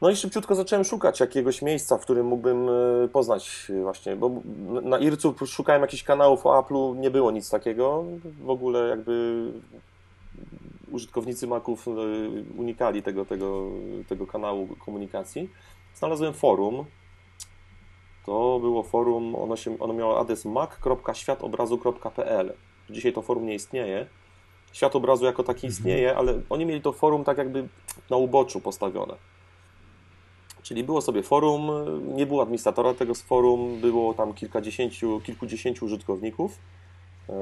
No 0.00 0.10
i 0.10 0.16
szybciutko 0.16 0.54
zacząłem 0.54 0.84
szukać 0.84 1.20
jakiegoś 1.20 1.62
miejsca, 1.62 1.98
w 1.98 2.00
którym 2.00 2.26
mógłbym 2.26 2.68
e, 2.68 3.08
poznać 3.08 3.72
właśnie, 3.82 4.16
bo 4.16 4.30
na 4.82 4.98
IRCU 4.98 5.34
szukałem 5.46 5.82
jakichś 5.82 6.02
kanałów 6.02 6.46
o 6.46 6.62
Apple'u, 6.62 6.96
nie 6.96 7.10
było 7.10 7.30
nic 7.30 7.50
takiego. 7.50 8.04
W 8.44 8.50
ogóle 8.50 8.88
jakby 8.88 9.44
użytkownicy 10.90 11.46
Maców 11.46 11.88
e, 11.88 11.90
unikali 12.58 13.02
tego, 13.02 13.24
tego, 13.24 13.66
tego 14.08 14.26
kanału 14.26 14.68
komunikacji, 14.84 15.50
znalazłem 15.94 16.34
forum. 16.34 16.84
To 18.26 18.58
było 18.60 18.82
forum, 18.82 19.36
ono, 19.36 19.56
się, 19.56 19.78
ono 19.78 19.94
miało 19.94 20.20
adres 20.20 20.44
mac.światobrazu.pl. 20.44 22.52
Dzisiaj 22.90 23.12
to 23.12 23.22
forum 23.22 23.46
nie 23.46 23.54
istnieje. 23.54 24.06
Świat 24.72 24.96
obrazu 24.96 25.24
jako 25.24 25.42
taki 25.42 25.66
mhm. 25.66 25.70
istnieje, 25.72 26.16
ale 26.16 26.40
oni 26.50 26.66
mieli 26.66 26.80
to 26.80 26.92
forum 26.92 27.24
tak 27.24 27.38
jakby 27.38 27.68
na 28.10 28.16
uboczu 28.16 28.60
postawione. 28.60 29.14
Czyli 30.62 30.84
było 30.84 31.00
sobie 31.00 31.22
forum, 31.22 31.70
nie 32.16 32.26
było 32.26 32.42
administratora 32.42 32.94
tego 32.94 33.14
z 33.14 33.22
forum, 33.22 33.80
było 33.80 34.14
tam 34.14 34.34
kilkadziesięciu, 34.34 35.20
kilkudziesięciu 35.20 35.84
użytkowników, 35.84 36.58
e, 37.28 37.34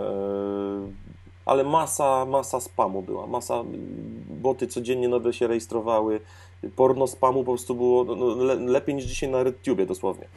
ale 1.47 1.65
masa, 1.65 2.25
masa 2.25 2.61
spamu 2.61 3.03
była, 3.03 3.27
masa, 3.27 3.65
boty 4.29 4.67
codziennie 4.67 5.09
nowe 5.09 5.33
się 5.33 5.47
rejestrowały, 5.47 6.21
porno 6.77 7.07
spamu 7.07 7.45
po 7.45 7.53
prostu 7.53 7.75
było 7.75 8.05
no, 8.05 8.15
no 8.15 8.45
le, 8.45 8.55
lepiej 8.55 8.95
niż 8.95 9.05
dzisiaj 9.05 9.29
na 9.29 9.43
RedTube 9.43 9.87
dosłownie. 9.87 10.29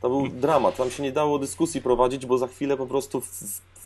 To 0.00 0.08
był 0.08 0.28
dramat, 0.44 0.76
tam 0.76 0.90
się 0.90 1.02
nie 1.02 1.12
dało 1.12 1.38
dyskusji 1.38 1.82
prowadzić, 1.82 2.26
bo 2.26 2.38
za 2.38 2.46
chwilę 2.46 2.76
po 2.76 2.86
prostu 2.86 3.22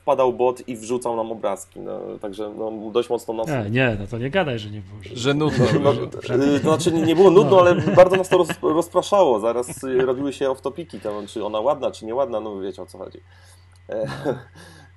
wpadał 0.03 0.33
bot 0.33 0.69
i 0.69 0.77
wrzucał 0.77 1.17
nam 1.17 1.33
obrazki. 1.33 1.81
No, 1.81 2.01
także 2.21 2.55
no, 2.59 2.91
dość 2.93 3.11
mocno 3.11 3.35
nas. 3.35 3.47
Nie, 3.47 3.71
nie, 3.71 3.97
no 4.01 4.07
to 4.07 4.19
nie 4.19 4.31
gadaj, 4.31 4.59
że 4.59 4.71
nie 4.71 4.81
było. 4.81 5.03
Że, 5.03 5.17
że 5.17 5.35
nudno. 5.35 5.65
No, 5.81 5.93
to 6.07 6.59
znaczy 6.59 6.93
nie, 6.93 7.15
było 7.15 7.31
nudno, 7.31 7.51
no. 7.51 7.61
ale 7.61 7.75
bardzo 7.75 8.17
nas 8.17 8.29
to 8.29 8.39
roz, 8.39 8.49
rozpraszało. 8.63 9.41
Zaraz 9.41 9.83
robiły 9.83 10.33
się 10.33 10.49
off-topiki, 10.49 11.01
tam, 11.01 11.27
czy 11.27 11.45
ona 11.45 11.61
ładna, 11.61 11.91
czy 11.91 12.07
nieładna, 12.07 12.41
no 12.41 12.61
wiecie 12.61 12.83
o 12.83 12.87
co 12.87 12.99
chodzi. 12.99 13.21
E, 13.89 14.07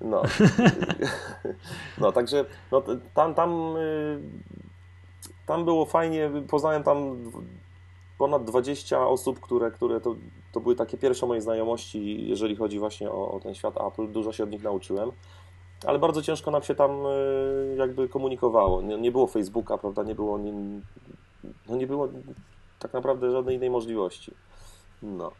no. 0.00 0.22
No, 1.98 2.12
także 2.12 2.44
no, 2.72 2.82
tam, 3.14 3.34
tam, 3.34 3.76
y, 3.76 4.20
tam 5.46 5.64
było 5.64 5.84
fajnie. 5.84 6.30
Poznałem 6.48 6.82
tam 6.82 7.16
ponad 8.18 8.44
20 8.44 9.06
osób, 9.06 9.40
które, 9.40 9.70
które 9.70 10.00
to, 10.00 10.14
to 10.56 10.60
były 10.60 10.76
takie 10.76 10.98
pierwsze 10.98 11.26
moje 11.26 11.40
znajomości, 11.40 12.28
jeżeli 12.28 12.56
chodzi 12.56 12.78
właśnie 12.78 13.10
o, 13.10 13.32
o 13.32 13.40
ten 13.40 13.54
świat 13.54 13.74
Apple. 13.80 14.12
Dużo 14.12 14.32
się 14.32 14.44
od 14.44 14.50
nich 14.50 14.62
nauczyłem 14.62 15.12
ale 15.84 15.98
bardzo 15.98 16.22
ciężko 16.22 16.50
nam 16.50 16.62
się 16.62 16.74
tam 16.74 17.06
y, 17.06 17.76
jakby 17.78 18.08
komunikowało. 18.08 18.82
Nie, 18.82 18.98
nie 18.98 19.12
było 19.12 19.26
Facebooka, 19.26 19.78
prawda, 19.78 20.02
nie 20.02 20.14
było, 20.14 20.38
nie, 20.38 20.52
no 21.68 21.76
nie 21.76 21.86
było 21.86 22.08
tak 22.78 22.92
naprawdę 22.92 23.30
żadnej 23.30 23.56
innej 23.56 23.70
możliwości. 23.70 24.34
No. 25.02 25.32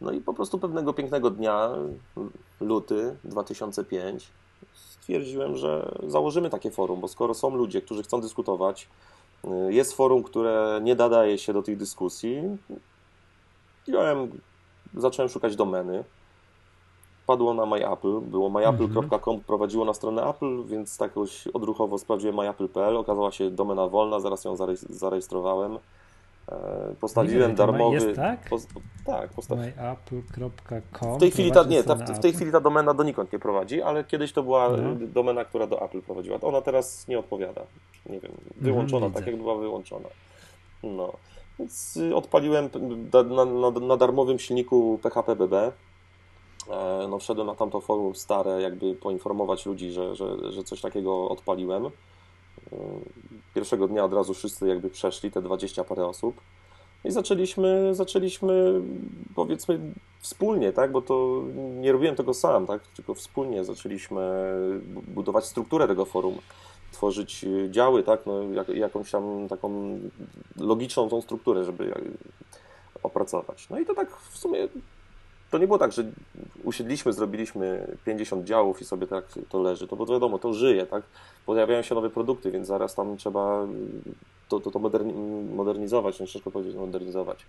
no 0.00 0.12
i 0.12 0.20
po 0.20 0.34
prostu 0.34 0.58
pewnego 0.58 0.92
pięknego 0.92 1.30
dnia, 1.30 1.70
luty 2.60 3.16
2005, 3.24 4.28
stwierdziłem, 4.72 5.56
że 5.56 5.98
założymy 6.06 6.50
takie 6.50 6.70
forum, 6.70 7.00
bo 7.00 7.08
skoro 7.08 7.34
są 7.34 7.56
ludzie, 7.56 7.82
którzy 7.82 8.02
chcą 8.02 8.20
dyskutować, 8.20 8.88
y, 9.44 9.72
jest 9.72 9.92
forum, 9.92 10.22
które 10.22 10.80
nie 10.82 10.94
nadaje 10.94 11.38
się 11.38 11.52
do 11.52 11.62
tych 11.62 11.76
dyskusji, 11.76 12.42
wziąłem, 13.86 14.40
zacząłem 14.94 15.28
szukać 15.28 15.56
domeny, 15.56 16.04
padło 17.26 17.54
na 17.54 17.66
MyApple, 17.66 18.20
było 18.20 18.50
myapple.com, 18.50 19.40
prowadziło 19.40 19.84
na 19.84 19.94
stronę 19.94 20.22
Apple, 20.28 20.64
więc 20.64 20.96
tak 20.96 21.16
już 21.16 21.46
odruchowo 21.46 21.98
sprawdziłem 21.98 22.36
myapple.pl, 22.36 22.96
okazała 22.96 23.32
się 23.32 23.50
domena 23.50 23.88
wolna, 23.88 24.20
zaraz 24.20 24.44
ją 24.44 24.56
zarejestrowałem. 24.90 25.78
E, 26.48 26.94
postawiłem 27.00 27.54
darmowy. 27.54 27.94
Jest, 27.94 28.16
tak? 28.16 28.48
Po, 28.50 28.56
tak, 29.06 29.30
postawiłem. 29.30 29.72
myapple.com. 29.76 31.16
W 31.16 31.20
tej 31.20 31.30
chwili 31.30 31.52
ta, 31.52 31.64
nie, 31.64 31.82
ta, 31.82 31.94
w 31.94 32.18
tej 32.18 32.32
chwili 32.32 32.52
ta 32.52 32.60
domena 32.60 32.94
donikąd 32.94 33.32
nie 33.32 33.38
prowadzi, 33.38 33.82
ale 33.82 34.04
kiedyś 34.04 34.32
to 34.32 34.42
była 34.42 34.68
no. 34.68 34.94
domena, 35.06 35.44
która 35.44 35.66
do 35.66 35.84
Apple 35.84 36.02
prowadziła. 36.02 36.38
Ona 36.40 36.60
teraz 36.60 37.08
nie 37.08 37.18
odpowiada. 37.18 37.62
Nie 38.06 38.20
wiem, 38.20 38.32
wyłączona, 38.56 39.06
mhm, 39.06 39.24
tak 39.24 39.32
jak 39.32 39.42
była 39.42 39.54
wyłączona. 39.54 40.08
No. 40.82 41.12
Więc 41.58 41.98
odpaliłem 42.14 42.70
na, 43.30 43.44
na, 43.44 43.70
na 43.70 43.96
darmowym 43.96 44.38
silniku 44.38 44.98
PHP 45.02 45.36
BB 45.36 45.72
E, 46.68 47.08
no 47.08 47.18
wszedłem 47.18 47.46
na 47.46 47.54
tamto 47.54 47.80
forum 47.80 48.14
stare, 48.14 48.62
jakby 48.62 48.94
poinformować 48.94 49.66
ludzi, 49.66 49.90
że, 49.90 50.16
że, 50.16 50.52
że 50.52 50.64
coś 50.64 50.80
takiego 50.80 51.28
odpaliłem. 51.28 51.86
E, 51.86 51.90
pierwszego 53.54 53.88
dnia 53.88 54.04
od 54.04 54.12
razu 54.12 54.34
wszyscy 54.34 54.68
jakby 54.68 54.90
przeszli, 54.90 55.30
te 55.30 55.42
20 55.42 55.84
parę 55.84 56.06
osób. 56.06 56.40
I 57.04 57.10
zaczęliśmy, 57.10 57.94
zaczęliśmy 57.94 58.80
powiedzmy 59.34 59.80
wspólnie, 60.20 60.72
tak, 60.72 60.92
bo 60.92 61.02
to 61.02 61.42
nie 61.80 61.92
robiłem 61.92 62.16
tego 62.16 62.34
sam, 62.34 62.66
tak, 62.66 62.82
tylko 62.96 63.14
wspólnie 63.14 63.64
zaczęliśmy 63.64 64.54
budować 65.08 65.44
strukturę 65.44 65.88
tego 65.88 66.04
forum, 66.04 66.38
tworzyć 67.02 67.44
działy, 67.70 68.02
tak, 68.02 68.26
no, 68.26 68.42
jak, 68.42 68.68
jakąś 68.68 69.10
tam 69.10 69.48
taką 69.48 69.98
logiczną 70.56 71.08
tą 71.08 71.22
strukturę, 71.22 71.64
żeby 71.64 71.94
opracować. 73.02 73.66
No 73.70 73.78
i 73.78 73.86
to 73.86 73.94
tak 73.94 74.16
w 74.16 74.38
sumie 74.38 74.68
to 75.52 75.58
nie 75.58 75.66
było 75.66 75.78
tak, 75.78 75.92
że 75.92 76.04
usiedliśmy, 76.64 77.12
zrobiliśmy 77.12 77.96
50 78.04 78.44
działów 78.44 78.80
i 78.80 78.84
sobie 78.84 79.06
tak 79.06 79.24
to 79.48 79.62
leży. 79.62 79.88
To 79.88 79.96
bo 79.96 80.06
wiadomo, 80.06 80.38
to 80.38 80.54
żyje, 80.54 80.86
tak? 80.86 81.02
Pojawiają 81.46 81.82
się 81.82 81.94
nowe 81.94 82.10
produkty, 82.10 82.50
więc 82.50 82.66
zaraz 82.66 82.94
tam 82.94 83.16
trzeba 83.16 83.66
to, 84.48 84.60
to, 84.60 84.70
to 84.70 84.78
moderni 84.78 85.12
modernizować, 85.54 86.20
nie 86.20 86.26
ciężko 86.26 86.50
powiedzieć 86.50 86.76
modernizować, 86.76 87.46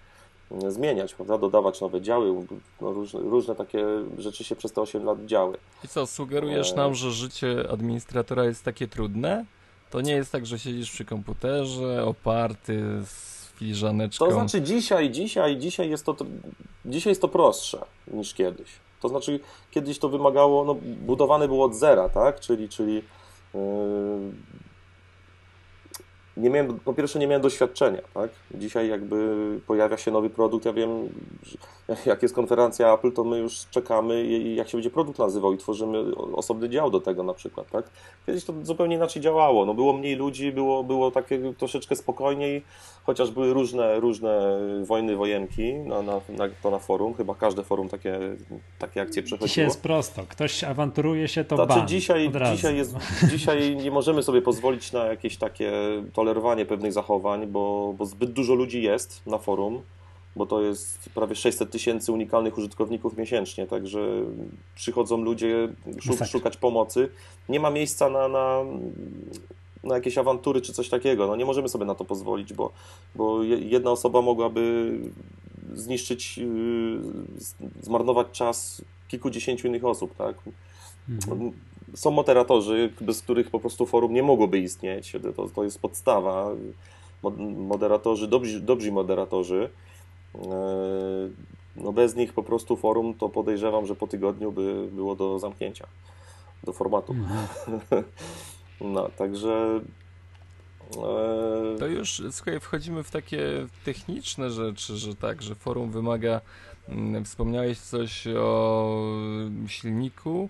zmieniać, 0.67 1.13
prawda? 1.13 1.37
Dodawać 1.37 1.81
nowe 1.81 2.01
działy, 2.01 2.45
no, 2.81 2.93
różne, 2.93 3.19
różne 3.19 3.55
takie 3.55 3.85
rzeczy 4.17 4.43
się 4.43 4.55
przez 4.55 4.71
te 4.71 4.81
8 4.81 5.03
lat 5.03 5.25
działy. 5.25 5.57
I 5.83 5.87
co, 5.87 6.07
sugerujesz 6.07 6.75
nam, 6.75 6.95
że 6.95 7.11
życie 7.11 7.69
administratora 7.71 8.45
jest 8.45 8.63
takie 8.63 8.87
trudne? 8.87 9.45
To 9.89 10.01
nie 10.01 10.13
jest 10.13 10.31
tak, 10.31 10.45
że 10.45 10.59
siedzisz 10.59 10.91
przy 10.91 11.05
komputerze 11.05 12.05
oparty 12.05 12.81
z 13.05 13.42
filiżaneczką. 13.63 14.25
To 14.25 14.31
znaczy 14.31 14.61
dzisiaj, 14.61 15.11
dzisiaj, 15.11 15.57
dzisiaj 15.57 15.89
jest 15.89 16.05
to, 16.05 16.15
dzisiaj 16.85 17.11
jest 17.11 17.21
to 17.21 17.27
prostsze 17.27 17.85
niż 18.07 18.33
kiedyś. 18.33 18.69
To 19.01 19.09
znaczy 19.09 19.39
kiedyś 19.71 19.99
to 19.99 20.09
wymagało, 20.09 20.65
no 20.65 20.75
budowane 20.83 21.47
było 21.47 21.65
od 21.65 21.75
zera, 21.75 22.09
tak? 22.09 22.39
Czyli, 22.39 22.69
czyli 22.69 22.95
yy, 23.53 23.61
nie 26.37 26.49
miałem, 26.49 26.79
po 26.79 26.93
pierwsze 26.93 27.19
nie 27.19 27.27
miałem 27.27 27.41
doświadczenia, 27.41 28.01
tak? 28.13 28.29
Dzisiaj 28.55 28.89
jakby 28.89 29.35
pojawia 29.67 29.97
się 29.97 30.11
nowy 30.11 30.29
produkt, 30.29 30.65
ja 30.65 30.73
wiem, 30.73 30.89
jak 32.05 32.21
jest 32.21 32.35
konferencja 32.35 32.93
Apple, 32.93 33.11
to 33.11 33.23
my 33.23 33.37
już 33.37 33.65
czekamy, 33.71 34.27
jak 34.55 34.69
się 34.69 34.77
będzie 34.77 34.89
produkt 34.89 35.19
nazywał 35.19 35.53
i 35.53 35.57
tworzymy 35.57 36.15
osobny 36.15 36.69
dział 36.69 36.91
do 36.91 37.01
tego 37.01 37.23
na 37.23 37.33
przykład, 37.33 37.69
tak? 37.71 37.85
Kiedyś 38.25 38.45
to 38.45 38.53
zupełnie 38.63 38.95
inaczej 38.95 39.21
działało, 39.21 39.65
no 39.65 39.73
było 39.73 39.93
mniej 39.93 40.15
ludzi, 40.15 40.51
było, 40.51 40.83
było 40.83 41.11
takie 41.11 41.53
troszeczkę 41.57 41.95
spokojniej, 41.95 42.63
chociaż 43.03 43.31
były 43.31 43.53
różne, 43.53 43.99
różne 43.99 44.59
wojny, 44.83 45.15
wojenki 45.15 45.73
na, 45.73 46.01
na, 46.01 46.13
na, 46.29 46.49
to 46.63 46.71
na 46.71 46.79
forum, 46.79 47.13
chyba 47.13 47.35
każde 47.35 47.63
forum 47.63 47.89
takie, 47.89 48.19
takie 48.79 49.01
akcje 49.01 49.23
przechodziło. 49.23 49.47
Dzisiaj 49.47 49.65
jest 49.65 49.81
prosto, 49.81 50.23
ktoś 50.29 50.63
awanturuje 50.63 51.27
się, 51.27 51.43
to 51.43 51.55
znaczy, 51.55 51.79
ban, 51.79 51.87
dzisiaj, 51.87 52.31
dzisiaj, 52.53 52.77
jest, 52.77 52.95
dzisiaj 53.29 53.75
nie 53.75 53.91
możemy 53.91 54.23
sobie 54.23 54.41
pozwolić 54.41 54.91
na 54.91 55.05
jakieś 55.05 55.37
takie 55.37 55.71
tolerowanie 56.23 56.65
pewnych 56.65 56.93
zachowań, 56.93 57.47
bo, 57.47 57.95
bo 57.97 58.05
zbyt 58.05 58.31
dużo 58.31 58.53
ludzi 58.53 58.81
jest 58.81 59.21
na 59.27 59.37
forum, 59.37 59.81
bo 60.35 60.45
to 60.45 60.61
jest 60.61 61.09
prawie 61.15 61.35
600 61.35 61.71
tysięcy 61.71 62.11
unikalnych 62.11 62.57
użytkowników 62.57 63.17
miesięcznie, 63.17 63.67
także 63.67 63.99
przychodzą 64.75 65.17
ludzie 65.17 65.69
szuk 66.01 66.25
szukać 66.25 66.57
pomocy. 66.57 67.09
Nie 67.49 67.59
ma 67.59 67.69
miejsca 67.69 68.09
na, 68.09 68.27
na, 68.27 68.59
na 69.83 69.95
jakieś 69.95 70.17
awantury 70.17 70.61
czy 70.61 70.73
coś 70.73 70.89
takiego. 70.89 71.27
No 71.27 71.35
nie 71.35 71.45
możemy 71.45 71.69
sobie 71.69 71.85
na 71.85 71.95
to 71.95 72.05
pozwolić, 72.05 72.53
bo, 72.53 72.71
bo 73.15 73.43
jedna 73.43 73.91
osoba 73.91 74.21
mogłaby 74.21 74.93
zniszczyć, 75.73 76.37
yy, 76.37 76.45
zmarnować 77.81 78.27
czas 78.31 78.81
kilkudziesięciu 79.07 79.67
innych 79.67 79.85
osób, 79.85 80.15
tak? 80.15 80.35
Mhm. 81.09 81.51
Są 81.95 82.11
moderatorzy, 82.11 82.93
bez 83.01 83.21
których 83.21 83.49
po 83.49 83.59
prostu 83.59 83.85
forum 83.85 84.13
nie 84.13 84.23
mogłoby 84.23 84.59
istnieć. 84.59 85.15
To, 85.35 85.49
to 85.49 85.63
jest 85.63 85.79
podstawa. 85.79 86.49
Moderatorzy, 87.57 88.27
dobrzy, 88.27 88.61
dobrzy 88.61 88.91
moderatorzy. 88.91 89.69
E, 90.35 90.39
no 91.75 91.93
bez 91.93 92.15
nich 92.15 92.33
po 92.33 92.43
prostu 92.43 92.77
forum 92.77 93.13
to 93.13 93.29
podejrzewam, 93.29 93.85
że 93.85 93.95
po 93.95 94.07
tygodniu 94.07 94.51
by 94.51 94.87
było 94.91 95.15
do 95.15 95.39
zamknięcia, 95.39 95.87
do 96.63 96.73
formatu. 96.73 97.13
Mhm. 97.13 97.47
No, 98.81 99.09
także 99.09 99.81
e, 100.97 101.79
to 101.79 101.87
już, 101.87 102.21
słuchaj, 102.31 102.59
wchodzimy 102.59 103.03
w 103.03 103.11
takie 103.11 103.67
techniczne 103.85 104.49
rzeczy, 104.49 104.97
że 104.97 105.15
tak, 105.15 105.41
że 105.41 105.55
forum 105.55 105.91
wymaga, 105.91 106.41
mm, 106.89 107.25
wspomniałeś 107.25 107.79
coś 107.79 108.27
o 108.27 109.05
silniku, 109.67 110.49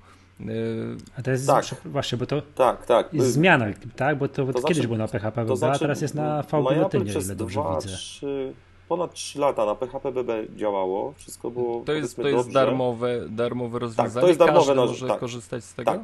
a 1.17 1.21
to 1.21 1.31
jest 1.31 1.47
tak. 1.47 1.65
właśnie, 1.85 2.17
bo 2.17 2.25
to 2.25 2.41
tak, 2.55 2.85
tak. 2.85 3.13
jest 3.13 3.31
zmiana, 3.31 3.65
tak? 3.95 4.17
Bo 4.17 4.27
to, 4.27 4.33
to 4.33 4.45
kiedyś 4.45 4.61
znaczy, 4.61 4.83
było 4.83 4.97
na 4.97 5.07
PHP, 5.07 5.45
to 5.45 5.55
znaczy, 5.55 5.75
a 5.75 5.79
teraz 5.79 6.01
jest 6.01 6.15
na 6.15 6.43
VB 6.43 6.71
ile 6.71 7.35
dobrze 7.35 7.59
dwa, 7.59 7.75
widzę. 7.75 7.95
Trzy, 7.97 8.53
ponad 8.87 9.13
3 9.13 9.39
lata 9.39 9.65
na 9.65 9.75
PHP 9.75 10.11
BB 10.11 10.47
działało, 10.55 11.13
wszystko 11.17 11.51
było 11.51 11.83
To 11.85 11.93
jest, 11.93 12.15
to 12.15 12.27
jest 12.27 12.51
darmowe, 12.51 13.29
darmowe 13.29 13.79
rozwiązanie, 13.79 14.13
tak, 14.13 14.21
to 14.21 14.27
jest 14.27 14.39
darmowe, 14.39 14.65
Każdy 14.65 14.75
może 14.75 15.07
tak, 15.07 15.19
korzystać 15.19 15.63
z 15.63 15.73
tego? 15.73 15.91
Tak, 15.91 16.01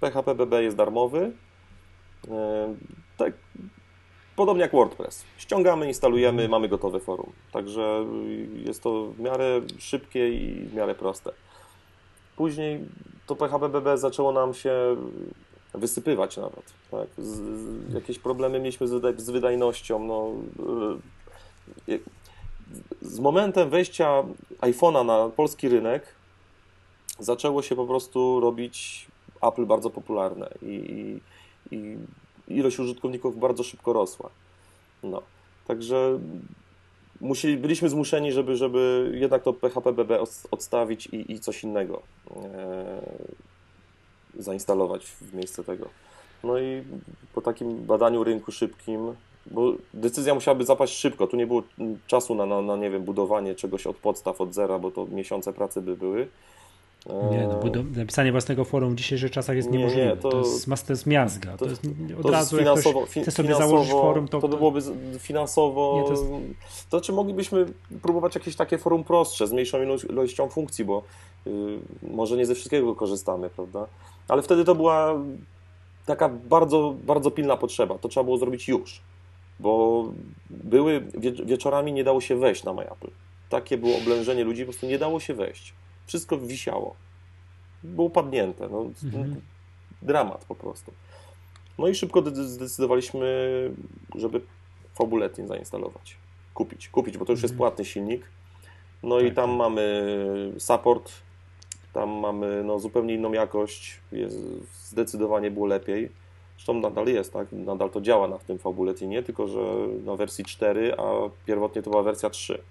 PHP 0.00 0.34
BB 0.34 0.62
jest 0.62 0.76
darmowy. 0.76 1.32
E, 2.30 2.74
tak 3.16 3.32
podobnie 4.36 4.62
jak 4.62 4.72
WordPress. 4.72 5.24
Ściągamy, 5.36 5.86
instalujemy, 5.88 6.48
mamy 6.48 6.68
gotowe 6.68 7.00
forum. 7.00 7.32
Także 7.52 8.06
jest 8.64 8.82
to 8.82 9.06
w 9.06 9.20
miarę 9.20 9.60
szybkie 9.78 10.28
i 10.28 10.64
w 10.64 10.74
miarę 10.74 10.94
proste. 10.94 11.32
Później 12.38 12.80
to 13.26 13.36
PHPBB 13.36 13.98
zaczęło 13.98 14.32
nam 14.32 14.54
się 14.54 14.96
wysypywać 15.74 16.36
nawet. 16.36 16.62
Tak? 16.90 17.08
Z, 17.18 17.28
z, 17.90 17.94
jakieś 17.94 18.18
problemy 18.18 18.60
mieliśmy 18.60 18.88
z, 18.88 19.20
z 19.20 19.30
wydajnością. 19.30 20.04
No, 20.04 20.30
z 23.02 23.18
momentem 23.18 23.70
wejścia 23.70 24.22
iPhone'a 24.60 25.06
na 25.06 25.28
polski 25.28 25.68
rynek 25.68 26.14
zaczęło 27.18 27.62
się 27.62 27.76
po 27.76 27.86
prostu 27.86 28.40
robić 28.40 29.06
Apple 29.42 29.66
bardzo 29.66 29.90
popularne 29.90 30.50
i, 30.62 31.20
i 31.70 31.96
ilość 32.48 32.78
użytkowników 32.78 33.38
bardzo 33.38 33.62
szybko 33.62 33.92
rosła. 33.92 34.30
No. 35.02 35.22
Także 35.66 36.18
musieli, 37.20 37.56
byliśmy 37.56 37.88
zmuszeni, 37.88 38.32
żeby, 38.32 38.56
żeby 38.56 39.10
jednak 39.14 39.42
to 39.42 39.52
PHP 39.52 39.92
BB 39.92 40.20
odstawić 40.50 41.06
i, 41.06 41.32
i 41.32 41.40
coś 41.40 41.64
innego 41.64 42.02
e, 42.36 43.00
zainstalować 44.38 45.06
w 45.06 45.34
miejsce 45.34 45.64
tego. 45.64 45.88
No 46.44 46.58
i 46.58 46.82
po 47.34 47.40
takim 47.40 47.86
badaniu 47.86 48.24
rynku 48.24 48.52
szybkim, 48.52 49.14
bo 49.46 49.72
decyzja 49.94 50.34
musiałaby 50.34 50.64
zapaść 50.64 50.98
szybko, 50.98 51.26
tu 51.26 51.36
nie 51.36 51.46
było 51.46 51.62
czasu 52.06 52.34
na, 52.34 52.46
na, 52.46 52.62
na 52.62 52.76
nie 52.76 52.90
wiem, 52.90 53.02
budowanie 53.02 53.54
czegoś 53.54 53.86
od 53.86 53.96
podstaw, 53.96 54.40
od 54.40 54.54
zera, 54.54 54.78
bo 54.78 54.90
to 54.90 55.06
miesiące 55.06 55.52
pracy 55.52 55.82
by 55.82 55.96
były. 55.96 56.28
Nie, 57.06 57.48
no, 57.48 57.82
napisanie 57.96 58.32
własnego 58.32 58.64
forum 58.64 58.92
w 58.92 58.96
dzisiejszych 58.96 59.30
czasach 59.30 59.56
jest 59.56 59.70
nie, 59.70 59.78
niemożliwe. 59.78 60.06
Nie, 60.06 60.16
to, 60.16 60.30
to, 60.30 60.38
jest, 60.38 60.86
to 60.86 60.92
jest 60.92 61.06
miazga. 61.06 61.50
To, 61.50 61.64
to 61.64 61.70
jest 61.70 61.82
od 62.16 62.22
to 62.22 62.30
razu, 62.30 62.56
jak 62.56 62.80
ktoś 62.80 63.10
chce 63.10 63.30
sobie 63.30 63.54
założyć 63.54 63.90
forum, 63.90 64.28
to... 64.28 64.40
To 64.40 64.48
by 64.48 64.56
byłoby 64.56 64.80
finansowo... 65.18 65.98
Nie, 66.00 66.04
to, 66.04 66.10
jest... 66.10 66.24
to 66.90 66.98
znaczy 66.98 67.12
moglibyśmy 67.12 67.66
próbować 68.02 68.34
jakieś 68.34 68.56
takie 68.56 68.78
forum 68.78 69.04
prostsze, 69.04 69.46
z 69.46 69.52
mniejszą 69.52 69.78
ilością 69.82 70.48
funkcji, 70.48 70.84
bo 70.84 71.02
y, 71.46 71.78
może 72.02 72.36
nie 72.36 72.46
ze 72.46 72.54
wszystkiego 72.54 72.94
korzystamy, 72.94 73.50
prawda? 73.50 73.86
Ale 74.28 74.42
wtedy 74.42 74.64
to 74.64 74.74
była 74.74 75.14
taka 76.06 76.28
bardzo, 76.28 76.94
bardzo 77.04 77.30
pilna 77.30 77.56
potrzeba. 77.56 77.98
To 77.98 78.08
trzeba 78.08 78.24
było 78.24 78.38
zrobić 78.38 78.68
już, 78.68 79.00
bo 79.60 80.04
były 80.50 81.00
wieczorami 81.44 81.92
nie 81.92 82.04
dało 82.04 82.20
się 82.20 82.36
wejść 82.36 82.64
na 82.64 82.72
MyApple. 82.72 83.10
Takie 83.48 83.78
było 83.78 83.96
oblężenie 83.96 84.44
ludzi, 84.44 84.62
po 84.62 84.72
prostu 84.72 84.86
nie 84.86 84.98
dało 84.98 85.20
się 85.20 85.34
wejść 85.34 85.74
wszystko 86.08 86.38
wisiało. 86.38 86.94
Było 87.82 88.10
padnięte. 88.10 88.68
No, 88.68 88.90
mhm. 89.04 89.40
Dramat 90.02 90.44
po 90.44 90.54
prostu. 90.54 90.92
No 91.78 91.88
i 91.88 91.94
szybko 91.94 92.22
zdecydowaliśmy, 92.30 93.26
żeby 94.14 94.40
Fabuletin 94.94 95.46
zainstalować. 95.46 96.16
Kupić, 96.54 96.88
kupić, 96.88 97.18
bo 97.18 97.24
to 97.24 97.32
już 97.32 97.42
jest 97.42 97.52
mhm. 97.52 97.58
płatny 97.58 97.84
silnik. 97.84 98.22
No 99.02 99.16
tak, 99.18 99.26
i 99.26 99.32
tam 99.32 99.50
tak. 99.50 99.58
mamy 99.58 100.14
support, 100.58 101.12
tam 101.92 102.10
mamy 102.10 102.64
no, 102.64 102.78
zupełnie 102.78 103.14
inną 103.14 103.32
jakość, 103.32 104.00
jest, 104.12 104.36
zdecydowanie 104.72 105.50
było 105.50 105.66
lepiej. 105.66 106.10
Zresztą 106.56 106.74
nadal 106.74 107.06
jest, 107.06 107.32
tak? 107.32 107.52
Nadal 107.52 107.90
to 107.90 108.00
działa 108.00 108.28
na 108.28 108.38
w 108.38 108.44
tym 108.44 108.58
Fabuletinie, 108.58 109.22
tylko 109.22 109.48
że 109.48 109.60
na 110.04 110.16
wersji 110.16 110.44
4, 110.44 110.94
a 110.98 111.04
pierwotnie 111.46 111.82
to 111.82 111.90
była 111.90 112.02
wersja 112.02 112.30
3. 112.30 112.62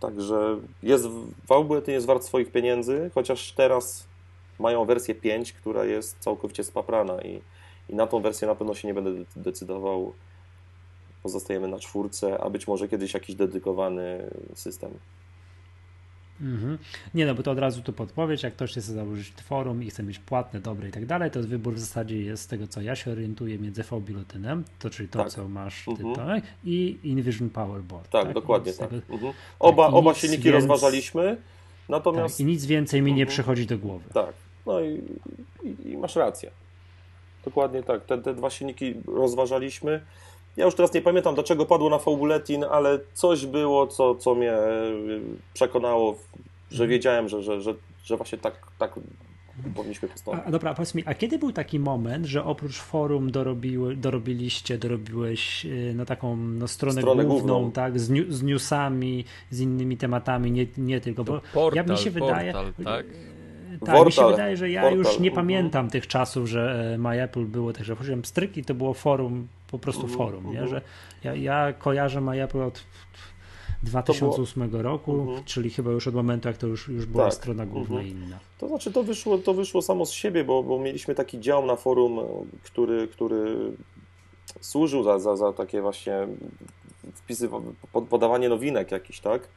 Także 0.00 0.58
jest, 0.82 1.06
VBT 1.48 1.88
jest 1.88 2.06
wart 2.06 2.24
swoich 2.24 2.52
pieniędzy, 2.52 3.10
chociaż 3.14 3.52
teraz 3.52 4.06
mają 4.58 4.84
wersję 4.84 5.14
5, 5.14 5.52
która 5.52 5.84
jest 5.84 6.18
całkowicie 6.18 6.64
spaprana 6.64 7.22
i, 7.22 7.42
i 7.88 7.94
na 7.94 8.06
tą 8.06 8.20
wersję 8.20 8.48
na 8.48 8.54
pewno 8.54 8.74
się 8.74 8.88
nie 8.88 8.94
będę 8.94 9.24
decydował. 9.36 10.12
Pozostajemy 11.22 11.68
na 11.68 11.78
czwórce, 11.78 12.38
a 12.38 12.50
być 12.50 12.68
może 12.68 12.88
kiedyś 12.88 13.14
jakiś 13.14 13.34
dedykowany 13.36 14.30
system. 14.54 14.90
Mhm. 16.40 16.78
Nie 17.14 17.26
no, 17.26 17.34
bo 17.34 17.42
to 17.42 17.50
od 17.50 17.58
razu 17.58 17.82
tu 17.82 17.92
podpowiedź, 17.92 18.42
jak 18.42 18.52
ktoś 18.52 18.70
chce 18.70 18.80
założyć 18.80 19.32
forum 19.32 19.82
i 19.82 19.90
chce 19.90 20.02
mieć 20.02 20.18
płatne, 20.18 20.60
dobre 20.60 20.88
i 20.88 20.92
tak 20.92 21.06
dalej, 21.06 21.30
to 21.30 21.40
wybór 21.40 21.74
w 21.74 21.78
zasadzie 21.78 22.22
jest 22.22 22.42
z 22.42 22.46
tego, 22.46 22.66
co 22.66 22.80
ja 22.80 22.96
się 22.96 23.10
orientuję 23.10 23.58
między 23.58 23.82
V-biuletynem, 23.82 24.64
to 24.78 24.90
czyli 24.90 25.08
to, 25.08 25.18
tak. 25.18 25.28
co 25.28 25.48
masz 25.48 25.88
mhm. 25.88 26.14
ty, 26.14 26.20
tak, 26.20 26.44
i 26.64 26.98
InVision 27.02 27.50
Powerboard. 27.50 28.10
Tak, 28.10 28.24
tak? 28.24 28.34
dokładnie 28.34 28.72
tak. 28.72 28.90
Tego, 28.90 29.02
mhm. 29.10 29.32
Oba, 29.58 29.86
tak, 29.86 29.94
oba 29.94 30.14
silniki 30.14 30.42
więc... 30.42 30.54
rozważaliśmy, 30.54 31.36
natomiast... 31.88 32.34
Tak, 32.36 32.40
I 32.40 32.44
nic 32.44 32.66
więcej 32.66 33.02
mi 33.02 33.12
nie 33.12 33.22
mhm. 33.22 33.28
przychodzi 33.28 33.66
do 33.66 33.78
głowy. 33.78 34.04
Tak, 34.14 34.34
no 34.66 34.80
i, 34.80 35.02
i, 35.62 35.90
i 35.90 35.96
masz 35.96 36.16
rację. 36.16 36.50
Dokładnie 37.44 37.82
tak, 37.82 38.04
te, 38.04 38.18
te 38.18 38.34
dwa 38.34 38.50
silniki 38.50 38.94
rozważaliśmy, 39.06 40.00
ja 40.56 40.64
już 40.64 40.74
teraz 40.74 40.94
nie 40.94 41.02
pamiętam, 41.02 41.34
dlaczego 41.34 41.66
padło 41.66 41.90
na 41.90 41.98
Faubuletin, 41.98 42.64
ale 42.64 42.98
coś 43.14 43.46
było, 43.46 43.86
co, 43.86 44.14
co 44.14 44.34
mnie 44.34 44.52
przekonało, 45.54 46.16
że 46.70 46.84
mhm. 46.84 46.90
wiedziałem, 46.90 47.28
że, 47.28 47.42
że, 47.42 47.60
że, 47.60 47.74
że 48.04 48.16
właśnie 48.16 48.38
tak, 48.38 48.66
tak 48.78 48.94
powinniśmy 49.74 50.08
postąpić. 50.08 50.44
A, 50.46 50.50
dobra, 50.50 50.74
powiedz 50.74 50.94
mi, 50.94 51.02
a 51.06 51.14
kiedy 51.14 51.38
był 51.38 51.52
taki 51.52 51.78
moment, 51.78 52.26
że 52.26 52.44
oprócz 52.44 52.78
forum 52.78 53.30
dorobiły, 53.30 53.96
dorobiliście, 53.96 54.78
dorobiłeś 54.78 55.66
y, 55.66 55.92
no, 55.96 56.04
taką 56.04 56.36
no, 56.36 56.68
stronę, 56.68 57.00
stronę 57.00 57.24
główną, 57.24 57.54
główną, 57.54 57.72
tak, 57.72 58.00
z, 58.00 58.28
z 58.28 58.42
newsami, 58.42 59.24
z 59.50 59.60
innymi 59.60 59.96
tematami, 59.96 60.52
nie, 60.52 60.66
nie 60.78 61.00
tylko, 61.00 61.24
bo 61.24 61.40
portal, 61.54 61.86
ja 61.86 61.92
mi 61.92 61.98
się 61.98 62.10
wydaje... 62.10 62.52
Portal, 62.52 62.84
tak? 62.84 63.06
Tak, 63.80 63.86
Wortal, 63.86 64.06
mi 64.06 64.12
się 64.12 64.26
wydaje, 64.26 64.56
że 64.56 64.70
ja 64.70 64.82
Portal. 64.82 64.98
już 64.98 65.18
nie 65.18 65.30
pamiętam 65.30 65.90
tych 65.90 66.06
czasów, 66.06 66.48
że 66.48 66.92
e, 66.94 66.98
MyApple 66.98 67.44
było 67.44 67.72
tak, 67.72 67.84
że 67.84 67.94
wchodziłem 67.94 68.24
stryki, 68.24 68.64
to 68.64 68.74
było 68.74 68.94
forum, 68.94 69.48
po 69.70 69.78
prostu 69.78 70.06
uh 70.06 70.10
-huh, 70.10 70.16
forum, 70.16 70.46
uh 70.46 70.52
nie? 70.52 70.60
Mhm. 70.60 70.68
że 70.68 70.82
ja, 71.24 71.34
ja 71.34 71.72
kojarzę 71.72 72.20
MyApple 72.20 72.64
od 72.64 72.84
2008 73.82 74.68
było... 74.68 74.82
roku, 74.82 75.12
uh 75.12 75.20
mhm. 75.20 75.38
-huh. 75.38 75.44
czyli 75.44 75.70
chyba 75.70 75.90
już 75.90 76.08
od 76.08 76.14
momentu, 76.14 76.48
jak 76.48 76.56
to 76.56 76.66
już, 76.66 76.88
już 76.88 77.06
była 77.06 77.24
tak. 77.24 77.34
strona 77.34 77.66
główna 77.66 78.00
mhm. 78.00 78.16
inna. 78.18 78.38
To 78.58 78.68
znaczy 78.68 78.92
to 78.92 79.02
wyszło, 79.02 79.38
to 79.38 79.54
wyszło 79.54 79.82
samo 79.82 80.06
z 80.06 80.10
siebie, 80.10 80.44
bo, 80.44 80.62
bo 80.62 80.78
mieliśmy 80.78 81.14
taki 81.14 81.40
dział 81.40 81.66
na 81.66 81.76
forum, 81.76 82.20
który, 82.62 83.08
który 83.08 83.72
służył 84.60 85.02
za, 85.02 85.18
za, 85.18 85.36
za 85.36 85.52
takie 85.52 85.82
właśnie 85.82 86.26
wpisy, 87.14 87.48
podawanie 88.10 88.48
nowinek 88.48 88.90
jakiś, 88.90 89.20
tak? 89.20 89.48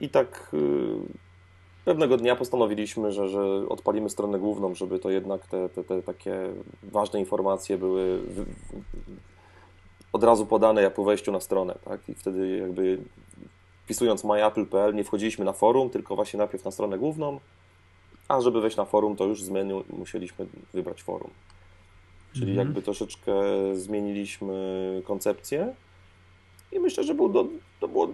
I 0.00 0.08
tak 0.08 0.50
y, 0.54 1.27
Pewnego 1.88 2.16
dnia 2.16 2.36
postanowiliśmy, 2.36 3.12
że, 3.12 3.28
że 3.28 3.68
odpalimy 3.68 4.10
stronę 4.10 4.38
główną, 4.38 4.74
żeby 4.74 4.98
to 4.98 5.10
jednak 5.10 5.46
te, 5.46 5.68
te, 5.68 5.84
te 5.84 6.02
takie 6.02 6.48
ważne 6.82 7.20
informacje 7.20 7.78
były 7.78 8.18
w, 8.18 8.46
od 10.12 10.24
razu 10.24 10.46
podane 10.46 10.82
jak 10.82 10.94
po 10.94 11.04
wejściu 11.04 11.32
na 11.32 11.40
stronę. 11.40 11.78
Tak? 11.84 12.08
I 12.08 12.14
wtedy 12.14 12.56
jakby 12.56 12.98
wpisując 13.84 14.24
myapple.pl 14.24 14.94
nie 14.94 15.04
wchodziliśmy 15.04 15.44
na 15.44 15.52
forum, 15.52 15.90
tylko 15.90 16.16
właśnie 16.16 16.38
najpierw 16.38 16.64
na 16.64 16.70
stronę 16.70 16.98
główną, 16.98 17.40
a 18.28 18.40
żeby 18.40 18.60
wejść 18.60 18.76
na 18.76 18.84
forum, 18.84 19.16
to 19.16 19.24
już 19.24 19.42
z 19.42 19.50
menu 19.50 19.84
musieliśmy 19.90 20.46
wybrać 20.72 21.02
forum. 21.02 21.30
Czyli 22.32 22.50
mhm. 22.50 22.66
jakby 22.68 22.82
troszeczkę 22.82 23.32
zmieniliśmy 23.72 25.02
koncepcję 25.06 25.74
i 26.72 26.80
myślę, 26.80 27.04
że 27.04 27.14
był 27.14 27.28
do, 27.28 27.44
to 27.80 27.88
było 27.88 28.08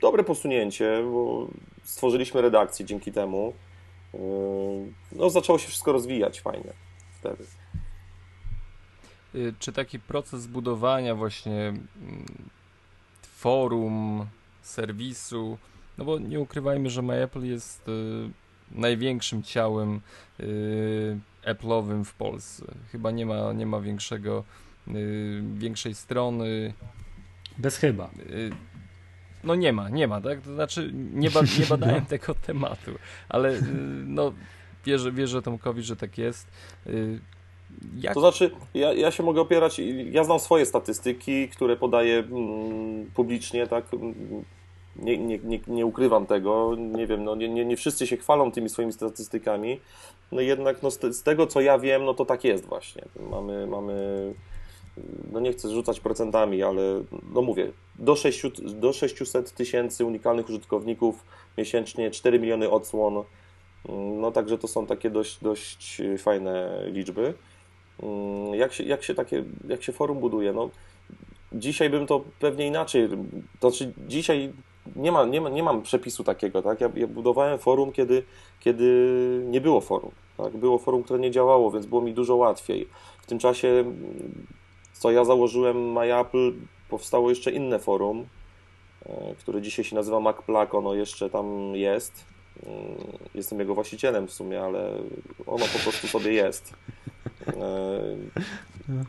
dobre 0.00 0.24
posunięcie, 0.24 1.02
bo 1.12 1.48
stworzyliśmy 1.82 2.42
redakcję 2.42 2.86
dzięki 2.86 3.12
temu. 3.12 3.52
Yy, 4.14 4.20
no, 5.12 5.30
zaczęło 5.30 5.58
się 5.58 5.68
wszystko 5.68 5.92
rozwijać 5.92 6.40
fajnie 6.40 6.72
wtedy. 7.20 7.44
Y, 9.34 9.54
czy 9.58 9.72
taki 9.72 9.98
proces 9.98 10.46
budowania 10.46 11.14
właśnie 11.14 11.68
mm, 11.68 12.26
forum, 13.22 14.26
serwisu, 14.62 15.58
no 15.98 16.04
bo 16.04 16.18
nie 16.18 16.40
ukrywajmy, 16.40 16.90
że 16.90 17.02
MyApple 17.02 17.46
jest 17.46 17.88
y, 17.88 17.92
największym 18.70 19.42
ciałem 19.42 20.00
Apple'owym 21.44 22.04
w 22.04 22.14
Polsce. 22.14 22.64
Chyba 22.92 23.10
nie 23.10 23.26
ma, 23.26 23.52
nie 23.52 23.66
ma 23.66 23.80
większego, 23.80 24.44
większej 25.54 25.94
strony, 25.94 26.74
bez 27.58 27.76
chyba. 27.76 28.10
No 29.46 29.54
nie 29.54 29.72
ma, 29.72 29.88
nie 29.88 30.08
ma, 30.08 30.20
tak? 30.20 30.40
To 30.40 30.54
znaczy 30.54 30.90
nie, 30.94 31.30
ba 31.30 31.40
nie 31.40 31.66
badałem 31.70 32.00
no. 32.00 32.08
tego 32.08 32.34
tematu, 32.34 32.90
ale 33.28 33.52
y, 33.52 33.62
no 34.06 34.32
wierzę, 34.84 35.12
wierzę 35.12 35.42
Tomkowi, 35.42 35.82
że 35.82 35.96
tak 35.96 36.18
jest. 36.18 36.46
Y, 36.86 37.20
jak... 38.00 38.14
To 38.14 38.20
znaczy, 38.20 38.50
ja, 38.74 38.92
ja 38.92 39.10
się 39.10 39.22
mogę 39.22 39.40
opierać, 39.40 39.80
ja 40.10 40.24
znam 40.24 40.38
swoje 40.38 40.66
statystyki, 40.66 41.48
które 41.48 41.76
podaję 41.76 42.18
mm, 42.18 43.10
publicznie, 43.14 43.66
tak? 43.66 43.84
Nie, 44.96 45.18
nie, 45.18 45.38
nie, 45.38 45.60
nie, 45.66 45.86
ukrywam 45.86 46.26
tego, 46.26 46.76
nie 46.78 47.06
wiem, 47.06 47.24
no 47.24 47.36
nie, 47.36 47.48
nie, 47.48 47.64
nie 47.64 47.76
wszyscy 47.76 48.06
się 48.06 48.16
chwalą 48.16 48.52
tymi 48.52 48.68
swoimi 48.68 48.92
statystykami, 48.92 49.80
no 50.32 50.40
jednak 50.40 50.82
no 50.82 50.90
z, 50.90 50.98
te, 50.98 51.12
z 51.12 51.22
tego 51.22 51.46
co 51.46 51.60
ja 51.60 51.78
wiem, 51.78 52.04
no 52.04 52.14
to 52.14 52.24
tak 52.24 52.44
jest 52.44 52.66
właśnie. 52.66 53.02
Mamy, 53.30 53.66
mamy 53.66 54.34
no 55.32 55.40
nie 55.40 55.52
chcę 55.52 55.68
rzucać 55.70 56.00
procentami, 56.00 56.62
ale 56.62 56.82
no 57.34 57.42
mówię, 57.42 57.72
do, 57.98 58.16
6, 58.16 58.42
do 58.60 58.92
600 58.92 59.52
tysięcy 59.52 60.04
unikalnych 60.04 60.48
użytkowników 60.48 61.24
miesięcznie, 61.58 62.10
4 62.10 62.38
miliony 62.38 62.70
odsłon, 62.70 63.24
no 64.20 64.32
także 64.32 64.58
to 64.58 64.68
są 64.68 64.86
takie 64.86 65.10
dość, 65.10 65.38
dość 65.42 66.02
fajne 66.18 66.82
liczby. 66.86 67.34
Jak 68.52 68.72
się, 68.72 68.84
jak 68.84 69.02
się, 69.02 69.14
takie, 69.14 69.44
jak 69.68 69.82
się 69.82 69.92
forum 69.92 70.18
buduje? 70.18 70.52
No, 70.52 70.70
dzisiaj 71.52 71.90
bym 71.90 72.06
to 72.06 72.24
pewnie 72.40 72.66
inaczej. 72.66 73.08
To 73.60 73.70
znaczy, 73.70 73.92
dzisiaj 74.08 74.52
nie, 74.96 75.12
ma, 75.12 75.24
nie, 75.24 75.40
ma, 75.40 75.48
nie 75.48 75.62
mam 75.62 75.82
przepisu 75.82 76.24
takiego. 76.24 76.62
Tak? 76.62 76.80
Ja, 76.80 76.90
ja 76.96 77.06
budowałem 77.06 77.58
forum, 77.58 77.92
kiedy, 77.92 78.22
kiedy 78.60 78.84
nie 79.46 79.60
było 79.60 79.80
forum. 79.80 80.10
Tak? 80.36 80.56
Było 80.56 80.78
forum, 80.78 81.02
które 81.02 81.18
nie 81.18 81.30
działało, 81.30 81.70
więc 81.70 81.86
było 81.86 82.00
mi 82.00 82.14
dużo 82.14 82.36
łatwiej. 82.36 82.88
W 83.22 83.26
tym 83.26 83.38
czasie, 83.38 83.84
co 84.98 85.10
ja 85.10 85.24
założyłem 85.24 85.92
MyApple, 85.92 86.52
powstało 86.88 87.30
jeszcze 87.30 87.50
inne 87.50 87.78
forum, 87.78 88.26
e, 89.06 89.34
które 89.38 89.62
dzisiaj 89.62 89.84
się 89.84 89.96
nazywa 89.96 90.20
MacPlac. 90.20 90.74
Ono 90.74 90.94
jeszcze 90.94 91.30
tam 91.30 91.76
jest. 91.76 92.24
Mm, 92.66 93.18
jestem 93.34 93.60
jego 93.60 93.74
właścicielem 93.74 94.26
w 94.26 94.32
sumie, 94.32 94.62
ale 94.62 94.92
ono 95.46 95.64
po 95.66 95.78
prostu 95.78 96.08
sobie 96.08 96.32
jest. 96.32 96.74
E, 97.46 97.52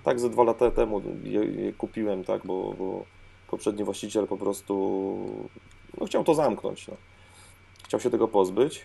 tak 0.03 0.19
ze 0.19 0.29
dwa 0.29 0.43
lata 0.43 0.71
temu 0.71 1.01
je, 1.23 1.43
je 1.43 1.73
kupiłem, 1.73 2.23
tak, 2.23 2.45
bo, 2.45 2.73
bo, 2.77 3.05
poprzedni 3.47 3.83
właściciel 3.83 4.27
po 4.27 4.37
prostu 4.37 4.73
no, 5.97 6.05
chciał 6.05 6.23
to 6.23 6.33
zamknąć. 6.33 6.87
No. 6.87 6.93
Chciał 7.83 7.99
się 7.99 8.09
tego 8.09 8.27
pozbyć. 8.27 8.81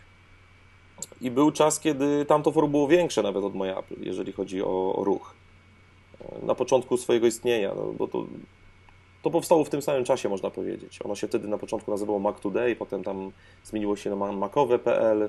I 1.21 1.31
był 1.31 1.51
czas, 1.51 1.81
kiedy 1.81 2.25
tamto 2.25 2.53
forum 2.53 2.71
było 2.71 2.89
większe 2.89 3.23
nawet 3.23 3.45
od 3.45 3.55
mojej 3.55 3.79
Apple, 3.79 3.95
jeżeli 4.01 4.33
chodzi 4.33 4.63
o, 4.63 4.95
o 4.95 5.05
ruch. 5.05 5.42
E, 6.23 6.47
na 6.47 6.55
początku 6.55 6.97
swojego 6.97 7.27
istnienia, 7.27 7.75
no, 7.75 7.93
bo 7.93 8.09
to, 8.09 8.27
to 9.23 9.31
powstało 9.31 9.65
w 9.65 9.71
tym 9.71 9.83
samym 9.83 10.05
czasie, 10.05 10.29
można 10.29 10.51
powiedzieć. 10.51 10.99
Ono 11.05 11.15
się 11.15 11.29
wtedy 11.29 11.49
na 11.49 11.59
początku 11.59 11.91
nazywało 11.91 12.19
Mac 12.19 12.41
Today, 12.41 12.77
potem 12.77 13.05
tam 13.05 13.33
zmieniło 13.65 13.97
się 13.97 14.11
na 14.11 14.33
macowe.pl, 14.33 15.23
e, 15.23 15.29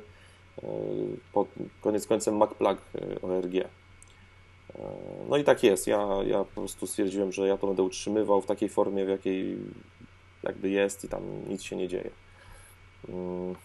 pod 1.33 1.47
koniec 1.81 2.07
końcem 2.07 2.37
MacPlug.org. 2.37 3.55
E, 3.55 3.83
no 5.29 5.37
i 5.37 5.43
tak 5.43 5.63
jest. 5.63 5.87
Ja, 5.87 6.07
ja 6.25 6.43
po 6.43 6.61
prostu 6.61 6.87
stwierdziłem, 6.87 7.31
że 7.31 7.47
ja 7.47 7.57
to 7.57 7.67
będę 7.67 7.83
utrzymywał 7.83 8.41
w 8.41 8.45
takiej 8.45 8.69
formie, 8.69 9.05
w 9.05 9.09
jakiej 9.09 9.57
jakby 10.43 10.69
jest 10.69 11.03
i 11.03 11.09
tam 11.09 11.21
nic 11.49 11.63
się 11.63 11.75
nie 11.75 11.87
dzieje. 11.87 12.09
Mm. 13.09 13.55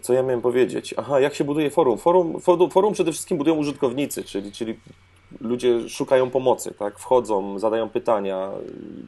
Co 0.00 0.12
ja 0.12 0.22
miałem 0.22 0.40
powiedzieć? 0.40 0.94
Aha, 0.96 1.20
jak 1.20 1.34
się 1.34 1.44
buduje 1.44 1.70
forum? 1.70 1.98
Forum, 1.98 2.40
forum 2.70 2.92
przede 2.92 3.12
wszystkim 3.12 3.38
budują 3.38 3.56
użytkownicy, 3.56 4.24
czyli, 4.24 4.52
czyli 4.52 4.78
ludzie 5.40 5.88
szukają 5.88 6.30
pomocy, 6.30 6.74
tak? 6.78 6.98
Wchodzą, 6.98 7.58
zadają 7.58 7.88
pytania. 7.88 8.50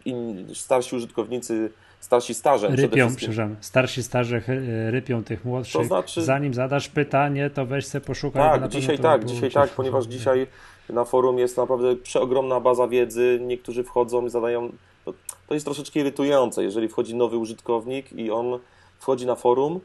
Inni, 0.04 0.54
starsi 0.54 0.96
użytkownicy 0.96 1.70
starsi 2.00 2.34
starzem. 2.34 2.74
Rypią, 2.74 3.16
przepraszam, 3.16 3.56
starsi 3.60 4.02
starze 4.02 4.42
rypią 4.90 5.24
tych 5.24 5.44
młodszych. 5.44 5.80
To 5.80 5.86
znaczy... 5.86 6.24
Zanim 6.24 6.54
zadasz 6.54 6.88
pytanie, 6.88 7.50
to 7.50 7.66
weź 7.66 7.86
se 7.86 8.00
poszukaj. 8.00 8.60
Tak, 8.60 8.68
dzisiaj 8.68 8.98
tak, 8.98 9.24
dzisiaj 9.24 9.50
tak, 9.50 9.70
ponieważ 9.70 10.04
dzisiaj 10.06 10.46
na 10.88 11.04
forum 11.04 11.38
jest 11.38 11.56
naprawdę 11.56 11.96
przeogromna 11.96 12.60
baza 12.60 12.88
wiedzy. 12.88 13.38
Niektórzy 13.42 13.84
wchodzą 13.84 14.26
i 14.26 14.30
zadają. 14.30 14.72
To, 15.04 15.14
to 15.48 15.54
jest 15.54 15.66
troszeczkę 15.66 16.00
irytujące, 16.00 16.64
jeżeli 16.64 16.88
wchodzi 16.88 17.14
nowy 17.14 17.36
użytkownik 17.36 18.12
i 18.12 18.30
on 18.30 18.58
wchodzi 18.98 19.26
na 19.26 19.34
forum 19.34 19.80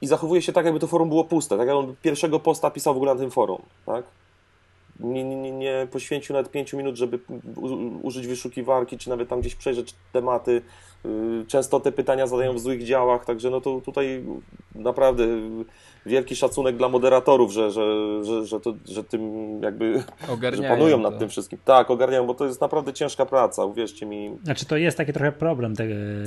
i 0.00 0.06
zachowuje 0.06 0.42
się 0.42 0.52
tak, 0.52 0.64
jakby 0.64 0.80
to 0.80 0.86
forum 0.86 1.08
było 1.08 1.24
puste, 1.24 1.58
tak 1.58 1.66
jak 1.68 1.76
on 1.76 1.94
pierwszego 2.02 2.40
posta 2.40 2.70
pisał 2.70 2.94
w 2.94 2.96
ogóle 2.96 3.14
na 3.14 3.20
tym 3.20 3.30
forum, 3.30 3.62
tak? 3.86 4.04
Nie, 5.00 5.24
nie, 5.24 5.52
nie 5.52 5.86
poświęcił 5.90 6.34
nawet 6.34 6.50
5 6.50 6.72
minut, 6.72 6.96
żeby 6.96 7.18
użyć 8.02 8.26
wyszukiwarki, 8.26 8.98
czy 8.98 9.10
nawet 9.10 9.28
tam 9.28 9.40
gdzieś 9.40 9.54
przejrzeć 9.54 9.94
tematy. 10.12 10.62
Y, 11.06 11.44
często 11.46 11.80
te 11.80 11.92
pytania 11.92 12.26
zadają 12.26 12.52
w 12.52 12.60
złych 12.60 12.84
działach, 12.84 13.24
także 13.24 13.50
no 13.50 13.60
to 13.60 13.80
tutaj 13.80 14.24
naprawdę 14.74 15.26
wielki 16.06 16.36
szacunek 16.36 16.76
dla 16.76 16.88
moderatorów, 16.88 17.52
że, 17.52 17.70
że, 17.70 17.84
że, 18.24 18.46
że, 18.46 18.60
to, 18.60 18.74
że 18.84 19.04
tym 19.04 19.22
jakby 19.62 20.04
że 20.52 20.62
panują 20.62 20.98
nad 20.98 21.18
tym 21.18 21.28
wszystkim. 21.28 21.58
Tak, 21.64 21.90
ogarniają, 21.90 22.26
bo 22.26 22.34
to 22.34 22.44
jest 22.44 22.60
naprawdę 22.60 22.92
ciężka 22.92 23.26
praca, 23.26 23.64
uwierzcie 23.64 24.06
mi. 24.06 24.38
Znaczy 24.44 24.66
to 24.66 24.76
jest 24.76 24.96
taki 24.96 25.12
trochę 25.12 25.32
problem 25.32 25.76
te, 25.76 25.84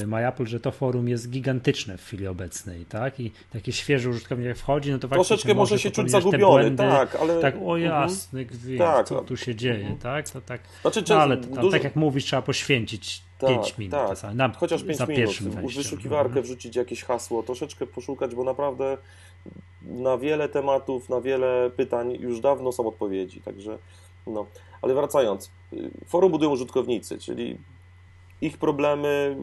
MyApple, 0.07 0.45
że 0.45 0.59
to 0.59 0.71
forum 0.71 1.07
jest 1.07 1.29
gigantyczne 1.29 1.97
w 1.97 2.01
chwili 2.01 2.27
obecnej, 2.27 2.85
tak? 2.85 3.19
I 3.19 3.31
taki 3.53 3.73
świeży 3.73 4.09
użytkownik 4.09 4.47
jak 4.47 4.57
wchodzi, 4.57 4.91
no 4.91 4.99
to 4.99 5.07
Troszeczkę 5.07 5.53
może 5.53 5.79
się 5.79 5.91
czuć 5.91 6.11
zagubiony, 6.11 6.43
błędy, 6.43 6.83
tak, 6.83 7.15
ale... 7.15 7.41
Tak, 7.41 7.55
o 7.55 7.77
mhm. 7.77 7.81
jasny 7.81 8.45
gwint, 8.45 8.79
tak, 8.79 9.07
co 9.07 9.21
tu 9.21 9.37
się 9.37 9.55
dzieje, 9.55 9.79
mhm. 9.79 9.97
tak? 9.97 10.29
To 10.29 10.41
tak, 10.41 10.61
znaczy, 10.81 11.03
no, 11.09 11.15
ale 11.15 11.37
to, 11.37 11.43
tam, 11.43 11.55
dużo... 11.55 11.71
tak 11.71 11.83
jak 11.83 11.95
mówisz, 11.95 12.25
trzeba 12.25 12.41
poświęcić 12.41 13.21
tak, 13.37 13.49
5 13.49 13.77
minut 13.77 13.99
tak. 14.21 14.33
na, 14.33 14.49
chociaż 14.49 14.83
5 14.83 15.07
minut, 15.41 15.55
w 15.71 15.75
wyszukiwarkę 15.75 16.27
mhm. 16.27 16.45
wrzucić 16.45 16.75
jakieś 16.75 17.03
hasło, 17.03 17.43
troszeczkę 17.43 17.87
poszukać, 17.87 18.35
bo 18.35 18.43
naprawdę 18.43 18.97
na 19.81 20.17
wiele 20.17 20.49
tematów, 20.49 21.09
na 21.09 21.21
wiele 21.21 21.71
pytań 21.75 22.17
już 22.19 22.39
dawno 22.39 22.71
są 22.71 22.87
odpowiedzi, 22.87 23.41
także 23.41 23.77
no. 24.27 24.45
Ale 24.81 24.93
wracając, 24.93 25.51
forum 26.07 26.31
budują 26.31 26.51
użytkownicy, 26.51 27.19
czyli 27.19 27.57
ich 28.41 28.57
problemy 28.57 29.37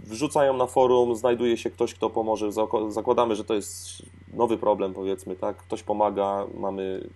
wrzucają 0.00 0.56
na 0.56 0.66
forum, 0.66 1.16
znajduje 1.16 1.56
się 1.56 1.70
ktoś, 1.70 1.94
kto 1.94 2.10
pomoże. 2.10 2.52
Zakładamy, 2.88 3.36
że 3.36 3.44
to 3.44 3.54
jest 3.54 4.02
nowy 4.32 4.58
problem, 4.58 4.94
powiedzmy, 4.94 5.36
tak? 5.36 5.56
Ktoś 5.56 5.82
pomaga, 5.82 6.46
mamy 6.54 7.08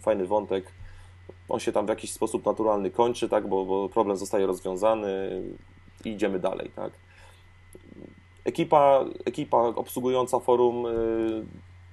fajny 0.00 0.26
wątek, 0.26 0.72
on 1.48 1.60
się 1.60 1.72
tam 1.72 1.86
w 1.86 1.88
jakiś 1.88 2.12
sposób 2.12 2.46
naturalny 2.46 2.90
kończy, 2.90 3.28
tak? 3.28 3.48
Bo, 3.48 3.64
bo 3.64 3.88
problem 3.88 4.16
zostaje 4.16 4.46
rozwiązany 4.46 5.42
i 6.04 6.08
idziemy 6.08 6.38
dalej, 6.38 6.70
tak? 6.76 6.92
Ekipa, 8.44 9.04
ekipa 9.24 9.58
obsługująca 9.58 10.38
forum 10.38 10.86
y, 10.86 11.44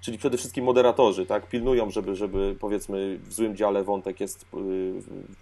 czyli 0.01 0.17
przede 0.17 0.37
wszystkim 0.37 0.65
moderatorzy, 0.65 1.25
tak, 1.25 1.49
pilnują, 1.49 1.89
żeby, 1.89 2.15
żeby 2.15 2.55
powiedzmy 2.59 3.19
w 3.23 3.33
złym 3.33 3.55
dziale 3.55 3.83
wątek 3.83 4.19
jest 4.19 4.43
y, 4.43 4.93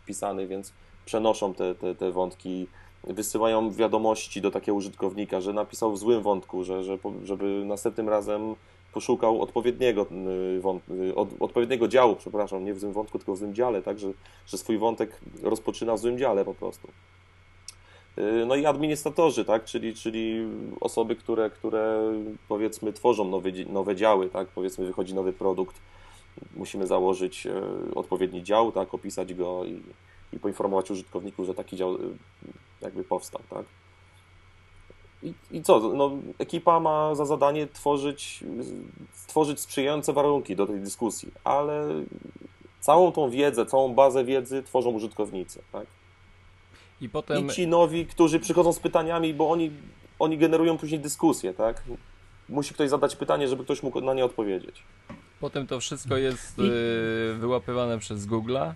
wpisany, 0.03 0.48
więc 0.48 0.73
przenoszą 1.06 1.53
te, 1.53 1.76
te, 1.76 1.95
te 1.95 2.11
wątki, 2.11 2.68
wysyłają 3.03 3.72
wiadomości 3.72 4.41
do 4.41 4.52
takiego 4.52 4.76
użytkownika, 4.76 5.41
że 5.41 5.53
napisał 5.53 5.91
w 5.91 5.98
złym 5.98 6.22
wątku, 6.22 6.64
że, 6.64 6.84
że, 6.84 6.98
żeby 7.23 7.64
następnym 7.65 8.10
razem 8.10 8.56
poszukał 8.94 9.41
odpowiedniego, 9.41 10.07
y, 10.91 10.94
y, 11.10 11.15
od, 11.15 11.30
odpowiedniego 11.40 11.88
działu, 11.88 12.15
przepraszam, 12.15 12.65
nie 12.65 12.73
w 12.73 12.80
złym 12.80 12.94
wątku, 12.94 13.18
tylko 13.19 13.34
w 13.34 13.38
złym 13.38 13.56
dziale, 13.56 13.82
tak, 13.82 13.99
że, 13.99 14.07
że 14.48 14.57
swój 14.57 14.77
wątek 14.77 15.19
rozpoczyna 15.44 15.94
w 15.94 15.99
złym 15.99 16.18
dziale 16.18 16.45
po 16.45 16.53
prostu. 16.53 16.88
No 18.47 18.55
i 18.55 18.65
administratorzy, 18.65 19.45
tak? 19.45 19.65
czyli, 19.65 19.93
czyli 19.93 20.47
osoby, 20.81 21.15
które, 21.15 21.49
które 21.49 22.13
powiedzmy 22.47 22.93
tworzą 22.93 23.29
nowe, 23.29 23.51
nowe 23.69 23.95
działy, 23.95 24.29
tak? 24.29 24.47
powiedzmy 24.47 24.85
wychodzi 24.85 25.13
nowy 25.13 25.33
produkt, 25.33 25.75
musimy 26.55 26.87
założyć 26.87 27.47
e, 27.47 27.61
odpowiedni 27.95 28.43
dział, 28.43 28.71
tak? 28.71 28.93
opisać 28.93 29.33
go 29.33 29.65
i, 29.65 29.81
i 30.33 30.39
poinformować 30.39 30.91
użytkowników, 30.91 31.45
że 31.45 31.53
taki 31.53 31.77
dział 31.77 31.95
e, 31.95 31.97
jakby 32.81 33.03
powstał. 33.03 33.41
Tak? 33.49 33.65
I, 35.23 35.33
I 35.51 35.63
co? 35.63 35.79
No, 35.79 36.11
ekipa 36.39 36.79
ma 36.79 37.15
za 37.15 37.25
zadanie 37.25 37.67
tworzyć, 37.67 38.43
stworzyć 39.13 39.59
sprzyjające 39.59 40.13
warunki 40.13 40.55
do 40.55 40.67
tej 40.67 40.79
dyskusji, 40.79 41.31
ale 41.43 41.87
całą 42.79 43.11
tą 43.11 43.29
wiedzę, 43.29 43.65
całą 43.65 43.93
bazę 43.93 44.23
wiedzy 44.23 44.63
tworzą 44.63 44.89
użytkownicy. 44.91 45.61
Tak? 45.71 45.85
I, 47.01 47.09
potem... 47.09 47.47
I 47.47 47.49
ci 47.49 47.67
nowi, 47.67 48.05
którzy 48.05 48.39
przychodzą 48.39 48.73
z 48.73 48.80
pytaniami, 48.80 49.34
bo 49.34 49.49
oni, 49.49 49.72
oni 50.19 50.38
generują 50.38 50.77
później 50.77 50.99
dyskusję, 50.99 51.53
tak? 51.53 51.84
Musi 52.49 52.73
ktoś 52.73 52.89
zadać 52.89 53.15
pytanie, 53.15 53.47
żeby 53.47 53.63
ktoś 53.63 53.84
mógł 53.84 54.01
na 54.01 54.13
nie 54.13 54.26
odpowiedzieć. 54.26 54.84
Potem 55.39 55.67
to 55.67 55.80
wszystko 55.80 56.17
jest 56.17 56.59
I... 56.59 56.61
Y, 56.61 57.35
wyłapywane 57.39 57.99
przez 57.99 58.27
Google'a. 58.27 58.73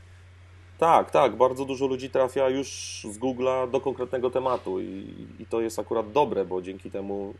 Tak, 0.77 1.11
tak. 1.11 1.35
Bardzo 1.35 1.65
dużo 1.65 1.87
ludzi 1.87 2.09
trafia 2.09 2.49
już 2.49 2.67
z 3.11 3.19
Google'a 3.19 3.71
do 3.71 3.81
konkretnego 3.81 4.29
tematu 4.29 4.79
i, 4.79 5.13
i 5.39 5.45
to 5.45 5.61
jest 5.61 5.79
akurat 5.79 6.11
dobre, 6.11 6.45
bo 6.45 6.61
dzięki 6.61 6.91
temu 6.91 7.33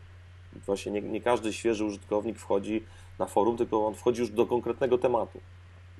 właśnie 0.66 0.92
nie, 0.92 1.00
nie 1.00 1.20
każdy 1.20 1.52
świeży 1.52 1.84
użytkownik 1.84 2.38
wchodzi 2.38 2.84
na 3.18 3.26
forum, 3.26 3.56
tylko 3.56 3.86
on 3.86 3.94
wchodzi 3.94 4.20
już 4.20 4.30
do 4.30 4.46
konkretnego 4.46 4.98
tematu. 4.98 5.40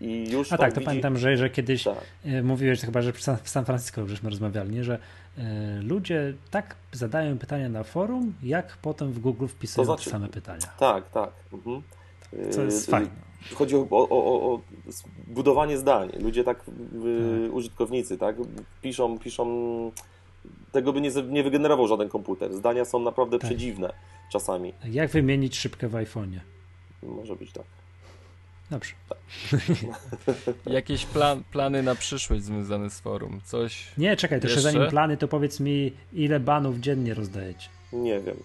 I 0.01 0.31
już 0.31 0.53
A 0.53 0.59
tak, 0.59 0.73
to 0.73 0.81
widzi... 0.81 0.87
pamiętam, 0.87 1.19
że, 1.19 1.37
że 1.37 1.51
kiedyś 1.51 1.85
tak. 1.85 1.99
E, 2.25 2.43
mówiłeś, 2.43 2.81
chyba, 2.81 3.03
że 3.03 3.13
w 3.43 3.49
San 3.49 3.65
Francisco 3.65 4.07
żeśmy 4.07 4.31
rozmawiali, 4.31 4.71
nie? 4.71 4.85
że 4.85 4.99
y, 5.39 5.43
ludzie 5.83 6.35
tak 6.51 6.77
zadają 6.93 7.39
pytania 7.39 7.69
na 7.69 7.83
forum, 7.83 8.35
jak 8.43 8.77
potem 8.77 9.13
w 9.13 9.19
Google 9.19 9.47
wpisują 9.47 9.87
to 9.87 9.93
znaczy, 9.93 10.05
te 10.05 10.11
same 10.11 10.29
pytania. 10.29 10.67
Tak, 10.79 11.11
tak. 11.11 11.31
Mhm. 11.53 11.83
Co 12.51 12.63
jest 12.63 12.89
y, 12.89 12.91
fajne. 12.91 13.11
Chodzi 13.55 13.77
o, 13.77 13.87
o, 13.91 14.09
o, 14.11 14.55
o, 14.55 14.61
budowanie 15.27 15.79
zdań. 15.79 16.11
Ludzie 16.21 16.45
tak, 16.45 16.59
tak, 16.65 16.67
użytkownicy, 17.53 18.19
tak, 18.19 18.37
piszą, 18.83 19.19
piszą, 19.19 19.47
tego 20.73 20.93
by 20.93 21.01
nie, 21.01 21.11
nie 21.29 21.43
wygenerował 21.43 21.89
żaden 21.89 22.09
komputer. 22.09 22.55
Zdania 22.55 22.85
są 22.85 23.01
naprawdę 23.01 23.39
tak. 23.39 23.51
przedziwne 23.51 23.93
czasami. 24.33 24.75
Jak 24.85 25.11
wymienić 25.11 25.59
szybkę 25.59 25.89
w 25.89 25.93
iPhone'ie? 25.93 26.39
Może 27.03 27.37
być 27.37 27.53
tak. 27.53 27.65
Dobrze. 28.71 28.93
Jakieś 30.67 31.07
plan, 31.07 31.43
plany 31.53 31.83
na 31.83 31.95
przyszłość 31.95 32.43
związane 32.43 32.91
z 32.91 33.01
forum? 33.01 33.41
Coś. 33.45 33.93
Nie, 33.99 34.17
czekaj, 34.17 34.41
to 34.41 34.47
jeszcze 34.47 34.61
zanim 34.61 34.89
plany, 34.91 35.17
to 35.17 35.29
powiedz 35.29 35.61
mi, 35.61 35.93
ile 36.13 36.41
banów 36.41 36.77
dziennie 36.77 37.15
rozdajecie? 37.15 37.69
Nie 37.93 38.21
wiem. 38.21 38.37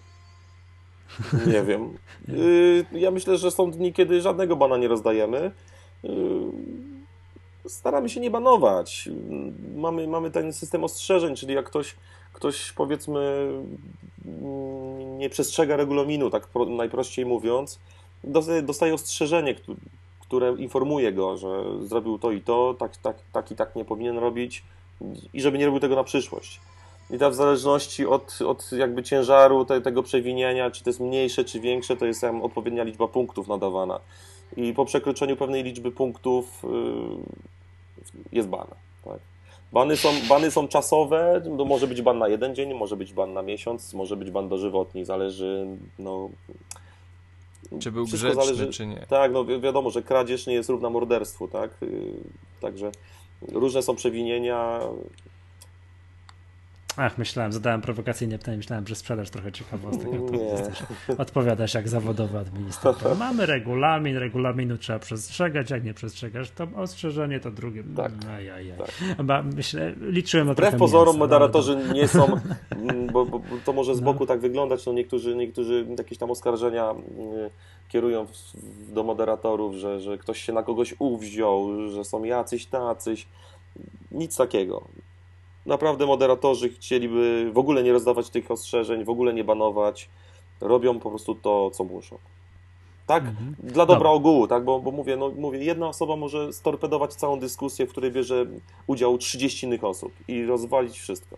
Nie 1.54 1.62
wiem. 1.62 1.98
Y, 2.28 2.84
ja 2.92 3.10
myślę, 3.10 3.38
że 3.38 3.50
są 3.50 3.70
dni, 3.70 3.92
kiedy 3.92 4.20
żadnego 4.20 4.56
bana 4.56 4.76
nie 4.76 4.88
rozdajemy. 4.88 5.50
staramy 7.66 8.08
się 8.08 8.20
nie 8.20 8.30
banować. 8.30 9.08
Mamy, 9.76 10.08
mamy 10.08 10.30
ten 10.30 10.52
system 10.52 10.84
ostrzeżeń, 10.84 11.36
czyli 11.36 11.54
jak 11.54 11.66
ktoś, 11.66 11.96
ktoś 12.32 12.72
powiedzmy 12.72 13.48
nie 15.18 15.30
przestrzega 15.30 15.76
regulaminu, 15.76 16.30
tak 16.30 16.48
najprościej 16.76 17.26
mówiąc, 17.26 17.78
dostaje 18.62 18.94
ostrzeżenie, 18.94 19.54
które 20.26 20.54
informuje 20.58 21.12
go, 21.12 21.36
że 21.36 21.64
zrobił 21.80 22.18
to 22.18 22.30
i 22.30 22.40
to, 22.40 22.74
tak, 22.78 22.96
tak, 22.96 23.16
tak 23.32 23.50
i 23.50 23.56
tak 23.56 23.76
nie 23.76 23.84
powinien 23.84 24.18
robić 24.18 24.62
i 25.32 25.40
żeby 25.40 25.58
nie 25.58 25.66
robił 25.66 25.80
tego 25.80 25.96
na 25.96 26.04
przyszłość. 26.04 26.60
I 27.10 27.18
ta 27.18 27.30
w 27.30 27.34
zależności 27.34 28.06
od, 28.06 28.38
od 28.46 28.72
jakby 28.72 29.02
ciężaru 29.02 29.64
te, 29.64 29.80
tego 29.80 30.02
przewinienia, 30.02 30.70
czy 30.70 30.84
to 30.84 30.90
jest 30.90 31.00
mniejsze, 31.00 31.44
czy 31.44 31.60
większe, 31.60 31.96
to 31.96 32.06
jest 32.06 32.20
tam 32.20 32.42
odpowiednia 32.42 32.82
liczba 32.82 33.08
punktów 33.08 33.48
nadawana. 33.48 34.00
I 34.56 34.72
po 34.72 34.84
przekroczeniu 34.84 35.36
pewnej 35.36 35.62
liczby 35.62 35.92
punktów 35.92 36.62
yy, 36.62 38.20
jest 38.32 38.48
ban. 38.48 38.66
Tak? 39.04 39.18
Bany, 39.72 39.96
są, 39.96 40.08
bany 40.28 40.50
są 40.50 40.68
czasowe, 40.68 41.42
to 41.58 41.64
może 41.64 41.86
być 41.86 42.02
ban 42.02 42.18
na 42.18 42.28
jeden 42.28 42.54
dzień, 42.54 42.74
może 42.74 42.96
być 42.96 43.12
ban 43.12 43.32
na 43.32 43.42
miesiąc, 43.42 43.94
może 43.94 44.16
być 44.16 44.30
ban 44.30 44.48
dożywotni, 44.48 45.04
zależy 45.04 45.66
no, 45.98 46.28
czy 47.80 47.92
był 47.92 48.04
grzeczny, 48.04 48.34
zależy, 48.34 48.68
czy 48.68 48.86
nie. 48.86 49.06
Tak, 49.08 49.32
no 49.32 49.44
wi 49.44 49.60
wiadomo, 49.60 49.90
że 49.90 50.02
kradzież 50.02 50.46
nie 50.46 50.54
jest 50.54 50.68
równa 50.68 50.90
morderstwu, 50.90 51.48
tak? 51.48 51.70
Yy, 51.82 51.88
także 52.60 52.92
różne 53.52 53.82
są 53.82 53.96
przewinienia, 53.96 54.80
Ach, 56.96 57.18
myślałem, 57.18 57.52
zadałem 57.52 57.80
prowokacyjnie 57.80 58.38
pytanie, 58.38 58.56
myślałem, 58.56 58.86
że 58.86 58.94
sprzedaż 58.94 59.30
trochę 59.30 59.52
ciekawostek. 59.52 60.08
Odpowiadasz 61.18 61.74
jak 61.74 61.88
zawodowy 61.88 62.38
administrator. 62.38 63.16
Mamy 63.26 63.46
regulamin, 63.46 64.16
regulaminu 64.16 64.78
trzeba 64.78 64.98
przestrzegać, 64.98 65.70
jak 65.70 65.84
nie 65.84 65.94
przestrzegasz, 65.94 66.50
to 66.50 66.68
ostrzeżenie 66.76 67.40
to 67.40 67.50
drugie. 67.50 67.84
Tak. 67.96 68.12
Ajajaj. 68.30 68.78
Tak. 68.78 69.44
Myślę, 69.56 69.94
liczyłem 70.00 70.46
na 70.46 70.52
Wbrew 70.52 70.68
trochę 70.68 70.78
pozorom 70.78 71.06
mięsa, 71.06 71.18
moderatorzy 71.18 71.76
no, 71.76 71.94
nie 71.94 72.08
są, 72.08 72.26
mm, 72.70 73.06
bo, 73.06 73.26
bo, 73.26 73.40
to 73.64 73.72
może 73.72 73.94
z 73.94 74.00
no. 74.00 74.04
boku 74.04 74.20
no. 74.20 74.26
tak 74.26 74.40
wyglądać, 74.40 74.86
no 74.86 74.92
niektórzy, 74.92 75.36
niektórzy 75.36 75.86
jakieś 75.98 76.18
tam 76.18 76.30
oskarżenia 76.30 76.90
mm, 76.90 77.04
kierują 77.88 78.26
do 78.88 79.02
moderatorów, 79.02 79.74
że, 79.74 80.00
że 80.00 80.18
ktoś 80.18 80.42
się 80.42 80.52
na 80.52 80.62
kogoś 80.62 80.94
uwziął, 80.98 81.90
że 81.90 82.04
są 82.04 82.24
jacyś 82.24 82.66
tacyś. 82.66 83.26
Nic 84.10 84.36
takiego 84.36 84.88
naprawdę 85.66 86.06
moderatorzy 86.06 86.68
chcieliby 86.68 87.50
w 87.52 87.58
ogóle 87.58 87.82
nie 87.82 87.92
rozdawać 87.92 88.30
tych 88.30 88.50
ostrzeżeń, 88.50 89.04
w 89.04 89.10
ogóle 89.10 89.34
nie 89.34 89.44
banować, 89.44 90.08
robią 90.60 91.00
po 91.00 91.10
prostu 91.10 91.34
to, 91.34 91.70
co 91.70 91.84
muszą. 91.84 92.18
Tak? 93.06 93.24
Mhm. 93.24 93.54
Dla 93.58 93.86
dobra 93.86 94.10
ogółu, 94.10 94.48
tak? 94.48 94.64
Bo, 94.64 94.80
bo 94.80 94.90
mówię, 94.90 95.16
no, 95.16 95.32
mówię, 95.36 95.58
jedna 95.58 95.88
osoba 95.88 96.16
może 96.16 96.52
storpedować 96.52 97.14
całą 97.14 97.40
dyskusję, 97.40 97.86
w 97.86 97.90
której 97.90 98.12
bierze 98.12 98.46
udział 98.86 99.18
30 99.18 99.66
innych 99.66 99.84
osób 99.84 100.12
i 100.28 100.44
rozwalić 100.44 100.98
wszystko. 100.98 101.36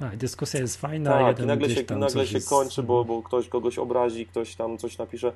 A, 0.00 0.16
dyskusja 0.16 0.60
jest 0.60 0.76
fajna. 0.76 1.10
Tak, 1.10 1.40
i 1.40 1.46
nagle 1.46 1.70
się, 1.70 1.84
nagle 1.90 2.26
się 2.26 2.34
jest... 2.34 2.48
kończy, 2.48 2.82
bo, 2.82 3.04
bo 3.04 3.22
ktoś 3.22 3.48
kogoś 3.48 3.78
obrazi, 3.78 4.26
ktoś 4.26 4.56
tam 4.56 4.78
coś 4.78 4.98
napisze. 4.98 5.32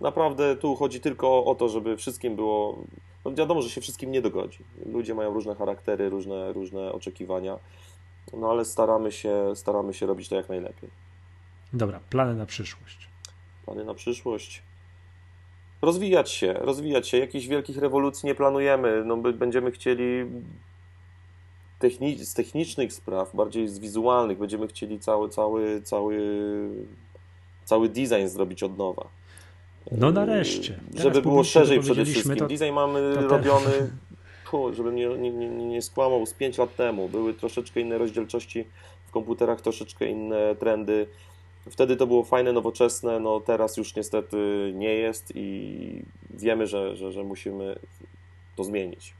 Naprawdę 0.00 0.56
tu 0.56 0.76
chodzi 0.76 1.00
tylko 1.00 1.44
o 1.44 1.54
to, 1.54 1.68
żeby 1.68 1.96
wszystkim 1.96 2.36
było 2.36 2.84
no 3.24 3.34
wiadomo, 3.34 3.62
że 3.62 3.70
się 3.70 3.80
wszystkim 3.80 4.12
nie 4.12 4.22
dogodzi. 4.22 4.64
Ludzie 4.86 5.14
mają 5.14 5.34
różne 5.34 5.54
charaktery, 5.54 6.08
różne, 6.08 6.52
różne 6.52 6.92
oczekiwania, 6.92 7.58
no 8.32 8.50
ale 8.50 8.64
staramy 8.64 9.12
się, 9.12 9.52
staramy 9.54 9.94
się 9.94 10.06
robić 10.06 10.28
to 10.28 10.36
jak 10.36 10.48
najlepiej. 10.48 10.90
Dobra, 11.72 12.00
plany 12.10 12.34
na 12.34 12.46
przyszłość. 12.46 13.08
Plany 13.64 13.84
na 13.84 13.94
przyszłość. 13.94 14.62
Rozwijać 15.82 16.30
się, 16.30 16.52
rozwijać 16.52 17.08
się. 17.08 17.18
Jakichś 17.18 17.46
wielkich 17.46 17.78
rewolucji 17.78 18.26
nie 18.26 18.34
planujemy. 18.34 19.02
No, 19.04 19.16
będziemy 19.16 19.70
chcieli 19.70 20.26
techni 21.78 22.24
z 22.24 22.34
technicznych 22.34 22.92
spraw, 22.92 23.36
bardziej 23.36 23.68
z 23.68 23.78
wizualnych, 23.78 24.38
będziemy 24.38 24.66
chcieli 24.66 25.00
cały, 25.00 25.28
cały, 25.28 25.82
cały, 25.82 26.18
cały 27.64 27.88
design 27.88 28.26
zrobić 28.26 28.62
od 28.62 28.78
nowa 28.78 29.21
no 29.90 30.10
nareszcie. 30.10 30.78
Teraz 30.90 31.02
żeby 31.02 31.22
było 31.22 31.44
szerzej 31.44 31.80
przede 31.80 32.04
wszystkim. 32.04 32.36
To, 32.36 32.46
Design 32.46 32.72
mamy 32.72 33.14
to 33.14 33.28
robiony, 33.28 33.90
pu, 34.50 34.74
żebym 34.74 34.94
nie, 34.94 35.06
nie, 35.06 35.30
nie, 35.30 35.48
nie 35.48 35.82
skłamał, 35.82 36.26
z 36.26 36.34
5 36.34 36.58
lat 36.58 36.76
temu. 36.76 37.08
Były 37.08 37.34
troszeczkę 37.34 37.80
inne 37.80 37.98
rozdzielczości 37.98 38.64
w 39.06 39.10
komputerach, 39.10 39.60
troszeczkę 39.60 40.06
inne 40.06 40.56
trendy. 40.56 41.06
Wtedy 41.70 41.96
to 41.96 42.06
było 42.06 42.24
fajne, 42.24 42.52
nowoczesne, 42.52 43.20
no 43.20 43.40
teraz 43.40 43.76
już 43.76 43.96
niestety 43.96 44.36
nie 44.74 44.94
jest 44.94 45.32
i 45.34 46.04
wiemy, 46.30 46.66
że, 46.66 46.96
że, 46.96 47.12
że 47.12 47.24
musimy 47.24 47.78
to 48.56 48.64
zmienić. 48.64 49.14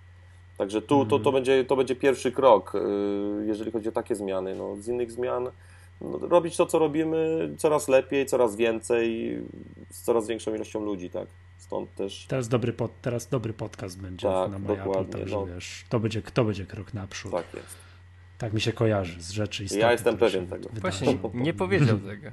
Także 0.59 0.83
tu 0.83 1.05
to, 1.05 1.11
to, 1.11 1.17
mhm. 1.17 1.35
będzie, 1.35 1.65
to 1.65 1.77
będzie 1.77 1.97
pierwszy 1.97 2.33
krok, 2.33 2.75
y, 2.75 2.79
jeżeli 3.47 3.71
chodzi 3.71 3.89
o 3.89 3.93
takie 3.93 4.15
zmiany. 4.15 4.55
No, 4.55 4.77
z 4.77 4.89
innych 4.89 5.13
zmian 5.13 5.51
robić 6.21 6.57
to, 6.57 6.67
co 6.67 6.79
robimy 6.79 7.51
coraz 7.59 7.89
lepiej, 7.89 8.27
coraz 8.27 8.57
więcej, 8.57 9.39
z 9.91 10.03
coraz 10.03 10.29
większą 10.29 10.55
ilością 10.55 10.85
ludzi, 10.85 11.11
tak. 11.11 11.27
Stąd 11.59 11.95
też. 11.95 12.27
Teraz 12.29 12.49
dobry, 12.49 12.73
pod, 12.73 13.01
teraz 13.03 13.29
dobry 13.29 13.53
podcast 13.53 14.03
będzie 14.03 14.29
tak, 14.29 14.51
na 14.51 14.59
moja 14.59 14.85
dokładnie, 14.85 15.13
także 15.13 15.37
no. 15.37 15.47
wiesz, 15.47 15.85
to 15.89 16.01
będzie, 16.01 16.23
to 16.23 16.45
będzie 16.45 16.67
krok 16.67 16.95
naprzód. 16.95 17.33
Tak 17.33 17.55
jest. 17.55 17.77
Tak 18.39 18.53
mi 18.53 18.61
się 18.61 18.73
kojarzy 18.73 19.23
z 19.23 19.31
rzeczy 19.31 19.65
istotnych. 19.65 19.83
Ja 19.83 19.93
jestem 19.93 20.17
pewien 20.17 20.47
tego. 20.47 20.69
Właśnie, 20.81 21.19
nie 21.35 21.55
powiedział 21.55 21.99
tego. 22.11 22.31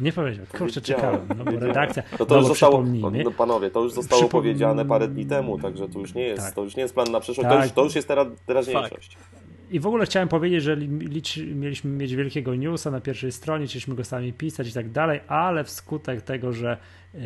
Nie 0.00 0.12
powiedział. 0.12 0.46
Kurczę, 0.58 0.80
czekałem. 0.80 1.28
No 1.36 1.44
bo 1.44 1.50
redakcja. 1.50 2.02
No 2.18 2.26
to 2.26 2.36
już 2.36 2.46
zostało, 2.46 2.82
no, 3.24 3.30
panowie, 3.30 3.70
to 3.70 3.82
już 3.82 3.92
zostało 3.92 4.22
Przypom... 4.22 4.40
powiedziane 4.40 4.84
parę 4.84 5.08
dni 5.08 5.26
temu, 5.26 5.58
także 5.58 5.88
to 5.88 5.98
już 5.98 6.14
nie 6.14 6.22
jest, 6.22 6.42
tak. 6.42 6.54
to 6.54 6.62
już 6.64 6.76
nie 6.76 6.82
jest 6.82 6.94
plan 6.94 7.10
na 7.10 7.20
przyszłość, 7.20 7.50
tak. 7.50 7.58
to, 7.58 7.64
już, 7.64 7.72
to 7.72 7.84
już 7.84 7.94
jest 7.94 8.08
teraz, 8.08 8.28
teraźniejszość. 8.46 9.16
Fakt. 9.16 9.43
I 9.74 9.80
w 9.80 9.86
ogóle 9.86 10.06
chciałem 10.06 10.28
powiedzieć, 10.28 10.62
że 10.62 10.76
mieliśmy 11.54 11.90
mieć 11.90 12.14
wielkiego 12.14 12.54
newsa 12.54 12.90
na 12.90 13.00
pierwszej 13.00 13.32
stronie, 13.32 13.66
chcieliśmy 13.66 13.94
go 13.94 14.04
sami 14.04 14.32
pisać 14.32 14.68
i 14.68 14.72
tak 14.72 14.90
dalej, 14.90 15.20
ale 15.28 15.64
wskutek 15.64 16.22
tego, 16.22 16.52
że 16.52 16.76
yy, 17.14 17.20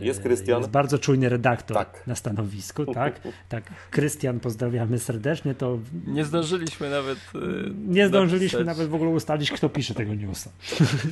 jest 0.00 0.22
Krystian. 0.22 0.58
Jest 0.58 0.70
bardzo 0.70 0.98
czujny 0.98 1.28
redaktor 1.28 1.76
tak. 1.76 2.06
na 2.06 2.14
stanowisku, 2.14 2.86
tak? 2.94 3.20
Tak. 3.48 3.64
Krystian, 3.90 4.40
pozdrawiamy 4.40 4.98
serdecznie. 4.98 5.54
To 5.54 5.78
nie 6.06 6.24
zdążyliśmy 6.24 6.90
nawet. 6.90 7.18
Yy, 7.34 7.72
nie 7.86 8.08
zdążyliśmy 8.08 8.58
napisać. 8.58 8.78
nawet 8.78 8.90
w 8.90 8.94
ogóle 8.94 9.10
ustalić, 9.10 9.50
kto 9.50 9.68
pisze 9.68 9.94
tego 9.94 10.14
newsa. 10.14 10.50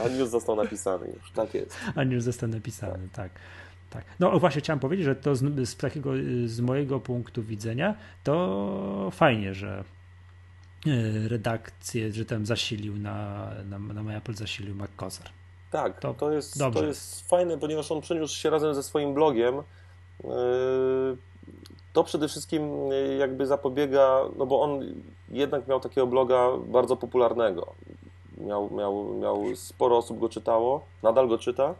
A 0.04 0.08
news 0.08 0.30
został 0.30 0.56
napisany 0.56 1.06
już, 1.06 1.30
tak 1.30 1.54
jest. 1.54 1.76
A 1.94 2.04
news 2.04 2.24
został 2.24 2.48
napisany, 2.48 3.08
tak. 3.12 3.30
tak. 3.90 4.04
No 4.20 4.38
właśnie 4.38 4.60
chciałem 4.60 4.80
powiedzieć, 4.80 5.04
że 5.04 5.14
to 5.14 5.36
z, 5.36 5.68
z, 5.68 5.76
takiego, 5.76 6.10
z 6.46 6.60
mojego 6.60 7.00
punktu 7.00 7.42
widzenia 7.42 7.94
to 8.24 9.10
fajnie, 9.14 9.54
że 9.54 9.84
redakcję, 11.28 12.12
że 12.12 12.24
tam 12.24 12.46
zasilił 12.46 12.96
na, 12.96 13.50
na, 13.64 13.78
na 13.78 14.02
MyApple 14.02 14.34
zasilił 14.34 14.74
MacCozer. 14.74 15.30
Tak, 15.70 16.00
to, 16.00 16.14
to, 16.14 16.32
jest, 16.32 16.58
to 16.74 16.84
jest 16.84 17.28
fajne, 17.28 17.58
ponieważ 17.58 17.92
on 17.92 18.00
przeniósł 18.00 18.36
się 18.36 18.50
razem 18.50 18.74
ze 18.74 18.82
swoim 18.82 19.14
blogiem. 19.14 19.54
E, 19.54 19.62
to 21.92 22.04
przede 22.04 22.28
wszystkim 22.28 22.62
e, 22.92 23.16
jakby 23.16 23.46
zapobiega, 23.46 24.20
no 24.38 24.46
bo 24.46 24.60
on 24.60 24.80
jednak 25.28 25.68
miał 25.68 25.80
takiego 25.80 26.06
bloga 26.06 26.48
bardzo 26.66 26.96
popularnego. 26.96 27.74
Miał, 28.38 28.70
miał, 28.70 29.14
miał 29.14 29.56
sporo 29.56 29.96
osób 29.96 30.18
go 30.18 30.28
czytało, 30.28 30.84
nadal 31.02 31.28
go 31.28 31.38
czyta. 31.38 31.74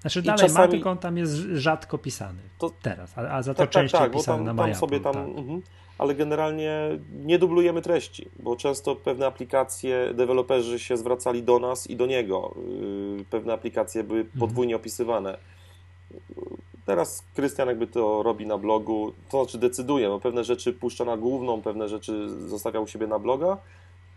Znaczy 0.00 0.22
dalej 0.22 0.40
czasami... 0.40 0.66
ma, 0.66 0.70
tylko 0.70 0.90
on 0.90 0.98
tam 0.98 1.16
jest 1.16 1.34
rzadko 1.34 1.98
pisany 1.98 2.42
to... 2.58 2.70
teraz, 2.82 3.18
a, 3.18 3.20
a 3.20 3.42
za 3.42 3.54
to 3.54 3.58
tak, 3.58 3.66
tak 3.66 3.82
częściej 3.82 4.00
tak, 4.00 4.10
tak, 4.10 4.18
pisany 4.18 4.46
tam, 4.46 4.56
na 4.56 4.62
tam 4.62 4.74
sobie 4.74 5.00
tam, 5.00 5.14
tak. 5.14 5.26
uh 5.26 5.64
ale 5.98 6.14
generalnie 6.14 6.98
nie 7.24 7.38
dublujemy 7.38 7.82
treści, 7.82 8.28
bo 8.38 8.56
często 8.56 8.96
pewne 8.96 9.26
aplikacje, 9.26 10.10
deweloperzy 10.14 10.78
się 10.78 10.96
zwracali 10.96 11.42
do 11.42 11.58
nas 11.58 11.86
i 11.86 11.96
do 11.96 12.06
niego. 12.06 12.54
Y, 13.20 13.24
pewne 13.30 13.52
aplikacje 13.52 14.04
były 14.04 14.20
mhm. 14.20 14.40
podwójnie 14.40 14.76
opisywane. 14.76 15.38
Teraz 16.86 17.24
Krystian 17.34 17.68
jakby 17.68 17.86
to 17.86 18.22
robi 18.22 18.46
na 18.46 18.58
blogu, 18.58 19.12
to 19.30 19.44
znaczy 19.44 19.58
decyduje, 19.58 20.08
bo 20.08 20.20
pewne 20.20 20.44
rzeczy 20.44 20.72
puszcza 20.72 21.04
na 21.04 21.16
główną, 21.16 21.62
pewne 21.62 21.88
rzeczy 21.88 22.28
zostawia 22.48 22.80
u 22.80 22.86
siebie 22.86 23.06
na 23.06 23.18
bloga. 23.18 23.56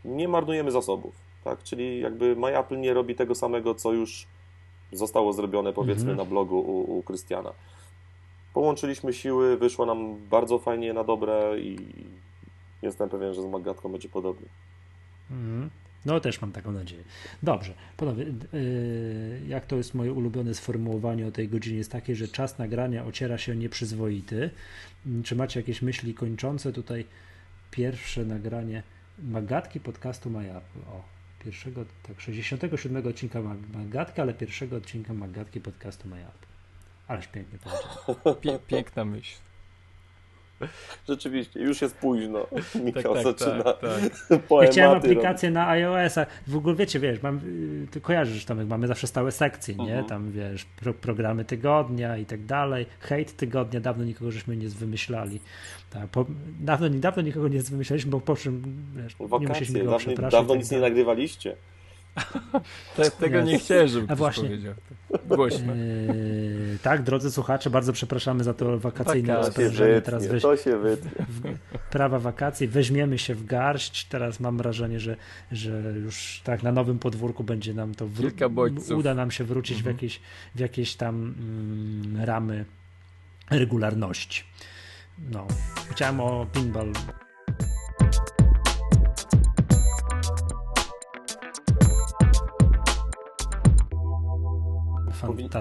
Nie 0.05 0.27
marnujemy 0.27 0.71
zasobów, 0.71 1.15
tak? 1.43 1.63
Czyli 1.63 1.99
jakby 1.99 2.35
MyApple 2.35 2.77
nie 2.77 2.93
robi 2.93 3.15
tego 3.15 3.35
samego, 3.35 3.75
co 3.75 3.93
już 3.93 4.27
zostało 4.91 5.33
zrobione 5.33 5.73
powiedzmy 5.73 6.11
mhm. 6.11 6.17
na 6.17 6.25
blogu 6.25 6.59
u, 6.59 6.97
u 6.97 7.03
Krystiana. 7.03 7.51
Połączyliśmy 8.57 9.13
siły, 9.13 9.57
wyszło 9.57 9.85
nam 9.85 10.27
bardzo 10.29 10.59
fajnie 10.59 10.93
na 10.93 11.03
dobre 11.03 11.59
i 11.59 11.77
jestem 12.81 13.09
pewien, 13.09 13.33
że 13.33 13.41
z 13.41 13.45
Magatką 13.45 13.91
będzie 13.91 14.09
podobnie. 14.09 14.47
Mhm. 15.31 15.69
No 16.05 16.19
też 16.19 16.41
mam 16.41 16.51
taką 16.51 16.71
nadzieję. 16.71 17.03
Dobrze, 17.43 17.73
panowie, 17.97 18.25
yy, 18.25 19.41
jak 19.47 19.65
to 19.65 19.75
jest 19.75 19.93
moje 19.93 20.13
ulubione 20.13 20.53
sformułowanie 20.53 21.27
o 21.27 21.31
tej 21.31 21.49
godzinie 21.49 21.77
jest 21.77 21.91
takie, 21.91 22.15
że 22.15 22.27
czas 22.27 22.57
nagrania 22.57 23.05
ociera 23.05 23.37
się 23.37 23.55
nieprzyzwoity. 23.55 24.49
Czy 25.23 25.35
macie 25.35 25.59
jakieś 25.59 25.81
myśli 25.81 26.13
kończące? 26.13 26.73
Tutaj 26.73 27.05
pierwsze 27.71 28.25
nagranie 28.25 28.83
Magatki 29.19 29.79
podcastu 29.79 30.29
MyApple. 30.29 30.81
O, 30.81 31.03
pierwszego, 31.43 31.85
tak, 32.03 32.21
67 32.21 33.07
odcinka 33.07 33.41
Magatki, 33.73 34.21
ale 34.21 34.33
pierwszego 34.33 34.75
odcinka 34.75 35.13
Magatki 35.13 35.61
podcastu 35.61 36.07
MyApple. 36.07 36.56
Ależ 37.07 37.27
pięknie 37.27 37.59
powiedział. 37.59 38.35
Pie, 38.41 38.59
piękna 38.67 39.05
myśl. 39.05 39.35
Rzeczywiście, 41.07 41.59
już 41.59 41.81
jest 41.81 41.95
późno. 41.95 42.47
Michał 42.83 43.13
tak, 43.13 43.23
zaczyna 43.23 43.63
tak, 43.63 43.79
tak. 43.79 44.01
Ja 44.61 44.67
chciałem 44.71 44.93
robić. 44.93 45.11
aplikację 45.11 45.51
na 45.51 45.69
iOS-a. 45.69 46.25
W 46.47 46.55
ogóle 46.55 46.75
wiecie, 46.75 46.99
wiesz, 46.99 47.21
mam, 47.21 47.41
ty 47.91 48.01
kojarzysz 48.01 48.45
tam, 48.45 48.59
jak 48.59 48.67
mamy 48.67 48.87
zawsze 48.87 49.07
stałe 49.07 49.31
sekcje, 49.31 49.75
nie? 49.75 49.83
Mhm. 49.83 50.05
Tam 50.05 50.31
wiesz, 50.31 50.65
pro, 50.65 50.93
programy 50.93 51.45
tygodnia 51.45 52.17
i 52.17 52.25
tak 52.25 52.45
dalej. 52.45 52.85
Hejt 52.99 53.37
tygodnia, 53.37 53.79
dawno 53.79 54.03
nikogo 54.03 54.31
żeśmy 54.31 54.57
nie 54.57 54.69
wymyślali. 54.69 55.39
Tak, 55.89 56.07
po, 56.07 56.25
dawno, 56.59 56.89
dawno 56.89 57.21
nikogo 57.21 57.47
nie 57.47 57.59
wymyślaliśmy, 57.59 58.11
bo 58.11 58.21
po 58.21 58.35
czym 58.35 58.63
wiesz, 58.95 59.19
nie 59.19 59.27
Wakacje, 59.27 59.47
musieliśmy 59.49 59.79
go 59.79 59.85
dawno, 59.85 59.99
przepraszać. 59.99 60.31
dawno 60.31 60.55
i 60.55 60.57
nic 60.57 60.69
tak 60.69 60.75
nie 60.75 60.81
nagrywaliście. 60.81 61.55
Te, 62.95 63.11
tego 63.11 63.41
nie 63.41 63.59
chciałem, 63.59 63.87
żeby 63.87 64.03
A 64.03 64.05
ktoś 64.05 64.17
właśnie. 64.17 64.43
powiedział. 64.43 64.73
Głośno. 65.35 65.75
Yy, 65.75 66.77
tak, 66.83 67.03
drodzy 67.03 67.31
słuchacze, 67.31 67.69
bardzo 67.69 67.93
przepraszamy 67.93 68.43
za 68.43 68.53
to 68.53 68.79
wakacyjne 68.79 69.33
Wakacje, 69.33 69.47
rozprężenie. 69.63 70.01
Teraz 70.01 70.27
weź, 70.27 70.41
to 70.41 70.57
się 70.57 70.77
wytnie. 70.77 71.11
prawa 71.91 72.19
wakacji, 72.19 72.67
weźmiemy 72.67 73.17
się 73.17 73.35
w 73.35 73.45
garść. 73.45 74.05
Teraz 74.05 74.39
mam 74.39 74.57
wrażenie, 74.57 74.99
że, 74.99 75.15
że 75.51 75.93
już 76.03 76.41
tak 76.43 76.63
na 76.63 76.71
nowym 76.71 76.99
podwórku 76.99 77.43
będzie 77.43 77.73
nam 77.73 77.95
to 77.95 78.07
wró- 78.07 78.21
Kilka 78.21 78.49
bodźców. 78.49 78.97
uda 78.99 79.13
nam 79.15 79.31
się 79.31 79.43
wrócić 79.43 79.77
Mhm. 79.77 79.95
w, 79.95 79.97
jakieś, 80.01 80.19
w 80.55 80.59
jakieś 80.59 80.95
tam 80.95 81.15
mm, 81.39 82.25
ramy 82.25 82.65
regularności. 83.49 84.43
No, 85.31 85.47
chciałem 85.91 86.19
o 86.19 86.45
pinball. 86.53 86.91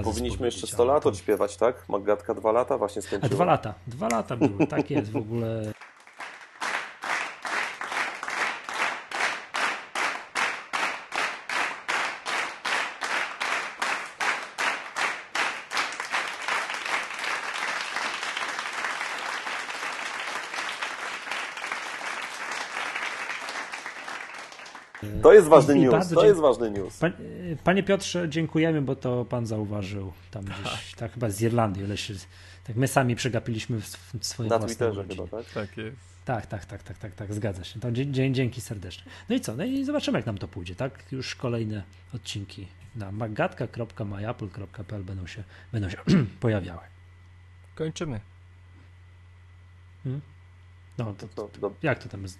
Powinniśmy 0.04 0.46
jeszcze 0.46 0.60
spowiedzieć, 0.60 0.74
100 0.74 0.82
ale 0.82 0.92
lat 0.92 1.06
odśpiewać, 1.06 1.56
tak? 1.56 1.88
Magatka 1.88 2.34
dwa 2.34 2.52
lata 2.52 2.78
właśnie 2.78 2.98
A 3.00 3.02
skończyła. 3.02 3.28
dwa 3.30 3.44
lata, 3.44 3.74
dwa 3.86 4.08
lata 4.08 4.36
były, 4.36 4.66
tak 4.66 4.90
jest 4.90 5.10
w 5.10 5.16
ogóle. 5.16 5.72
To 25.27 25.32
jest 25.32 25.48
ważny 25.48 25.77
I 25.78 25.81
news, 25.81 25.93
bardzo 25.93 26.15
to 26.15 26.27
jest 26.27 26.40
ważny 26.40 26.70
news. 26.70 26.98
Pa- 26.98 27.11
Panie 27.65 27.82
Piotrze, 27.82 28.28
dziękujemy, 28.28 28.82
bo 28.82 28.97
to 28.97 29.24
pan 29.24 29.47
zauważył 29.47 30.12
tam 30.31 30.44
gdzieś, 30.44 30.94
tak 30.94 31.12
chyba 31.12 31.31
z 31.31 31.43
Irlandii, 31.43 31.85
ale 31.85 31.97
się, 31.97 32.15
tak 32.65 32.77
my 32.77 32.89
sami 32.89 33.16
przegapiliśmy 33.16 33.81
swoje 34.20 34.48
Na 34.48 34.59
własne 34.59 34.77
Twitterze 34.77 35.05
chyba, 35.09 35.27
tak? 35.27 35.47
Tak 35.53 35.77
jest. 35.77 35.97
Tak, 36.24 36.47
tak, 36.47 36.65
tak, 36.65 36.82
tak, 36.82 36.98
tak, 36.98 37.15
tak, 37.15 37.35
zgadza 37.35 37.65
się. 37.65 37.81
To 37.81 37.93
dzie- 37.93 38.07
dzie- 38.07 38.32
dzięki 38.32 38.61
serdecznie. 38.61 39.05
No 39.28 39.36
i 39.36 39.40
co? 39.40 39.57
No 39.57 39.65
i 39.65 39.85
zobaczymy, 39.85 40.19
jak 40.19 40.27
nam 40.27 40.39
to 40.39 40.48
pójdzie, 40.48 40.74
tak? 40.74 41.12
Już 41.12 41.35
kolejne 41.35 41.82
odcinki 42.15 42.69
na 42.97 43.12
magatka.myapple.pl 43.12 45.05
będą 45.05 45.27
się, 45.27 45.44
będą 45.73 45.89
się 45.89 45.97
pojawiały. 46.40 46.81
Kończymy. 47.74 48.20
No, 50.98 51.15
to, 51.15 51.28
To, 51.28 51.48
to, 51.61 51.73
jak 51.82 51.98
to 52.03 52.09
tam 52.09 52.23
jest? 52.23 52.39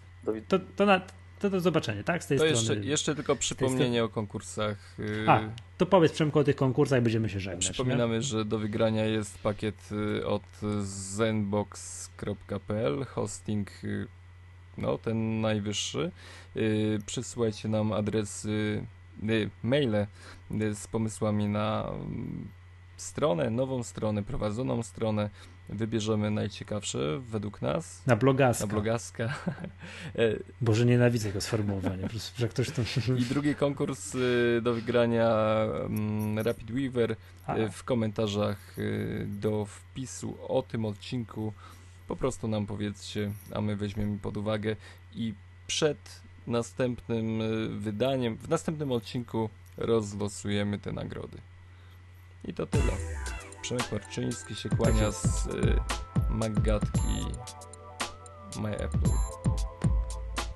To, 0.49 0.59
to, 0.77 0.87
na, 0.87 1.01
to 1.39 1.51
do 1.51 1.61
zobaczenia, 1.61 2.03
tak? 2.03 2.25
Z 2.25 2.27
tej 2.27 2.39
To 2.39 2.45
strony. 2.45 2.61
jeszcze, 2.61 2.89
jeszcze 2.89 3.15
tylko 3.15 3.37
przypomnienie 3.37 4.05
o 4.05 4.09
konkursach. 4.09 4.97
y, 4.99 5.25
A, 5.29 5.41
to 5.79 5.87
powiedz 5.87 6.13
Przemku 6.13 6.39
o 6.39 6.45
tych 6.45 6.57
konkursach 6.57 6.99
i 6.99 7.03
będziemy 7.03 7.29
się 7.29 7.41
żegnać. 7.41 7.65
nie? 7.67 7.73
Przypominamy, 7.73 8.23
że 8.23 8.45
do 8.45 8.59
wygrania 8.59 9.05
jest 9.05 9.39
pakiet 9.39 9.89
y, 9.93 10.27
od 10.27 10.43
zenbox.pl, 11.67 13.05
hosting 13.05 13.71
y, 13.85 14.07
no 14.79 14.99
ten 14.99 15.41
najwyższy. 15.41 16.11
Przysyłajcie 17.07 17.69
nam 17.69 17.93
adresy, 17.93 18.87
maile 19.63 20.07
z 20.75 20.87
pomysłami 20.87 21.49
na 21.49 21.89
mm, 21.89 22.49
stronę, 22.97 23.51
nową 23.51 23.83
stronę, 23.83 24.23
prowadzoną 24.23 24.83
stronę. 24.83 25.31
Wybierzemy 25.69 26.31
najciekawsze 26.31 27.21
według 27.21 27.63
nas. 27.63 28.07
Na 28.07 28.17
blogaska. 28.17 28.67
Na 28.67 28.73
blogaska. 28.73 29.35
E, 30.17 30.37
Boże, 30.61 30.87
nienawidzę 30.87 31.29
tego 31.29 31.41
sformułowania. 31.41 32.03
Po 32.03 32.09
prostu, 32.09 32.41
że 32.41 32.49
ktoś 32.49 32.71
to... 32.71 32.83
I 33.23 33.25
drugi 33.25 33.55
konkurs 33.55 34.15
y, 34.15 34.61
do 34.63 34.75
wygrania 34.75 35.31
mm, 35.87 36.39
Rapid 36.39 36.73
Weaver 36.73 37.11
y, 37.13 37.17
w 37.73 37.85
komentarzach 37.85 38.79
y, 38.79 39.27
do 39.29 39.65
wpisu 39.65 40.37
o 40.49 40.63
tym 40.63 40.85
odcinku. 40.85 41.53
Po 42.09 42.17
prostu 42.17 42.49
nam 42.49 42.67
powiedzcie, 42.67 43.33
a 43.55 43.61
my 43.61 43.77
weźmiemy 43.77 44.19
pod 44.19 44.37
uwagę 44.37 44.77
i 45.15 45.35
przed 45.67 46.21
następnym 46.47 47.43
wydaniem, 47.81 48.37
w 48.37 48.49
następnym 48.49 48.93
odcinku 48.93 49.51
rozlosujemy 49.77 50.79
te 50.79 50.93
nagrody. 50.93 51.39
I 52.45 52.55
to 52.55 52.67
tyle. 52.67 52.93
Przemek 53.67 53.93
Marczyński 53.93 54.55
się 54.55 54.69
kłania 54.69 55.11
z 55.13 55.47
y, 55.47 55.79
Maggatki 56.31 57.27
My 58.61 58.79
Apple. 58.79 58.99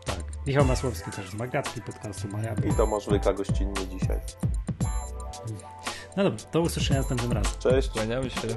tak. 0.05 0.17
Michał 0.47 0.65
Masłowski 0.65 1.11
też 1.11 1.31
z 1.31 1.35
Magatki 1.35 1.83
podcastu 1.83 2.29
Maja. 2.29 2.55
I 2.55 2.75
Tomasz 2.75 3.07
Lyka 3.07 3.33
gościnnie 3.33 3.87
dzisiaj. 3.87 4.21
No 6.17 6.25
dobrze, 6.25 6.47
do 6.53 6.61
usłyszenia 6.61 7.01
następnym 7.01 7.33
razem. 7.33 7.53
Cześć. 7.59 7.89
Kłaniamy 7.91 8.31
się. 8.31 8.49